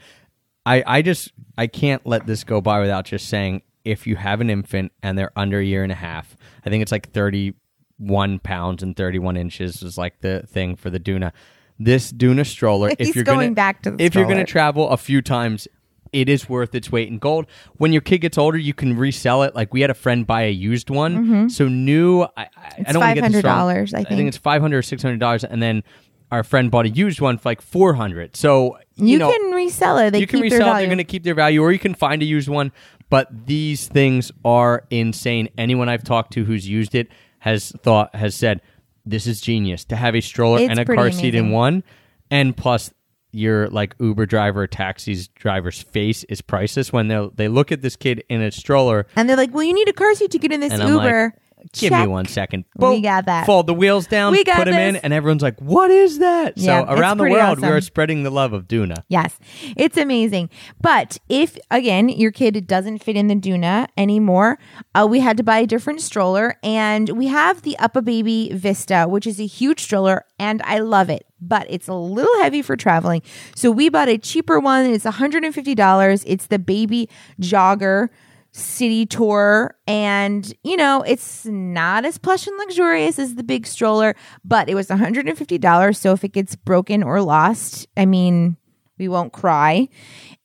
I, 0.65 0.83
I 0.85 1.01
just 1.01 1.31
I 1.57 1.67
can't 1.67 2.05
let 2.05 2.27
this 2.27 2.43
go 2.43 2.61
by 2.61 2.79
without 2.79 3.05
just 3.05 3.27
saying 3.27 3.63
if 3.83 4.05
you 4.05 4.15
have 4.15 4.41
an 4.41 4.49
infant 4.51 4.91
and 5.01 5.17
they're 5.17 5.31
under 5.35 5.59
a 5.59 5.63
year 5.65 5.81
and 5.81 5.91
a 5.91 5.95
half, 5.95 6.37
I 6.63 6.69
think 6.69 6.83
it's 6.83 6.91
like 6.91 7.11
thirty 7.11 7.55
one 8.01 8.39
pounds 8.39 8.81
and 8.81 8.95
thirty 8.95 9.19
one 9.19 9.37
inches 9.37 9.83
is 9.83 9.97
like 9.97 10.19
the 10.21 10.43
thing 10.47 10.75
for 10.75 10.89
the 10.89 10.99
Doona. 10.99 11.31
This 11.79 12.11
Doona 12.11 12.45
stroller, 12.45 12.91
if 12.99 13.15
you're 13.15 13.23
going 13.23 13.39
gonna, 13.39 13.55
back 13.55 13.83
to 13.83 13.91
the 13.91 14.03
if 14.03 14.15
you're 14.15 14.25
going 14.25 14.37
to 14.37 14.43
travel 14.43 14.89
a 14.89 14.97
few 14.97 15.21
times, 15.21 15.67
it 16.11 16.29
is 16.29 16.49
worth 16.49 16.75
its 16.75 16.91
weight 16.91 17.07
in 17.07 17.19
gold. 17.19 17.45
When 17.77 17.93
your 17.93 18.01
kid 18.01 18.19
gets 18.19 18.37
older, 18.37 18.57
you 18.57 18.73
can 18.73 18.97
resell 18.97 19.43
it. 19.43 19.55
Like 19.55 19.73
we 19.73 19.81
had 19.81 19.89
a 19.89 19.95
friend 19.95 20.25
buy 20.25 20.43
a 20.43 20.51
used 20.51 20.89
one, 20.89 21.17
mm-hmm. 21.17 21.47
so 21.47 21.67
new. 21.67 22.23
I, 22.23 22.29
I, 22.37 22.49
I 22.87 22.91
don't 22.91 23.01
want 23.01 23.15
to 23.15 23.21
get 23.21 23.31
this 23.31 23.43
wrong. 23.43 23.69
$500, 23.69 23.93
I 23.93 23.99
I 23.99 24.03
think. 24.03 24.09
think 24.09 24.27
it's 24.27 24.37
five 24.37 24.61
hundred 24.61 24.79
or 24.79 24.83
six 24.83 25.01
hundred 25.01 25.19
dollars, 25.19 25.43
and 25.43 25.61
then 25.61 25.83
our 26.31 26.43
friend 26.43 26.71
bought 26.71 26.85
a 26.85 26.89
used 26.89 27.21
one 27.21 27.37
for 27.37 27.49
like 27.49 27.61
four 27.61 27.93
hundred. 27.93 28.35
So 28.35 28.77
you, 28.95 29.13
You, 29.13 29.17
know, 29.19 29.31
can 29.31 29.51
resell 29.51 29.97
it. 29.97 30.11
They 30.11 30.19
you 30.19 30.27
can 30.27 30.41
resell. 30.41 30.75
it. 30.75 30.79
They're 30.79 30.87
going 30.87 30.97
to 30.97 31.03
keep 31.03 31.23
their 31.23 31.35
value, 31.35 31.61
or 31.61 31.71
you 31.71 31.79
can 31.79 31.93
find 31.93 32.21
a 32.21 32.25
used 32.25 32.49
one. 32.49 32.71
But 33.09 33.47
these 33.47 33.89
things 33.89 34.31
are 34.45 34.85
insane. 34.89 35.49
Anyone 35.57 35.89
I've 35.89 36.03
talked 36.03 36.31
to 36.33 36.45
who's 36.45 36.67
used 36.67 36.95
it 36.95 37.09
has 37.41 37.71
thought 37.83 38.15
has 38.15 38.35
said 38.35 38.61
this 39.05 39.25
is 39.25 39.41
genius 39.41 39.83
to 39.85 39.95
have 39.95 40.15
a 40.15 40.21
stroller 40.21 40.59
It's 40.59 40.69
and 40.69 40.79
a 40.79 40.85
pretty 40.85 40.99
car 40.99 41.11
seat 41.11 41.33
in 41.35 41.41
amazing. 41.45 41.51
one, 41.51 41.83
and 42.29 42.55
plus 42.55 42.91
your 43.31 43.67
like 43.69 43.95
Uber 43.99 44.25
driver, 44.25 44.67
taxi's 44.67 45.27
driver's 45.29 45.81
face 45.81 46.23
is 46.25 46.41
priceless 46.41 46.93
when 46.93 47.07
they 47.07 47.29
they 47.35 47.47
look 47.47 47.71
at 47.71 47.81
this 47.81 47.95
kid 47.95 48.23
in 48.29 48.41
a 48.41 48.51
stroller 48.51 49.07
and 49.15 49.27
they're 49.27 49.37
like, 49.37 49.53
"Well, 49.53 49.63
you 49.63 49.73
need 49.73 49.89
a 49.89 49.93
car 49.93 50.13
seat 50.15 50.31
to 50.31 50.37
get 50.37 50.51
in 50.51 50.59
this 50.59 50.71
and 50.71 50.83
I'm 50.83 50.95
like, 50.95 51.33
Uber." 51.61 51.69
Give 51.73 51.91
me 51.91 51.97
Check. 51.97 52.09
one 52.09 52.25
second. 52.25 52.65
We 52.75 53.01
got 53.01 53.25
that. 53.25 53.45
Fold 53.45 53.67
the 53.67 53.73
wheels 53.73 54.07
down, 54.07 54.31
We 54.33 54.43
got 54.43 54.57
put 54.57 54.65
them 54.65 54.75
in, 54.75 54.93
this. 54.95 55.03
and 55.03 55.13
everyone's 55.13 55.41
like, 55.41 55.59
"What 55.59 55.91
is 55.91 56.19
that?" 56.19 56.57
Yeah, 56.57 56.83
so 56.85 56.91
it's 56.91 56.99
around 56.99 57.17
the 57.17 57.23
pretty 57.23 57.35
world, 57.35 57.57
we 57.59 57.63
awesome. 57.63 57.77
are 57.77 57.81
spreading 57.81 58.23
the 58.23 58.29
love 58.29 58.53
of 58.53 58.67
Doona. 58.67 59.03
Yes, 59.07 59.37
it's 59.77 59.97
amazing. 59.97 60.49
But 60.81 61.17
if 61.29 61.57
again 61.69 62.09
your 62.09 62.31
kid 62.31 62.67
doesn't 62.67 62.99
fit 63.03 63.15
in 63.15 63.27
the 63.27 63.35
Doona 63.35 63.87
anymore, 63.97 64.59
uh, 64.95 65.07
we 65.09 65.19
had 65.19 65.37
to 65.37 65.43
buy 65.43 65.59
a 65.59 65.67
different 65.67 66.01
stroller, 66.01 66.55
and 66.63 67.09
we 67.09 67.27
have 67.27 67.61
the 67.61 67.75
UPPAbaby 67.79 68.53
Vista, 68.53 69.05
which 69.07 69.25
is 69.27 69.39
a 69.39 69.45
huge 69.45 69.81
stroller, 69.81 70.25
and 70.39 70.61
I 70.63 70.79
love 70.79 71.09
it. 71.09 71.25
But 71.43 71.65
it's 71.69 71.87
a 71.87 71.93
little 71.93 72.39
heavy 72.41 72.61
for 72.61 72.75
traveling, 72.75 73.21
so 73.55 73.71
we 73.71 73.89
bought 73.89 74.09
a 74.09 74.17
cheaper 74.17 74.59
one. 74.59 74.85
It's 74.85 75.05
one 75.05 75.13
hundred 75.15 75.43
and 75.43 75.53
fifty 75.55 75.73
dollars. 75.75 76.23
It's 76.27 76.47
the 76.47 76.59
Baby 76.59 77.09
Jogger 77.39 78.09
city 78.51 79.05
tour. 79.05 79.75
And 79.87 80.53
you 80.63 80.77
know 80.77 81.01
it's 81.01 81.45
not 81.45 82.05
as 82.05 82.17
plush 82.17 82.47
and 82.47 82.57
luxurious 82.57 83.19
as 83.19 83.35
the 83.35 83.43
big 83.43 83.65
stroller 83.65 84.15
but 84.43 84.69
it 84.69 84.75
was 84.75 84.87
$150 84.87 85.95
so 85.95 86.13
if 86.13 86.23
it 86.23 86.33
gets 86.33 86.55
broken 86.55 87.03
or 87.03 87.21
lost 87.21 87.87
i 87.97 88.05
mean 88.05 88.57
we 89.01 89.07
won't 89.07 89.33
cry. 89.33 89.89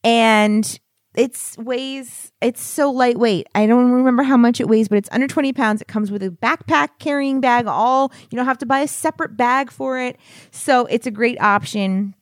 And 0.03 0.79
it's 1.15 1.57
weighs 1.57 2.31
it's 2.41 2.61
so 2.61 2.91
lightweight. 2.91 3.47
I 3.55 3.65
don't 3.65 3.91
remember 3.91 4.23
how 4.23 4.37
much 4.37 4.59
it 4.59 4.67
weighs 4.67 4.87
but 4.87 4.97
it's 4.97 5.09
under 5.11 5.27
20 5.27 5.53
pounds. 5.53 5.81
It 5.81 5.87
comes 5.87 6.11
with 6.11 6.23
a 6.23 6.29
backpack 6.29 6.89
carrying 6.99 7.39
bag 7.39 7.67
all 7.67 8.11
you 8.29 8.35
don't 8.35 8.45
have 8.45 8.57
to 8.59 8.65
buy 8.65 8.79
a 8.79 8.87
separate 8.87 9.37
bag 9.37 9.71
for 9.71 9.99
it. 9.99 10.17
So 10.51 10.85
it's 10.87 11.07
a 11.07 11.11
great 11.11 11.39
option 11.39 12.15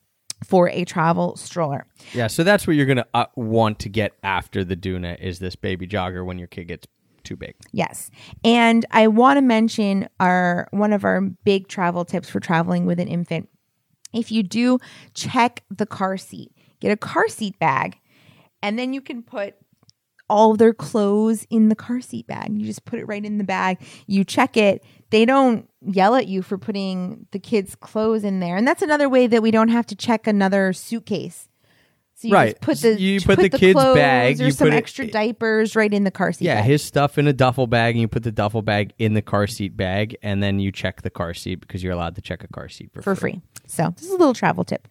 for 0.45 0.69
a 0.69 0.85
travel 0.85 1.35
stroller 1.35 1.85
Yeah, 2.13 2.27
so 2.27 2.43
that's 2.43 2.67
what 2.67 2.75
you're 2.75 2.85
gonna 2.85 3.07
uh, 3.13 3.25
want 3.35 3.79
to 3.79 3.89
get 3.89 4.13
after 4.23 4.63
the 4.63 4.75
Doona 4.75 5.19
is 5.19 5.39
this 5.39 5.55
baby 5.55 5.87
jogger 5.87 6.25
when 6.25 6.37
your 6.37 6.47
kid 6.47 6.65
gets 6.65 6.87
too 7.25 7.35
big. 7.35 7.55
Yes. 7.73 8.09
And 8.43 8.85
I 8.91 9.07
want 9.07 9.37
to 9.37 9.41
mention 9.41 10.07
our 10.19 10.67
one 10.71 10.93
of 10.93 11.03
our 11.03 11.21
big 11.21 11.67
travel 11.67 12.05
tips 12.05 12.29
for 12.29 12.39
traveling 12.39 12.85
with 12.85 12.99
an 12.99 13.07
infant. 13.07 13.49
If 14.13 14.31
you 14.31 14.43
do 14.43 14.79
check 15.13 15.63
the 15.69 15.85
car 15.85 16.15
seat, 16.15 16.51
get 16.79 16.91
a 16.91 16.97
car 16.97 17.27
seat 17.27 17.59
bag, 17.59 17.97
and 18.61 18.79
then 18.79 18.93
you 18.93 19.01
can 19.01 19.23
put 19.23 19.55
all 20.29 20.55
their 20.55 20.73
clothes 20.73 21.45
in 21.49 21.69
the 21.69 21.75
car 21.75 22.01
seat 22.01 22.27
bag. 22.27 22.49
You 22.57 22.65
just 22.65 22.85
put 22.85 22.99
it 22.99 23.05
right 23.05 23.23
in 23.23 23.37
the 23.37 23.43
bag. 23.43 23.77
You 24.07 24.23
check 24.23 24.57
it. 24.57 24.83
They 25.11 25.25
don't 25.25 25.69
yell 25.81 26.15
at 26.15 26.27
you 26.27 26.41
for 26.41 26.57
putting 26.57 27.27
the 27.31 27.39
kids' 27.39 27.75
clothes 27.75 28.23
in 28.23 28.39
there. 28.39 28.55
And 28.57 28.67
that's 28.67 28.81
another 28.81 29.07
way 29.07 29.27
that 29.27 29.41
we 29.43 29.51
don't 29.51 29.69
have 29.69 29.85
to 29.87 29.95
check 29.95 30.25
another 30.27 30.73
suitcase. 30.73 31.47
So 32.17 32.29
you 32.29 32.33
Right. 32.33 32.51
just 32.53 32.61
put 32.61 32.77
the 32.79 32.99
You 32.99 33.19
put 33.19 33.39
the 33.39 33.49
kid's 33.49 33.73
clothes 33.73 33.95
bag, 33.97 34.39
or 34.39 34.45
you 34.45 34.51
some 34.51 34.67
put 34.67 34.73
it- 34.73 34.77
extra 34.77 35.05
diapers 35.05 35.75
right 35.75 35.93
in 35.93 36.05
the 36.05 36.11
car 36.11 36.31
seat 36.31 36.45
Yeah, 36.45 36.55
bag. 36.61 36.63
his 36.65 36.81
stuff 36.81 37.17
in 37.17 37.27
a 37.27 37.33
duffel 37.33 37.67
bag, 37.67 37.93
and 37.95 38.01
you 38.01 38.07
put 38.07 38.23
the 38.23 38.31
duffel 38.31 38.61
bag 38.61 38.93
in 38.97 39.15
the 39.15 39.21
car 39.21 39.47
seat 39.47 39.75
bag, 39.75 40.15
and 40.23 40.41
then 40.41 40.59
you 40.59 40.71
check 40.71 41.01
the 41.01 41.09
car 41.09 41.33
seat 41.33 41.55
because 41.59 41.83
you're 41.83 41.91
allowed 41.91 42.15
to 42.15 42.21
check 42.21 42.41
a 42.43 42.47
car 42.47 42.69
seat 42.69 42.89
for, 42.93 43.01
for 43.01 43.15
free. 43.15 43.41
So 43.67 43.93
this 43.97 44.05
is 44.05 44.11
a 44.11 44.17
little 44.17 44.33
travel 44.33 44.63
tip. 44.63 44.87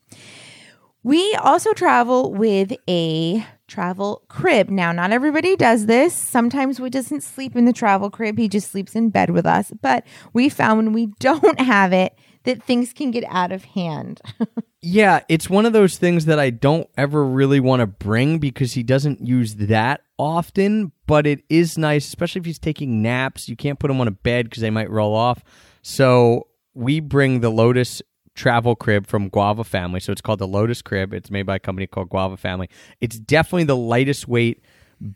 We 1.03 1.35
also 1.37 1.73
travel 1.73 2.33
with 2.33 2.73
a 2.89 3.45
travel 3.75 4.23
crib. 4.29 4.71
Now, 4.71 4.93
not 4.93 5.11
everybody 5.11 5.57
does 5.57 5.87
this. 5.87 6.15
Sometimes 6.15 6.79
we 6.79 6.91
doesn't 6.91 7.23
sleep 7.23 7.57
in 7.57 7.65
the 7.65 7.73
travel 7.73 8.09
crib. 8.09 8.39
He 8.39 8.49
just 8.49 8.71
sleeps 8.71 8.95
in 8.95 9.11
bed 9.11 9.31
with 9.31 9.45
us. 9.45 9.73
But 9.83 10.07
we 10.33 10.49
found 10.49 10.79
when 10.79 10.93
we 10.93 11.07
don't 11.19 11.59
have 11.59 11.93
it 11.93 12.17
that 12.45 12.63
things 12.63 12.93
can 12.93 13.11
get 13.11 13.25
out 13.29 13.51
of 13.51 13.65
hand. 13.65 14.21
Yeah, 14.87 15.21
it's 15.31 15.49
one 15.49 15.65
of 15.65 15.73
those 15.73 15.97
things 15.97 16.27
that 16.27 16.39
I 16.39 16.51
don't 16.51 16.87
ever 16.99 17.25
really 17.25 17.59
want 17.59 17.81
to 17.81 17.87
bring 17.87 18.39
because 18.39 18.75
he 18.75 18.83
doesn't 18.83 19.27
use 19.27 19.55
that 19.55 20.03
often, 20.19 20.93
but 21.07 21.27
it 21.27 21.43
is 21.49 21.79
nice, 21.79 22.07
especially 22.07 22.41
if 22.41 22.45
he's 22.45 22.59
taking 22.59 23.01
naps. 23.01 23.49
You 23.49 23.57
can't 23.57 23.79
put 23.79 23.91
him 23.91 23.99
on 24.03 24.09
a 24.09 24.11
bed 24.11 24.45
because 24.45 24.61
they 24.61 24.69
might 24.69 24.91
roll 24.91 25.15
off. 25.15 25.43
So 25.81 26.49
we 26.75 27.01
bring 27.01 27.41
the 27.41 27.49
Lotus 27.49 28.03
travel 28.35 28.75
crib 28.75 29.07
from 29.07 29.29
Guava 29.29 29.65
Family. 29.65 30.01
So 30.01 30.13
it's 30.13 30.21
called 30.21 30.39
the 30.41 30.49
Lotus 30.49 30.83
Crib. 30.83 31.13
It's 31.15 31.31
made 31.31 31.45
by 31.45 31.57
a 31.57 31.61
company 31.61 31.87
called 31.87 32.09
Guava 32.09 32.37
Family. 32.37 32.69
It's 33.01 33.19
definitely 33.19 33.65
the 33.65 33.77
lightest 33.77 34.27
weight, 34.27 34.61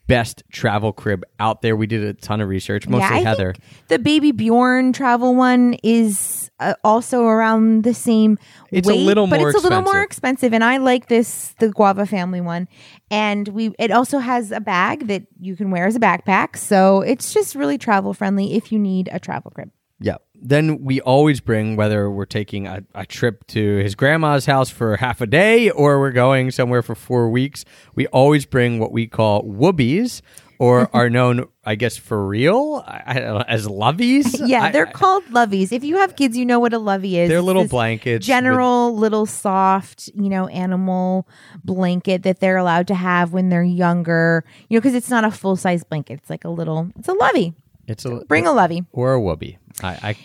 best 0.06 0.42
travel 0.52 0.92
crib 0.92 1.24
out 1.40 1.62
there. 1.62 1.76
We 1.76 1.86
did 1.86 2.04
a 2.04 2.14
ton 2.14 2.40
of 2.40 2.48
research, 2.48 2.86
mostly 2.88 3.18
I 3.18 3.20
Heather. 3.20 3.54
think 3.54 3.88
the 3.88 3.98
BabyBjörn 3.98 4.94
travel 4.94 5.34
one 5.34 5.74
is 5.82 6.50
uh, 6.60 6.74
also 6.84 7.24
around 7.24 7.84
the 7.84 7.94
same 7.94 8.38
It's 8.70 8.88
a 8.88 8.92
weight, 8.92 9.00
little 9.06 9.26
but 9.26 9.38
more 9.40 9.50
it's 9.50 9.58
a 9.58 9.62
little 9.62 9.82
more 9.82 10.02
expensive. 10.02 10.48
expensive. 10.48 10.52
And 10.54 10.64
I 10.64 10.76
like 10.78 11.08
this 11.08 11.54
the 11.58 11.70
Guava 11.70 12.06
family 12.06 12.40
one, 12.40 12.68
and 13.10 13.48
we 13.48 13.72
it 13.78 13.90
also 13.90 14.18
has 14.18 14.50
a 14.52 14.60
bag 14.60 15.06
that 15.06 15.22
you 15.40 15.56
can 15.56 15.70
wear 15.70 15.86
as 15.86 15.96
a 15.96 16.00
backpack, 16.00 16.56
so 16.56 17.00
it's 17.00 17.32
just 17.32 17.54
really 17.54 17.78
travel 17.78 18.12
friendly 18.14 18.54
if 18.54 18.70
you 18.72 18.78
need 18.78 19.08
a 19.12 19.18
travel 19.20 19.50
crib. 19.52 19.70
Yeah. 20.01 20.16
Then 20.40 20.84
we 20.84 21.01
always 21.01 21.40
bring, 21.40 21.74
whether 21.74 22.09
we're 22.09 22.24
taking 22.24 22.68
a, 22.68 22.84
a 22.94 23.05
trip 23.05 23.44
to 23.49 23.78
his 23.78 23.94
grandma's 23.96 24.46
house 24.46 24.70
for 24.70 24.96
half 24.96 25.20
a 25.20 25.26
day 25.26 25.68
or 25.70 25.99
we're 25.99 26.12
going 26.12 26.53
somewhere 26.53 26.82
for 26.82 26.94
four 26.94 27.28
weeks, 27.28 27.64
we 27.96 28.07
always 28.09 28.46
bring 28.46 28.78
what 28.78 28.92
we 28.92 29.09
call 29.09 29.42
whoobies 29.42 30.22
or 30.61 30.88
are 30.94 31.11
known, 31.11 31.46
I 31.64 31.74
guess, 31.74 31.96
for 31.96 32.24
real 32.24 32.84
I, 32.86 33.20
I 33.20 33.42
as 33.49 33.66
loveys. 33.66 34.40
Yeah, 34.49 34.70
they're 34.70 34.86
I- 34.86 34.92
called 34.92 35.24
loveys. 35.32 35.72
If 35.72 35.82
you 35.82 35.96
have 35.96 36.14
kids, 36.14 36.36
you 36.36 36.46
know 36.46 36.61
what 36.61 36.72
a 36.72 36.78
lovey 36.78 37.18
is. 37.18 37.28
They're 37.28 37.42
little 37.42 37.66
blankets 37.66 38.22
with- 38.22 38.26
general 38.28 38.94
little 38.96 39.26
soft, 39.26 40.09
you 40.14 40.28
know, 40.28 40.46
animal 40.46 41.26
blanket 41.64 42.22
that 42.22 42.38
they're 42.38 42.57
allowed 42.59 42.86
to 42.88 42.94
have 42.94 43.32
when 43.32 43.49
they're 43.49 43.62
younger. 43.64 44.44
You 44.68 44.76
know, 44.76 44.80
because 44.80 44.94
it's 44.94 45.11
not 45.11 45.24
a 45.24 45.32
full 45.32 45.57
size 45.57 45.82
blanket. 45.82 46.20
It's 46.20 46.30
like 46.30 46.44
a 46.44 46.51
little. 46.51 46.90
It's 46.96 47.09
a 47.09 47.12
lovey. 47.14 47.55
It's 47.86 48.05
a 48.05 48.20
Bring 48.28 48.46
a 48.46 48.53
lovey. 48.53 48.84
or 48.92 49.14
a 49.14 49.20
whoopee. 49.20 49.57
I, 49.82 49.88
I 50.02 50.16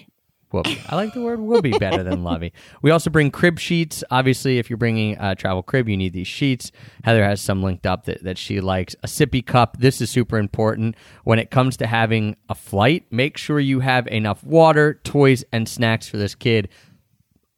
whoopee. 0.51 0.81
I 0.87 0.95
like 0.95 1.13
the 1.13 1.21
word 1.21 1.39
whoopee 1.39 1.77
better 1.79 2.03
than 2.03 2.23
lovey. 2.25 2.53
We 2.81 2.91
also 2.91 3.09
bring 3.09 3.31
crib 3.31 3.59
sheets. 3.59 4.03
Obviously, 4.11 4.59
if 4.59 4.69
you're 4.69 4.77
bringing 4.77 5.17
a 5.19 5.35
travel 5.35 5.63
crib, 5.63 5.89
you 5.89 5.97
need 5.97 6.13
these 6.13 6.27
sheets. 6.27 6.71
Heather 7.03 7.23
has 7.23 7.41
some 7.41 7.63
linked 7.63 7.85
up 7.85 8.05
that, 8.05 8.23
that 8.23 8.37
she 8.37 8.61
likes. 8.61 8.95
A 9.03 9.07
sippy 9.07 9.45
cup. 9.45 9.77
This 9.79 9.99
is 9.99 10.09
super 10.09 10.37
important 10.37 10.95
when 11.23 11.39
it 11.39 11.49
comes 11.49 11.75
to 11.77 11.87
having 11.87 12.35
a 12.49 12.55
flight. 12.55 13.05
Make 13.09 13.37
sure 13.37 13.59
you 13.59 13.79
have 13.79 14.07
enough 14.07 14.43
water, 14.43 15.01
toys, 15.03 15.43
and 15.51 15.67
snacks 15.67 16.07
for 16.07 16.17
this 16.17 16.35
kid. 16.35 16.69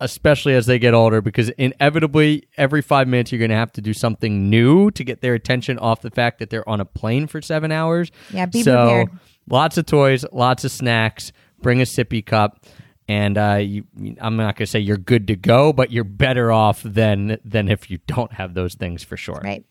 especially 0.01 0.53
as 0.53 0.65
they 0.65 0.77
get 0.77 0.93
older, 0.93 1.21
because 1.21 1.49
inevitably 1.51 2.47
every 2.57 2.81
five 2.81 3.07
minutes 3.07 3.31
you're 3.31 3.39
going 3.39 3.49
to 3.49 3.55
have 3.55 3.71
to 3.73 3.81
do 3.81 3.93
something 3.93 4.49
new 4.49 4.91
to 4.91 5.03
get 5.03 5.21
their 5.21 5.33
attention 5.33 5.79
off 5.79 6.01
the 6.01 6.11
fact 6.11 6.39
that 6.39 6.49
they're 6.49 6.67
on 6.67 6.81
a 6.81 6.85
plane 6.85 7.27
for 7.27 7.41
seven 7.41 7.71
hours. 7.71 8.11
Yeah, 8.31 8.45
be 8.45 8.61
so, 8.61 8.75
prepared. 8.75 9.19
Lots 9.49 9.77
of 9.77 9.85
toys, 9.85 10.25
lots 10.31 10.65
of 10.65 10.71
snacks. 10.71 11.31
Bring 11.65 11.81
a 11.81 11.85
sippy 11.85 12.23
cup. 12.23 12.63
And 13.07 13.39
uh, 13.39 13.55
you, 13.55 13.85
I'm 14.19 14.35
not 14.35 14.55
going 14.55 14.65
to 14.65 14.67
say 14.67 14.77
you're 14.77 14.97
good 14.97 15.25
to 15.29 15.35
go, 15.35 15.73
but 15.73 15.91
you're 15.91 16.03
better 16.03 16.51
off 16.51 16.83
than 16.83 17.39
than 17.43 17.69
if 17.69 17.89
you 17.89 17.97
don't 18.05 18.31
have 18.33 18.53
those 18.53 18.75
things 18.75 19.03
for 19.03 19.17
sure. 19.17 19.41
Right. 19.43 19.65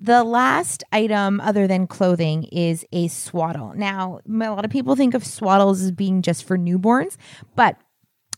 The 0.00 0.22
last 0.22 0.84
item, 0.92 1.40
other 1.40 1.66
than 1.66 1.88
clothing, 1.88 2.44
is 2.44 2.86
a 2.92 3.08
swaddle. 3.08 3.72
Now, 3.74 4.20
a 4.24 4.50
lot 4.50 4.64
of 4.64 4.70
people 4.70 4.94
think 4.94 5.14
of 5.14 5.24
swaddles 5.24 5.82
as 5.82 5.90
being 5.90 6.22
just 6.22 6.44
for 6.44 6.56
newborns, 6.56 7.16
but 7.56 7.76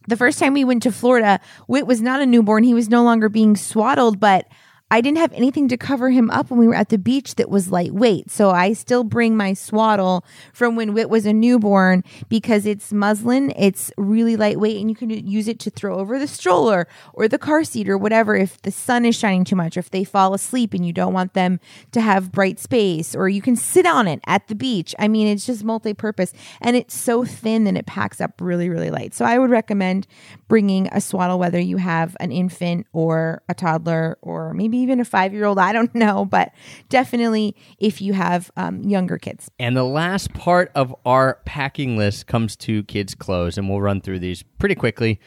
the 0.07 0.16
first 0.16 0.39
time 0.39 0.55
we 0.55 0.64
went 0.64 0.82
to 0.84 0.91
Florida, 0.93 1.41
Wit 1.66 1.86
was 1.86 2.01
not 2.01 2.22
a 2.22 2.26
newborn. 2.26 2.64
He 2.64 2.72
was 2.72 2.89
no 2.89 3.03
longer 3.03 3.28
being 3.28 3.55
swaddled, 3.55 4.18
but 4.18 4.47
I 4.91 5.03
didn't 5.03 5.18
have 5.18 5.34
anything 5.34 5.68
to 5.68 5.76
cover 5.76 6.09
him 6.09 6.30
up 6.30 6.51
when 6.51 6.59
we 6.59 6.66
were 6.66 6.74
at 6.74 6.89
the 6.89 6.97
beach 6.97 7.34
that 7.34 7.51
was 7.51 7.70
lightweight. 7.70 8.30
So 8.30 8.51
I 8.51 8.72
still 8.72 9.05
bring 9.05 9.36
my 9.36 9.53
swaddle 9.53 10.24
from 10.55 10.76
when 10.76 10.95
Wit 10.95 11.11
was 11.11 11.26
a 11.26 11.32
newborn 11.34 12.03
because 12.30 12.64
it's 12.64 12.91
muslin, 12.91 13.53
it's 13.57 13.93
really 13.99 14.36
lightweight, 14.36 14.80
and 14.80 14.89
you 14.89 14.97
can 14.97 15.11
use 15.11 15.47
it 15.47 15.59
to 15.61 15.70
throw 15.70 15.99
over 15.99 16.18
the 16.18 16.26
stroller 16.26 16.89
or 17.12 17.28
the 17.28 17.39
car 17.39 17.64
seat 17.64 17.86
or 17.89 17.99
whatever 17.99 18.34
if 18.34 18.61
the 18.62 18.70
sun 18.70 19.05
is 19.05 19.14
shining 19.14 19.45
too 19.45 19.57
much, 19.57 19.76
or 19.76 19.80
if 19.80 19.91
they 19.91 20.05
fall 20.05 20.32
asleep 20.32 20.72
and 20.72 20.86
you 20.86 20.93
don't 20.93 21.12
want 21.12 21.34
them 21.34 21.61
to 21.93 22.01
have 22.01 22.32
bright 22.32 22.59
space, 22.59 23.14
or 23.14 23.28
you 23.28 23.43
can 23.43 23.57
sit 23.57 23.84
on 23.84 24.09
it 24.09 24.20
at 24.26 24.49
the 24.49 24.55
beach. 24.55 24.95
I 24.99 25.07
mean, 25.07 25.26
it's 25.26 25.45
just 25.45 25.64
multi 25.64 25.93
purpose 25.93 26.32
and 26.62 26.76
it's 26.76 26.95
so 26.95 27.26
thin 27.26 27.64
that 27.64 27.76
it 27.76 27.84
packs 27.84 28.22
up 28.22 28.41
really, 28.41 28.70
really 28.70 28.91
light. 28.91 29.12
So 29.12 29.26
I 29.26 29.39
would 29.39 29.51
recommend 29.51 30.07
bringing 30.49 30.89
a 30.93 31.01
swaddle, 31.01 31.39
whether 31.39 31.61
you 31.61 31.76
have 31.76 32.16
an 32.20 32.32
infant 32.32 32.86
or 32.95 33.43
a 33.51 33.55
toddler 33.55 34.16
or 34.22 34.55
maybe 34.55 34.78
even 34.79 35.01
a 35.01 35.05
five 35.05 35.33
year 35.33 35.45
old. 35.45 35.59
I 35.59 35.72
don't 35.72 35.95
know, 35.95 36.24
but 36.24 36.53
definitely 36.89 37.57
if 37.79 38.01
you 38.01 38.12
have 38.12 38.51
um, 38.57 38.83
younger 38.83 39.18
kids. 39.18 39.51
And 39.59 39.76
the 39.76 39.85
last 39.85 40.33
part 40.35 40.70
of 40.74 40.95
our 41.05 41.41
packing 41.45 41.97
list 41.97 42.26
comes 42.26 42.57
to 42.57 42.83
kids' 42.85 43.14
clothes, 43.14 43.59
and 43.59 43.68
we'll 43.68 43.81
run 43.81 44.01
through 44.01 44.20
these 44.20 44.43
pretty 44.59 44.74
quickly. 44.74 45.20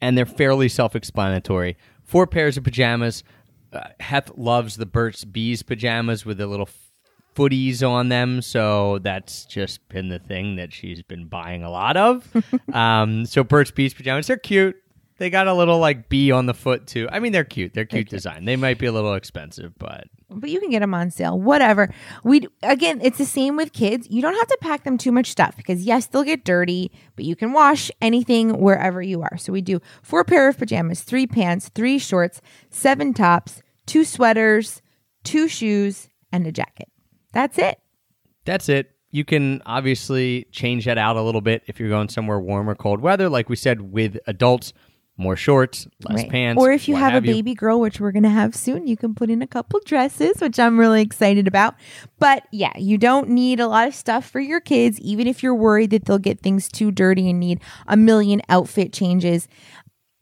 And 0.00 0.18
they're 0.18 0.26
fairly 0.26 0.68
self 0.68 0.96
explanatory. 0.96 1.76
Four 2.04 2.26
pairs 2.26 2.56
of 2.56 2.64
pajamas. 2.64 3.22
Uh, 3.72 3.88
Heth 4.00 4.36
loves 4.36 4.76
the 4.76 4.84
Burt's 4.84 5.24
Bees 5.24 5.62
pajamas 5.62 6.26
with 6.26 6.38
the 6.38 6.46
little 6.46 6.68
footies 7.34 7.86
on 7.88 8.08
them. 8.08 8.42
So 8.42 8.98
that's 8.98 9.44
just 9.44 9.86
been 9.88 10.08
the 10.08 10.18
thing 10.18 10.56
that 10.56 10.72
she's 10.72 11.02
been 11.02 11.26
buying 11.26 11.62
a 11.62 11.70
lot 11.70 11.96
of. 11.96 12.28
um, 12.72 13.26
so 13.26 13.44
Burt's 13.44 13.70
Bees 13.70 13.94
pajamas, 13.94 14.26
they're 14.26 14.36
cute. 14.36 14.76
They 15.22 15.30
got 15.30 15.46
a 15.46 15.54
little 15.54 15.78
like 15.78 16.08
bee 16.08 16.32
on 16.32 16.46
the 16.46 16.54
foot 16.54 16.86
too. 16.86 17.08
I 17.12 17.20
mean, 17.20 17.30
they're 17.30 17.44
cute. 17.44 17.74
They're 17.74 17.84
cute 17.84 18.08
design. 18.08 18.44
They 18.44 18.56
might 18.56 18.78
be 18.78 18.86
a 18.86 18.92
little 18.92 19.14
expensive, 19.14 19.72
but 19.78 20.08
but 20.28 20.50
you 20.50 20.58
can 20.60 20.70
get 20.70 20.80
them 20.80 20.94
on 20.94 21.10
sale 21.10 21.38
whatever 21.38 21.92
we 22.24 22.48
again 22.62 22.98
it's 23.02 23.18
the 23.18 23.26
same 23.26 23.54
with 23.54 23.74
kids 23.74 24.06
you 24.08 24.22
don't 24.22 24.32
have 24.32 24.46
to 24.46 24.56
pack 24.62 24.82
them 24.82 24.96
too 24.96 25.12
much 25.12 25.26
stuff 25.26 25.54
because 25.58 25.84
yes 25.84 26.06
they'll 26.06 26.22
get 26.22 26.42
dirty 26.42 26.90
but 27.16 27.26
you 27.26 27.36
can 27.36 27.52
wash 27.52 27.90
anything 28.00 28.58
wherever 28.58 29.02
you 29.02 29.20
are 29.20 29.36
so 29.36 29.52
we 29.52 29.60
do 29.60 29.78
four 30.02 30.24
pair 30.24 30.48
of 30.48 30.56
pajamas 30.56 31.02
three 31.02 31.26
pants 31.26 31.68
three 31.74 31.98
shorts 31.98 32.40
seven 32.70 33.12
tops 33.12 33.62
two 33.84 34.04
sweaters 34.04 34.80
two 35.22 35.48
shoes 35.48 36.08
and 36.32 36.46
a 36.46 36.52
jacket 36.52 36.88
that's 37.34 37.58
it 37.58 37.78
that's 38.44 38.68
it. 38.68 38.90
You 39.10 39.24
can 39.24 39.62
obviously 39.66 40.46
change 40.52 40.86
that 40.86 40.98
out 40.98 41.16
a 41.16 41.22
little 41.22 41.42
bit 41.42 41.62
if 41.66 41.78
you're 41.78 41.90
going 41.90 42.08
somewhere 42.08 42.40
warm 42.40 42.68
or 42.68 42.74
cold 42.74 43.00
weather. 43.00 43.28
Like 43.28 43.48
we 43.48 43.56
said, 43.56 43.92
with 43.92 44.18
adults, 44.26 44.72
more 45.18 45.36
shorts, 45.36 45.86
less 46.08 46.22
Right. 46.22 46.30
pants. 46.30 46.60
Or 46.60 46.72
if 46.72 46.88
you 46.88 46.94
what 46.94 47.02
have, 47.12 47.22
a 47.22 47.26
you. 47.26 47.34
baby 47.34 47.54
girl, 47.54 47.80
which 47.80 48.00
we're 48.00 48.12
going 48.12 48.22
to 48.22 48.30
have 48.30 48.54
soon, 48.54 48.86
you 48.86 48.96
can 48.96 49.14
put 49.14 49.30
in 49.30 49.42
a 49.42 49.46
couple 49.46 49.78
dresses, 49.84 50.40
which 50.40 50.58
I'm 50.58 50.80
really 50.80 51.02
excited 51.02 51.46
about. 51.46 51.74
But 52.18 52.44
yeah, 52.50 52.72
you 52.78 52.96
don't 52.98 53.28
need 53.28 53.60
a 53.60 53.68
lot 53.68 53.86
of 53.86 53.94
stuff 53.94 54.28
for 54.28 54.40
your 54.40 54.60
kids, 54.60 54.98
even 55.00 55.26
if 55.26 55.42
you're 55.42 55.54
worried 55.54 55.90
that 55.90 56.06
they'll 56.06 56.18
get 56.18 56.40
things 56.40 56.66
too 56.68 56.90
dirty 56.90 57.28
and 57.28 57.38
need 57.38 57.60
a 57.86 57.96
million 57.96 58.40
outfit 58.48 58.92
changes. 58.92 59.48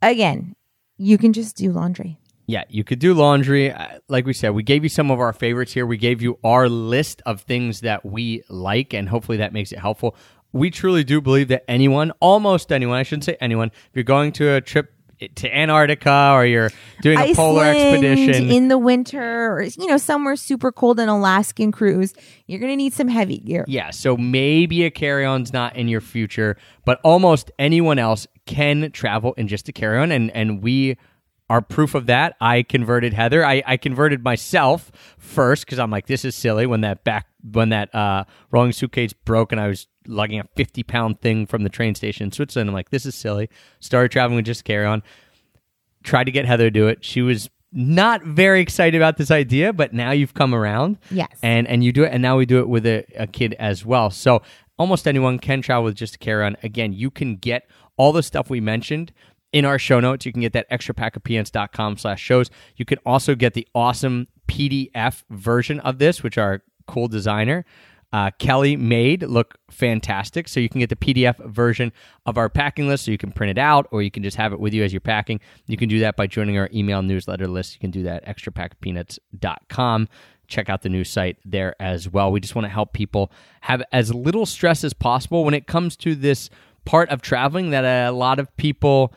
Again, 0.02 0.54
you 0.98 1.18
can 1.18 1.32
just 1.32 1.56
do 1.56 1.72
laundry. 1.72 2.18
Yeah, 2.46 2.64
you 2.68 2.82
could 2.82 2.98
do 2.98 3.14
laundry. 3.14 3.72
Like 4.08 4.26
we 4.26 4.32
said, 4.32 4.50
we 4.50 4.64
gave 4.64 4.82
you 4.82 4.88
some 4.88 5.12
of 5.12 5.20
our 5.20 5.32
favorites 5.32 5.72
here. 5.72 5.86
We 5.86 5.96
gave 5.96 6.20
you 6.20 6.36
our 6.42 6.68
list 6.68 7.22
of 7.24 7.42
things 7.42 7.82
that 7.82 8.04
we 8.04 8.42
like, 8.48 8.92
and 8.92 9.08
hopefully 9.08 9.38
that 9.38 9.52
makes 9.52 9.70
it 9.70 9.78
helpful. 9.78 10.16
We 10.52 10.70
truly 10.70 11.04
do 11.04 11.20
believe 11.20 11.48
that 11.48 11.64
anyone, 11.68 12.12
almost 12.20 12.72
anyone, 12.72 12.96
I 12.96 13.02
shouldn't 13.02 13.24
say 13.24 13.36
anyone, 13.40 13.68
if 13.68 13.90
you're 13.94 14.04
going 14.04 14.32
to 14.32 14.54
a 14.54 14.60
trip 14.60 14.92
to 15.34 15.54
Antarctica 15.54 16.30
or 16.32 16.46
you're 16.46 16.70
doing 17.02 17.18
a 17.18 17.34
polar 17.34 17.64
expedition, 17.64 18.50
in 18.50 18.68
the 18.68 18.78
winter, 18.78 19.52
or 19.52 19.62
you 19.62 19.86
know, 19.86 19.98
somewhere 19.98 20.36
super 20.36 20.72
cold, 20.72 20.98
an 20.98 21.08
Alaskan 21.08 21.72
cruise, 21.72 22.14
you're 22.46 22.58
going 22.58 22.72
to 22.72 22.76
need 22.76 22.92
some 22.92 23.08
heavy 23.08 23.38
gear. 23.38 23.64
Yeah, 23.68 23.90
so 23.90 24.16
maybe 24.16 24.84
a 24.84 24.90
carry 24.90 25.24
on's 25.24 25.52
not 25.52 25.76
in 25.76 25.88
your 25.88 26.00
future, 26.00 26.56
but 26.84 27.00
almost 27.04 27.50
anyone 27.58 27.98
else 27.98 28.26
can 28.46 28.90
travel 28.92 29.34
in 29.34 29.48
just 29.48 29.68
a 29.68 29.72
carry 29.72 29.98
on, 29.98 30.10
and 30.10 30.30
and 30.30 30.62
we 30.62 30.96
are 31.50 31.60
proof 31.60 31.94
of 31.94 32.06
that. 32.06 32.36
I 32.40 32.62
converted 32.62 33.12
Heather. 33.12 33.44
I, 33.44 33.62
I 33.66 33.76
converted 33.76 34.22
myself 34.22 34.92
first 35.18 35.66
because 35.66 35.80
I'm 35.80 35.90
like, 35.90 36.06
this 36.06 36.24
is 36.24 36.34
silly. 36.36 36.64
When 36.64 36.80
that 36.82 37.04
back 37.04 37.26
when 37.42 37.70
that 37.70 37.94
uh, 37.94 38.24
rolling 38.50 38.72
suitcase 38.72 39.12
broke 39.12 39.52
and 39.52 39.60
I 39.60 39.66
was 39.66 39.86
lugging 40.10 40.40
a 40.40 40.44
50 40.56 40.82
pound 40.82 41.20
thing 41.20 41.46
from 41.46 41.62
the 41.62 41.68
train 41.70 41.94
station 41.94 42.24
in 42.24 42.32
Switzerland, 42.32 42.68
I'm 42.70 42.74
like, 42.74 42.90
this 42.90 43.06
is 43.06 43.14
silly. 43.14 43.48
Started 43.80 44.10
traveling 44.10 44.36
with 44.36 44.44
just 44.46 44.64
carry 44.64 44.84
on. 44.86 45.02
Tried 46.02 46.24
to 46.24 46.30
get 46.30 46.46
Heather 46.46 46.64
to 46.64 46.70
do 46.70 46.88
it. 46.88 47.04
She 47.04 47.20
was 47.22 47.50
not 47.72 48.22
very 48.24 48.60
excited 48.60 48.96
about 48.96 49.16
this 49.16 49.30
idea, 49.30 49.72
but 49.72 49.92
now 49.92 50.10
you've 50.10 50.34
come 50.34 50.54
around 50.54 50.98
Yes. 51.10 51.28
and 51.42 51.68
and 51.68 51.84
you 51.84 51.92
do 51.92 52.02
it 52.04 52.12
and 52.12 52.20
now 52.20 52.36
we 52.36 52.44
do 52.46 52.58
it 52.58 52.68
with 52.68 52.84
a, 52.86 53.04
a 53.16 53.28
kid 53.28 53.54
as 53.60 53.86
well 53.86 54.10
so 54.10 54.42
almost 54.76 55.06
anyone 55.06 55.38
can 55.38 55.62
travel 55.62 55.84
with 55.84 55.94
just 55.94 56.16
a 56.16 56.18
carry 56.18 56.44
on 56.44 56.56
again 56.64 56.92
you 56.92 57.12
can 57.12 57.36
get 57.36 57.68
all 57.96 58.10
the 58.12 58.24
stuff 58.24 58.50
we 58.50 58.60
mentioned 58.60 59.12
in 59.52 59.64
our 59.64 59.78
show 59.78 60.00
notes 60.00 60.26
you 60.26 60.32
can 60.32 60.40
get 60.40 60.52
that 60.52 60.66
extra 60.68 60.92
pack 60.92 61.14
of 61.14 61.22
peanuts.com 61.22 61.96
slash 61.96 62.20
shows 62.20 62.50
you 62.76 62.84
can 62.84 62.98
also 63.06 63.36
get 63.36 63.54
the 63.54 63.68
awesome 63.72 64.26
pdf 64.48 65.22
version 65.30 65.78
of 65.80 65.98
this 65.98 66.24
which 66.24 66.36
our 66.36 66.62
cool 66.88 67.06
designer 67.06 67.64
uh, 68.12 68.30
Kelly 68.38 68.76
made 68.76 69.22
look 69.22 69.58
fantastic. 69.70 70.48
So 70.48 70.58
you 70.58 70.68
can 70.68 70.80
get 70.80 70.88
the 70.88 70.96
PDF 70.96 71.36
version 71.46 71.92
of 72.26 72.38
our 72.38 72.48
packing 72.48 72.88
list 72.88 73.04
so 73.04 73.10
you 73.10 73.18
can 73.18 73.30
print 73.30 73.50
it 73.52 73.58
out 73.58 73.86
or 73.92 74.02
you 74.02 74.10
can 74.10 74.22
just 74.22 74.36
have 74.36 74.52
it 74.52 74.58
with 74.58 74.74
you 74.74 74.82
as 74.82 74.92
you're 74.92 75.00
packing. 75.00 75.40
You 75.66 75.76
can 75.76 75.88
do 75.88 76.00
that 76.00 76.16
by 76.16 76.26
joining 76.26 76.58
our 76.58 76.68
email 76.74 77.02
newsletter 77.02 77.46
list. 77.46 77.74
You 77.74 77.80
can 77.80 77.90
do 77.90 78.02
that 78.04 78.24
at 78.24 78.36
extrapackofpeanuts.com. 78.36 80.08
Check 80.48 80.68
out 80.68 80.82
the 80.82 80.88
new 80.88 81.04
site 81.04 81.36
there 81.44 81.76
as 81.80 82.08
well. 82.08 82.32
We 82.32 82.40
just 82.40 82.56
want 82.56 82.64
to 82.64 82.70
help 82.70 82.92
people 82.92 83.30
have 83.60 83.82
as 83.92 84.12
little 84.12 84.46
stress 84.46 84.82
as 84.82 84.92
possible 84.92 85.44
when 85.44 85.54
it 85.54 85.68
comes 85.68 85.96
to 85.98 86.16
this 86.16 86.50
part 86.84 87.08
of 87.10 87.22
traveling 87.22 87.70
that 87.70 87.84
a 87.84 88.10
lot 88.10 88.40
of 88.40 88.54
people 88.56 89.14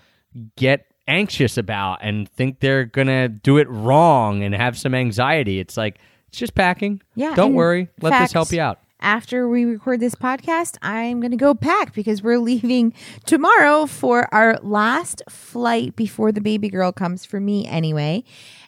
get 0.56 0.86
anxious 1.08 1.58
about 1.58 2.00
and 2.02 2.30
think 2.30 2.60
they're 2.60 2.86
going 2.86 3.08
to 3.08 3.28
do 3.30 3.58
it 3.58 3.68
wrong 3.70 4.44
and 4.44 4.54
have 4.54 4.78
some 4.78 4.94
anxiety. 4.94 5.60
It's 5.60 5.76
like, 5.76 5.98
it's 6.28 6.38
just 6.38 6.56
packing. 6.56 7.02
Yeah, 7.16 7.36
Don't 7.36 7.54
worry. 7.54 7.90
Let 8.02 8.20
this 8.20 8.32
help 8.32 8.52
you 8.52 8.62
out. 8.62 8.80
After 9.04 9.50
we 9.50 9.66
record 9.66 10.00
this 10.00 10.16
podcast, 10.16 10.78
I'm 10.82 11.20
going 11.20 11.32
to 11.32 11.38
go 11.38 11.54
pack 11.54 11.94
because 11.94 12.24
we're 12.24 12.40
leaving 12.40 12.94
tomorrow 13.26 13.86
for 13.86 14.34
our 14.34 14.58
last 14.64 15.22
flight 15.30 15.98
before 15.98 16.32
the 16.32 16.40
baby 16.40 16.70
girl 16.70 16.94
comes 16.94 17.26
for 17.26 17.42
me 17.42 17.68
anyway. 17.68 18.24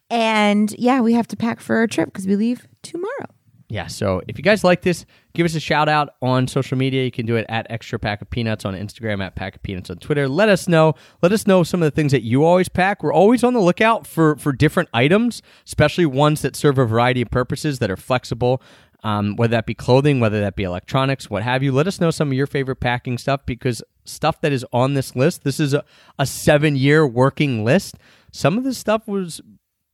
And 0.10 0.76
yeah, 0.78 1.00
we 1.00 1.14
have 1.14 1.28
to 1.30 1.38
pack 1.38 1.62
for 1.62 1.78
our 1.78 1.88
trip 1.88 2.10
because 2.10 2.28
we 2.28 2.36
leave 2.36 2.68
tomorrow. 2.84 3.28
Yeah, 3.68 3.88
so 3.88 4.22
if 4.28 4.38
you 4.38 4.44
guys 4.44 4.64
like 4.64 4.84
this, 4.84 5.08
give 5.34 5.44
us 5.44 5.56
a 5.56 5.60
shout 5.60 5.90
out 5.90 6.10
on 6.22 6.48
social 6.48 6.78
media. 6.78 7.04
You 7.04 7.10
can 7.10 7.26
do 7.26 7.36
it 7.36 7.48
at 7.50 7.66
Extra 7.72 7.98
Pack 7.98 8.22
of 8.22 8.30
Peanuts 8.30 8.64
on 8.64 8.76
Instagram, 8.76 9.26
at 9.26 9.36
Pack 9.36 9.56
of 9.56 9.64
Peanuts 9.64 9.90
on 9.90 9.98
Twitter. 9.98 10.30
Let 10.30 10.50
us 10.50 10.68
know. 10.68 10.94
Let 11.24 11.32
us 11.32 11.48
know 11.48 11.64
some 11.64 11.82
of 11.82 11.88
the 11.88 11.96
things 11.96 12.12
that 12.12 12.22
you 12.22 12.44
always 12.44 12.70
pack. 12.70 13.02
We're 13.02 13.14
always 13.14 13.44
on 13.44 13.54
the 13.54 13.60
lookout 13.60 14.06
for 14.06 14.36
for 14.36 14.52
different 14.52 14.90
items, 14.94 15.42
especially 15.66 16.06
ones 16.06 16.44
that 16.44 16.56
serve 16.56 16.78
a 16.78 16.86
variety 16.86 17.24
of 17.24 17.32
purposes 17.32 17.80
that 17.80 17.90
are 17.90 17.98
flexible. 17.98 18.62
Um, 19.06 19.36
whether 19.36 19.52
that 19.52 19.68
be 19.68 19.76
clothing, 19.76 20.20
whether 20.20 20.42
that 20.42 20.56
be 20.56 20.64
electronics, 20.64 21.30
what 21.30 21.44
have 21.44 21.62
you. 21.62 21.72
Let 21.72 21.86
us 21.86 22.02
know 22.02 22.10
some 22.10 22.30
of 22.30 22.34
your 22.34 22.48
favorite 22.48 22.78
packing 22.78 23.20
stuff 23.20 23.46
because 23.46 23.84
stuff 24.04 24.42
that 24.42 24.52
is 24.52 24.66
on 24.74 24.96
this 24.96 25.16
list. 25.16 25.44
This 25.44 25.60
is 25.60 25.76
a, 25.76 25.86
a 26.18 26.26
seven 26.26 26.76
year 26.76 27.06
working 27.06 27.64
list. 27.64 27.98
Some 28.32 28.58
of 28.58 28.64
this 28.64 28.80
stuff 28.80 29.08
was 29.08 29.42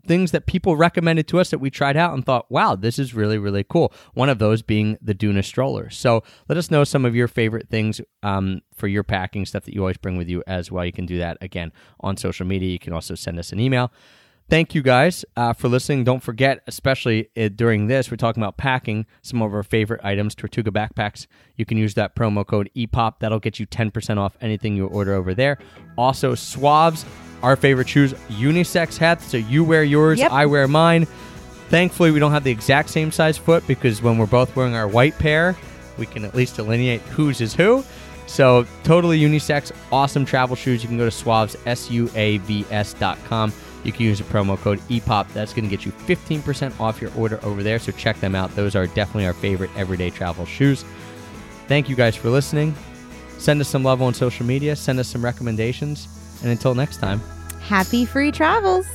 things 0.06 0.32
that 0.32 0.46
people 0.46 0.76
recommended 0.76 1.28
to 1.28 1.40
us 1.40 1.50
that 1.52 1.60
we 1.60 1.70
tried 1.70 1.98
out 1.98 2.14
and 2.14 2.26
thought, 2.26 2.50
wow, 2.50 2.76
this 2.76 2.98
is 2.98 3.14
really, 3.14 3.38
really 3.38 3.64
cool. 3.64 3.94
One 4.14 4.30
of 4.30 4.40
those 4.40 4.62
being 4.62 4.98
the 5.02 5.14
Doona 5.14 5.44
stroller. 5.44 5.90
So 5.90 6.24
let 6.50 6.58
us 6.58 6.72
know 6.72 6.84
some 6.84 7.06
of 7.06 7.16
your 7.16 7.28
favorite 7.28 7.70
things 7.70 8.02
um, 8.24 8.62
for 8.74 8.88
your 8.88 9.04
packing 9.04 9.46
stuff 9.46 9.66
that 9.66 9.74
you 9.74 9.82
always 9.82 9.98
bring 9.98 10.18
with 10.18 10.30
you 10.30 10.44
as 10.48 10.72
well. 10.72 10.86
You 10.86 10.92
can 10.92 11.06
do 11.06 11.18
that 11.20 11.38
again 11.42 11.72
on 12.00 12.18
social 12.18 12.46
media. 12.46 12.70
You 12.70 12.80
can 12.80 12.94
also 12.94 13.16
send 13.16 13.38
us 13.40 13.52
an 13.52 13.60
email. 13.60 13.92
Thank 14.52 14.76
you 14.76 14.82
guys 14.82 15.24
uh, 15.38 15.54
for 15.54 15.70
listening. 15.70 16.04
Don't 16.04 16.22
forget, 16.22 16.62
especially 16.68 17.30
uh, 17.38 17.48
during 17.56 17.88
this, 17.88 18.12
we're 18.12 18.18
talking 18.18 18.44
about 18.44 18.58
packing 18.58 19.06
some 19.22 19.42
of 19.42 19.54
our 19.54 19.64
favorite 19.64 20.02
items, 20.04 20.36
Tortuga 20.36 20.72
backpacks. 20.72 21.26
You 21.56 21.64
can 21.64 21.78
use 21.78 21.94
that 21.94 22.18
promo 22.18 22.46
code 22.46 22.70
EPOP. 22.76 23.20
That'll 23.20 23.40
get 23.40 23.62
you 23.62 23.66
10% 23.66 24.18
off 24.18 24.36
anything 24.42 24.76
you 24.76 24.88
order 24.88 25.14
over 25.14 25.34
there. 25.34 25.58
Also, 25.98 26.36
Suavs, 26.36 27.06
our 27.42 27.56
favorite 27.56 27.88
shoes, 27.88 28.12
unisex 28.28 28.98
hats. 28.98 29.24
So 29.24 29.38
you 29.38 29.64
wear 29.64 29.86
yours, 29.86 30.20
Yep. 30.20 30.34
I 30.34 30.46
wear 30.48 30.68
mine. 30.68 31.06
Thankfully, 31.70 32.12
we 32.12 32.20
don't 32.20 32.34
have 32.34 32.44
the 32.44 32.52
exact 32.52 32.90
same 32.90 33.10
size 33.10 33.38
foot 33.38 33.66
because 33.68 34.02
when 34.02 34.18
we're 34.18 34.26
both 34.26 34.54
wearing 34.58 34.76
our 34.76 34.90
white 34.90 35.18
pair, 35.18 35.56
we 35.98 36.06
can 36.06 36.26
at 36.26 36.36
least 36.36 36.58
delineate 36.58 37.00
whose 37.04 37.40
is 37.40 37.54
who. 37.54 37.86
So, 38.28 38.66
totally 38.84 39.18
unisex, 39.18 39.72
awesome 39.94 40.26
travel 40.26 40.58
shoes. 40.58 40.84
You 40.84 40.90
can 40.90 40.98
go 40.98 41.10
to 41.10 41.16
Suavs, 41.16 41.56
S-U-A-V-S 41.66 42.94
dot 42.96 43.18
com. 43.24 43.54
You 43.84 43.92
can 43.92 44.06
use 44.06 44.20
the 44.20 44.26
promo 44.26 44.58
code 44.58 44.80
EPOP. 44.90 45.32
That's 45.34 45.54
going 45.54 45.66
to 45.66 45.70
get 45.70 45.86
you 45.86 45.92
15% 45.92 46.80
off 46.80 47.02
your 47.02 47.12
order 47.16 47.40
over 47.44 47.64
there. 47.64 47.80
So, 47.80 47.92
check 47.92 48.20
them 48.20 48.36
out. 48.36 48.56
Those 48.56 48.76
are 48.76 48.88
definitely 48.88 49.26
our 49.26 49.34
favorite 49.34 49.72
everyday 49.76 50.10
travel 50.10 50.46
shoes. 50.46 50.86
Thank 51.68 51.90
you 51.90 51.96
guys 51.96 52.16
for 52.16 52.30
listening. 52.30 52.76
Send 53.38 53.60
us 53.62 53.68
some 53.68 53.84
love 53.84 54.02
on 54.02 54.14
social 54.14 54.46
media. 54.46 54.76
Send 54.76 55.00
us 55.00 55.08
some 55.08 55.24
recommendations. 55.24 56.08
And 56.42 56.52
until 56.52 56.76
next 56.76 56.98
time, 56.98 57.22
Happy 57.62 58.06
free 58.06 58.32
travels. 58.32 58.86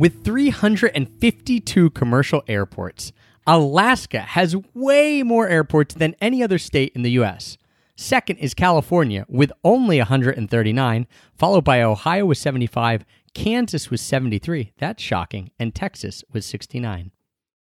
With 0.00 0.24
352 0.24 1.90
commercial 1.90 2.42
airports, 2.48 3.12
Alaska 3.46 4.20
has 4.20 4.56
way 4.72 5.22
more 5.22 5.46
airports 5.46 5.94
than 5.94 6.16
any 6.22 6.42
other 6.42 6.56
state 6.56 6.92
in 6.94 7.02
the 7.02 7.10
U.S. 7.10 7.58
Second 7.96 8.38
is 8.38 8.54
California 8.54 9.26
with 9.28 9.52
only 9.62 9.98
139, 9.98 11.06
followed 11.36 11.64
by 11.64 11.82
Ohio 11.82 12.24
with 12.24 12.38
75, 12.38 13.04
Kansas 13.34 13.90
with 13.90 14.00
73, 14.00 14.72
that's 14.78 15.02
shocking, 15.02 15.50
and 15.58 15.74
Texas 15.74 16.24
with 16.32 16.46
69. 16.46 17.10